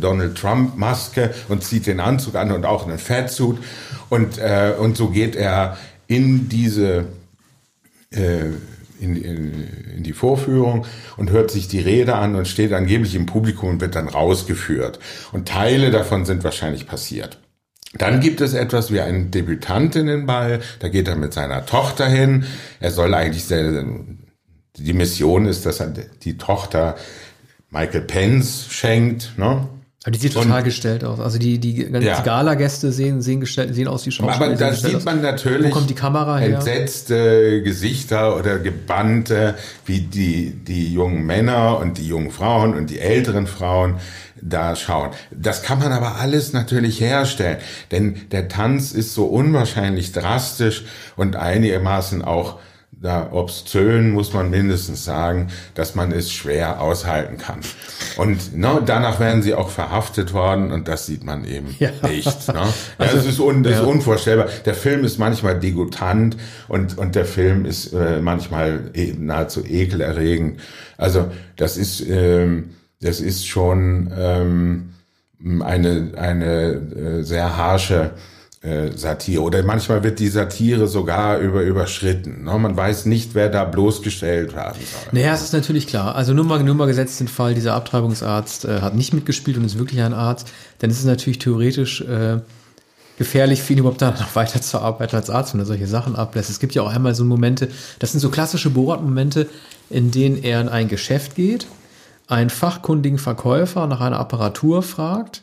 Donald 0.00 0.36
Trump 0.38 0.78
Maske 0.78 1.30
und 1.48 1.62
zieht 1.62 1.86
den 1.86 2.00
Anzug 2.00 2.36
an 2.36 2.52
und 2.52 2.64
auch 2.64 2.86
einen 2.88 2.98
Fettsuit. 2.98 3.58
Und, 4.08 4.38
äh, 4.38 4.72
und 4.78 4.96
so 4.96 5.08
geht 5.08 5.36
er 5.36 5.76
in 6.06 6.48
diese, 6.48 7.04
äh, 8.10 8.46
in, 9.00 9.16
in, 9.16 9.68
in 9.96 10.02
die 10.02 10.12
Vorführung 10.12 10.86
und 11.16 11.30
hört 11.30 11.50
sich 11.50 11.68
die 11.68 11.80
Rede 11.80 12.16
an 12.16 12.34
und 12.34 12.48
steht 12.48 12.72
angeblich 12.72 13.14
im 13.14 13.26
Publikum 13.26 13.70
und 13.70 13.80
wird 13.80 13.94
dann 13.94 14.08
rausgeführt. 14.08 14.98
Und 15.32 15.48
Teile 15.48 15.90
davon 15.90 16.24
sind 16.24 16.44
wahrscheinlich 16.44 16.86
passiert. 16.86 17.38
Dann 17.94 18.20
gibt 18.20 18.40
es 18.40 18.52
etwas 18.54 18.92
wie 18.92 19.00
einen 19.00 19.30
Debütantinnenball, 19.30 20.60
da 20.80 20.88
geht 20.88 21.08
er 21.08 21.16
mit 21.16 21.32
seiner 21.32 21.64
Tochter 21.64 22.06
hin. 22.06 22.44
Er 22.80 22.90
soll 22.90 23.14
eigentlich 23.14 23.44
sehr, 23.44 23.84
die 24.76 24.92
Mission 24.92 25.46
ist, 25.46 25.64
dass 25.64 25.80
er 25.80 25.94
die 26.22 26.36
Tochter 26.36 26.96
Michael 27.70 28.02
Pence 28.02 28.66
schenkt, 28.70 29.32
ne? 29.38 29.68
Aber 30.04 30.12
die 30.12 30.18
sieht 30.20 30.36
Und- 30.36 30.44
total 30.44 30.62
gestellt 30.62 31.02
aus. 31.02 31.18
Also 31.18 31.38
die, 31.38 31.58
die, 31.58 31.90
die 31.92 31.98
Ja. 32.06 32.20
Gala-Gäste 32.20 32.92
sehen, 32.92 33.20
sehen, 33.20 33.40
gestellt, 33.40 33.74
sehen 33.74 33.88
aus 33.88 34.06
wie 34.06 34.12
Schauspieler. 34.12 34.46
Aber 34.46 34.54
da 34.56 34.72
sieht 34.72 34.94
aus. 34.94 35.04
man 35.04 35.20
natürlich 35.20 35.70
Wo 35.70 35.74
kommt 35.74 35.90
die 35.90 35.94
Kamera 35.94 36.38
her? 36.38 36.54
entsetzte 36.56 37.62
Gesichter 37.62 38.36
oder 38.38 38.60
gebannte, 38.60 39.56
wie 39.86 40.00
die, 40.00 40.52
die 40.52 40.92
jungen 40.92 41.26
Männer 41.26 41.78
und 41.78 41.98
die 41.98 42.06
jungen 42.06 42.30
Frauen 42.30 42.74
und 42.74 42.90
die 42.90 43.00
älteren 43.00 43.48
Frauen 43.48 43.96
da 44.40 44.76
schauen. 44.76 45.10
Das 45.32 45.64
kann 45.64 45.80
man 45.80 45.90
aber 45.90 46.16
alles 46.20 46.52
natürlich 46.52 47.00
herstellen, 47.00 47.56
denn 47.90 48.28
der 48.30 48.46
Tanz 48.46 48.92
ist 48.92 49.14
so 49.14 49.24
unwahrscheinlich 49.26 50.12
drastisch 50.12 50.84
und 51.16 51.34
einigermaßen 51.34 52.22
auch 52.22 52.60
da 53.00 53.28
obszön, 53.32 54.10
muss 54.10 54.32
man 54.32 54.50
mindestens 54.50 55.04
sagen, 55.04 55.48
dass 55.74 55.94
man 55.94 56.10
es 56.10 56.32
schwer 56.32 56.80
aushalten 56.80 57.38
kann. 57.38 57.60
Und 58.16 58.56
ne, 58.56 58.82
danach 58.84 59.20
werden 59.20 59.42
sie 59.42 59.54
auch 59.54 59.70
verhaftet 59.70 60.32
worden 60.32 60.72
und 60.72 60.88
das 60.88 61.06
sieht 61.06 61.22
man 61.22 61.44
eben 61.44 61.74
Ja. 61.78 61.90
nicht. 62.08 62.48
Ne? 62.48 62.62
Also, 62.98 63.16
das 63.16 63.26
ist, 63.26 63.38
un, 63.40 63.62
das 63.62 63.74
ist 63.74 63.78
ja. 63.80 63.84
unvorstellbar. 63.84 64.48
Der 64.64 64.74
Film 64.74 65.04
ist 65.04 65.18
manchmal 65.18 65.58
degutant 65.58 66.36
und, 66.66 66.98
und 66.98 67.14
der 67.14 67.24
Film 67.24 67.64
ist 67.64 67.92
äh, 67.92 68.20
manchmal 68.20 68.90
e 68.94 69.14
nahezu 69.16 69.64
ekelerregend. 69.64 70.60
Also 70.96 71.30
das 71.56 71.76
ist, 71.76 72.00
ähm, 72.08 72.70
das 73.00 73.20
ist 73.20 73.46
schon 73.46 74.12
ähm, 74.18 74.94
eine, 75.62 76.12
eine 76.16 76.72
äh, 76.72 77.22
sehr 77.22 77.56
harsche 77.56 78.12
äh, 78.68 78.96
Satire. 78.96 79.42
Oder 79.42 79.62
manchmal 79.62 80.04
wird 80.04 80.18
die 80.18 80.28
Satire 80.28 80.86
sogar 80.86 81.38
über, 81.38 81.62
überschritten. 81.62 82.44
Ne? 82.44 82.58
Man 82.58 82.76
weiß 82.76 83.06
nicht, 83.06 83.34
wer 83.34 83.48
da 83.48 83.64
bloßgestellt 83.64 84.54
werden 84.54 84.78
soll. 84.78 85.12
Naja, 85.12 85.34
es 85.34 85.42
ist 85.42 85.52
natürlich 85.52 85.86
klar. 85.86 86.14
Also 86.14 86.34
nur 86.34 86.44
mal, 86.44 86.62
nur 86.62 86.74
mal 86.74 86.86
gesetzt 86.86 87.20
den 87.20 87.28
Fall, 87.28 87.54
dieser 87.54 87.74
Abtreibungsarzt 87.74 88.66
äh, 88.66 88.80
hat 88.80 88.94
nicht 88.94 89.12
mitgespielt 89.14 89.56
und 89.56 89.64
ist 89.64 89.78
wirklich 89.78 90.00
ein 90.00 90.14
Arzt, 90.14 90.48
dann 90.78 90.90
ist 90.90 90.98
es 90.98 91.04
natürlich 91.04 91.38
theoretisch 91.38 92.02
äh, 92.02 92.38
gefährlich 93.18 93.62
für 93.62 93.72
ihn 93.72 93.80
überhaupt 93.80 94.00
da 94.00 94.12
noch 94.12 94.34
weiterzuarbeiten 94.36 95.16
als 95.16 95.28
Arzt, 95.28 95.52
wenn 95.52 95.60
er 95.60 95.66
solche 95.66 95.86
Sachen 95.86 96.16
ablässt. 96.16 96.50
Es 96.50 96.60
gibt 96.60 96.74
ja 96.74 96.82
auch 96.82 96.92
einmal 96.92 97.14
so 97.14 97.24
Momente, 97.24 97.68
das 97.98 98.12
sind 98.12 98.20
so 98.20 98.30
klassische 98.30 98.70
Borat-Momente, 98.70 99.48
in 99.90 100.10
denen 100.10 100.42
er 100.42 100.60
in 100.60 100.68
ein 100.68 100.88
Geschäft 100.88 101.34
geht, 101.34 101.66
einen 102.28 102.50
fachkundigen 102.50 103.18
Verkäufer 103.18 103.86
nach 103.86 104.00
einer 104.00 104.20
Apparatur 104.20 104.82
fragt, 104.82 105.42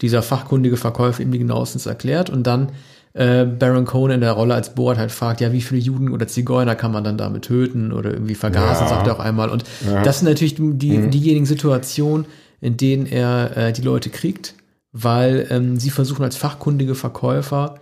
dieser 0.00 0.22
fachkundige 0.22 0.76
Verkäufer 0.76 1.22
ihm 1.22 1.32
die 1.32 1.38
genauestens 1.38 1.86
erklärt 1.86 2.30
und 2.30 2.46
dann 2.46 2.70
äh, 3.14 3.44
Baron 3.46 3.86
Cohen 3.86 4.10
in 4.10 4.20
der 4.20 4.32
Rolle 4.32 4.54
als 4.54 4.74
Borat 4.74 4.98
halt 4.98 5.10
fragt, 5.10 5.40
ja, 5.40 5.50
wie 5.52 5.62
viele 5.62 5.80
Juden 5.80 6.10
oder 6.12 6.28
Zigeuner 6.28 6.74
kann 6.74 6.92
man 6.92 7.02
dann 7.02 7.16
damit 7.16 7.44
töten 7.46 7.92
oder 7.92 8.10
irgendwie 8.12 8.34
vergasen, 8.34 8.84
Ja. 8.86 8.90
sagt 8.90 9.06
er 9.06 9.14
auch 9.14 9.20
einmal. 9.20 9.48
Und 9.48 9.64
das 10.04 10.18
sind 10.20 10.28
natürlich 10.28 10.56
die, 10.56 10.98
Mhm. 10.98 11.10
diejenigen 11.10 11.46
Situationen, 11.46 12.26
in 12.60 12.76
denen 12.76 13.06
er 13.06 13.56
äh, 13.56 13.72
die 13.72 13.80
Leute 13.82 14.10
kriegt, 14.10 14.54
weil 14.92 15.46
ähm, 15.50 15.78
sie 15.80 15.88
versuchen 15.90 16.24
als 16.24 16.36
fachkundige 16.36 16.94
Verkäufer 16.94 17.76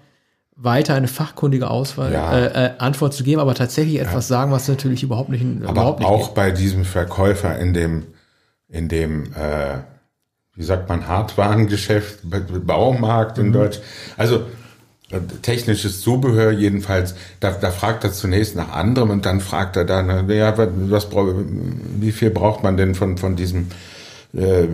weiter 0.56 0.94
eine 0.94 1.08
fachkundige 1.08 1.68
Auswahl, 1.68 2.12
Ja. 2.12 2.32
äh, 2.32 2.66
äh, 2.66 2.70
Antwort 2.78 3.12
zu 3.12 3.24
geben, 3.24 3.40
aber 3.40 3.54
tatsächlich 3.56 3.98
etwas 4.00 4.28
sagen, 4.28 4.52
was 4.52 4.68
natürlich 4.68 5.02
überhaupt 5.02 5.30
nicht, 5.30 5.44
Aber 5.62 5.70
überhaupt 5.72 5.98
nicht 5.98 6.08
auch 6.08 6.28
bei 6.28 6.52
diesem 6.52 6.84
Verkäufer 6.84 7.58
in 7.58 7.74
dem, 7.74 8.04
in 8.68 8.88
dem, 8.88 9.24
äh, 9.34 9.78
wie 10.56 10.62
sagt 10.64 10.88
man, 10.88 11.06
Hartwarengeschäft, 11.08 12.18
Ba- 12.22 12.40
Baumarkt 12.64 13.38
Mhm. 13.38 13.46
in 13.46 13.52
Deutsch. 13.52 13.78
Also 14.16 14.42
technisches 15.42 16.00
Zubehör 16.00 16.50
jedenfalls, 16.50 17.14
da, 17.40 17.52
da 17.52 17.70
fragt 17.70 18.04
er 18.04 18.12
zunächst 18.12 18.56
nach 18.56 18.72
anderem 18.72 19.10
und 19.10 19.26
dann 19.26 19.40
fragt 19.40 19.76
er 19.76 19.84
dann, 19.84 20.28
ja, 20.30 20.56
was, 20.58 21.08
wie 22.00 22.10
viel 22.12 22.30
braucht 22.30 22.62
man 22.62 22.76
denn 22.76 22.94
von, 22.94 23.16
von 23.18 23.36
diesem, 23.36 23.68
äh, 24.32 24.66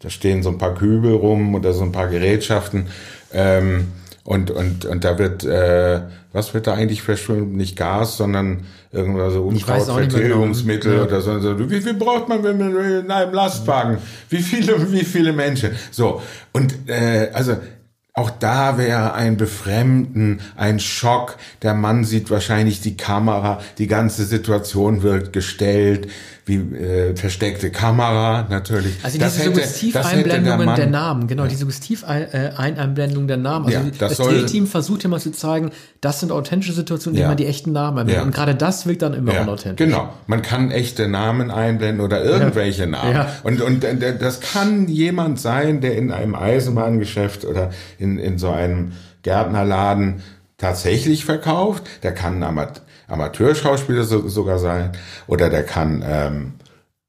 da 0.00 0.10
stehen 0.10 0.42
so 0.42 0.50
ein 0.50 0.58
paar 0.58 0.74
Kübel 0.74 1.14
rum 1.14 1.54
oder 1.54 1.72
so 1.72 1.82
ein 1.82 1.92
paar 1.92 2.08
Gerätschaften 2.08 2.86
ähm, 3.32 3.88
und, 4.24 4.50
und, 4.50 4.84
und 4.84 5.04
da 5.04 5.18
wird, 5.18 5.44
äh, 5.44 6.02
was 6.32 6.52
wird 6.52 6.66
da 6.66 6.74
eigentlich 6.74 7.02
verschwimmen? 7.02 7.52
Nicht 7.52 7.76
Gas, 7.76 8.16
sondern 8.16 8.64
irgendwas 8.92 9.32
so 9.32 9.42
Unkrautvertilgungsmittel 9.44 10.92
genau. 10.92 11.04
oder 11.04 11.20
so. 11.20 11.38
so. 11.40 11.70
Wie 11.70 11.80
viel 11.80 11.94
braucht 11.94 12.28
man 12.28 12.44
wenn 12.44 12.58
man 12.58 12.76
in 12.76 13.10
einem 13.10 13.34
Lastwagen? 13.34 13.98
Wie 14.28 14.42
viele, 14.42 14.92
wie 14.92 15.04
viele 15.04 15.32
Menschen? 15.32 15.70
So. 15.90 16.22
Und 16.52 16.88
äh, 16.88 17.30
also 17.32 17.56
auch 18.12 18.30
da 18.30 18.76
wäre 18.76 19.14
ein 19.14 19.36
Befremden, 19.36 20.40
ein 20.56 20.80
Schock. 20.80 21.36
Der 21.62 21.74
Mann 21.74 22.04
sieht 22.04 22.30
wahrscheinlich 22.30 22.80
die 22.80 22.96
Kamera, 22.96 23.60
die 23.78 23.86
ganze 23.86 24.24
Situation 24.24 25.02
wird 25.02 25.32
gestellt, 25.32 26.08
wie 26.46 26.56
äh, 26.56 27.16
versteckte 27.16 27.70
Kamera 27.70 28.46
natürlich. 28.48 28.96
Also 29.02 29.18
diese 29.18 29.44
Suggestiveinblendungen 29.44 30.66
der, 30.66 30.76
der, 30.76 30.86
Namen, 30.86 31.26
genau, 31.26 31.46
die 31.46 31.54
Suggestiveinblendung 31.54 33.28
der 33.28 33.36
Namen. 33.36 33.66
Also 33.66 33.78
ja, 33.78 33.84
das, 33.98 34.16
das 34.16 34.26
Drehteam 34.26 34.66
versucht 34.66 35.04
immer 35.04 35.18
zu 35.18 35.32
zeigen, 35.32 35.70
das 36.00 36.20
sind 36.20 36.32
authentische 36.32 36.72
Situationen, 36.72 37.18
ja. 37.18 37.24
die 37.24 37.28
man 37.28 37.36
die 37.36 37.46
echten 37.46 37.72
Namen 37.72 37.98
einblendet. 37.98 38.22
Ja. 38.22 38.26
Und 38.26 38.34
gerade 38.34 38.54
das 38.54 38.86
wirkt 38.86 39.02
dann 39.02 39.14
immer 39.14 39.34
ja, 39.34 39.42
unauthentisch. 39.42 39.86
Genau, 39.86 40.12
man 40.26 40.42
kann 40.42 40.70
echte 40.70 41.08
Namen 41.08 41.50
einblenden 41.50 42.04
oder 42.04 42.24
irgendwelche 42.24 42.86
Namen. 42.86 43.14
Ja. 43.14 43.28
Und, 43.42 43.60
und 43.60 43.84
äh, 43.84 44.16
das 44.18 44.40
kann 44.40 44.88
jemand 44.88 45.40
sein, 45.40 45.80
der 45.80 45.96
in 45.96 46.10
einem 46.10 46.34
Eisenbahngeschäft 46.34 47.44
oder 47.44 47.70
in, 47.98 48.18
in 48.18 48.38
so 48.38 48.50
einem 48.50 48.92
Gärtnerladen 49.22 50.22
tatsächlich 50.58 51.24
verkauft. 51.24 51.84
Der 52.02 52.12
kann 52.12 52.42
Amat 52.42 52.82
Amateurschauspieler 53.10 54.04
so, 54.04 54.28
sogar 54.28 54.58
sein. 54.58 54.92
Oder 55.26 55.50
der 55.50 55.64
kann, 55.64 56.04
ähm, 56.06 56.52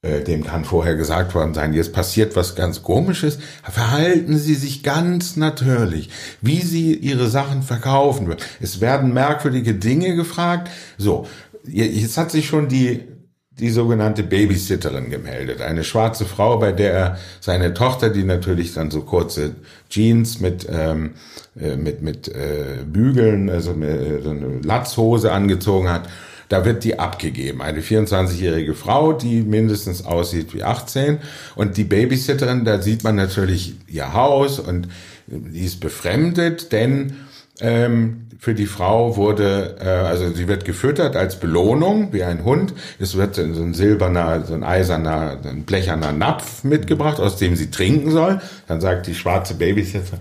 äh, 0.01 0.23
dem 0.23 0.43
kann 0.43 0.65
vorher 0.65 0.95
gesagt 0.95 1.35
worden 1.35 1.53
sein, 1.53 1.73
jetzt 1.73 1.93
passiert 1.93 2.35
was 2.35 2.55
ganz 2.55 2.83
komisches. 2.83 3.39
Verhalten 3.63 4.37
Sie 4.37 4.55
sich 4.55 4.83
ganz 4.83 5.37
natürlich, 5.37 6.09
wie 6.41 6.61
Sie 6.61 6.95
Ihre 6.95 7.29
Sachen 7.29 7.63
verkaufen. 7.63 8.35
Es 8.59 8.81
werden 8.81 9.13
merkwürdige 9.13 9.75
Dinge 9.75 10.15
gefragt. 10.15 10.69
So, 10.97 11.27
jetzt 11.65 12.17
hat 12.17 12.31
sich 12.31 12.47
schon 12.47 12.67
die 12.67 13.10
die 13.59 13.69
sogenannte 13.69 14.23
Babysitterin 14.23 15.09
gemeldet. 15.09 15.61
Eine 15.61 15.83
schwarze 15.83 16.25
Frau, 16.25 16.57
bei 16.57 16.71
der 16.71 16.93
er 16.93 17.17
seine 17.41 17.73
Tochter, 17.73 18.09
die 18.09 18.23
natürlich 18.23 18.73
dann 18.73 18.91
so 18.91 19.01
kurze 19.01 19.55
Jeans 19.89 20.39
mit, 20.39 20.67
ähm, 20.71 21.11
äh, 21.59 21.75
mit, 21.75 22.01
mit 22.01 22.29
äh, 22.29 22.83
Bügeln, 22.85 23.49
also 23.49 23.73
mit, 23.73 23.89
äh, 23.89 24.21
so 24.21 24.29
eine 24.29 24.61
Latzhose 24.63 25.31
angezogen 25.31 25.89
hat, 25.89 26.07
da 26.47 26.65
wird 26.65 26.83
die 26.83 26.99
abgegeben. 26.99 27.61
Eine 27.61 27.81
24-jährige 27.81 28.73
Frau, 28.73 29.13
die 29.13 29.41
mindestens 29.41 30.05
aussieht 30.05 30.53
wie 30.53 30.63
18. 30.63 31.19
Und 31.55 31.77
die 31.77 31.85
Babysitterin, 31.85 32.65
da 32.65 32.81
sieht 32.81 33.03
man 33.03 33.15
natürlich 33.15 33.75
ihr 33.87 34.13
Haus 34.13 34.59
und 34.59 34.89
die 35.27 35.63
ist 35.63 35.79
befremdet, 35.79 36.71
denn 36.71 37.13
ähm, 37.61 38.20
für 38.41 38.55
die 38.55 38.65
Frau 38.65 39.17
wurde, 39.17 39.75
äh, 39.79 39.87
also 39.87 40.31
sie 40.31 40.47
wird 40.47 40.65
gefüttert 40.65 41.15
als 41.15 41.39
Belohnung, 41.39 42.11
wie 42.11 42.23
ein 42.23 42.43
Hund. 42.43 42.73
Es 42.97 43.15
wird 43.15 43.35
so 43.35 43.43
ein 43.43 43.75
silberner, 43.75 44.43
so 44.43 44.55
ein 44.55 44.63
eiserner, 44.63 45.37
so 45.43 45.49
ein 45.49 45.61
blecherner 45.61 46.11
Napf 46.11 46.63
mitgebracht, 46.63 47.19
aus 47.19 47.37
dem 47.37 47.55
sie 47.55 47.69
trinken 47.69 48.09
soll. 48.09 48.41
Dann 48.67 48.81
sagt 48.81 49.05
die 49.05 49.13
schwarze 49.13 49.53
Babysitzer, 49.53 50.17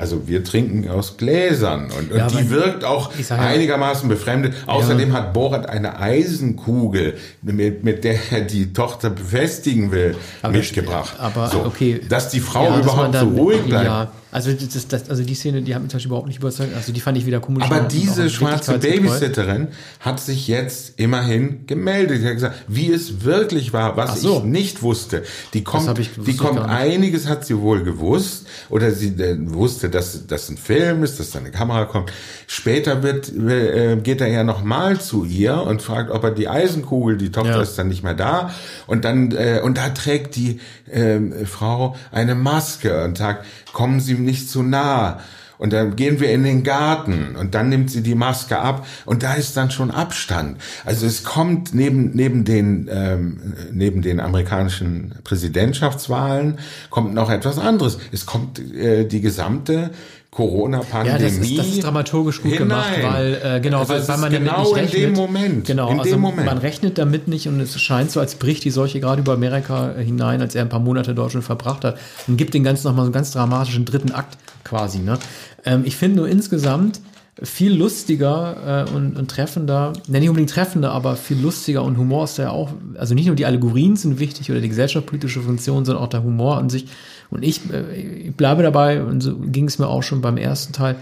also 0.00 0.26
wir 0.26 0.42
trinken 0.42 0.88
aus 0.88 1.18
Gläsern 1.18 1.90
und, 1.90 2.10
und 2.10 2.18
ja, 2.18 2.26
die 2.26 2.48
wirkt 2.48 2.84
auch 2.84 3.12
ja, 3.16 3.36
einigermaßen 3.36 4.08
befremdet. 4.08 4.54
Außerdem 4.66 5.10
ja. 5.10 5.14
hat 5.14 5.34
Borat 5.34 5.68
eine 5.68 5.98
Eisenkugel, 5.98 7.18
mit, 7.42 7.84
mit 7.84 8.04
der 8.04 8.18
er 8.30 8.40
die 8.40 8.72
Tochter 8.72 9.10
befestigen 9.10 9.92
will, 9.92 10.16
aber, 10.40 10.54
mitgebracht. 10.54 11.14
Aber 11.18 11.48
so, 11.48 11.64
okay. 11.66 12.00
Dass 12.08 12.30
die 12.30 12.40
Frau 12.40 12.78
überhaupt 12.78 13.14
dann, 13.14 13.34
so 13.34 13.42
ruhig 13.42 13.62
bleibt. 13.62 13.84
Ja, 13.84 14.12
also, 14.32 14.52
das, 14.52 14.86
das, 14.86 15.10
also 15.10 15.24
die 15.24 15.34
Szene, 15.34 15.62
die 15.62 15.74
hat 15.74 15.82
mich 15.82 15.90
zum 15.90 15.98
Beispiel 15.98 16.10
überhaupt 16.10 16.28
nicht 16.28 16.38
überzeugt. 16.38 16.74
Also 16.76 16.92
die 16.92 17.00
fand 17.00 17.18
ich 17.18 17.26
wieder 17.26 17.40
komisch. 17.40 17.64
Aber 17.64 17.80
diese 17.80 18.30
schwarze 18.30 18.78
Babysitterin 18.78 19.68
hat 19.98 20.20
sich 20.20 20.46
jetzt 20.46 21.00
immerhin 21.00 21.66
gemeldet. 21.66 22.20
Sie 22.20 22.26
hat 22.26 22.34
gesagt, 22.34 22.54
wie 22.68 22.92
es 22.92 23.24
wirklich 23.24 23.72
war, 23.72 23.96
was 23.96 24.20
so. 24.20 24.38
ich 24.38 24.44
nicht 24.44 24.82
wusste. 24.82 25.24
Die 25.52 25.64
kommt, 25.64 25.98
ich, 25.98 26.10
die 26.16 26.36
kommt 26.36 26.60
einiges 26.60 27.26
hat 27.26 27.44
sie 27.44 27.58
wohl 27.58 27.82
gewusst 27.82 28.46
oder 28.68 28.92
sie 28.92 29.08
äh, 29.08 29.36
wusste, 29.52 29.89
dass 29.90 30.26
das 30.26 30.48
ein 30.48 30.56
Film 30.56 31.02
ist, 31.02 31.20
dass 31.20 31.30
da 31.30 31.38
eine 31.38 31.50
Kamera 31.50 31.84
kommt. 31.84 32.12
Später 32.46 33.02
wird 33.02 33.30
äh, 33.36 33.96
geht 33.96 34.20
er 34.20 34.28
ja 34.28 34.44
noch 34.44 34.62
mal 34.62 35.00
zu 35.00 35.24
ihr 35.24 35.60
und 35.62 35.82
fragt, 35.82 36.10
ob 36.10 36.24
er 36.24 36.30
die 36.30 36.48
Eisenkugel, 36.48 37.16
die 37.16 37.32
Tochter 37.32 37.56
ja. 37.56 37.62
ist 37.62 37.76
dann 37.76 37.88
nicht 37.88 38.02
mehr 38.02 38.14
da 38.14 38.50
und 38.86 39.04
dann 39.04 39.32
äh, 39.32 39.60
und 39.62 39.76
da 39.76 39.90
trägt 39.90 40.36
die 40.36 40.60
äh, 40.90 41.44
Frau 41.44 41.96
eine 42.12 42.34
Maske 42.34 43.04
und 43.04 43.18
sagt, 43.18 43.44
kommen 43.72 44.00
Sie 44.00 44.14
nicht 44.14 44.50
zu 44.50 44.62
nah. 44.62 45.20
Und 45.60 45.74
dann 45.74 45.94
gehen 45.94 46.20
wir 46.20 46.32
in 46.32 46.42
den 46.42 46.62
Garten 46.62 47.36
und 47.36 47.54
dann 47.54 47.68
nimmt 47.68 47.90
sie 47.90 48.02
die 48.02 48.14
Maske 48.14 48.58
ab 48.58 48.86
und 49.04 49.22
da 49.22 49.34
ist 49.34 49.58
dann 49.58 49.70
schon 49.70 49.90
Abstand. 49.90 50.56
Also 50.86 51.04
es 51.04 51.22
kommt 51.22 51.74
neben 51.74 52.12
neben 52.14 52.46
den 52.46 52.88
ähm, 52.90 53.52
neben 53.70 54.00
den 54.00 54.20
amerikanischen 54.20 55.14
Präsidentschaftswahlen 55.22 56.58
kommt 56.88 57.12
noch 57.12 57.28
etwas 57.28 57.58
anderes. 57.58 57.98
Es 58.10 58.24
kommt 58.24 58.58
äh, 58.58 59.04
die 59.04 59.20
gesamte 59.20 59.90
Corona-Pandemie. 60.30 61.10
Ja, 61.10 61.18
das 61.18 61.32
ist, 61.36 61.58
das 61.58 61.66
ist 61.66 61.82
dramaturgisch 61.82 62.40
gut 62.40 62.52
hinein. 62.52 62.68
gemacht, 62.68 63.02
weil 63.02 63.40
äh, 63.44 63.60
genau, 63.60 63.80
also 63.80 63.92
weil, 63.94 64.08
weil 64.08 64.18
man 64.18 64.32
genau 64.32 64.70
damit 64.70 64.82
nicht 64.82 64.94
in 64.94 65.00
dem 65.02 65.12
Moment. 65.12 65.66
Genau, 65.66 65.90
in 65.90 65.98
also 65.98 66.12
dem 66.12 66.20
Moment. 66.20 66.46
man 66.46 66.56
rechnet 66.56 66.96
damit 66.96 67.28
nicht 67.28 67.48
und 67.48 67.60
es 67.60 67.78
scheint 67.78 68.10
so, 68.12 68.20
als 68.20 68.36
bricht 68.36 68.64
die 68.64 68.70
Seuche 68.70 69.00
gerade 69.00 69.20
über 69.20 69.34
Amerika 69.34 69.92
hinein, 69.98 70.40
als 70.40 70.54
er 70.54 70.62
ein 70.62 70.70
paar 70.70 70.80
Monate 70.80 71.14
dort 71.14 71.32
schon 71.32 71.42
verbracht 71.42 71.84
hat 71.84 71.98
und 72.28 72.38
gibt 72.38 72.54
den 72.54 72.64
ganzen 72.64 72.86
nochmal 72.86 73.04
so 73.04 73.08
einen 73.08 73.12
ganz 73.12 73.32
dramatischen 73.32 73.84
dritten 73.84 74.12
Akt 74.12 74.38
quasi. 74.70 75.00
Ne? 75.00 75.18
Ähm, 75.66 75.82
ich 75.84 75.96
finde 75.96 76.16
nur 76.16 76.28
insgesamt 76.28 77.00
viel 77.42 77.74
lustiger 77.74 78.86
äh, 78.86 78.94
und, 78.94 79.16
und 79.16 79.30
treffender, 79.30 79.92
ne, 80.08 80.20
nicht 80.20 80.28
unbedingt 80.28 80.50
treffender, 80.50 80.92
aber 80.92 81.16
viel 81.16 81.40
lustiger 81.40 81.82
und 81.82 81.96
Humor 81.96 82.24
ist 82.24 82.38
ja 82.38 82.50
auch, 82.50 82.70
also 82.96 83.14
nicht 83.14 83.26
nur 83.26 83.36
die 83.36 83.46
Allegorien 83.46 83.96
sind 83.96 84.18
wichtig 84.18 84.50
oder 84.50 84.60
die 84.60 84.68
gesellschaftspolitische 84.68 85.40
Funktion, 85.40 85.84
sondern 85.84 86.04
auch 86.04 86.08
der 86.08 86.22
Humor 86.22 86.58
an 86.58 86.70
sich. 86.70 86.86
Und 87.30 87.42
ich, 87.42 87.60
äh, 87.72 88.28
ich 88.28 88.34
bleibe 88.34 88.62
dabei, 88.62 89.02
und 89.02 89.20
so 89.22 89.36
ging 89.36 89.66
es 89.66 89.78
mir 89.78 89.88
auch 89.88 90.02
schon 90.02 90.20
beim 90.20 90.36
ersten 90.36 90.72
Teil, 90.72 90.96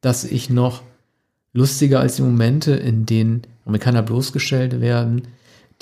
dass 0.00 0.24
ich 0.24 0.50
noch 0.50 0.82
lustiger 1.52 2.00
als 2.00 2.16
die 2.16 2.22
Momente, 2.22 2.72
in 2.72 3.06
denen 3.06 3.42
Amerikaner 3.66 4.02
bloßgestellt 4.02 4.80
werden, 4.80 5.22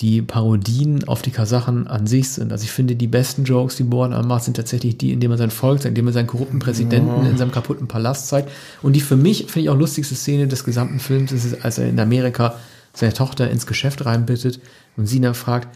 die 0.01 0.23
Parodien 0.23 1.09
auf 1.09 1.23
die 1.23 1.33
Kasachen 1.33 1.89
an 1.89 2.07
sich 2.07 2.31
sind. 2.31 2.53
Also 2.53 2.65
ich 2.65 2.71
finde, 2.71 2.95
die 2.95 3.09
besten 3.09 3.45
Jokes, 3.45 3.77
die 3.77 3.83
Boran 3.83 4.29
macht, 4.29 4.45
sind 4.45 4.57
tatsächlich 4.57 4.97
die, 4.97 5.13
indem 5.13 5.33
er 5.33 5.39
sein 5.39 5.51
Volk 5.51 5.81
zeigt, 5.81 5.91
indem 5.91 6.07
er 6.07 6.13
seinen 6.13 6.29
korrupten 6.29 6.61
Präsidenten 6.61 7.27
in 7.27 7.37
seinem 7.37 7.51
kaputten 7.51 7.89
Palast 7.89 8.29
zeigt. 8.29 8.51
Und 8.81 8.95
die 8.95 9.01
für 9.01 9.17
mich, 9.17 9.47
finde 9.47 9.61
ich 9.61 9.71
auch 9.71 9.77
lustigste 9.77 10.15
Szene 10.15 10.47
des 10.47 10.63
gesamten 10.63 11.01
Films 11.01 11.33
ist, 11.33 11.65
als 11.65 11.79
er 11.79 11.89
in 11.89 11.99
Amerika 11.99 12.55
seine 12.93 13.13
Tochter 13.13 13.51
ins 13.51 13.67
Geschäft 13.67 14.05
reinbittet 14.05 14.61
und 14.97 15.07
sie 15.07 15.21
dann 15.21 15.35
fragt, 15.35 15.69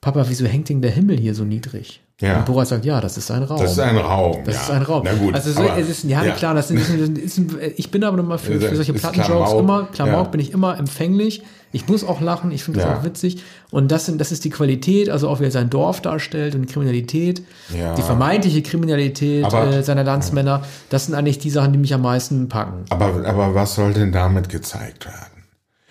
Papa, 0.00 0.24
wieso 0.28 0.46
hängt 0.46 0.68
denn 0.68 0.80
der 0.80 0.92
Himmel 0.92 1.18
hier 1.18 1.34
so 1.34 1.44
niedrig? 1.44 2.00
Ja. 2.20 2.38
Und 2.38 2.46
Borat 2.46 2.68
sagt, 2.68 2.84
ja, 2.84 3.00
das 3.00 3.16
ist 3.16 3.30
ein 3.30 3.42
Raum. 3.42 3.60
Das 3.60 3.72
ist 3.72 3.80
ein 3.80 3.96
Raum. 3.96 4.38
Das 4.44 4.54
ja. 4.54 4.60
ist 4.62 4.70
ein 4.70 4.82
Raum. 4.82 5.02
Na 5.04 5.14
gut. 5.14 5.34
Also 5.34 5.52
so, 5.52 5.62
es 5.62 5.88
ist, 5.88 6.04
ja, 6.04 6.22
ja. 6.22 6.32
klar, 6.32 6.54
das 6.54 6.70
ist, 6.70 6.90
ist 6.90 7.38
ein, 7.38 7.56
ich 7.76 7.90
bin 7.90 8.04
aber 8.04 8.16
nochmal 8.16 8.38
für, 8.38 8.60
für 8.60 8.76
solche 8.76 8.92
Plattenjokes 8.92 9.52
immer, 9.54 9.88
Klamauk 9.92 10.26
ja. 10.26 10.30
bin 10.30 10.40
ich 10.40 10.52
immer 10.52 10.78
empfänglich. 10.78 11.42
Ich 11.72 11.86
muss 11.88 12.02
auch 12.04 12.20
lachen, 12.20 12.50
ich 12.50 12.64
finde 12.64 12.80
das 12.80 12.98
auch 12.98 13.04
witzig. 13.04 13.42
Und 13.70 13.90
das, 13.92 14.04
sind, 14.06 14.20
das 14.20 14.32
ist 14.32 14.44
die 14.44 14.50
Qualität, 14.50 15.08
also 15.08 15.28
auch 15.28 15.40
wie 15.40 15.44
er 15.44 15.50
sein 15.50 15.70
Dorf 15.70 16.02
darstellt 16.02 16.54
und 16.54 16.66
Kriminalität, 16.66 17.42
die 17.70 18.02
vermeintliche 18.02 18.62
Kriminalität 18.62 19.44
aber, 19.44 19.68
äh, 19.68 19.82
seiner 19.82 20.04
Landsmänner. 20.04 20.62
Das 20.90 21.06
sind 21.06 21.14
eigentlich 21.14 21.38
die 21.38 21.50
Sachen, 21.50 21.72
die 21.72 21.78
mich 21.78 21.94
am 21.94 22.02
meisten 22.02 22.48
packen. 22.48 22.84
Aber, 22.90 23.24
aber 23.26 23.54
was 23.54 23.76
soll 23.76 23.94
denn 23.94 24.12
damit 24.12 24.48
gezeigt 24.48 25.06
werden? 25.06 25.39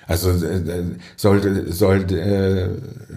Also 0.10 0.32
äh, 0.32 0.64
sollte 1.18 1.72
sollte 1.72 2.20
äh, 2.20 2.68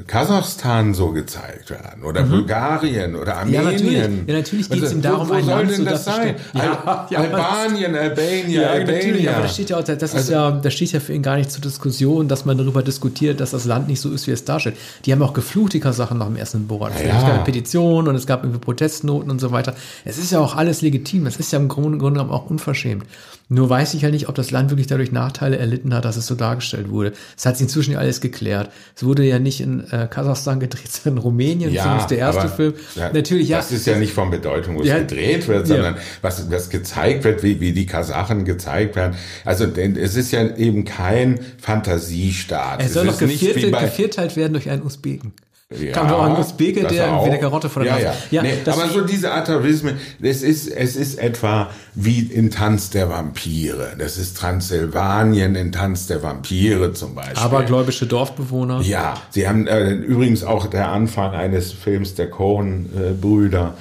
Kasachstan 0.07 0.93
so 0.93 1.13
gezeigt 1.13 1.71
werden 1.71 2.03
oder 2.05 2.23
mhm. 2.23 2.31
Bulgarien 2.31 3.17
oder 3.17 3.39
Armenien. 3.39 3.65
Ja, 3.65 3.71
natürlich, 3.71 4.27
ja, 4.27 4.35
natürlich 4.35 4.69
geht 4.69 4.79
es 4.79 4.85
also, 4.85 4.97
ihm 4.97 5.03
darum, 5.03 5.27
wo, 5.27 5.35
wo 5.35 5.41
soll 5.41 5.67
denn 5.69 5.87
das 5.87 6.05
sein? 6.05 6.35
Ja, 6.53 7.07
ja, 7.11 7.19
Albanien, 7.19 7.97
Albania, 7.97 8.61
ja, 8.61 8.69
Albania. 8.69 9.33
Aber 9.33 9.43
das 9.45 9.55
steht 9.55 9.71
ja 9.71 9.79
auch, 9.79 9.83
das 9.83 10.03
ist 10.03 10.15
also, 10.15 10.33
ja, 10.33 10.51
das 10.51 10.75
steht 10.75 10.93
ja 10.93 11.01
für 11.01 11.15
ihn 11.15 11.23
gar 11.23 11.37
nicht 11.37 11.51
zur 11.51 11.63
Diskussion, 11.63 12.29
dass 12.29 12.45
man 12.45 12.59
darüber 12.59 12.83
diskutiert, 12.83 13.41
dass 13.41 13.53
das 13.53 13.65
Land 13.65 13.89
nicht 13.89 14.03
so 14.03 14.11
ist, 14.11 14.27
wie 14.27 14.33
es 14.33 14.45
darstellt. 14.45 14.77
Die 15.07 15.13
haben 15.13 15.23
auch 15.23 15.33
geflucht, 15.33 15.73
die 15.73 15.81
Kasachen 15.81 16.19
nach 16.19 16.27
dem 16.27 16.37
ersten 16.37 16.67
Borat. 16.67 16.93
Ja. 17.01 17.07
Es 17.07 17.23
gab 17.23 17.33
eine 17.33 17.45
Petition 17.45 18.07
und 18.07 18.17
es 18.17 18.27
gab 18.27 18.43
irgendwie 18.43 18.61
Protestnoten 18.61 19.31
und 19.31 19.41
so 19.41 19.51
weiter. 19.51 19.75
Es 20.05 20.19
ist 20.19 20.31
ja 20.31 20.41
auch 20.41 20.57
alles 20.57 20.83
legitim. 20.83 21.25
Es 21.25 21.37
ist 21.37 21.53
ja 21.53 21.59
im 21.59 21.69
Grunde 21.69 21.97
genommen 21.97 22.31
auch 22.31 22.51
unverschämt. 22.51 23.07
Nur 23.53 23.69
weiß 23.69 23.93
ich 23.93 24.03
ja 24.03 24.11
nicht, 24.11 24.31
ob 24.31 24.35
das 24.35 24.51
Land 24.51 24.71
wirklich 24.71 24.87
dadurch 24.87 25.13
Nachteile 25.13 25.59
erlitten 25.59 25.93
hat, 25.93 26.07
dass 26.07 26.17
es 26.17 26.27
so 26.27 26.35
dargestellt 26.35 26.89
wurde. 26.89 27.13
Das 27.35 27.45
hat 27.45 27.59
sich 27.59 27.67
inzwischen 27.67 27.93
ja 27.93 27.99
alles 27.99 28.23
geklärt. 28.23 28.71
Es 28.97 29.05
wurde 29.05 29.25
ja 29.25 29.39
nicht 29.39 29.61
in 29.61 29.85
äh, 29.91 30.09
Kasachstan 30.11 30.59
gedreht, 30.59 30.89
sondern 30.91 31.19
in 31.19 31.23
Rumänien. 31.23 31.71
Ja, 31.71 31.83
zumindest 31.83 32.11
der 32.13 32.19
erste 32.19 32.41
aber, 32.43 32.49
Film. 32.49 32.75
Ja, 32.95 33.13
Natürlich, 33.13 33.49
ja. 33.51 33.59
Das 33.59 33.71
ist 33.71 33.87
ja 33.87 33.99
nicht 33.99 34.15
von 34.15 34.31
Bedeutung, 34.31 34.79
wo 34.79 34.83
Ja, 34.83 34.97
es 34.97 35.01
gedreht 35.03 35.49
wird, 35.49 35.67
sondern 35.67 35.97
was, 36.23 36.51
was 36.51 36.71
gezeigt 36.71 37.25
wird, 37.25 37.43
wie, 37.43 37.61
wie 37.61 37.73
die 37.73 37.85
Kasachen 37.85 38.47
gezeigt 38.47 38.97
werden. 38.97 39.17
Also 39.45 39.67
denn 39.67 39.97
es 39.97 40.17
ist 40.17 40.33
ja 40.33 40.57
eben 40.57 40.87
kein 40.87 41.39
Fantasiestaat. 41.59 42.81
er 42.81 42.89
soll 42.89 43.07
es 43.07 43.21
noch 43.21 43.29
geviertelt, 43.29 43.71
bei, 43.71 43.85
gevierteilt 43.85 44.35
werden 44.37 44.55
durch 44.55 44.71
einen 44.71 44.83
Usbeken. 44.83 45.35
Ja, 45.81 45.93
doch 45.93 46.11
auch 46.11 46.39
Usbeke, 46.39 46.83
das 46.83 46.93
der 46.93 47.07
wie 47.07 47.31
eine 47.31 47.39
Karotte 47.39 47.69
vor 47.69 47.83
der 47.83 47.99
ja, 47.99 48.05
Nase. 48.09 48.19
ja. 48.31 48.43
Ja, 48.43 48.51
nee, 48.51 48.59
das- 48.65 48.79
aber 48.79 48.89
so 48.91 49.01
diese 49.03 49.33
Atavismen, 49.33 49.97
es 50.21 50.43
ist, 50.43 50.69
es 50.69 50.97
ist 50.97 51.19
etwa 51.19 51.71
wie 51.95 52.21
in 52.21 52.51
Tanz 52.51 52.91
der 52.91 53.09
Vampire. 53.11 53.95
Das 53.99 54.19
ist 54.19 54.37
Transsilvanien 54.37 55.55
in 55.55 55.73
Tanz 55.73 56.07
der 56.07 56.23
Vampire 56.23 56.93
zum 56.93 57.15
Beispiel. 57.15 57.39
Abergläubische 57.39 58.07
Dorfbewohner. 58.07 58.81
Ja, 58.83 59.15
sie 59.31 59.49
haben 59.49 59.67
äh, 59.67 59.91
übrigens 59.93 60.45
auch 60.45 60.67
der 60.67 60.89
Anfang 60.89 61.33
eines 61.33 61.73
Films 61.73 62.15
der 62.15 62.31
Coen-Brüder. 62.31 63.75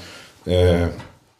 Äh, 0.45 0.87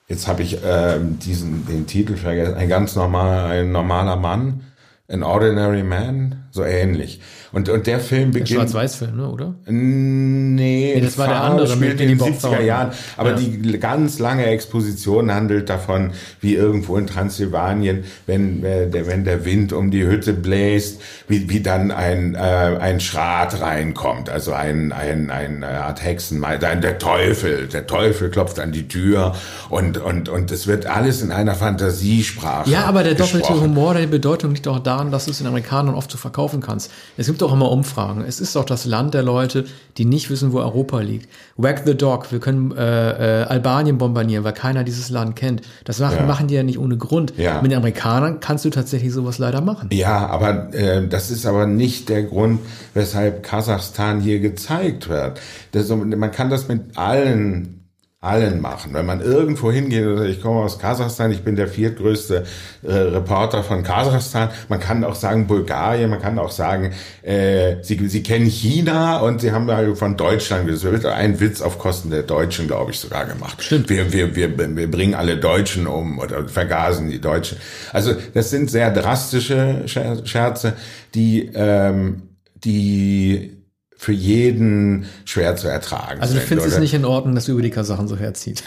jetzt 0.08 0.28
habe 0.28 0.44
ich 0.44 0.58
ähm, 0.66 1.20
diesen 1.20 1.66
den 1.68 1.88
Titel 1.88 2.16
vergessen. 2.18 2.56
Ein 2.56 2.70
ganz 2.70 2.96
normaler, 2.96 3.46
ein 3.46 3.72
normaler 3.72 4.16
Mann, 4.16 4.62
an 5.10 5.24
ordinary 5.24 5.84
man, 5.84 6.46
so 6.52 6.64
ähnlich. 6.64 7.20
Und 7.54 7.68
und 7.70 7.86
der 7.88 8.00
Film 8.00 8.32
Der 8.32 8.40
beginnt. 8.42 8.50
Schwarz-Weiß-Film, 8.60 9.18
ne, 9.18 9.28
oder? 9.30 9.54
Nee, 9.68 10.94
Nee, 10.96 11.02
das 11.02 11.18
war 11.18 11.28
der 11.28 11.42
andere 11.44 11.68
spielt 11.68 12.00
in 12.00 12.08
den 12.10 12.18
Billy 12.18 12.32
Bob 12.32 12.38
70er 12.38 12.42
Thornton. 12.42 12.66
Jahren. 12.66 12.92
Aber 13.18 13.30
Ja. 13.32 13.36
die 13.38 13.80
ganz 13.80 14.20
lange 14.20 14.46
Exposition 14.46 15.34
handelt 15.34 15.70
davon, 15.70 16.12
wie 16.40 16.56
irgendwo 16.56 16.98
in 16.98 17.08
Transsilvanien, 17.08 18.04
wenn, 18.26 18.64
äh, 18.64 18.90
der, 18.90 19.08
wenn 19.08 19.24
der 19.26 19.44
Wind 19.46 19.74
um 19.74 19.92
die 19.92 20.06
Hütte 20.06 20.34
bläst, 20.34 21.02
wie, 21.28 21.50
wie 21.50 21.62
dann 21.62 21.92
ein, 21.92 22.36
äh, 22.36 22.38
ein 22.38 23.00
Schrat 23.00 23.60
reinkommt. 23.62 24.30
Also 24.30 24.54
ein, 24.54 24.92
ein, 24.92 25.30
ein, 25.30 25.64
eine 25.64 25.82
Art 25.84 26.04
Hexenmeister, 26.04 26.76
der 26.78 26.98
Teufel. 27.00 27.68
Der 27.68 27.88
Teufel 27.88 28.30
klopft 28.30 28.60
an 28.60 28.72
die 28.72 28.88
Tür 28.88 29.36
und, 29.70 29.98
und, 29.98 30.30
und 30.30 30.52
es 30.52 30.68
wird 30.68 30.86
alles 30.86 31.22
in 31.22 31.32
einer 31.32 31.56
Fantasiesprache. 31.56 32.70
Ja, 32.70 32.86
aber 32.86 33.04
der 33.04 33.14
doppelte 33.16 33.40
gesprochen. 33.40 33.62
Humor, 33.62 33.96
die 33.96 34.08
Bedeutung 34.08 34.54
liegt 34.54 34.68
auch 34.68 34.80
daran, 34.80 35.12
dass 35.12 35.28
es 35.28 35.38
den 35.40 35.48
Amerikanern 35.48 35.96
oft 35.96 36.12
so 36.12 36.18
verkaufen 36.18 36.41
kannst. 36.62 36.92
Es 37.18 37.28
gibt 37.28 37.44
auch 37.44 37.54
immer 37.54 37.72
Umfragen. 37.72 38.24
Es 38.28 38.40
ist 38.40 38.56
doch 38.56 38.66
das 38.66 38.86
Land 38.86 39.14
der 39.14 39.22
Leute, 39.24 39.66
die 39.98 40.06
nicht 40.06 40.30
wissen, 40.30 40.52
wo 40.54 40.60
Europa 40.60 41.00
liegt. 41.00 41.30
Wag 41.58 41.84
the 41.86 41.96
Dog, 41.96 42.32
wir 42.32 42.40
können 42.40 42.72
äh, 42.76 43.42
äh, 43.42 43.44
Albanien 43.46 43.98
bombardieren, 43.98 44.44
weil 44.44 44.54
keiner 44.54 44.84
dieses 44.84 45.10
Land 45.10 45.36
kennt. 45.36 45.62
Das 45.86 46.00
machen, 46.00 46.18
Ja. 46.20 46.26
machen 46.26 46.48
die 46.48 46.56
ja 46.56 46.64
nicht 46.64 46.80
ohne 46.80 46.98
Grund. 46.98 47.34
Ja. 47.38 47.62
Mit 47.62 47.72
den 47.72 47.78
Amerikanern 47.78 48.40
kannst 48.40 48.66
du 48.66 48.70
tatsächlich 48.70 49.14
sowas 49.14 49.38
leider 49.38 49.62
machen. 49.62 49.90
Ja, 49.92 50.28
aber 50.28 50.74
äh, 50.74 51.08
das 51.08 51.30
ist 51.30 51.46
aber 51.46 51.68
nicht 51.68 52.10
der 52.10 52.24
Grund, 52.24 52.60
weshalb 52.94 53.44
Kasachstan 53.44 54.20
hier 54.22 54.40
gezeigt 54.40 55.10
wird. 55.10 55.40
Das, 55.74 55.90
man 55.90 56.32
kann 56.32 56.50
das 56.50 56.68
mit 56.68 56.98
allen 56.98 57.81
allen 58.24 58.62
machen. 58.62 58.94
Wenn 58.94 59.08
man 59.08 59.20
irgendwo 59.20 59.72
hingeht 59.72 60.06
und 60.06 60.18
sagt, 60.18 60.30
ich 60.30 60.42
komme 60.42 60.60
aus 60.62 60.78
Kasachstan, 60.78 61.32
ich 61.32 61.42
bin 61.44 61.56
der 61.56 61.68
viertgrößte 61.68 62.44
äh, 62.84 62.92
Reporter 62.94 63.64
von 63.64 63.82
Kasachstan, 63.82 64.50
man 64.70 64.80
kann 64.80 65.04
auch 65.04 65.16
sagen 65.16 65.48
Bulgarien, 65.48 66.12
man 66.12 66.22
kann 66.22 66.38
auch 66.38 66.52
sagen, 66.52 66.92
äh, 67.24 67.78
sie, 67.82 67.98
sie 68.08 68.22
kennen 68.22 68.46
China 68.46 69.22
und 69.22 69.42
sie 69.42 69.52
haben 69.52 69.70
halt 69.72 69.98
von 69.98 70.18
Deutschland, 70.18 70.70
es 70.70 70.84
wird 70.84 71.04
ein 71.08 71.40
Witz 71.40 71.62
auf 71.62 71.80
Kosten 71.80 72.12
der 72.12 72.22
Deutschen, 72.22 72.68
glaube 72.68 72.92
ich, 72.92 73.00
sogar 73.00 73.26
gemacht. 73.26 73.64
Stimmt. 73.64 73.90
Wir, 73.90 74.14
wir, 74.14 74.36
wir, 74.36 74.56
wir 74.78 74.92
bringen 74.92 75.16
alle 75.16 75.38
Deutschen 75.38 75.88
um 75.88 76.20
oder 76.20 76.48
vergasen 76.48 77.10
die 77.10 77.22
Deutschen. 77.22 77.58
Also 77.92 78.14
das 78.36 78.52
sind 78.52 78.70
sehr 78.70 78.92
drastische 78.92 79.82
Scher- 79.88 80.24
Scherze, 80.28 80.74
die, 81.16 81.50
ähm, 81.56 82.22
die 82.64 83.58
für 84.02 84.14
jeden 84.14 85.06
schwer 85.26 85.56
zu 85.56 85.68
ertragen 85.68 86.22
Also 86.22 86.34
du 86.34 86.40
findest 86.40 86.70
es 86.70 86.74
oder? 86.74 86.82
nicht 86.82 86.96
in 86.96 87.06
Ordnung, 87.06 87.36
dass 87.36 87.46
du 87.46 87.52
über 87.52 87.62
die 87.62 87.70
Kasachen 87.70 88.08
so 88.08 88.18
herzieht. 88.18 88.64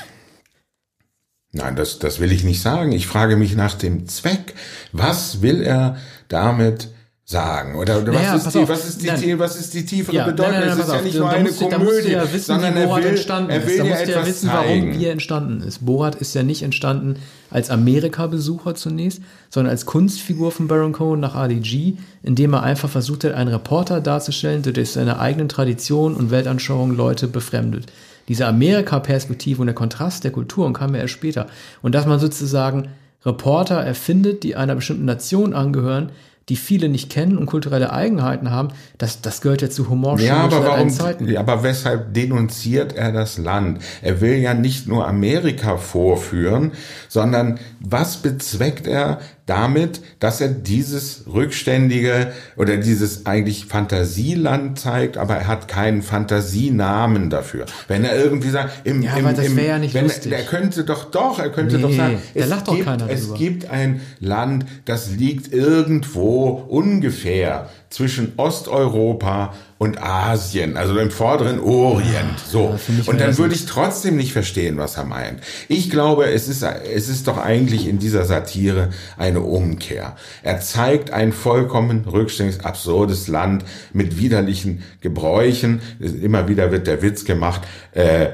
Nein, 1.50 1.74
das, 1.74 1.98
das 1.98 2.20
will 2.20 2.30
ich 2.30 2.44
nicht 2.44 2.62
sagen. 2.62 2.92
Ich 2.92 3.08
frage 3.08 3.36
mich 3.36 3.56
nach 3.56 3.74
dem 3.74 4.06
Zweck. 4.06 4.54
Was 4.92 5.42
will 5.42 5.60
er 5.60 5.96
damit 6.28 6.93
sagen? 7.26 7.74
Oder, 7.76 8.02
oder 8.02 8.12
Naja, 8.12 8.34
was, 8.34 8.44
ist 8.46 8.54
die, 8.54 8.68
was, 8.68 8.86
ist 8.88 9.02
die, 9.02 9.06
Nein. 9.06 9.38
was 9.38 9.58
ist 9.58 9.72
die 9.72 9.86
tiefere 9.86 10.14
Ja, 10.14 10.26
Bedeutung? 10.26 10.52
nein, 10.52 10.66
nein, 10.66 10.76
nein, 10.76 10.78
es 10.80 10.86
ist 10.86 10.92
ja 10.94 11.00
nicht 11.00 11.14
Da 11.16 11.20
nur 11.20 11.30
eine 11.30 11.48
du- 11.48 11.54
da 11.54 11.78
musst 11.78 11.88
Komödie, 11.88 12.02
du 12.08 12.12
ja 12.12 12.32
wissen, 12.32 12.44
sondern 12.44 12.74
wie 12.74 12.78
er 12.80 12.86
Borat 12.86 13.02
will, 13.02 13.10
entstanden 13.10 13.50
er 13.50 13.56
ist. 13.60 13.66
will 13.66 13.78
Da 13.78 13.82
dir 13.84 13.90
musst 13.90 14.06
du 14.06 14.10
ja 14.12 14.26
wissen, 14.26 14.48
zeigen. 14.50 14.82
warum 14.90 15.00
er 15.02 15.12
entstanden 15.12 15.60
ist. 15.62 15.86
Borat 15.86 16.14
ist 16.16 16.34
ja 16.34 16.42
nicht 16.42 16.62
entstanden 16.62 17.16
als 17.50 17.70
Amerika-Besucher 17.70 18.74
zunächst, 18.74 19.22
sondern 19.48 19.70
als 19.70 19.86
Kunstfigur 19.86 20.52
von 20.52 20.68
Baron 20.68 20.92
Cohen 20.92 21.20
nach 21.20 21.34
RDG, 21.34 21.94
indem 22.22 22.52
er 22.52 22.62
einfach 22.62 22.90
versucht 22.90 23.24
hat, 23.24 23.32
einen 23.32 23.48
Reporter 23.48 24.02
darzustellen, 24.02 24.60
der 24.62 24.74
durch 24.74 24.90
seine 24.90 25.18
eigenen 25.18 25.48
Traditionen 25.48 26.16
und 26.16 26.30
Weltanschauungen 26.30 26.94
Leute 26.94 27.26
befremdet. 27.26 27.86
Diese 28.28 28.46
Amerika-Perspektive 28.46 29.60
und 29.62 29.66
der 29.66 29.74
Kontrast 29.74 30.24
der 30.24 30.30
Kulturen 30.30 30.74
kam 30.74 30.94
ja 30.94 31.00
erst 31.00 31.14
später. 31.14 31.46
Und 31.80 31.94
dass 31.94 32.04
man 32.06 32.18
sozusagen 32.20 32.88
Reporter 33.24 33.76
erfindet, 33.76 34.42
die 34.42 34.56
einer 34.56 34.74
bestimmten 34.74 35.06
Nation 35.06 35.54
angehören, 35.54 36.10
die 36.48 36.56
viele 36.56 36.88
nicht 36.88 37.10
kennen 37.10 37.38
und 37.38 37.46
kulturelle 37.46 37.92
Eigenheiten 37.92 38.50
haben, 38.50 38.68
das, 38.98 39.22
das 39.22 39.40
gehört 39.40 39.62
ja 39.62 39.70
zu 39.70 39.88
Humor 39.88 40.18
Ja, 40.20 40.36
aber 40.38 40.64
warum, 40.64 40.90
Zeiten. 40.90 41.26
ja, 41.28 41.40
aber 41.40 41.62
weshalb 41.62 42.12
denunziert 42.12 42.94
er 42.94 43.12
das 43.12 43.38
Land? 43.38 43.80
Er 44.02 44.20
will 44.20 44.34
ja 44.36 44.52
nicht 44.54 44.86
nur 44.86 45.06
Amerika 45.06 45.78
vorführen, 45.78 46.72
sondern 47.08 47.58
was 47.80 48.18
bezweckt 48.18 48.86
er 48.86 49.20
damit, 49.46 50.00
dass 50.20 50.40
er 50.40 50.48
dieses 50.48 51.24
rückständige 51.26 52.32
oder 52.56 52.78
dieses 52.78 53.26
eigentlich 53.26 53.66
Fantasieland 53.66 54.78
zeigt, 54.78 55.18
aber 55.18 55.36
er 55.36 55.46
hat 55.46 55.68
keinen 55.68 56.02
Fantasienamen 56.02 57.28
dafür. 57.28 57.66
Wenn 57.86 58.04
er 58.04 58.16
irgendwie 58.16 58.48
sagt, 58.48 58.86
im, 58.86 59.02
Ja, 59.02 59.16
im, 59.16 59.26
aber 59.26 59.34
das 59.34 59.46
im 59.46 59.58
ja 59.58 59.78
nicht 59.78 59.92
wenn, 59.92 60.04
lustig. 60.04 60.32
Er 60.32 60.44
könnte 60.44 60.84
doch 60.84 61.10
doch, 61.10 61.38
er 61.38 61.50
könnte 61.50 61.76
Nee, 61.76 61.82
doch 61.82 61.92
sagen, 61.92 62.18
es 62.32 62.48
gibt, 62.66 63.10
es 63.10 63.34
gibt 63.34 63.70
ein 63.70 64.00
Land, 64.18 64.64
das 64.86 65.10
liegt 65.10 65.52
irgendwo 65.52 66.48
ungefähr 66.68 67.68
zwischen 67.90 68.32
Osteuropa 68.38 69.54
und 69.84 70.02
Asien, 70.02 70.78
also 70.78 70.98
im 70.98 71.10
vorderen 71.10 71.60
Orient. 71.60 72.38
So. 72.48 72.76
für 72.78 72.92
mich 72.92 73.06
Und 73.06 73.20
dann 73.20 73.36
würde 73.36 73.54
ich 73.54 73.66
trotzdem 73.66 74.16
nicht 74.16 74.32
verstehen, 74.32 74.78
was 74.78 74.96
er 74.96 75.04
meint. 75.04 75.40
Ich 75.68 75.90
glaube, 75.90 76.24
es 76.30 76.48
ist, 76.48 76.62
es 76.62 77.08
ist 77.10 77.28
doch 77.28 77.36
eigentlich 77.36 77.86
in 77.86 77.98
dieser 77.98 78.24
Satire 78.24 78.88
eine 79.18 79.40
Umkehr. 79.40 80.16
Er 80.42 80.60
zeigt 80.60 81.10
ein 81.10 81.32
vollkommen 81.32 82.06
rückständiges, 82.06 82.64
absurdes 82.64 83.28
Land 83.28 83.64
mit 83.92 84.18
widerlichen 84.18 84.82
Gebräuchen. 85.02 85.82
Immer 86.00 86.48
wieder 86.48 86.72
wird 86.72 86.86
der 86.86 87.02
Witz 87.02 87.26
gemacht, 87.26 87.60
äh, 87.92 88.30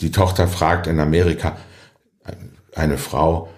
die 0.00 0.10
Tochter 0.10 0.48
fragt 0.48 0.86
in 0.86 0.98
Amerika, 0.98 1.56
eine 2.74 2.96
Frau, 2.96 3.50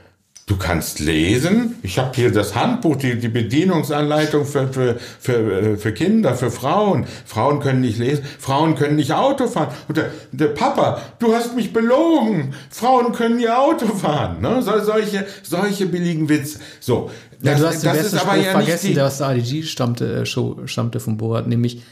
du 0.49 0.57
kannst 0.57 0.99
lesen? 0.99 1.77
Ich 1.83 1.99
habe 1.99 2.11
hier 2.15 2.33
das 2.33 2.57
Handbuch, 2.57 2.97
die, 2.97 3.19
die 3.19 3.29
Bedienungsanleitung 3.29 4.45
für, 4.45 4.67
für, 4.69 4.97
für, 5.21 5.53
äh, 5.53 5.77
für 5.77 5.93
Kinder, 5.93 6.35
für 6.35 6.51
Frauen. 6.51 7.07
Frauen 7.25 7.61
können 7.61 7.83
nicht 7.83 7.99
lesen, 7.99 8.25
Frauen 8.39 8.75
können 8.75 8.97
nicht 8.97 9.13
Auto 9.13 9.47
fahren. 9.47 9.69
Und 9.87 9.99
der, 9.99 10.11
der 10.33 10.49
Papa, 10.49 11.01
du 11.19 11.35
hast 11.35 11.55
mich 11.55 11.73
belogen. 11.73 12.55
Frauen 12.71 13.13
können 13.13 13.39
ihr 13.39 13.59
Auto 13.59 13.87
fahren. 13.87 14.41
Ne? 14.41 14.63
So, 14.63 14.81
solche, 14.81 15.27
solche 15.43 15.87
billigen 15.87 16.29
Witze. 16.29 16.59
So, 16.81 17.11
Ja, 17.43 17.53
das, 17.53 17.61
du 17.61 17.67
hast 17.67 17.83
den 17.83 17.89
das 17.89 17.99
besten 17.99 18.17
ist 18.17 18.23
aber 18.23 18.33
Spruch 18.33 18.45
ja 18.45 18.51
vergessen, 18.53 18.95
der 18.95 19.07
aus 19.07 19.19
der 19.19 19.27
ADG 19.29 19.63
stammte, 19.63 20.13
äh, 20.15 20.27
Show 20.27 20.57
stammte 20.65 20.99
von 20.99 21.17
Borat, 21.19 21.47
nämlich 21.47 21.83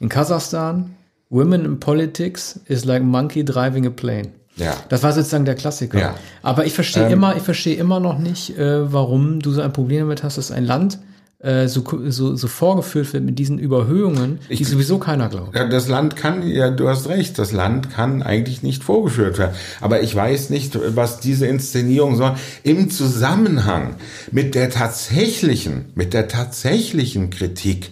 in 0.00 0.08
Kasachstan, 0.08 0.94
Women 1.28 1.64
in 1.64 1.80
Politics 1.80 2.60
is 2.66 2.84
like 2.84 3.02
monkey 3.02 3.44
driving 3.44 3.84
a 3.84 3.90
plane. 3.90 4.30
Ja. 4.56 4.74
Das 4.88 5.02
war 5.02 5.12
sozusagen 5.12 5.44
der 5.44 5.54
Klassiker. 5.54 5.98
Ja. 5.98 6.14
Aber 6.42 6.64
ich 6.66 6.72
verstehe 6.72 7.06
Ähm. 7.06 7.12
immer, 7.12 7.36
ich 7.36 7.42
verstehe 7.42 7.76
immer 7.76 8.00
noch 8.00 8.18
nicht, 8.18 8.58
äh, 8.58 8.92
warum 8.92 9.40
du 9.40 9.52
so 9.52 9.60
ein 9.60 9.72
Problem 9.72 10.00
damit 10.00 10.22
hast, 10.22 10.38
dass 10.38 10.50
ein 10.50 10.64
Land 10.64 10.98
äh, 11.38 11.68
so, 11.68 11.84
so, 12.08 12.34
so 12.34 12.48
vorgeführt 12.48 13.12
wird 13.12 13.22
mit 13.22 13.38
diesen 13.38 13.58
Überhöhungen, 13.58 14.38
die 14.48 14.54
Ich- 14.54 14.66
sowieso 14.68 14.96
keiner 14.98 15.28
glaubt. 15.28 15.54
Ja, 15.54 15.68
das 15.68 15.86
Land 15.86 16.16
kann, 16.16 16.42
ja, 16.48 16.70
du 16.70 16.88
hast 16.88 17.08
recht, 17.10 17.38
das 17.38 17.52
Land 17.52 17.90
kann 17.90 18.22
eigentlich 18.22 18.62
nicht 18.62 18.82
vorgeführt 18.82 19.36
werden. 19.36 19.54
Aber 19.82 20.00
ich 20.00 20.14
weiß 20.16 20.48
nicht, 20.48 20.78
was 20.96 21.20
diese 21.20 21.46
Inszenierung 21.46 22.16
soll. 22.16 22.32
Im 22.62 22.88
Zusammenhang 22.90 23.96
mit 24.32 24.54
der 24.54 24.70
tatsächlichen, 24.70 25.86
mit 25.94 26.14
der 26.14 26.26
tatsächlichen 26.28 27.28
Kritik 27.28 27.90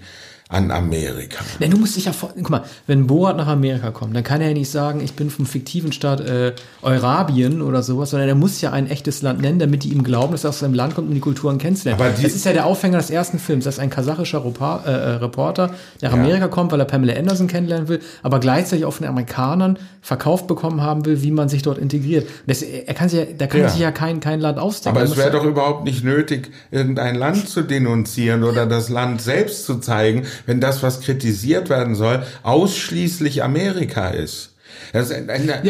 an 0.54 0.70
Amerika. 0.70 1.44
Ja, 1.58 1.68
du 1.68 1.76
musst 1.76 1.96
dich 1.96 2.04
ja 2.06 2.12
vor, 2.12 2.30
guck 2.36 2.48
mal, 2.50 2.62
wenn 2.86 3.06
Borat 3.06 3.36
nach 3.36 3.48
Amerika 3.48 3.90
kommt, 3.90 4.14
dann 4.16 4.22
kann 4.24 4.40
er 4.40 4.48
ja 4.48 4.54
nicht 4.54 4.70
sagen, 4.70 5.00
ich 5.02 5.14
bin 5.14 5.28
vom 5.30 5.46
fiktiven 5.46 5.92
Staat 5.92 6.20
äh, 6.20 6.52
Eurabien 6.82 7.60
oder 7.60 7.82
sowas, 7.82 8.10
sondern 8.10 8.28
er 8.28 8.34
muss 8.34 8.60
ja 8.60 8.70
ein 8.72 8.88
echtes 8.88 9.22
Land 9.22 9.40
nennen, 9.42 9.58
damit 9.58 9.84
die 9.84 9.88
ihm 9.88 10.04
glauben, 10.04 10.32
dass 10.32 10.44
er 10.44 10.50
aus 10.50 10.60
seinem 10.60 10.74
Land 10.74 10.94
kommt, 10.94 11.08
um 11.08 11.14
die 11.14 11.20
Kulturen 11.20 11.58
kennenzulernen. 11.58 12.00
Aber 12.00 12.10
das 12.10 12.32
ist 12.34 12.44
ja 12.44 12.52
der 12.52 12.66
Aufhänger 12.66 12.98
des 12.98 13.10
ersten 13.10 13.38
Films, 13.38 13.64
dass 13.64 13.78
ein 13.78 13.90
kasachischer 13.90 14.38
Repa- 14.44 14.84
äh, 14.86 14.90
äh, 14.90 15.08
Reporter 15.16 15.70
nach 16.00 16.12
Amerika 16.12 16.48
kommt, 16.48 16.70
weil 16.72 16.80
er 16.80 16.86
Pamela 16.86 17.14
Anderson 17.18 17.46
kennenlernen 17.48 17.88
will, 17.88 18.00
aber 18.22 18.38
gleichzeitig 18.40 18.84
auch 18.84 18.92
von 18.92 19.02
den 19.04 19.10
Amerikanern 19.10 19.78
verkauft 20.02 20.46
bekommen 20.46 20.82
haben 20.82 21.04
will, 21.06 21.22
wie 21.22 21.30
man 21.30 21.48
sich 21.48 21.62
dort 21.62 21.78
integriert. 21.78 22.28
Das, 22.46 22.62
er 22.62 22.94
kann 22.94 23.08
sich 23.08 23.18
ja, 23.20 23.26
da 23.36 23.46
kann 23.46 23.60
Ja. 23.62 23.68
sich 23.70 23.80
ja 23.80 23.90
kein, 23.90 24.20
kein 24.20 24.40
Land 24.40 24.58
ausdenken. 24.58 24.98
Aber 24.98 25.06
Er 25.06 25.10
es 25.10 25.16
wäre 25.16 25.28
ja- 25.28 25.32
doch 25.38 25.44
überhaupt 25.44 25.84
nicht 25.84 26.04
nötig, 26.04 26.50
irgendein 26.70 27.14
Land 27.16 27.48
zu 27.48 27.62
denunzieren 27.62 28.44
oder 28.44 28.66
das 28.66 28.88
Land 28.88 29.22
selbst 29.22 29.64
zu 29.64 29.78
zeigen, 29.78 30.24
wenn 30.46 30.60
das, 30.60 30.82
was 30.82 31.00
kritisiert 31.00 31.68
werden 31.70 31.94
soll, 31.94 32.22
ausschließlich 32.42 33.42
Amerika 33.42 34.08
ist. 34.08 34.50
Das 34.92 35.10
Ja, 35.10 35.20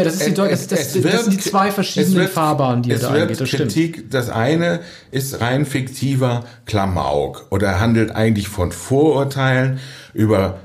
das 0.05 0.15
ist 0.17 0.27
die 0.27 0.31
es- 0.31 0.35
das- 0.35 0.47
das- 0.47 0.61
es 0.61 0.67
das 0.69 0.93
sind 0.93 1.05
die 1.05 1.37
wird- 1.37 1.43
zwei 1.43 1.71
verschiedenen 1.71 2.17
wird- 2.17 2.31
Fahrbahnen, 2.31 2.83
die 2.83 2.91
es 2.93 3.01
da 3.03 3.13
wird 3.13 3.23
eingeht, 3.23 3.41
das 3.41 3.49
stimmt. 3.49 3.63
Kritik, 3.73 4.11
das 4.11 4.31
eine 4.31 4.81
ist 5.11 5.41
rein 5.41 5.67
fiktiver 5.67 6.45
Klamauk 6.67 7.47
oder 7.51 7.81
handelt 7.81 8.13
eigentlich 8.15 8.49
von 8.49 8.73
Vorurteilen 8.73 9.79
über 10.15 10.59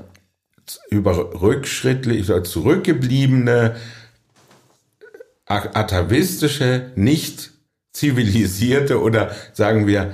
über 0.90 1.42
rückschrittlich 1.42 2.30
oder 2.30 2.44
zurückgebliebene 2.44 3.74
atavistische, 5.46 6.92
nicht 6.94 7.50
zivilisierte 7.92 9.00
oder 9.00 9.32
sagen 9.52 9.86
wir 9.88 10.12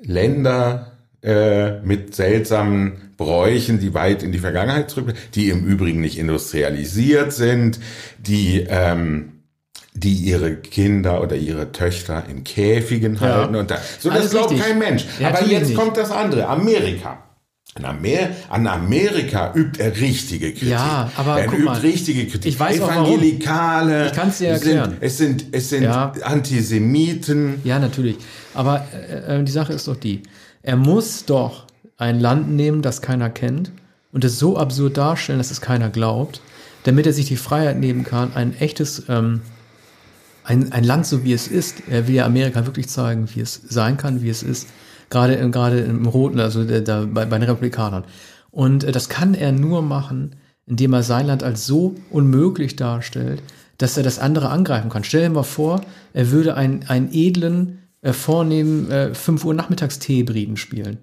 Länder 0.00 0.89
äh, 1.22 1.80
mit 1.80 2.14
seltsamen 2.14 3.12
Bräuchen, 3.16 3.78
die 3.80 3.92
weit 3.94 4.22
in 4.22 4.32
die 4.32 4.38
Vergangenheit 4.38 4.90
zurück, 4.90 5.14
die 5.34 5.50
im 5.50 5.64
Übrigen 5.66 6.00
nicht 6.00 6.18
industrialisiert 6.18 7.32
sind, 7.32 7.78
die 8.18 8.66
ähm, 8.68 9.32
die 9.92 10.14
ihre 10.14 10.54
Kinder 10.54 11.20
oder 11.20 11.34
ihre 11.36 11.72
Töchter 11.72 12.24
in 12.30 12.44
Käfigen 12.44 13.14
Ja. 13.16 13.20
halten 13.20 13.56
und 13.56 13.70
da, 13.70 13.78
so 13.98 14.08
das 14.08 14.18
Alles 14.20 14.30
glaubt 14.30 14.50
richtig. 14.52 14.66
kein 14.68 14.78
Mensch. 14.78 15.04
Ja, 15.18 15.28
Aber 15.28 15.44
jetzt 15.46 15.68
nicht. 15.68 15.76
kommt 15.76 15.96
das 15.96 16.10
andere, 16.12 16.46
Amerika. 16.46 17.24
An, 17.74 17.84
Amer 17.84 18.30
an 18.48 18.66
Amerika 18.66 19.52
übt 19.54 19.80
er 19.80 19.94
richtige 20.00 20.50
Kritik. 20.52 20.70
Ja, 20.70 21.10
aber 21.16 21.38
er 21.40 21.44
guck 21.46 21.54
übt 21.54 21.64
mal, 21.66 21.78
richtige 21.80 22.26
Kritik. 22.26 22.52
ich 22.52 22.58
weiß 22.58 22.80
auch 22.80 22.88
warum. 22.88 23.06
Evangelikale. 23.06 24.06
Ich 24.06 24.12
kann's 24.12 24.38
dir 24.38 24.50
es 24.52 24.60
sind- 24.62 24.76
erklären. 24.76 24.96
Es 25.00 25.18
sind, 25.18 25.44
es 25.52 25.68
sind 25.70 25.82
Ja. 25.84 26.12
Antisemiten. 26.22 27.60
Ja, 27.64 27.78
natürlich. 27.78 28.16
Aber 28.54 28.86
äh, 28.92 29.38
äh, 29.40 29.44
die 29.44 29.52
Sache 29.52 29.72
ist 29.72 29.86
doch 29.88 29.96
die, 29.96 30.22
er 30.62 30.76
muss 30.76 31.24
doch 31.24 31.66
ein 31.96 32.20
Land 32.20 32.50
nehmen, 32.50 32.82
das 32.82 33.02
keiner 33.02 33.30
kennt 33.30 33.72
und 34.12 34.24
es 34.24 34.38
so 34.38 34.56
absurd 34.56 34.96
darstellen, 34.96 35.38
dass 35.38 35.50
es 35.50 35.60
keiner 35.60 35.90
glaubt, 35.90 36.40
damit 36.84 37.06
er 37.06 37.12
sich 37.12 37.26
die 37.26 37.36
Freiheit 37.36 37.78
nehmen 37.78 38.04
kann, 38.04 38.32
ein 38.34 38.56
echtes, 38.58 39.04
ähm, 39.08 39.42
ein, 40.44 40.72
ein 40.72 40.84
Land 40.84 41.06
so 41.06 41.24
wie 41.24 41.32
es 41.32 41.46
ist, 41.46 41.82
er 41.88 42.08
will 42.08 42.14
ja 42.14 42.26
Amerika 42.26 42.64
wirklich 42.66 42.88
zeigen, 42.88 43.28
wie 43.34 43.40
es 43.40 43.54
sein 43.68 43.96
kann, 43.96 44.22
wie 44.22 44.30
es 44.30 44.42
ist, 44.42 44.68
gerade 45.10 45.34
im- 45.34 45.52
gerade 45.52 45.80
im 45.80 46.06
Roten, 46.06 46.40
also 46.40 46.64
der, 46.64 46.80
der, 46.80 47.06
bei, 47.06 47.26
bei 47.26 47.38
den 47.38 47.48
Republikanern. 47.48 48.04
Und 48.50 48.84
äh, 48.84 48.92
das 48.92 49.08
kann 49.08 49.34
er 49.34 49.52
nur 49.52 49.82
machen, 49.82 50.36
indem 50.66 50.92
er 50.94 51.02
sein 51.02 51.26
Land 51.26 51.42
als 51.42 51.66
so 51.66 51.94
unmöglich 52.10 52.76
darstellt, 52.76 53.42
dass 53.78 53.96
er 53.96 54.02
das 54.02 54.18
andere 54.18 54.50
angreifen 54.50 54.90
kann. 54.90 55.04
Stell 55.04 55.22
dir 55.22 55.30
mal 55.30 55.42
vor, 55.42 55.82
er 56.12 56.30
würde 56.30 56.54
einen, 56.54 56.84
einen 56.88 57.12
edlen, 57.12 57.79
äh, 58.02 58.12
vornehmen 58.12 58.90
äh, 58.90 59.14
5 59.14 59.44
Uhr 59.44 59.54
Nachmittagstee-Briten 59.54 60.56
spielen. 60.56 60.98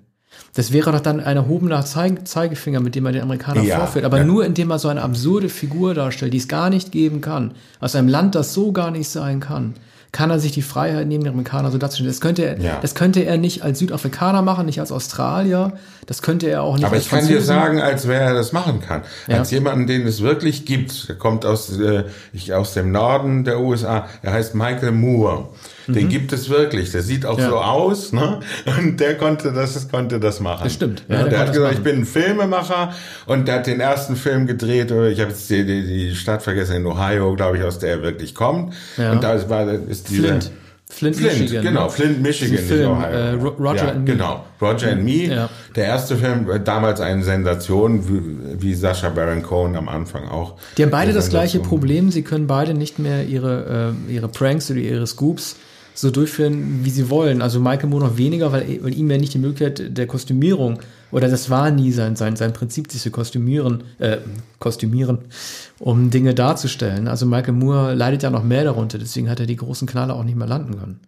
Das 0.53 0.71
wäre 0.71 0.91
doch 0.91 0.99
dann 0.99 1.19
ein 1.19 1.35
erhobener 1.37 1.83
Zeig 1.85 2.27
Zeigefinger, 2.27 2.79
mit 2.79 2.95
dem 2.95 3.05
er 3.05 3.11
den 3.11 3.21
Amerikanern 3.23 3.65
Ja, 3.65 3.79
vorführt. 3.79 4.05
Aber 4.05 4.19
ja. 4.19 4.23
nur 4.23 4.45
indem 4.45 4.69
er 4.71 4.79
so 4.79 4.87
eine 4.87 5.01
absurde 5.01 5.49
Figur 5.49 5.93
darstellt, 5.93 6.33
die 6.33 6.37
es 6.37 6.47
gar 6.47 6.69
nicht 6.69 6.91
geben 6.91 7.21
kann. 7.21 7.53
Aus 7.79 7.95
einem 7.95 8.07
Land, 8.07 8.35
das 8.35 8.53
so 8.53 8.71
gar 8.71 8.91
nicht 8.91 9.09
sein 9.09 9.39
kann, 9.39 9.73
kann 10.11 10.29
er 10.29 10.39
sich 10.39 10.51
die 10.51 10.61
Freiheit 10.61 11.07
nehmen, 11.07 11.23
den 11.25 11.33
Amerikaner 11.33 11.69
so 11.69 11.77
darzustellen. 11.77 12.09
Das 12.09 12.21
könnte 12.21 12.43
er, 12.45 12.59
Ja. 12.59 12.79
das 12.81 12.95
könnte 12.95 13.21
er 13.21 13.37
nicht 13.37 13.63
als 13.63 13.79
Südafrikaner 13.79 14.41
machen, 14.41 14.65
nicht 14.65 14.79
als 14.79 14.91
Australier. 14.91 15.73
Das 16.05 16.21
könnte 16.21 16.47
er 16.47 16.63
auch 16.63 16.75
nicht 16.75 16.85
Aber 16.85 16.95
als 16.95 17.05
ich 17.05 17.09
kann 17.09 17.27
dir 17.27 17.41
sagen, 17.41 17.81
als 17.81 18.07
wer 18.07 18.21
er 18.21 18.33
das 18.33 18.53
machen 18.53 18.79
kann. 18.79 19.01
Als 19.27 19.51
jemanden, 19.51 19.85
den 19.85 20.07
es 20.07 20.21
wirklich 20.21 20.65
gibt. 20.65 21.09
Der 21.09 21.17
kommt 21.17 21.45
aus, 21.45 21.77
äh, 21.77 22.05
ich, 22.31 22.53
aus 22.53 22.73
dem 22.73 22.91
Norden 22.91 23.43
der 23.43 23.59
USA. 23.59 24.07
Er 24.21 24.33
heißt 24.33 24.55
Michael 24.55 24.91
Moore. 24.91 25.49
Den 25.87 26.09
gibt 26.09 26.33
es 26.33 26.49
wirklich. 26.49 26.91
Der 26.91 27.01
sieht 27.01 27.25
auch 27.25 27.37
Mhm. 27.37 27.43
Ja. 27.43 27.49
so 27.49 27.57
aus, 27.57 28.11
ne? 28.13 28.39
Und 28.77 28.99
der 28.99 29.15
konnte 29.17 29.53
das, 29.53 29.89
konnte 29.89 30.19
das 30.19 30.39
machen. 30.39 30.63
Das 30.65 30.73
stimmt. 30.73 31.03
Ja, 31.07 31.15
Ja, 31.15 31.21
der 31.23 31.29
der, 31.29 31.39
hat 31.39 31.53
gesagt, 31.53 31.71
ich 31.73 31.79
machen. 31.79 31.83
bin 31.83 31.95
ein 32.01 32.05
Filmemacher 32.05 32.93
und 33.25 33.47
der 33.47 33.55
hat 33.55 33.67
den 33.67 33.79
ersten 33.79 34.15
Film 34.15 34.47
gedreht, 34.47 34.91
oder 34.91 35.07
ich 35.09 35.19
habe 35.19 35.31
jetzt 35.31 35.49
die, 35.49 35.65
die, 35.65 35.83
die 35.87 36.15
Stadt 36.15 36.41
vergessen, 36.43 36.75
in 36.77 36.85
Ohio, 36.85 37.35
glaube 37.35 37.57
ich, 37.57 37.63
aus 37.63 37.79
der 37.79 37.91
er 37.91 38.01
wirklich 38.03 38.35
kommt. 38.35 38.73
Ja. 38.97 39.11
Und 39.13 39.23
da 39.23 39.49
war, 39.49 39.67
ist 39.71 40.09
dieser, 40.09 40.27
Flint. 40.29 40.51
Flint, 40.89 41.17
Flint, 41.17 41.39
Michigan. 41.41 41.63
genau, 41.63 41.83
ne? 41.85 41.89
Flint, 41.89 42.21
Michigan, 42.21 42.57
Film, 42.63 42.91
Ohio. 42.91 43.09
äh, 43.11 43.31
Ro- 43.33 43.55
Roger 43.59 43.75
ja, 43.85 43.91
and 43.91 44.05
Me. 44.05 44.11
Genau, 44.13 44.45
Roger 44.61 44.91
and 44.93 45.03
Me. 45.03 45.25
Ja. 45.25 45.49
Der 45.75 45.83
erste 45.85 46.15
Film, 46.15 46.49
äh, 46.49 46.61
damals 46.61 47.01
eine 47.01 47.23
Sensation, 47.25 48.07
wie, 48.07 48.61
wie 48.63 48.73
Sascha 48.73 49.09
Baron 49.09 49.43
Cohen 49.43 49.75
am 49.75 49.89
Anfang 49.89 50.29
auch. 50.29 50.55
Die 50.77 50.83
haben 50.83 50.89
beide 50.89 51.11
das 51.11 51.29
gleiche. 51.29 51.59
Problem. 51.59 52.09
Sie 52.09 52.21
können 52.21 52.47
beide 52.47 52.73
nicht 52.73 52.99
mehr 52.99 53.25
ihre, 53.25 53.93
äh, 54.09 54.13
ihre 54.13 54.29
Pranks 54.29 54.71
oder 54.71 54.79
ihre 54.79 55.05
Scoops 55.07 55.57
so 55.97 56.11
durchführen, 56.11 56.81
wie 56.83 56.91
sie 56.91 57.09
wollen. 57.09 57.41
Also 57.41 57.59
Michael 57.59 57.89
Moore 57.89 58.05
noch 58.05 58.17
weniger, 58.17 58.51
weil, 58.51 58.83
weil 58.83 58.93
ihm 58.93 59.09
ja 59.09 59.17
nicht 59.17 59.33
die 59.33 59.39
Möglichkeit 59.39 59.97
der 59.97 60.05
Kostümierung 60.05 60.79
oder 61.11 61.27
das 61.27 61.49
war 61.49 61.71
nie 61.71 61.91
sein, 61.91 62.15
sein, 62.15 62.35
sein 62.35 62.53
Prinzip, 62.53 62.91
sich 62.91 63.01
zu 63.01 63.09
kostümieren, 63.09 63.83
äh, 63.97 64.17
kostümieren, 64.59 65.19
um 65.79 66.11
Dinge 66.11 66.35
darzustellen. 66.35 67.07
Also 67.07 67.25
Michael 67.25 67.53
Moore 67.53 67.95
leidet 67.95 68.21
ja 68.21 68.29
noch 68.29 68.43
mehr 68.43 68.63
darunter, 68.63 68.99
deswegen 68.99 69.27
hat 69.29 69.39
er 69.39 69.47
die 69.47 69.55
großen 69.55 69.87
Knaller 69.87 70.15
auch 70.15 70.23
nicht 70.23 70.37
mehr 70.37 70.47
landen 70.47 70.77
können. 70.77 70.99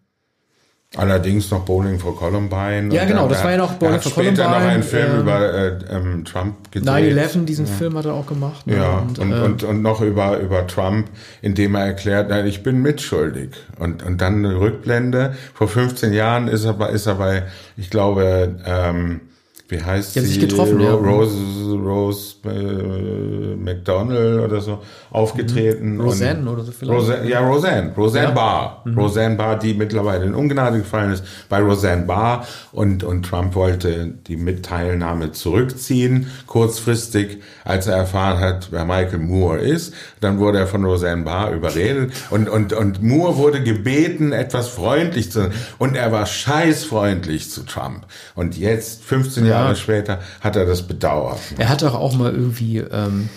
Allerdings 0.97 1.51
noch 1.51 1.65
Bowling 1.65 1.99
for 1.99 2.17
Columbine. 2.17 2.89
Ja, 2.91 3.05
genau, 3.05 3.23
er- 3.23 3.29
das 3.29 3.43
war 3.43 3.51
ja 3.51 3.57
noch 3.57 3.73
er 3.73 3.77
Bowling 3.77 3.93
hat 3.93 4.03
for 4.03 4.11
später 4.11 4.43
noch 4.45 4.49
Columbine, 4.53 4.71
einen 4.73 4.83
Film 4.83 5.11
ähm, 5.11 5.19
über 5.21 5.53
äh, 5.53 5.77
ähm, 5.91 6.25
Trump 6.25 6.71
gedreht. 6.71 7.15
9-11, 7.15 7.45
diesen 7.45 7.67
Film 7.67 7.95
hat 7.95 8.05
er 8.05 8.15
auch 8.15 8.25
gemacht. 8.25 8.65
ne? 8.65 8.77
Ja, 8.77 8.97
und, 8.97 9.19
und, 9.19 9.61
äh, 9.63 9.65
und, 9.67 9.81
noch 9.83 10.01
über, 10.01 10.39
über 10.39 10.65
Trump, 10.65 11.07
indem 11.43 11.75
er 11.75 11.85
erklärt, 11.85 12.29
nein, 12.29 12.47
ich 12.47 12.63
bin 12.63 12.81
mitschuldig. 12.81 13.51
Und, 13.77 14.01
und 14.01 14.19
dann 14.19 14.43
eine 14.43 14.59
Rückblende. 14.59 15.35
Vor 15.53 15.67
15 15.67 16.11
Jahren 16.11 16.47
ist 16.47 16.65
er 16.65 16.73
bei, 16.73 16.89
ist 16.89 17.05
er 17.05 17.15
bei 17.15 17.43
ich 17.77 17.91
glaube, 17.91 18.55
ähm, 18.65 19.21
wie 19.70 19.82
heißt 19.82 20.15
Die 20.15 20.20
haben 20.20 20.26
sie? 20.28 20.34
sich 20.34 20.39
getroffen, 20.41 20.82
Ro. 20.82 20.95
Rose, 20.95 21.38
Rose 21.76 22.36
äh, 22.45 23.55
McDonald 23.55 24.41
oder 24.43 24.61
so 24.61 24.80
aufgetreten. 25.11 25.93
Mhm. 25.95 26.01
Roseanne 26.01 26.49
oder 26.49 26.63
so 26.63 26.72
vielleicht. 26.72 26.99
Roseanne, 26.99 27.30
ja, 27.30 27.39
Roseanne. 27.47 27.93
Roseanne 27.95 28.26
Ja. 28.26 28.32
Mhm. 28.32 28.36
Barr. 28.36 28.84
Roseanne 28.97 29.36
Barr, 29.36 29.59
die 29.59 29.74
mittlerweile 29.76 30.26
in 30.26 30.34
Ungnade 30.34 30.80
gefallen 30.80 31.11
ist, 31.13 31.24
bei 31.49 31.59
Roseanne 31.61 32.03
Barr. 32.05 32.47
Und, 32.72 33.03
und 33.03 33.24
Trump 33.28 33.53
wollte 33.53 34.13
die 34.28 34.38
Mitteilnahme 34.38 35.32
zurückziehen, 35.34 36.28
kurzfristig, 36.47 37.38
als 37.63 37.86
er 37.86 37.95
erfahren 37.97 38.39
hat, 38.39 38.70
wer 38.72 38.86
Michael 38.86 39.20
Moore 39.20 39.59
ist. 39.59 39.93
Dann 40.20 40.39
wurde 40.39 40.57
er 40.57 40.67
von 40.67 40.84
Roseanne 40.84 41.24
Barr 41.24 41.51
überredet. 41.51 42.11
Und, 42.32 42.49
und, 42.49 42.74
und 42.74 43.03
Moore 43.03 43.38
wurde 43.38 43.61
gebeten, 43.63 44.32
etwas 44.32 44.67
freundlich 44.70 45.32
zu 45.32 45.41
sein. 45.41 45.51
Und 45.78 45.95
er 45.95 46.11
war 46.11 46.26
scheißfreundlich 46.26 47.51
zu 47.51 47.63
Trump. 47.65 48.05
Und 48.36 48.57
jetzt, 48.57 49.03
15 49.03 49.45
Jahre 49.45 49.59
später, 49.76 50.20
hat 50.41 50.55
er 50.55 50.66
das 50.66 50.82
bedauert. 50.82 51.39
Er 51.57 51.70
hat 51.70 51.82
doch 51.82 51.95
auch 51.95 52.16
mal 52.16 52.34
irgendwie 52.34 52.78
ähm, 52.78 53.30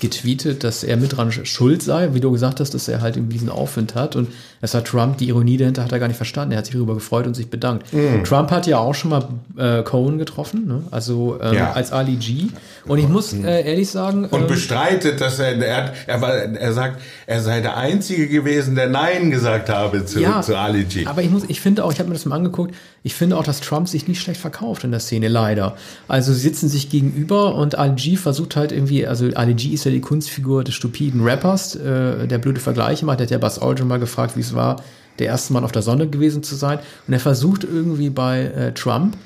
getweetet, 0.00 0.64
dass 0.64 0.84
er 0.84 0.96
mit 0.96 1.16
dran 1.16 1.32
schuld 1.32 1.82
sei, 1.82 2.14
wie 2.14 2.20
du 2.20 2.30
gesagt 2.30 2.60
hast, 2.60 2.74
dass 2.74 2.88
er 2.88 3.00
halt 3.00 3.16
irgendwie 3.16 3.34
diesen 3.34 3.50
Aufwind 3.50 3.94
hat. 3.94 4.16
Und 4.16 4.28
das 4.60 4.74
hat 4.74 4.86
Trump, 4.86 5.18
die 5.18 5.28
Ironie 5.28 5.56
dahinter 5.56 5.84
hat 5.84 5.92
er 5.92 5.98
gar 5.98 6.08
nicht 6.08 6.16
verstanden. 6.16 6.52
Er 6.52 6.58
hat 6.58 6.66
sich 6.66 6.74
darüber 6.74 6.94
gefreut 6.94 7.26
und 7.26 7.34
sich 7.34 7.48
bedankt. 7.50 7.92
Mhm. 7.92 8.24
Trump 8.24 8.50
hat 8.50 8.66
ja 8.66 8.78
auch 8.78 8.94
schon 8.94 9.10
mal 9.10 9.28
äh, 9.56 9.82
Cohen 9.82 10.18
getroffen, 10.18 10.66
ne? 10.66 10.82
also 10.90 11.38
ähm, 11.40 11.54
Ja. 11.54 11.72
als 11.72 11.92
Ali 11.92 12.16
G. 12.16 12.46
Und 12.86 12.98
ich 12.98 13.08
muss 13.08 13.32
äh, 13.32 13.62
ehrlich 13.68 13.90
sagen, 13.90 14.24
Und 14.26 14.42
ähm, 14.42 14.46
bestreitet, 14.46 15.20
dass 15.20 15.38
er, 15.38 15.56
er, 15.62 15.76
hat, 15.76 15.92
er, 16.06 16.20
war, 16.20 16.32
er 16.34 16.72
sagt, 16.72 17.00
er 17.26 17.40
sei 17.42 17.60
der 17.60 17.76
Einzige 17.76 18.28
gewesen, 18.28 18.74
der 18.74 18.88
Nein 18.88 19.30
gesagt 19.30 19.68
habe 19.68 20.04
zu, 20.04 20.20
zu 20.42 20.56
Ali 20.56 20.84
G. 20.84 21.06
Aber 21.06 21.22
ich 21.22 21.30
muss, 21.30 21.44
ich 21.48 21.60
finde 21.60 21.84
auch, 21.84 21.92
ich 21.92 21.98
habe 21.98 22.08
mir 22.08 22.14
das 22.14 22.24
mal 22.26 22.36
angeguckt, 22.36 22.74
ich 23.02 23.14
finde 23.14 23.36
auch, 23.36 23.44
dass 23.44 23.60
Trump 23.60 23.88
sich 23.88 24.08
nicht 24.08 24.20
schlecht 24.20 24.40
verkauft 24.40 24.84
in 24.84 24.90
der 24.90 25.00
Szene, 25.00 25.28
leider. 25.28 25.76
Also 26.08 26.32
sie 26.32 26.40
sitzen 26.40 26.68
sich 26.68 26.90
gegenüber 26.90 27.54
und 27.54 27.76
Ali 27.78 27.94
G 27.94 28.16
versucht 28.16 28.56
halt 28.56 28.72
irgendwie, 28.72 29.06
also 29.06 29.28
Ali 29.34 29.54
G 29.54 29.68
ist 29.68 29.84
ja 29.84 29.90
die 29.90 30.00
Kunstfigur 30.00 30.64
des 30.64 30.74
stupiden 30.74 31.22
Rappers, 31.22 31.74
äh, 31.76 32.26
der 32.26 32.38
blöde 32.38 32.60
Vergleiche 32.60 33.04
macht, 33.04 33.20
der 33.20 33.26
hat 33.26 33.30
ja 33.30 33.38
Buzz 33.38 33.58
Aldrin 33.58 33.86
mal 33.86 33.98
gefragt, 33.98 34.36
wie 34.36 34.42
es 34.48 34.54
war, 34.54 34.82
der 35.18 35.26
erste 35.26 35.52
Mann 35.52 35.64
auf 35.64 35.72
der 35.72 35.82
Sonne 35.82 36.08
gewesen 36.08 36.42
zu 36.42 36.54
sein. 36.54 36.78
Und 37.06 37.12
er 37.12 37.20
versucht 37.20 37.64
irgendwie 37.64 38.10
bei 38.10 38.44
äh, 38.44 38.72
Trump 38.74 39.16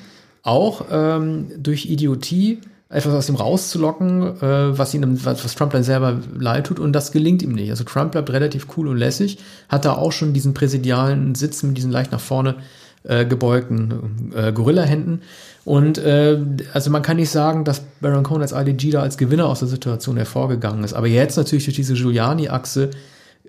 auch 0.43 0.85
ähm, 0.91 1.47
durch 1.57 1.85
Idiotie 1.85 2.59
etwas 2.89 3.13
aus 3.13 3.29
ihm 3.29 3.35
rauszulocken, 3.35 4.21
äh, 4.41 4.77
was 4.77 4.93
ihm, 4.93 5.25
was, 5.25 5.43
was 5.43 5.55
Trump 5.55 5.71
dann 5.71 5.83
selber 5.83 6.19
leid 6.37 6.67
tut, 6.67 6.79
und 6.79 6.93
das 6.93 7.11
gelingt 7.11 7.41
ihm 7.41 7.53
nicht. 7.53 7.71
Also 7.71 7.83
Trump 7.83 8.11
bleibt 8.11 8.29
relativ 8.31 8.67
cool 8.77 8.87
und 8.87 8.97
lässig, 8.97 9.39
hat 9.67 9.85
da 9.85 9.93
auch 9.93 10.11
schon 10.11 10.33
diesen 10.33 10.53
präsidialen 10.53 11.33
Sitz 11.33 11.63
mit 11.63 11.75
diesen 11.75 11.91
leicht 11.91 12.11
nach 12.11 12.19
vorne 12.19 12.55
äh, 13.03 13.25
gebeugten 13.25 14.31
äh, 14.35 14.51
Gorilla-Händen. 14.53 15.21
Und 15.65 15.97
äh, 15.97 16.39
also 16.73 16.91
man 16.91 17.01
kann 17.01 17.17
nicht 17.17 17.31
sagen, 17.31 17.63
dass 17.63 17.81
Baron 17.99 18.23
Cohen 18.23 18.41
als 18.41 18.51
IDG 18.51 18.91
da 18.91 19.01
als 19.01 19.17
Gewinner 19.17 19.47
aus 19.47 19.59
der 19.59 19.69
Situation 19.69 20.17
hervorgegangen 20.17 20.83
ist. 20.83 20.93
Aber 20.93 21.07
jetzt 21.07 21.35
natürlich 21.35 21.65
durch 21.65 21.75
diese 21.75 21.95
Giuliani-Achse, 21.95 22.91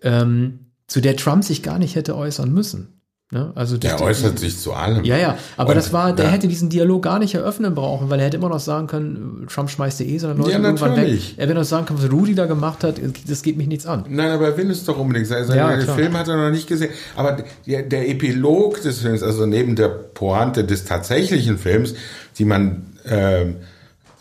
ähm, 0.03 0.61
zu 0.87 1.01
der 1.01 1.17
Trump 1.17 1.45
sich 1.45 1.63
gar 1.63 1.79
nicht 1.79 1.95
hätte 1.95 2.17
äußern 2.17 2.53
müssen. 2.53 3.01
Ne? 3.35 3.51
Also 3.57 3.79
der 3.79 4.01
äußert 4.01 4.39
sich 4.39 4.61
zu 4.61 4.75
allem. 4.75 5.03
Ja, 5.03 5.17
ja, 5.17 5.39
aber 5.57 5.71
Und, 5.71 5.77
das 5.77 5.93
war, 5.93 6.15
der 6.15 6.27
ja. 6.27 6.31
hätte 6.31 6.47
diesen 6.47 6.69
Dialog 6.69 7.03
gar 7.03 7.19
nicht 7.19 7.35
eröffnen 7.35 7.75
brauchen, 7.75 8.11
weil 8.11 8.21
er 8.21 8.27
hätte 8.27 8.37
immer 8.37 8.51
noch 8.51 8.61
sagen 8.61 8.87
können, 8.87 9.47
Trump 9.53 9.71
schmeißt 9.71 9.99
die 9.99 10.15
eh, 10.15 10.19
sondern 10.19 10.39
Leute 10.39 10.53
Ja, 10.53 10.59
irgendwann 10.59 10.95
weg. 10.95 11.21
Er 11.37 11.47
hätte 11.47 11.55
noch 11.55 11.65
sagen 11.65 11.87
können, 11.87 12.01
was 12.01 12.13
Rudy 12.13 12.35
da 12.35 12.47
gemacht 12.47 12.85
hat, 12.85 13.01
das 13.27 13.43
geht 13.43 13.57
mich 13.57 13.67
nichts 13.67 13.87
an. 13.87 14.05
Nein, 14.09 14.31
aber 14.31 14.49
er 14.49 14.57
will 14.57 14.71
es 14.71 14.85
doch 14.85 14.99
unbedingt 14.99 15.27
sein. 15.27 15.49
Ja. 15.49 15.77
Film 15.81 16.17
hat 16.17 16.29
er 16.29 16.37
noch 16.37 16.51
nicht 16.51 16.69
gesehen. 16.69 16.93
Aber 17.17 17.39
der, 17.67 17.83
der 17.83 18.09
Epilog 18.09 18.83
des 18.83 19.01
Films, 19.01 19.23
also 19.23 19.47
neben 19.47 19.75
der 19.75 19.89
Pointe 19.89 20.63
des 20.63 20.85
tatsächlichen 20.85 21.59
Films, 21.59 21.95
die 22.39 22.45
man, 22.45 22.99
ähm, 23.07 23.57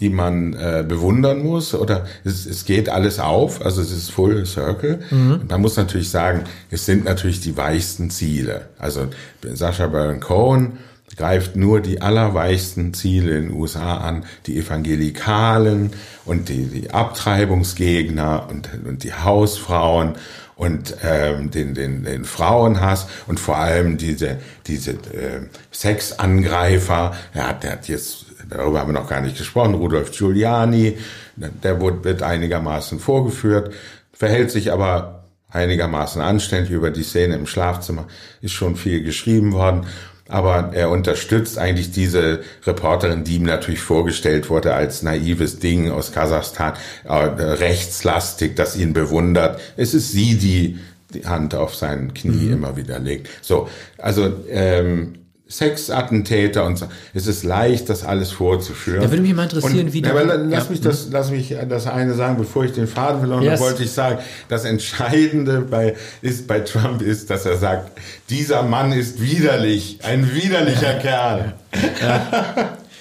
die 0.04 0.10
man 0.10 0.52
äh, 0.52 0.84
bewundern 0.86 1.42
muss, 1.44 1.74
oder 1.74 2.06
es, 2.26 2.46
es 2.46 2.66
geht 2.66 2.90
alles 2.90 3.22
auf, 3.22 3.66
also 3.66 3.82
es 3.82 3.90
ist 3.90 4.12
Full 4.12 4.46
Circle. 4.46 5.00
Und 5.36 5.50
man 5.50 5.62
muss 5.62 5.78
natürlich 5.78 6.10
sagen, 6.10 6.44
es 6.70 6.86
sind 6.86 7.06
natürlich 7.06 7.40
die 7.40 7.56
weichsten 7.56 8.10
Ziele. 8.10 8.68
Also 8.78 9.08
Sascha 9.54 9.88
Baron 9.88 10.20
Cohen 10.20 10.74
greift 11.16 11.56
nur 11.56 11.80
die 11.80 12.02
allerweichsten 12.02 12.94
Ziele 12.94 13.38
in 13.38 13.48
den 13.48 13.54
USA 13.54 13.98
an, 14.00 14.26
die 14.46 14.58
Evangelikalen 14.58 15.92
und 16.26 16.50
die, 16.50 16.66
die 16.66 16.92
Abtreibungsgegner 16.92 18.48
und, 18.50 18.70
und 18.86 19.06
die 19.06 19.14
Hausfrauen 19.14 20.16
und 20.56 20.98
ähm, 21.02 21.50
den, 21.50 21.74
den, 21.76 22.04
den 22.04 22.26
Frauenhass 22.26 23.08
und 23.28 23.40
vor 23.40 23.58
allem 23.58 23.98
diese, 23.98 24.40
diese 24.68 24.92
äh, 24.92 25.48
Sexangreifer. 25.72 27.16
Er 27.34 27.48
hat, 27.48 27.64
der 27.64 27.72
hat 27.72 27.88
jetzt, 27.88 28.26
darüber 28.50 28.80
haben 28.80 28.94
wir 28.94 29.00
noch 29.00 29.10
gar 29.10 29.22
nicht 29.22 29.38
gesprochen, 29.38 29.76
Rudolf 29.76 30.12
Giuliani, 30.12 30.98
der 31.36 31.82
wird 31.82 32.24
einigermaßen 32.24 33.00
vorgeführt, 33.00 33.74
verhält 34.14 34.52
sich 34.52 34.72
aber 34.72 35.24
einigermaßen 35.50 36.22
anständig 36.22 36.72
über 36.72 36.92
die 36.92 37.04
Szene 37.04 37.36
im 37.36 37.48
Schlafzimmer, 37.48 38.08
ist 38.42 38.54
schon 38.54 38.76
viel 38.76 39.04
geschrieben 39.04 39.54
worden. 39.54 39.86
Aber 40.30 40.72
er 40.74 40.90
unterstützt 40.90 41.58
eigentlich 41.58 41.92
diese 41.92 42.40
Reporterin, 42.66 43.24
die 43.24 43.36
ihm 43.36 43.44
natürlich 43.44 43.82
vorgestellt 43.82 44.50
wurde 44.50 44.74
als 44.74 45.04
naives 45.04 45.60
Ding 45.60 45.92
aus 45.92 46.12
Kasachstan, 46.12 46.74
äh, 47.04 47.14
rechtslastig, 47.14 48.56
das 48.56 48.76
ihn 48.78 48.94
bewundert. 48.94 49.60
Es 49.76 49.94
ist 49.94 50.12
sie, 50.12 50.38
die 50.38 50.80
die 51.14 51.28
Hand 51.28 51.56
auf 51.56 51.76
sein 51.76 52.14
Knie 52.14 52.52
immer 52.52 52.76
wieder 52.76 53.00
legt. 53.00 53.30
So, 53.42 53.70
also 53.98 54.34
ähm, 54.50 55.14
Sexattentäter 55.58 56.66
und 56.66 56.78
so. 56.78 56.88
Es 57.14 57.28
ist 57.28 57.44
leicht, 57.44 57.90
das 57.90 58.04
alles 58.04 58.32
vorzuführen. 58.32 59.02
Da 59.02 59.10
würde 59.12 59.22
mich 59.22 59.34
mal 59.34 59.44
interessieren, 59.44 59.88
und, 59.88 59.94
wie 59.94 60.02
ja, 60.02 60.12
aber 60.12 60.24
la- 60.24 60.36
lass 60.36 60.66
ja, 60.66 60.70
mich 60.72 60.82
das, 60.82 61.08
lass 61.12 61.32
mich 61.32 61.56
das 61.70 61.88
eine 61.88 62.14
sagen, 62.14 62.38
bevor 62.38 62.66
ich 62.66 62.72
den 62.72 62.88
Faden 62.88 63.20
verloren 63.20 63.40
habe, 63.42 63.52
Yes. 63.52 63.60
wollte 63.60 63.84
ich 63.84 63.92
sagen, 63.92 64.20
das 64.50 64.66
Entscheidende 64.66 65.62
bei, 65.62 65.96
ist, 66.22 66.48
bei 66.48 66.60
Trump 66.62 67.02
ist, 67.02 67.30
dass 67.30 67.46
er 67.46 67.58
sagt, 67.58 67.92
dieser 68.30 68.64
Mann 68.64 68.92
ist 68.92 69.22
widerlich, 69.22 70.00
ein 70.04 70.34
widerlicher 70.34 70.94
Kerl. 70.96 71.54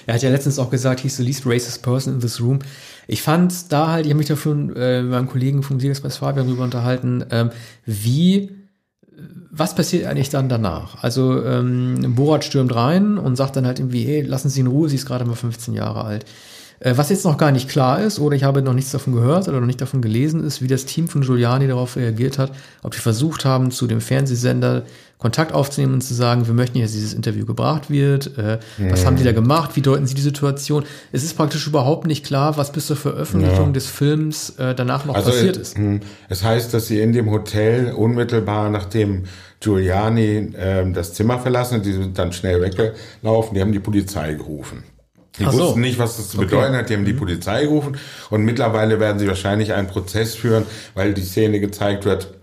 Er 0.05 0.15
hat 0.15 0.21
ja 0.21 0.29
letztens 0.29 0.59
auch 0.59 0.69
gesagt, 0.69 0.99
he's 0.99 1.15
the 1.15 1.23
least 1.23 1.45
racist 1.45 1.81
person 1.81 2.15
in 2.15 2.19
this 2.19 2.41
room. 2.41 2.59
Ich 3.07 3.21
fand 3.21 3.71
da 3.71 3.87
halt, 3.87 4.05
ich 4.05 4.11
habe 4.11 4.17
mich 4.17 4.27
da 4.27 4.35
schon 4.35 4.75
äh, 4.75 5.01
mit 5.01 5.11
meinem 5.11 5.27
Kollegen 5.29 5.63
vom 5.63 5.79
Siegespreis 5.79 6.17
Fabian 6.17 6.45
darüber 6.45 6.65
unterhalten, 6.65 7.23
ähm, 7.31 7.51
wie, 7.85 8.51
was 9.55 9.75
passiert 9.75 10.05
eigentlich 10.07 10.29
dann 10.29 10.49
danach? 10.49 11.03
Also 11.03 11.43
ähm, 11.45 12.15
Borat 12.15 12.43
stürmt 12.43 12.73
rein 12.73 13.19
und 13.19 13.35
sagt 13.35 13.55
dann 13.55 13.67
halt 13.67 13.79
irgendwie, 13.79 14.03
hey, 14.03 14.21
lassen 14.21 14.49
Sie 14.49 14.61
in 14.61 14.67
Ruhe, 14.67 14.89
sie 14.89 14.95
ist 14.95 15.05
gerade 15.05 15.25
mal 15.25 15.35
15 15.35 15.75
Jahre 15.75 16.03
alt. 16.03 16.25
Äh, 16.83 16.97
Was 16.97 17.09
jetzt 17.09 17.23
noch 17.25 17.37
gar 17.37 17.51
nicht 17.51 17.69
klar 17.69 18.01
ist, 18.01 18.19
oder 18.19 18.35
ich 18.35 18.43
habe 18.43 18.61
noch 18.61 18.73
nichts 18.73 18.91
davon 18.91 19.13
gehört 19.13 19.47
oder 19.47 19.59
noch 19.59 19.67
nicht 19.67 19.81
davon 19.81 20.01
gelesen, 20.01 20.43
ist, 20.43 20.61
wie 20.61 20.67
das 20.67 20.85
Team 20.85 21.07
von 21.07 21.21
Giuliani 21.21 21.67
darauf 21.67 21.95
reagiert 21.95 22.37
hat, 22.37 22.51
ob 22.83 22.91
die 22.91 22.99
versucht 22.99 23.45
haben, 23.45 23.71
zu 23.71 23.87
dem 23.87 24.01
Fernsehsender 24.01 24.83
Kontakt 25.17 25.53
aufzunehmen 25.53 25.93
und 25.93 26.01
zu 26.01 26.13
sagen, 26.13 26.47
wir 26.47 26.53
möchten, 26.53 26.81
dass 26.81 26.91
dieses 26.91 27.13
Interview 27.13 27.45
gebracht 27.45 27.89
wird. 27.89 28.37
Äh, 28.37 28.59
Was 28.89 29.05
haben 29.05 29.15
die 29.15 29.23
da 29.23 29.31
gemacht? 29.31 29.77
Wie 29.77 29.81
deuten 29.81 30.05
sie 30.05 30.15
die 30.15 30.21
Situation? 30.21 30.83
Es 31.13 31.23
ist 31.23 31.37
praktisch 31.37 31.65
überhaupt 31.65 32.07
nicht 32.07 32.25
klar, 32.25 32.57
was 32.57 32.73
bis 32.73 32.87
zur 32.87 32.97
Veröffentlichung 32.97 33.71
des 33.71 33.87
Films 33.87 34.49
äh, 34.57 34.75
danach 34.75 35.05
noch 35.05 35.13
passiert 35.13 35.55
es, 35.55 35.69
ist. 35.69 35.77
mh, 35.77 36.01
es 36.27 36.43
heißt, 36.43 36.73
dass 36.73 36.87
sie 36.87 36.99
in 36.99 37.13
dem 37.13 37.31
Hotel 37.31 37.93
unmittelbar 37.93 38.69
nachdem 38.69 39.23
Giuliani 39.61 40.51
ähm, 40.57 40.93
das 40.93 41.13
Zimmer 41.13 41.39
verlassen 41.39 41.77
hat, 41.77 41.85
die 41.85 41.93
sind 41.93 42.19
dann 42.19 42.33
schnell 42.33 42.61
weggelaufen, 42.61 43.55
die 43.55 43.61
haben 43.61 43.71
die 43.71 43.79
Polizei 43.79 44.33
gerufen. 44.33 44.83
Die 45.39 45.45
so. 45.45 45.51
wussten 45.51 45.81
nicht, 45.81 45.97
was 45.97 46.17
das 46.17 46.29
zu 46.29 46.37
bedeuten 46.37 46.75
hat, 46.75 46.89
die 46.89 46.93
haben 46.93 47.05
die 47.05 47.13
Polizei 47.13 47.63
gerufen. 47.63 47.97
Und 48.29 48.43
mittlerweile 48.43 48.99
werden 48.99 49.19
sie 49.19 49.27
wahrscheinlich 49.27 49.73
einen 49.73 49.87
Prozess 49.87 50.35
führen, 50.35 50.65
weil 50.93 51.13
die 51.13 51.23
Szene 51.23 51.59
gezeigt 51.59 52.05
wird, 52.05 52.33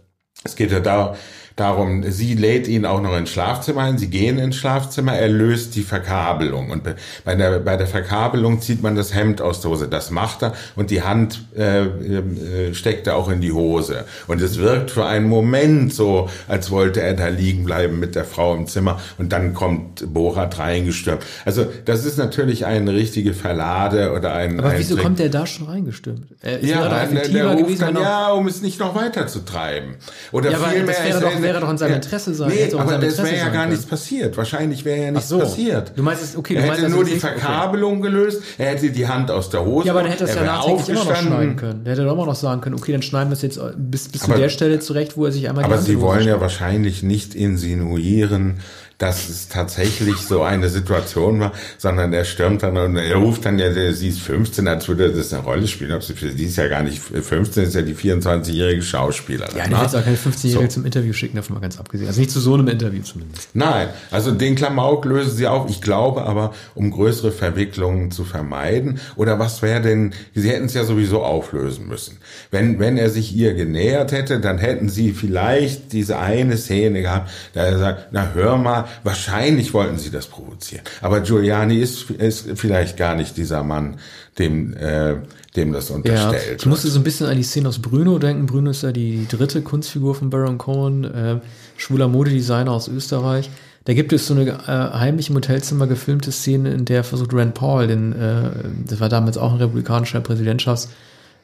es 0.42 0.56
geht 0.56 0.72
ja 0.72 0.80
da, 0.80 1.16
darum, 1.56 2.02
sie 2.10 2.34
lädt 2.34 2.68
ihn 2.68 2.86
auch 2.86 3.00
noch 3.02 3.16
ins 3.16 3.30
Schlafzimmer 3.30 3.82
ein, 3.82 3.98
sie 3.98 4.08
gehen 4.08 4.38
ins 4.38 4.56
Schlafzimmer, 4.56 5.14
er 5.14 5.28
löst 5.28 5.74
die 5.74 5.82
Verkabelung 5.82 6.70
und 6.70 6.84
be- 6.84 6.94
bei 7.24 7.34
der, 7.34 7.58
bei 7.60 7.76
der 7.76 7.86
Verkabelung 7.86 8.60
zieht 8.60 8.82
man 8.82 8.96
das 8.96 9.14
Hemd 9.14 9.40
aus 9.42 9.60
der 9.60 9.70
Hose, 9.70 9.88
das 9.88 10.10
macht 10.10 10.42
er 10.42 10.52
und 10.76 10.90
die 10.90 11.02
Hand 11.02 11.42
äh, 11.56 11.84
äh, 11.84 12.74
steckt 12.74 13.06
er 13.06 13.16
auch 13.16 13.28
in 13.28 13.40
die 13.40 13.52
Hose 13.52 14.04
und 14.26 14.40
es 14.40 14.58
wirkt 14.58 14.90
für 14.90 15.06
einen 15.06 15.28
Moment 15.28 15.92
so, 15.92 16.28
als 16.48 16.70
wollte 16.70 17.00
er 17.02 17.14
da 17.14 17.28
liegen 17.28 17.64
bleiben 17.64 17.98
mit 18.00 18.14
der 18.14 18.24
Frau 18.24 18.54
im 18.54 18.66
Zimmer 18.66 19.00
und 19.18 19.32
dann 19.32 19.54
kommt 19.54 20.12
Borat 20.14 20.58
reingestürmt. 20.58 21.22
Also 21.44 21.66
das 21.84 22.04
ist 22.04 22.16
natürlich 22.18 22.64
eine 22.66 22.92
richtige 22.94 23.34
Verlade 23.34 24.12
oder 24.12 24.32
ein 24.34 24.58
Aber 24.58 24.70
ein 24.70 24.78
wieso 24.78 24.94
Trick. 24.94 25.04
kommt 25.04 25.18
der 25.18 25.28
da 25.28 25.46
schon 25.46 25.66
reingestürmt? 25.66 26.26
Er 26.40 26.60
ist 26.60 26.68
Ja, 26.68 26.88
der, 26.88 27.06
der, 27.06 27.28
der 27.28 27.56
gewesen, 27.56 27.80
dann, 27.80 27.96
er- 27.96 28.02
ja, 28.02 28.32
um 28.32 28.46
es 28.46 28.62
nicht 28.62 28.80
noch 28.80 28.94
weiter 28.94 29.26
zu 29.26 29.40
treiben. 29.44 29.96
Oder 30.32 30.50
Ja, 30.52 30.58
vielmehr, 30.58 30.86
wäre 30.88 31.08
es 31.08 31.20
doch- 31.40 31.48
wäre 31.48 31.60
doch 31.60 31.70
in 31.70 31.78
seinem 31.78 31.94
Interesse 31.94 32.34
sein. 32.34 32.50
Nee, 32.50 32.72
aber 32.74 32.98
das 32.98 33.18
wäre 33.18 33.36
ja 33.36 33.48
gar 33.48 33.66
nichts 33.66 33.86
passiert. 33.86 34.36
Wahrscheinlich 34.36 34.84
wäre 34.84 35.02
ja 35.04 35.10
nichts 35.10 35.28
so. 35.28 35.38
passiert. 35.38 35.92
Du 35.96 36.02
meinst 36.02 36.22
es- 36.22 36.36
okay, 36.36 36.54
du 36.54 36.60
er 36.60 36.66
meinst 36.66 36.78
hätte 36.82 36.86
also 36.86 36.96
nur 36.96 37.04
das 37.04 37.08
die 37.10 37.14
nicht- 37.16 37.24
okay. 37.24 37.38
Verkabelung 37.40 38.00
gelöst, 38.00 38.42
er 38.58 38.66
hätte 38.70 38.90
die 38.90 39.06
Hand 39.08 39.30
aus 39.30 39.50
der 39.50 39.64
Hose. 39.64 39.86
Ja, 39.86 39.92
aber 39.92 40.02
dann 40.02 40.10
hätte 40.12 40.24
er 40.24 40.30
es 40.30 40.36
ja 40.36 40.44
nachträglich 40.44 40.88
immer 40.88 41.04
noch 41.04 41.16
schneiden 41.16 41.56
können. 41.56 41.84
Der 41.84 41.92
hätte 41.92 42.04
doch 42.04 42.12
immer 42.12 42.26
noch 42.26 42.34
sagen 42.34 42.60
können, 42.60 42.76
okay, 42.76 42.92
dann 42.92 43.02
schneiden 43.02 43.30
wir 43.30 43.34
es 43.34 43.42
jetzt 43.42 43.60
bis, 43.76 44.08
bis 44.08 44.22
zu 44.22 44.30
Aber- 44.30 44.40
der 44.40 44.48
Stelle 44.48 44.78
zurecht, 44.80 45.16
wo 45.16 45.26
er 45.26 45.32
sich 45.32 45.48
einmal 45.48 45.64
Aber 45.64 45.78
Sie 45.78 46.00
wollen 46.00 46.26
ja 46.26 46.40
wahrscheinlich 46.40 47.02
nicht 47.02 47.34
insinuieren, 47.34 48.58
dass 49.00 49.30
es 49.30 49.48
tatsächlich 49.48 50.18
so 50.18 50.42
eine 50.42 50.68
Situation 50.68 51.40
war, 51.40 51.52
sondern 51.78 52.12
er 52.12 52.26
stürmt 52.26 52.62
dann 52.62 52.76
und 52.76 52.96
er 52.96 53.16
ruft 53.16 53.46
dann 53.46 53.58
ja, 53.58 53.72
sie 53.92 54.08
ist 54.08 54.20
15, 54.20 54.68
als 54.68 54.88
würde 54.88 55.10
das 55.10 55.32
eine 55.32 55.42
Rolle 55.42 55.66
spielen. 55.66 55.92
Ob 55.92 56.02
sie, 56.02 56.14
sie 56.14 56.44
ist 56.44 56.56
ja 56.56 56.68
gar 56.68 56.82
nicht 56.82 57.00
15, 57.00 57.64
ist 57.64 57.74
ja 57.74 57.80
die 57.80 57.94
24-jährige 57.94 58.82
Schauspielerin. 58.82 59.56
Ja, 59.56 59.64
ich 59.64 59.70
ne? 59.70 59.76
will 59.76 59.84
jetzt 59.84 59.96
auch 59.96 60.04
keine 60.04 60.18
15-Jährige 60.18 60.70
So. 60.70 60.74
zum 60.74 60.84
Interview 60.84 61.14
schicken, 61.14 61.36
davon 61.36 61.54
mal 61.54 61.60
ganz 61.60 61.80
abgesehen. 61.80 62.08
Also 62.08 62.20
nicht 62.20 62.30
zu 62.30 62.40
so 62.40 62.52
einem 62.52 62.68
Interview 62.68 63.02
zumindest. 63.02 63.48
Nein, 63.54 63.88
also 64.10 64.32
den 64.32 64.54
Klamauk 64.54 65.06
lösen 65.06 65.34
sie 65.34 65.46
auf. 65.46 65.70
Ich 65.70 65.80
glaube 65.80 66.24
aber, 66.26 66.52
um 66.74 66.90
größere 66.90 67.32
Verwicklungen 67.32 68.10
zu 68.10 68.24
vermeiden, 68.24 69.00
oder 69.16 69.38
was 69.38 69.62
wäre 69.62 69.80
denn, 69.80 70.12
sie 70.34 70.50
hätten 70.50 70.66
es 70.66 70.74
ja 70.74 70.84
sowieso 70.84 71.22
auflösen 71.22 71.88
müssen. 71.88 72.18
Wenn, 72.50 72.78
wenn 72.78 72.98
er 72.98 73.08
sich 73.08 73.34
ihr 73.34 73.54
genähert 73.54 74.12
hätte, 74.12 74.40
dann 74.40 74.58
hätten 74.58 74.90
sie 74.90 75.12
vielleicht 75.12 75.94
diese 75.94 76.18
eine 76.18 76.58
Szene 76.58 77.00
gehabt, 77.00 77.30
da 77.54 77.64
er 77.64 77.78
sagt, 77.78 78.08
na 78.12 78.32
hör 78.34 78.58
mal, 78.58 78.89
wahrscheinlich 79.04 79.74
wollten 79.74 79.98
sie 79.98 80.10
das 80.10 80.26
provozieren. 80.26 80.84
Aber 81.00 81.20
Giuliani 81.20 81.78
ist, 81.78 82.10
ist 82.10 82.46
vielleicht 82.54 82.96
gar 82.96 83.16
nicht 83.16 83.36
dieser 83.36 83.62
Mann, 83.62 83.98
dem, 84.38 84.74
äh, 84.76 85.16
dem 85.56 85.72
das 85.72 85.88
Ja, 85.88 85.96
unterstellt 85.96 86.60
ich 86.60 86.66
musste 86.66 86.88
so 86.88 87.00
ein 87.00 87.04
bisschen 87.04 87.26
an 87.26 87.36
die 87.36 87.42
Szene 87.42 87.68
aus 87.68 87.80
Bruno 87.80 88.18
denken. 88.18 88.46
Bruno 88.46 88.70
ist 88.70 88.82
ja 88.82 88.92
die 88.92 89.26
dritte 89.28 89.62
Kunstfigur 89.62 90.14
von 90.14 90.30
Baron 90.30 90.58
Cohen, 90.58 91.04
äh, 91.04 91.40
schwuler 91.76 92.08
Modedesigner 92.08 92.72
aus 92.72 92.88
Österreich. 92.88 93.50
Da 93.84 93.94
gibt 93.94 94.12
es 94.12 94.26
so 94.26 94.34
eine 94.34 94.50
äh, 94.50 94.98
heimlich 94.98 95.30
im 95.30 95.36
Hotelzimmer 95.36 95.86
gefilmte 95.86 96.32
Szene, 96.32 96.72
in 96.72 96.84
der 96.84 97.02
versucht 97.02 97.32
Rand 97.32 97.54
Paul, 97.54 97.86
den, 97.86 98.12
äh, 98.12 98.50
das 98.86 99.00
war 99.00 99.08
damals 99.08 99.38
auch 99.38 99.52
ein 99.52 99.58
republikanischer 99.58 100.20
Präsidentschafts, 100.20 100.90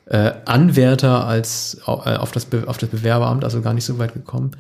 äh, 0.07 0.33
Anwärter 0.45 1.27
als 1.27 1.79
äh, 1.87 1.91
auf 1.91 2.33
das 2.33 2.45
Be 2.45 2.65
auf 2.67 2.79
das 2.79 2.91
Bewerberamt, 2.91 3.43
also 3.43 3.63
gar 3.63 3.75
nicht 3.75 3.85
so 3.85 3.99
weit 3.99 4.13
gekommen. 4.13 4.53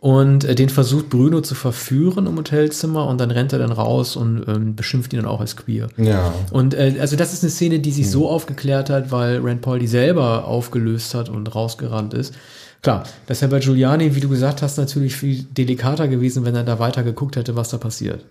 Und 0.00 0.44
äh, 0.44 0.54
den 0.54 0.68
versucht 0.68 1.10
Bruno 1.10 1.40
zu 1.40 1.56
verführen 1.56 2.26
im 2.26 2.36
Hotelzimmer 2.36 3.08
und 3.08 3.20
dann 3.20 3.32
rennt 3.32 3.52
er 3.52 3.58
dann 3.58 3.72
raus 3.72 4.14
und 4.14 4.44
ähm, 4.46 4.76
beschimpft 4.76 5.12
ihn 5.12 5.18
dann 5.18 5.28
auch 5.28 5.40
als 5.40 5.56
queer. 5.56 5.88
Ja. 5.96 6.32
Und 6.52 6.74
äh, 6.74 6.94
also 7.00 7.16
das 7.16 7.32
ist 7.32 7.42
eine 7.42 7.50
Szene, 7.50 7.80
die 7.80 7.90
sich 7.90 8.08
so 8.08 8.30
aufgeklärt 8.30 8.90
hat, 8.90 9.10
weil 9.10 9.40
Rand 9.40 9.60
Paul 9.60 9.80
die 9.80 9.88
selber 9.88 10.44
aufgelöst 10.44 11.14
hat 11.14 11.28
und 11.28 11.52
rausgerannt 11.52 12.14
ist. 12.14 12.32
Klar, 12.80 13.02
das 13.26 13.40
wäre 13.40 13.50
bei 13.50 13.58
Giuliani, 13.58 14.14
wie 14.14 14.20
du 14.20 14.28
gesagt 14.28 14.62
hast, 14.62 14.78
natürlich 14.78 15.16
viel 15.16 15.42
delikater 15.42 16.06
gewesen, 16.06 16.44
wenn 16.44 16.54
er 16.54 16.62
da 16.62 16.78
weiter 16.78 17.02
geguckt 17.02 17.34
hätte, 17.34 17.56
was 17.56 17.70
da 17.70 17.78
passiert. 17.78 18.24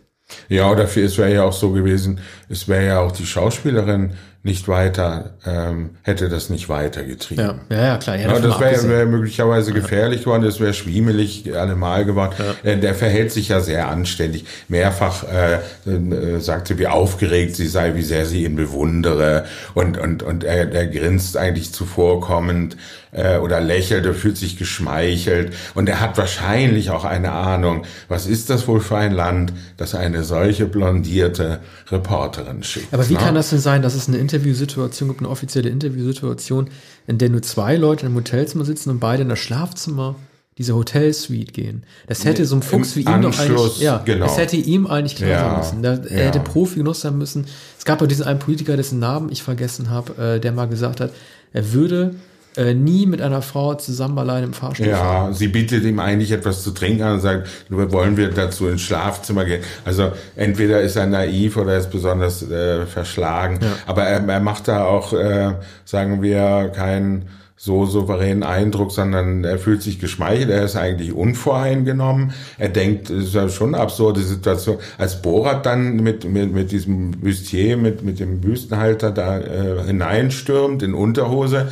Ja, 0.48 0.72
oder 0.72 0.88
für, 0.88 1.02
es 1.02 1.18
wäre 1.18 1.34
ja 1.34 1.44
auch 1.44 1.54
so 1.54 1.72
gewesen, 1.72 2.20
es 2.48 2.68
wäre 2.70 2.86
ja 2.86 3.00
auch 3.00 3.12
die 3.12 3.26
Schauspielerin 3.26 4.14
nicht 4.44 4.68
weiter, 4.68 5.32
ähm, 5.46 5.92
hätte 6.04 6.30
das 6.30 6.50
nicht 6.50 6.70
weitergetrieben. 6.70 7.44
Ja, 7.70 7.76
ja, 7.76 7.84
ja 7.84 7.98
klar. 7.98 8.16
Ja, 8.16 8.40
das 8.40 8.60
wäre 8.60 8.90
wär 8.90 9.06
möglicherweise 9.06 9.74
gefährlich 9.74 10.24
geworden, 10.24 10.44
das 10.44 10.60
wäre 10.60 10.74
schwiemelig 10.74 11.54
allemal 11.56 12.06
geworden. 12.06 12.34
Äh, 12.64 12.78
der 12.78 12.96
verhält 12.96 13.32
sich 13.32 13.50
ja 13.50 13.60
sehr 13.60 13.90
anständig. 13.90 14.46
Mehrfach 14.70 15.24
äh, 15.24 15.90
äh, 15.90 16.40
sagte, 16.40 16.80
wie 16.80 16.88
aufgeregt 16.88 17.56
sie 17.56 17.68
sei, 17.68 17.96
wie 17.96 18.04
sehr 18.04 18.26
sie 18.26 18.46
ihn 18.46 18.56
bewundere. 18.56 19.46
Und, 19.74 19.98
und, 19.98 20.24
und 20.24 20.44
er, 20.44 20.72
er 20.72 20.88
grinst 20.88 21.36
eigentlich 21.36 21.74
zuvorkommend 21.74 22.78
äh, 23.12 23.38
oder 23.38 23.60
lächelt, 23.60 24.06
er 24.06 24.14
fühlt 24.14 24.38
sich 24.38 24.58
geschmeichelt. 24.58 25.54
Und 25.74 25.90
er 25.90 26.00
hat 26.00 26.18
wahrscheinlich 26.18 26.90
auch 26.92 27.04
eine 27.04 27.32
Ahnung, 27.32 27.84
was 28.08 28.28
ist 28.28 28.50
das 28.50 28.68
wohl 28.68 28.80
für 28.80 28.98
ein 28.98 29.12
Land, 29.12 29.54
das 29.78 29.96
eine 29.96 30.24
solche 30.24 30.66
blondierte 30.66 31.60
Reporterin 31.92 32.64
schickt. 32.64 32.94
Aber 32.94 33.08
wie 33.10 33.14
ne? 33.14 33.20
kann 33.20 33.36
das 33.36 33.50
denn 33.50 33.60
sein, 33.60 33.82
dass 33.82 33.96
es 33.96 34.08
eine 34.08 34.18
Interviewsituation 34.38 35.10
gibt, 35.10 35.22
eine 35.22 35.30
offizielle 35.30 35.70
Interviewsituation, 35.70 36.70
in 37.08 37.18
der 37.18 37.30
nur 37.30 37.42
zwei 37.42 37.76
Leute 37.76 38.06
im 38.06 38.16
Hotelzimmer 38.16 38.66
sitzen 38.66 38.90
und 38.90 39.00
beide 39.00 39.24
in 39.24 39.30
das 39.30 39.40
Schlafzimmer 39.40 40.16
dieser 40.58 40.76
Hotelsuite 40.76 41.52
gehen. 41.52 41.84
Das 42.08 42.26
hätte 42.26 42.46
so 42.46 42.56
ein 42.56 42.64
Fuchs 42.64 42.96
wie 42.96 43.02
ihm 43.02 43.22
doch 43.22 43.38
eigentlich, 43.38 43.80
ja, 43.80 44.02
genau. 44.04 44.26
das 44.26 44.38
hätte 44.38 44.56
ihm 44.56 44.88
eigentlich 44.88 45.16
klar 45.16 45.30
ja, 45.30 45.40
sein 45.40 45.58
müssen. 45.60 45.84
Da, 45.84 46.10
er 46.10 46.20
ja. 46.20 46.26
hätte 46.26 46.40
Profi 46.40 46.78
genug 46.78 46.96
sein 46.96 47.18
müssen. 47.18 47.46
Es 47.78 47.86
gab 47.86 48.02
auch 48.02 48.08
diesen 48.08 48.26
einen 48.26 48.40
Politiker, 48.40 48.76
dessen 48.76 49.00
Namen 49.00 49.32
ich 49.32 49.44
vergessen 49.44 49.90
habe, 49.92 50.36
äh, 50.36 50.40
der 50.40 50.52
mal 50.52 50.68
gesagt 50.68 51.00
hat, 51.00 51.12
er 51.54 51.74
würde 51.74 52.16
äh, 52.58 52.74
nie 52.74 53.06
mit 53.06 53.22
einer 53.22 53.42
Frau 53.42 53.76
zusammen 53.76 54.18
allein 54.18 54.44
im 54.44 54.54
Fahrstuhl 54.54 54.88
Ja, 54.88 54.98
fahren. 54.98 55.34
sie 55.34 55.48
bietet 55.48 55.84
ihm 55.84 56.00
eigentlich 56.00 56.32
etwas 56.32 56.64
zu 56.64 56.72
trinken 56.72 57.04
an 57.04 57.14
und 57.16 57.22
sagt, 57.22 57.48
wollen 57.70 58.18
wir 58.18 58.30
dazu 58.30 58.68
ins 58.68 58.82
Schlafzimmer 58.82 59.46
gehen. 59.46 59.64
Also 59.86 60.12
entweder 60.36 60.82
ist 60.82 60.96
er 60.96 61.06
naiv 61.06 61.58
oder 61.58 61.74
er 61.74 61.80
ist 61.80 61.92
besonders 61.92 62.42
äh, 62.50 62.86
verschlagen. 62.86 63.60
Ja. 63.62 63.68
Aber 63.86 64.04
er, 64.04 64.28
er 64.28 64.40
macht 64.40 64.68
da 64.68 64.84
auch, 64.86 65.14
äh, 65.14 65.54
sagen 65.86 66.22
wir, 66.22 66.72
keinen 66.76 67.26
so 67.60 67.88
souveränen 67.88 68.44
Eindruck, 68.44 68.92
sondern 68.92 69.44
er 69.44 69.58
fühlt 69.58 69.82
sich 69.82 70.00
geschmeichelt, 70.00 70.52
er 70.52 70.64
ist 70.66 70.76
eigentlich 70.76 71.12
unvoreingenommen. 71.14 72.32
Er 72.60 72.70
denkt, 72.70 73.10
es 73.10 73.26
ist 73.26 73.34
ja 73.34 73.50
schon 73.50 73.74
eine 73.74 73.82
absurde 73.84 74.22
Situation. 74.22 74.78
Als 75.00 75.24
Borat 75.24 75.66
dann 75.66 75.96
mit, 75.96 76.24
mit, 76.24 76.54
mit 76.54 76.72
diesem 76.72 77.12
Bustier, 77.12 77.76
mit, 77.78 78.04
mit 78.04 78.20
dem 78.20 78.42
Büstenhalter 78.42 79.10
da 79.10 79.40
äh, 79.40 79.84
hineinstürmt 79.88 80.84
in 80.84 80.94
Unterhose, 80.94 81.72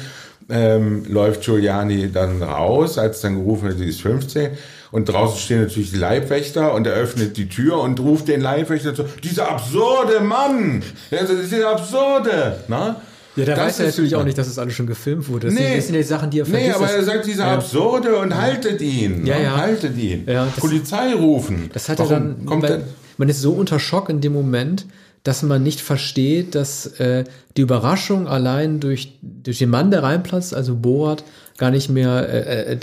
ähm, 0.50 1.06
läuft 1.10 1.44
Giuliani 1.44 2.12
dann 2.12 2.42
raus, 2.42 2.98
als 2.98 3.22
dann 3.22 3.36
gerufen 3.36 3.68
wird, 3.68 3.78
sie 3.80 3.90
ist 3.90 4.02
15. 4.02 4.52
Und 4.92 5.10
draußen 5.10 5.40
stehen 5.40 5.62
natürlich 5.62 5.92
die 5.92 5.98
Leibwächter 5.98 6.74
und 6.74 6.88
er 6.88 6.94
öffnet 6.94 7.36
die 7.38 7.50
Tür 7.50 7.80
und 7.80 8.00
ruft 8.00 8.28
den 8.28 8.42
Leibwächter 8.42 8.96
zu, 8.96 9.04
dieser 9.24 9.52
absurde 9.52 10.22
Mann! 10.22 10.84
Also, 11.12 11.34
dieser 11.36 11.70
absurde! 11.72 12.60
Na? 12.68 13.02
Ja, 13.36 13.44
der 13.44 13.56
das 13.56 13.66
weiß 13.66 13.78
ja 13.80 13.86
natürlich 13.88 14.16
auch 14.16 14.24
nicht, 14.24 14.38
dass 14.38 14.48
es 14.48 14.58
alles 14.58 14.74
schon 14.76 14.88
gefilmt 14.88 15.28
wurde. 15.28 15.48
Das, 15.48 15.56
nee, 15.56 15.66
sind, 15.66 15.78
das 15.78 15.86
sind 15.88 15.96
ja 15.96 16.02
die 16.02 16.08
Sachen, 16.08 16.30
die 16.30 16.40
er 16.40 16.46
vergisst. 16.46 16.70
Nee, 16.70 16.76
aber 16.76 16.90
er 16.90 17.04
sagt 17.04 17.26
dieser 17.26 17.48
ja. 17.48 17.56
absurde 17.56 18.16
und 18.18 18.34
haltet 18.34 18.82
ihn. 18.82 19.26
Ja, 19.26 19.38
ja. 19.38 19.58
Haltet 19.58 19.98
ihn. 19.98 20.24
Ja, 20.26 20.48
Polizei 20.58 21.14
rufen. 21.14 21.70
Das 21.74 21.90
hat 21.90 22.00
er 22.00 22.08
dann, 22.08 22.46
kommt 22.46 22.64
man, 22.64 22.84
man 23.18 23.28
ist 23.28 23.42
so 23.42 23.52
unter 23.52 23.80
Schock 23.80 24.10
in 24.10 24.22
dem 24.22 24.32
Moment, 24.32 24.86
dass 25.26 25.42
man 25.42 25.64
nicht 25.64 25.82
versteht, 25.82 26.54
dass 26.54 26.86
äh, 27.00 27.24
die 27.58 27.62
Überraschung 27.62 28.28
allein 28.28 28.80
durch, 28.80 29.18
durch 29.22 29.58
den 29.58 29.72
Mann, 29.72 29.90
der 29.90 30.04
reinplatzt, 30.04 30.54
also 30.54 30.76
Borat, 30.76 31.24
gar 31.58 31.72
nicht 31.72 31.90
mehr 31.90 32.28
äh, 32.28 32.74
äh, 32.74 32.78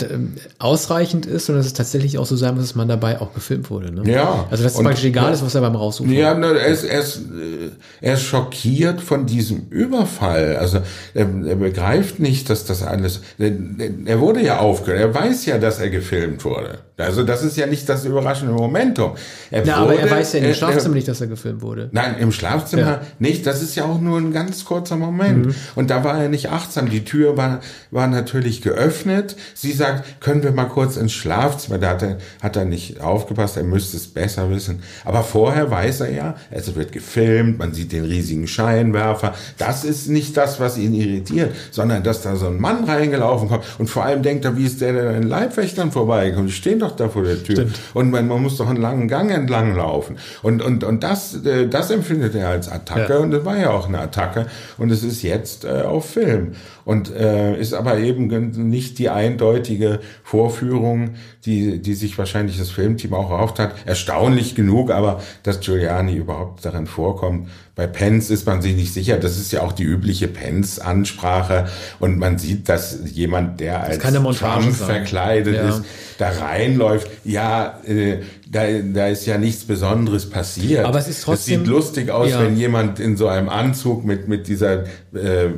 ausreichend 0.57 1.27
ist, 1.27 1.45
sondern 1.45 1.59
dass 1.59 1.67
es 1.67 1.73
tatsächlich 1.73 2.17
auch 2.17 2.25
so 2.25 2.35
sein 2.35 2.55
muss, 2.55 2.63
dass 2.63 2.75
man 2.75 2.87
dabei 2.87 3.21
auch 3.21 3.33
gefilmt 3.33 3.69
wurde. 3.69 3.93
Ne? 3.93 4.11
Ja. 4.11 4.47
Also 4.49 4.63
dass 4.63 4.73
es 4.73 4.81
praktisch 4.81 5.05
egal 5.05 5.31
ist, 5.31 5.45
was 5.45 5.53
er 5.53 5.61
beim 5.61 5.75
Raussuchen 5.75 6.11
Ja, 6.11 6.33
ne, 6.33 6.57
er, 6.57 6.67
ist, 6.67 6.83
er, 6.83 6.99
ist, 6.99 7.17
äh, 7.17 7.69
er 8.01 8.15
ist 8.15 8.23
schockiert 8.23 8.99
von 8.99 9.27
diesem 9.27 9.67
Überfall. 9.69 10.55
Also 10.55 10.79
er, 11.13 11.27
er 11.45 11.55
begreift 11.55 12.19
nicht, 12.19 12.49
dass 12.49 12.65
das 12.65 12.81
alles... 12.81 13.21
Er 13.37 14.19
wurde 14.19 14.41
ja 14.41 14.57
aufgehört. 14.57 14.99
Er 14.99 15.13
weiß 15.13 15.45
ja, 15.45 15.59
dass 15.59 15.79
er 15.79 15.91
gefilmt 15.91 16.43
wurde. 16.43 16.79
Also 16.97 17.23
das 17.23 17.43
ist 17.43 17.57
ja 17.57 17.67
nicht 17.67 17.87
das 17.89 18.05
überraschende 18.05 18.53
Momentum. 18.53 19.13
Er 19.51 19.63
ja, 19.65 19.81
wurde, 19.81 19.93
aber 19.93 19.99
er 19.99 20.11
weiß 20.11 20.33
ja 20.33 20.39
im 20.41 20.53
Schlafzimmer 20.53 20.95
nicht, 20.95 21.07
dass 21.07 21.21
er 21.21 21.27
gefilmt 21.27 21.61
wurde. 21.61 21.89
Nein, 21.91 22.15
im 22.19 22.31
Schlafzimmer 22.31 22.81
ja. 22.81 23.01
nicht. 23.19 23.45
Das 23.45 23.61
ist 23.61 23.75
ja 23.75 23.85
auch 23.85 23.99
nur 23.99 24.19
ein 24.19 24.31
ganz 24.31 24.65
kurzer 24.65 24.95
Moment. 24.95 25.47
Mhm. 25.47 25.55
Und 25.75 25.89
da 25.89 26.03
war 26.03 26.21
er 26.21 26.29
nicht 26.29 26.49
achtsam. 26.49 26.89
Die 26.89 27.03
Tür 27.03 27.37
war, 27.37 27.61
war 27.91 28.07
natürlich 28.07 28.62
geöffnet. 28.63 29.35
Sie 29.53 29.71
sagt, 29.71 30.21
können 30.21 30.41
wir 30.41 30.51
mal 30.51 30.65
kurz 30.65 30.97
ins 30.97 31.13
Schlafzimmer? 31.13 31.77
Da 31.77 31.89
hat 31.91 32.01
er, 32.01 32.17
hat 32.41 32.55
er 32.55 32.65
nicht 32.65 33.01
aufgepasst. 33.01 33.57
Er 33.57 33.63
müsste 33.63 33.97
es 33.97 34.07
besser 34.07 34.49
wissen. 34.49 34.81
Aber 35.05 35.23
vorher 35.23 35.69
weiß 35.69 36.01
er 36.01 36.11
ja, 36.11 36.35
es 36.49 36.73
wird 36.73 36.91
gefilmt. 36.91 37.59
Man 37.59 37.73
sieht 37.73 37.91
den 37.91 38.05
riesigen 38.05 38.47
Scheinwerfer. 38.47 39.33
Das 39.57 39.83
ist 39.83 40.09
nicht 40.09 40.35
das, 40.37 40.59
was 40.59 40.77
ihn 40.77 40.93
irritiert, 40.93 41.53
sondern 41.71 42.03
dass 42.03 42.21
da 42.21 42.35
so 42.35 42.47
ein 42.47 42.59
Mann 42.59 42.85
reingelaufen 42.85 43.49
kommt. 43.49 43.65
Und 43.77 43.89
vor 43.89 44.03
allem 44.05 44.23
denkt 44.23 44.45
er, 44.45 44.57
wie 44.57 44.65
ist 44.65 44.81
der 44.81 44.93
denn 44.93 45.23
in 45.23 45.27
Leibwächtern 45.27 45.91
vorbeigekommen? 45.91 46.47
Die 46.47 46.53
stehen 46.53 46.79
doch 46.79 46.95
da 46.95 47.09
vor 47.09 47.23
der 47.23 47.43
Tür. 47.43 47.55
Stimmt. 47.55 47.79
Und 47.93 48.11
man, 48.11 48.27
man, 48.27 48.41
muss 48.41 48.57
doch 48.57 48.67
einen 48.67 48.81
langen 48.81 49.07
Gang 49.07 49.31
entlang 49.31 49.75
laufen. 49.75 50.17
Und, 50.41 50.61
und, 50.61 50.83
und 50.83 51.03
das, 51.03 51.45
äh, 51.45 51.67
das 51.67 51.91
empfindet 51.91 52.35
er 52.35 52.49
als 52.49 52.69
Attacke. 52.69 53.13
Ja. 53.13 53.19
Und 53.19 53.31
das 53.31 53.45
war 53.45 53.57
ja 53.57 53.71
auch 53.71 53.87
eine 53.87 53.99
Attacke. 53.99 54.47
Und 54.77 54.91
es 54.91 55.03
ist 55.03 55.21
jetzt 55.21 55.65
äh, 55.65 55.81
auf 55.81 56.09
Film. 56.09 56.53
Und 56.85 57.13
äh, 57.13 57.57
ist 57.59 57.73
aber 57.73 57.99
eben 57.99 58.27
nicht 58.67 58.99
die 58.99 59.09
eindeutige 59.09 59.99
Vorführung, 60.23 61.15
die, 61.45 61.79
die 61.79 61.93
sich 61.93 62.17
wahrscheinlich 62.17 62.57
das 62.57 62.69
Filmteam 62.69 63.13
auch 63.13 63.29
erhofft 63.29 63.59
hat. 63.59 63.75
Erstaunlich 63.85 64.55
genug, 64.55 64.91
aber 64.91 65.21
dass 65.43 65.59
Giuliani 65.59 66.15
überhaupt 66.15 66.63
darin 66.63 66.87
vorkommt, 66.87 67.47
bei 67.75 67.87
Pence 67.87 68.29
ist 68.29 68.45
man 68.45 68.61
sich 68.61 68.75
nicht 68.75 68.93
sicher. 68.93 69.17
Das 69.17 69.37
ist 69.37 69.51
ja 69.51 69.61
auch 69.61 69.71
die 69.71 69.83
übliche 69.83 70.27
Pence-Ansprache. 70.27 71.65
Und 71.99 72.19
man 72.19 72.37
sieht, 72.37 72.69
dass 72.69 72.99
jemand, 73.11 73.59
der 73.59 73.81
als 73.81 73.97
Trump 73.97 74.37
sein. 74.37 74.73
verkleidet 74.73 75.55
ja. 75.55 75.69
ist, 75.69 75.81
da 76.19 76.29
reinläuft. 76.29 77.09
Ja, 77.23 77.79
äh, 77.83 78.19
da, 78.47 78.65
da 78.93 79.07
ist 79.07 79.25
ja 79.25 79.39
nichts 79.39 79.63
Besonderes 79.63 80.29
passiert. 80.29 80.85
Aber 80.85 80.99
es 80.99 81.07
ist 81.07 81.23
trotzdem. 81.23 81.61
Es 81.61 81.65
sieht 81.65 81.67
lustig 81.67 82.11
aus, 82.11 82.29
ja. 82.29 82.41
wenn 82.41 82.55
jemand 82.57 82.99
in 82.99 83.17
so 83.17 83.27
einem 83.27 83.49
Anzug 83.49 84.05
mit, 84.05 84.27
mit 84.27 84.47
dieser 84.47 84.83
äh, 85.13 85.49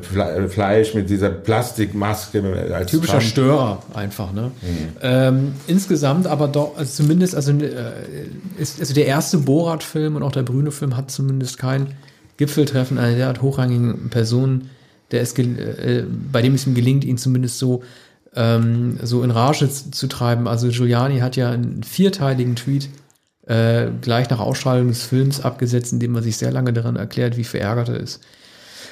Fleisch, 0.48 0.94
mit 0.94 1.10
dieser 1.10 1.28
Plastikmaske 1.28 2.42
als 2.72 2.90
Typischer 2.90 3.18
Trump. 3.18 3.24
Störer 3.24 3.82
einfach, 3.92 4.32
ne? 4.32 4.52
Mhm. 4.62 4.88
Ähm, 5.02 5.52
insgesamt 5.76 6.26
aber 6.26 6.48
doch, 6.48 6.78
also 6.78 7.02
zumindest, 7.02 7.34
also, 7.34 7.52
äh, 7.52 7.92
ist, 8.58 8.80
also 8.80 8.94
der 8.94 9.06
erste 9.06 9.36
Borat-Film 9.36 10.16
und 10.16 10.22
auch 10.22 10.32
der 10.32 10.42
Brüne-Film 10.42 10.96
hat 10.96 11.10
zumindest 11.10 11.58
kein 11.58 11.88
Gipfeltreffen 12.38 12.96
einer 12.96 13.14
derart 13.14 13.42
hochrangigen 13.42 14.08
Person, 14.08 14.70
der 15.10 15.20
es, 15.20 15.38
äh, 15.38 16.04
bei 16.32 16.40
dem 16.40 16.54
es 16.54 16.66
ihm 16.66 16.74
gelingt, 16.74 17.04
ihn 17.04 17.18
zumindest 17.18 17.58
so, 17.58 17.82
ähm, 18.34 18.98
so 19.02 19.22
in 19.22 19.30
Rage 19.30 19.68
zu 19.68 20.06
treiben. 20.06 20.48
Also 20.48 20.68
Giuliani 20.68 21.18
hat 21.18 21.36
ja 21.36 21.50
einen 21.50 21.82
vierteiligen 21.82 22.56
Tweet 22.56 22.88
äh, 23.46 23.88
gleich 24.00 24.30
nach 24.30 24.40
Ausstrahlung 24.40 24.88
des 24.88 25.02
Films 25.02 25.40
abgesetzt, 25.42 25.92
in 25.92 26.00
dem 26.00 26.12
man 26.12 26.22
sich 26.22 26.38
sehr 26.38 26.52
lange 26.52 26.72
daran 26.72 26.96
erklärt, 26.96 27.36
wie 27.36 27.44
verärgert 27.44 27.90
er 27.90 28.00
ist. 28.00 28.20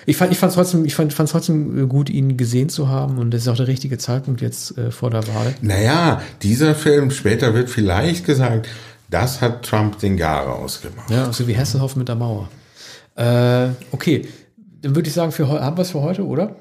Ich 0.07 0.16
fand, 0.16 0.32
ich 0.32 0.38
fand 0.38 0.52
trotzdem, 0.55 0.84
ich 0.84 0.94
fand, 0.94 1.14
trotzdem 1.14 1.88
gut, 1.88 2.11
ihn 2.11 2.36
gesehen 2.36 2.68
zu 2.68 2.88
haben 2.88 3.18
und 3.18 3.32
das 3.32 3.42
ist 3.42 3.48
auch 3.48 3.57
der 3.57 3.68
richtige 3.68 3.98
Zeitpunkt 3.98 4.40
jetzt 4.40 4.76
äh, 4.76 4.90
vor 4.90 5.11
der 5.11 5.26
Wahl. 5.28 5.55
Naja, 5.62 6.22
dieser 6.42 6.74
Film, 6.74 7.11
später 7.11 7.55
wird 7.55 7.70
vielleicht 7.70 8.26
gesagt, 8.26 8.68
das 9.11 9.40
hat 9.40 9.64
Trump 9.64 9.98
den 9.98 10.16
Gare 10.16 10.52
ausgemacht. 10.52 11.11
Ja, 11.11 11.32
so 11.32 11.46
wie 11.46 11.52
Hesselhoff 11.52 11.96
mit 11.96 12.09
der 12.09 12.16
Mauer. 12.16 12.48
Äh, 13.16 13.68
okay, 13.92 14.26
dann 14.82 14.94
würde 14.94 15.09
ich 15.09 15.14
sagen, 15.14 15.32
für, 15.32 15.48
haben 15.48 15.76
wir 15.76 15.82
es 15.82 15.90
für 15.90 16.02
heute, 16.02 16.26
oder? 16.26 16.57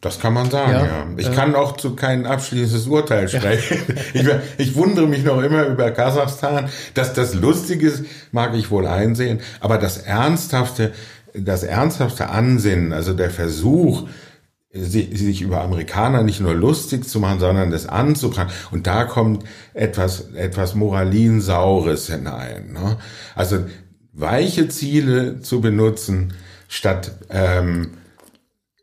Das 0.00 0.20
kann 0.20 0.32
man 0.32 0.48
sagen, 0.48 0.72
ja. 0.72 0.86
ja. 0.86 1.06
Ich 1.16 1.28
äh, 1.28 1.32
kann 1.32 1.56
auch 1.56 1.76
zu 1.76 1.96
kein 1.96 2.24
abschließendes 2.24 2.86
Urteil 2.86 3.28
sprechen. 3.28 3.78
Ja. 4.14 4.22
ich, 4.58 4.68
ich, 4.68 4.74
wundere 4.76 5.08
mich 5.08 5.24
noch 5.24 5.42
immer 5.42 5.66
über 5.66 5.90
Kasachstan. 5.90 6.68
Dass 6.94 7.14
das 7.14 7.34
Lustige 7.34 7.88
ist, 7.88 8.04
mag 8.30 8.54
ich 8.54 8.70
wohl 8.70 8.86
einsehen, 8.86 9.40
aber 9.58 9.76
das 9.76 9.98
ernsthafte, 9.98 10.92
das 11.34 11.62
ernsthafte 11.62 12.30
Ansinnen, 12.30 12.92
also 12.92 13.12
der 13.14 13.30
Versuch, 13.30 14.08
sich 14.70 15.40
über 15.40 15.62
Amerikaner 15.62 16.22
nicht 16.22 16.40
nur 16.40 16.54
lustig 16.54 17.08
zu 17.08 17.20
machen, 17.20 17.40
sondern 17.40 17.70
das 17.70 17.86
anzuprangern. 17.86 18.52
Und 18.70 18.86
da 18.86 19.04
kommt 19.04 19.44
etwas, 19.72 20.32
etwas 20.34 20.74
Moralinsaures 20.74 22.08
hinein. 22.08 22.72
Ne? 22.72 22.98
Also 23.34 23.64
weiche 24.12 24.68
Ziele 24.68 25.40
zu 25.40 25.60
benutzen, 25.60 26.34
statt 26.68 27.12
ähm, 27.30 27.92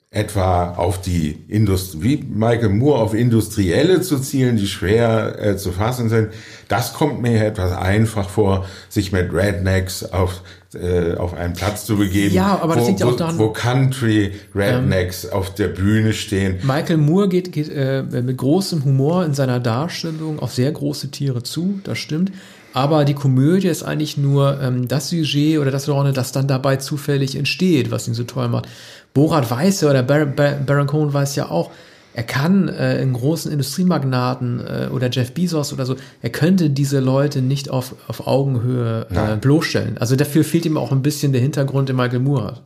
etwa 0.09 0.71
auf 0.71 1.01
die 1.01 1.31
Industrie, 1.49 2.01
wie 2.01 2.23
Michael 2.23 2.69
Moore 2.69 3.01
auf 3.01 3.13
Industrielle 3.13 4.01
zu 4.01 4.17
zielen, 4.17 4.55
die 4.55 4.67
schwer 4.67 5.37
äh, 5.39 5.57
zu 5.57 5.73
fassen 5.73 6.07
sind. 6.07 6.29
Das 6.69 6.93
kommt 6.93 7.21
mir 7.21 7.45
etwas 7.45 7.73
einfach 7.73 8.29
vor, 8.29 8.65
sich 8.87 9.11
mit 9.11 9.33
Rednecks 9.33 10.05
auf 10.05 10.41
äh, 10.75 11.15
auf 11.15 11.33
einen 11.33 11.53
Platz 11.53 11.85
zu 11.85 11.97
begeben, 11.97 12.35
ja, 12.35 12.59
aber 12.61 12.75
das 12.75 12.83
wo, 12.83 12.87
liegt 12.87 12.99
ja 12.99 13.05
auch 13.07 13.15
daran, 13.15 13.37
wo 13.37 13.49
Country 13.49 14.33
Rednecks 14.53 15.25
ähm, 15.25 15.33
auf 15.33 15.53
der 15.53 15.69
Bühne 15.69 16.13
stehen. 16.13 16.57
Michael 16.63 16.97
Moore 16.97 17.29
geht, 17.29 17.51
geht 17.51 17.69
äh, 17.69 18.03
mit 18.03 18.37
großem 18.37 18.83
Humor 18.83 19.25
in 19.25 19.33
seiner 19.33 19.59
Darstellung 19.59 20.39
auf 20.39 20.53
sehr 20.53 20.71
große 20.71 21.11
Tiere 21.11 21.43
zu, 21.43 21.79
das 21.83 21.97
stimmt. 21.97 22.31
aber 22.73 23.05
die 23.05 23.13
Komödie 23.13 23.69
ist 23.69 23.83
eigentlich 23.83 24.17
nur 24.17 24.61
ähm, 24.61 24.87
das 24.89 25.09
Sujet 25.09 25.59
oder 25.59 25.71
das 25.71 25.85
Genre, 25.85 26.11
das 26.11 26.33
dann 26.33 26.47
dabei 26.47 26.75
zufällig 26.75 27.37
entsteht, 27.37 27.89
was 27.89 28.07
ihn 28.07 28.13
so 28.13 28.25
toll 28.25 28.49
macht. 28.49 28.67
Borat 29.13 29.49
weiß 29.49 29.81
ja, 29.81 29.89
oder 29.89 30.03
Bar 30.03 30.25
Bar 30.25 30.55
Baron 30.65 30.87
Cohen 30.87 31.13
weiß 31.13 31.37
ja 31.37 31.49
auch, 31.49 31.71
er 32.15 32.23
kann 32.23 32.69
äh, 32.69 32.71
einen 33.01 33.11
großen 33.11 33.51
Industriemagnaten 33.51 34.61
äh, 34.61 34.87
oder 34.89 35.09
Jeff 35.11 35.33
Bezos 35.33 35.73
oder 35.73 35.85
so, 35.85 35.97
er 36.21 36.29
könnte 36.29 36.69
diese 36.69 37.01
Leute 37.01 37.41
nicht 37.41 37.69
auf, 37.69 37.93
auf 38.07 38.25
Augenhöhe 38.25 39.05
äh, 39.09 39.35
bloßstellen. 39.35 39.97
Also 39.97 40.15
dafür 40.15 40.45
fehlt 40.45 40.65
ihm 40.65 40.77
auch 40.77 40.93
ein 40.93 41.01
bisschen 41.01 41.33
der 41.33 41.41
Hintergrund, 41.41 41.89
den 41.89 41.97
Michael 41.97 42.19
Moore 42.19 42.45
hat. 42.45 42.63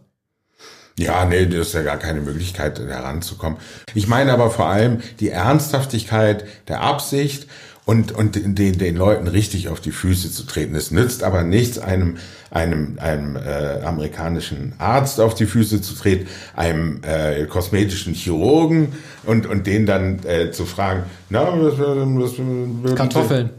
Ja, 0.99 1.25
nee, 1.25 1.47
das 1.47 1.69
ist 1.69 1.73
ja 1.73 1.81
gar 1.81 1.97
keine 1.97 2.21
Möglichkeit, 2.21 2.77
heranzukommen. 2.77 3.57
Ich 3.95 4.07
meine 4.07 4.33
aber 4.33 4.51
vor 4.51 4.67
allem 4.67 4.99
die 5.19 5.29
Ernsthaftigkeit 5.29 6.45
der 6.67 6.81
Absicht 6.81 7.47
und, 7.89 8.11
und 8.11 8.35
den, 8.35 8.77
den 8.77 8.95
Leuten 8.95 9.27
richtig 9.27 9.67
auf 9.67 9.81
die 9.81 9.89
Füße 9.89 10.31
zu 10.31 10.43
treten. 10.43 10.75
Es 10.75 10.91
nützt 10.91 11.23
aber 11.23 11.41
nichts, 11.41 11.79
einem, 11.79 12.17
einem, 12.51 12.99
einem 12.99 13.35
äh, 13.35 13.81
amerikanischen 13.83 14.73
Arzt 14.77 15.19
auf 15.19 15.33
die 15.33 15.47
Füße 15.47 15.81
zu 15.81 15.95
treten, 15.95 16.27
einem 16.55 17.01
äh, 17.01 17.45
kosmetischen 17.45 18.13
Chirurgen 18.13 18.89
und, 19.23 19.47
und 19.47 19.65
den 19.65 19.87
dann 19.87 20.23
äh, 20.23 20.51
zu 20.51 20.67
fragen, 20.67 21.05
na, 21.31 21.51
was, 21.59 21.79
was 21.79 22.37
würden 22.37 22.93
Kartoffeln. 22.93 23.49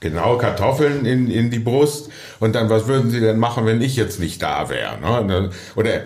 Genau, 0.00 0.36
Kartoffeln 0.36 1.06
in, 1.06 1.30
in 1.30 1.50
die 1.50 1.58
Brust. 1.58 2.10
Und 2.40 2.54
dann, 2.54 2.68
was 2.68 2.88
würden 2.88 3.10
Sie 3.10 3.20
denn 3.20 3.38
machen, 3.38 3.64
wenn 3.64 3.80
ich 3.80 3.96
jetzt 3.96 4.20
nicht 4.20 4.42
da 4.42 4.68
wäre? 4.68 5.00
Ne? 5.00 5.48
Oder 5.76 6.02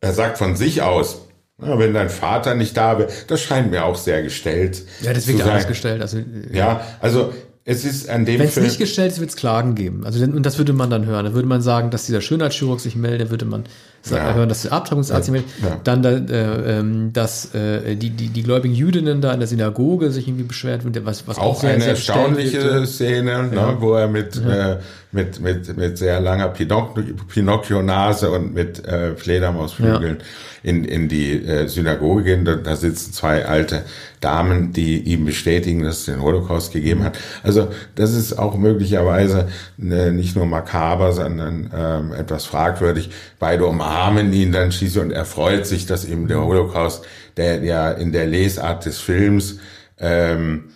er 0.00 0.12
sagt 0.12 0.38
von 0.38 0.54
sich 0.54 0.82
aus, 0.82 1.26
ja, 1.60 1.78
wenn 1.78 1.94
dein 1.94 2.10
Vater 2.10 2.54
nicht 2.54 2.76
da 2.76 2.98
wäre, 2.98 3.08
das 3.26 3.40
scheint 3.40 3.70
mir 3.70 3.84
auch 3.84 3.96
sehr 3.96 4.22
gestellt. 4.22 4.82
Ja, 5.02 5.12
das 5.12 5.26
wird 5.26 5.38
ja 5.38 5.46
alles 5.46 5.66
gestellt. 5.66 6.00
Also, 6.00 6.18
ja, 6.52 6.80
also 7.00 7.32
es 7.64 7.84
ist 7.84 8.08
an 8.08 8.24
dem 8.24 8.40
Wenn 8.40 8.48
es 8.48 8.56
nicht 8.56 8.78
gestellt 8.78 9.12
ist, 9.12 9.20
wird 9.20 9.30
es 9.30 9.36
Klagen 9.36 9.74
geben. 9.74 10.04
Also 10.04 10.24
und 10.24 10.44
das 10.44 10.58
würde 10.58 10.72
man 10.72 10.90
dann 10.90 11.06
hören. 11.06 11.24
Da 11.24 11.34
würde 11.34 11.46
man 11.46 11.62
sagen, 11.62 11.90
dass 11.90 12.06
dieser 12.06 12.20
Schönheitschirurg 12.20 12.80
sich 12.80 12.96
meldet, 12.96 13.30
würde 13.30 13.44
man 13.44 13.64
ja. 14.10 14.34
hören, 14.34 14.48
dass 14.48 14.62
der 14.62 14.72
Abtreibungsarzt 14.72 15.30
meldet. 15.30 15.50
Ja. 15.62 15.80
Dann, 15.84 16.04
äh, 16.04 16.78
ähm, 16.78 17.12
dass 17.12 17.54
äh, 17.54 17.94
die, 17.94 18.10
die, 18.10 18.28
die 18.28 18.42
gläubigen 18.42 18.74
Jüdinnen 18.74 19.20
da 19.20 19.32
in 19.32 19.38
der 19.38 19.48
Synagoge 19.48 20.10
sich 20.10 20.26
irgendwie 20.26 20.44
beschwert 20.44 20.84
wird, 20.84 21.04
was, 21.04 21.28
was 21.28 21.38
auch, 21.38 21.42
auch 21.42 21.60
sehr, 21.60 21.70
eine 21.70 21.80
sehr 21.80 21.90
erstaunliche 21.90 22.86
Szene, 22.86 23.30
ja. 23.30 23.42
ne, 23.42 23.76
wo 23.78 23.94
er 23.94 24.08
mit, 24.08 24.36
äh, 24.36 24.78
mit, 25.12 25.40
mit, 25.40 25.76
mit 25.76 25.98
sehr 25.98 26.20
langer 26.20 26.48
Pinocchio-Nase 26.48 28.30
und 28.30 28.54
mit 28.54 28.84
äh, 28.84 29.14
Fledermausflügeln 29.14 30.18
in, 30.62 30.84
in 30.84 31.08
die 31.08 31.44
äh, 31.44 31.68
Synagoge 31.68 32.24
gehen. 32.24 32.44
Da, 32.44 32.56
da 32.56 32.76
sitzen 32.76 33.12
zwei 33.12 33.44
alte 33.46 33.82
Damen, 34.20 34.72
die 34.72 35.00
ihm 35.00 35.24
bestätigen, 35.24 35.82
dass 35.82 35.98
es 35.98 36.04
den 36.06 36.22
Holocaust 36.22 36.72
gegeben 36.72 37.04
hat. 37.04 37.18
Also 37.42 37.68
das 37.94 38.14
ist 38.14 38.38
auch 38.38 38.56
möglicherweise 38.56 39.48
äh, 39.78 40.10
nicht 40.10 40.36
nur 40.36 40.46
makaber, 40.46 41.12
sondern 41.12 41.70
ähm, 41.76 42.12
etwas 42.12 42.46
fragwürdig. 42.46 43.10
Beide 43.38 43.66
umarmen 43.66 43.91
ihn 44.32 44.52
dann 44.52 44.72
schließlich 44.72 45.02
und 45.02 45.10
er 45.10 45.24
freut 45.24 45.66
sich, 45.66 45.86
dass 45.86 46.04
eben 46.04 46.28
der 46.28 46.44
Holocaust, 46.44 47.04
der 47.36 47.62
ja 47.62 47.90
in 47.90 48.12
der 48.12 48.26
Lesart 48.26 48.84
des 48.86 48.98
Films 48.98 49.58
ähm, 49.98 50.70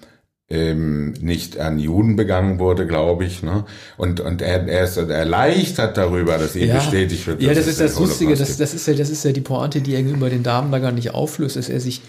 ähm, 0.48 1.12
nicht 1.20 1.58
an 1.58 1.78
Juden 1.78 2.14
begangen 2.14 2.58
wurde, 2.58 2.86
glaube 2.86 3.24
ich. 3.24 3.42
Ne? 3.42 3.64
Und, 3.96 4.20
und 4.20 4.42
er, 4.42 4.66
er 4.68 4.84
ist 4.84 4.96
erleichtert 4.96 5.96
darüber, 5.96 6.38
dass 6.38 6.54
ihm 6.54 6.68
ja. 6.68 6.76
bestätigt 6.76 7.26
wird. 7.26 7.42
Ja, 7.42 7.52
das 7.52 7.66
ist 7.66 7.80
das 7.80 7.98
Lustige, 7.98 8.36
das, 8.36 8.56
das, 8.56 8.74
ist 8.74 8.86
ja, 8.86 8.94
das 8.94 9.10
ist 9.10 9.24
ja 9.24 9.32
die 9.32 9.40
Pointe, 9.40 9.80
die 9.80 9.94
er 9.94 10.02
gegenüber 10.02 10.30
den 10.30 10.42
Damen 10.42 10.70
da 10.70 10.78
gar 10.78 10.92
nicht 10.92 11.12
auflöst, 11.12 11.56
dass 11.56 11.68
er 11.68 11.80
sich 11.80 12.02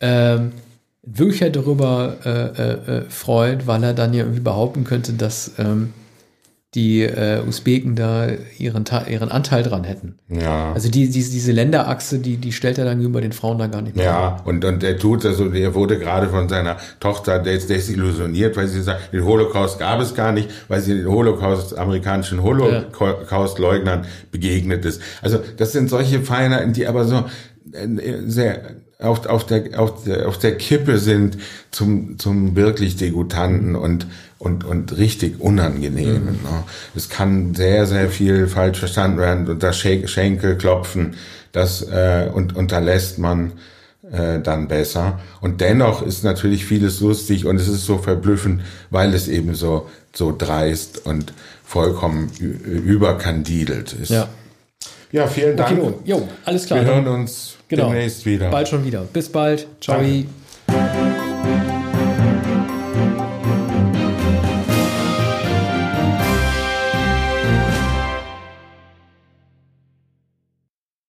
ähm, 0.00 0.52
wirklich 1.02 1.50
darüber 1.52 2.16
äh, 2.24 2.30
äh, 2.30 2.98
äh, 2.98 3.02
freut, 3.08 3.66
weil 3.66 3.82
er 3.82 3.94
dann 3.94 4.14
ja 4.14 4.20
irgendwie 4.20 4.40
behaupten 4.40 4.84
könnte, 4.84 5.14
dass 5.14 5.52
ähm, 5.58 5.92
die 6.74 7.02
äh, 7.02 7.42
Usbeken 7.46 7.96
da 7.96 8.28
ihren, 8.58 8.84
ihren 9.08 9.30
Anteil 9.30 9.62
dran 9.62 9.84
hätten. 9.84 10.14
Ja. 10.28 10.72
Also 10.72 10.90
die, 10.90 11.10
die, 11.10 11.22
diese 11.22 11.52
Länderachse, 11.52 12.18
die, 12.18 12.38
die 12.38 12.52
stellt 12.52 12.78
er 12.78 12.86
dann 12.86 12.96
gegenüber 12.96 13.20
den 13.20 13.32
Frauen 13.32 13.58
da 13.58 13.66
gar 13.66 13.82
nicht 13.82 13.94
mehr. 13.94 14.06
Ja, 14.06 14.36
und, 14.46 14.64
und 14.64 14.82
er 14.82 14.96
tut 14.96 15.26
also, 15.26 15.52
er 15.52 15.74
wurde 15.74 15.98
gerade 15.98 16.30
von 16.30 16.48
seiner 16.48 16.78
Tochter 16.98 17.40
desillusioniert, 17.40 18.56
weil 18.56 18.68
sie 18.68 18.80
sagt, 18.80 19.12
den 19.12 19.22
Holocaust 19.24 19.78
gab 19.78 20.00
es 20.00 20.14
gar 20.14 20.32
nicht, 20.32 20.48
weil 20.68 20.80
sie 20.80 20.96
den 20.96 21.08
Holocaust, 21.08 21.76
amerikanischen 21.76 22.42
Holocaust-Leugnern 22.42 24.06
begegnet 24.30 24.86
ist. 24.86 25.02
Also 25.20 25.40
das 25.58 25.72
sind 25.72 25.90
solche 25.90 26.20
Feinheiten, 26.20 26.72
die 26.72 26.86
aber 26.86 27.04
so 27.04 27.24
äh, 27.72 27.86
sehr 28.24 28.76
auf, 29.02 29.26
auf, 29.26 29.46
der, 29.46 29.78
auf, 29.78 30.04
der, 30.04 30.28
auf 30.28 30.38
der 30.38 30.56
Kippe 30.56 30.98
sind 30.98 31.38
zum, 31.70 32.18
zum 32.18 32.56
wirklich 32.56 32.96
Degutanten 32.96 33.76
und 33.76 34.06
und, 34.42 34.64
und 34.64 34.96
richtig 34.96 35.40
unangenehm. 35.40 36.24
Mhm. 36.24 36.30
Ne? 36.42 36.64
Es 36.96 37.08
kann 37.08 37.54
sehr, 37.54 37.86
sehr 37.86 38.08
viel 38.08 38.48
falsch 38.48 38.80
verstanden 38.80 39.18
werden 39.18 39.46
und 39.48 39.62
das 39.62 39.78
Schenkel 39.78 40.56
klopfen, 40.56 41.14
das 41.52 41.82
äh, 41.82 42.28
und 42.34 42.56
unterlässt 42.56 43.18
man 43.18 43.52
äh, 44.10 44.40
dann 44.40 44.66
besser. 44.66 45.20
Und 45.40 45.60
dennoch 45.60 46.02
ist 46.02 46.24
natürlich 46.24 46.64
vieles 46.64 46.98
lustig 46.98 47.46
und 47.46 47.54
es 47.54 47.68
ist 47.68 47.86
so 47.86 47.98
verblüffend, 47.98 48.62
weil 48.90 49.14
es 49.14 49.28
eben 49.28 49.54
so, 49.54 49.88
so 50.12 50.34
dreist 50.36 51.06
und 51.06 51.32
vollkommen 51.64 52.32
überkandidelt 52.38 53.92
ist. 53.92 54.10
Ja. 54.10 54.28
Ja, 55.12 55.26
vielen 55.26 55.58
Dank. 55.58 55.78
Okay, 55.78 55.94
jo, 56.06 56.26
alles 56.46 56.66
klar. 56.66 56.80
Wir 56.80 56.86
hören 56.86 57.06
uns 57.06 57.58
genau. 57.76 57.88
demnächst 57.88 58.24
wieder. 58.26 58.50
Bald 58.50 58.68
schon 58.68 58.84
wieder. 58.84 59.02
Bis 59.12 59.28
bald. 59.28 59.66
Ciao. 59.80 59.98
Danke. 59.98 61.21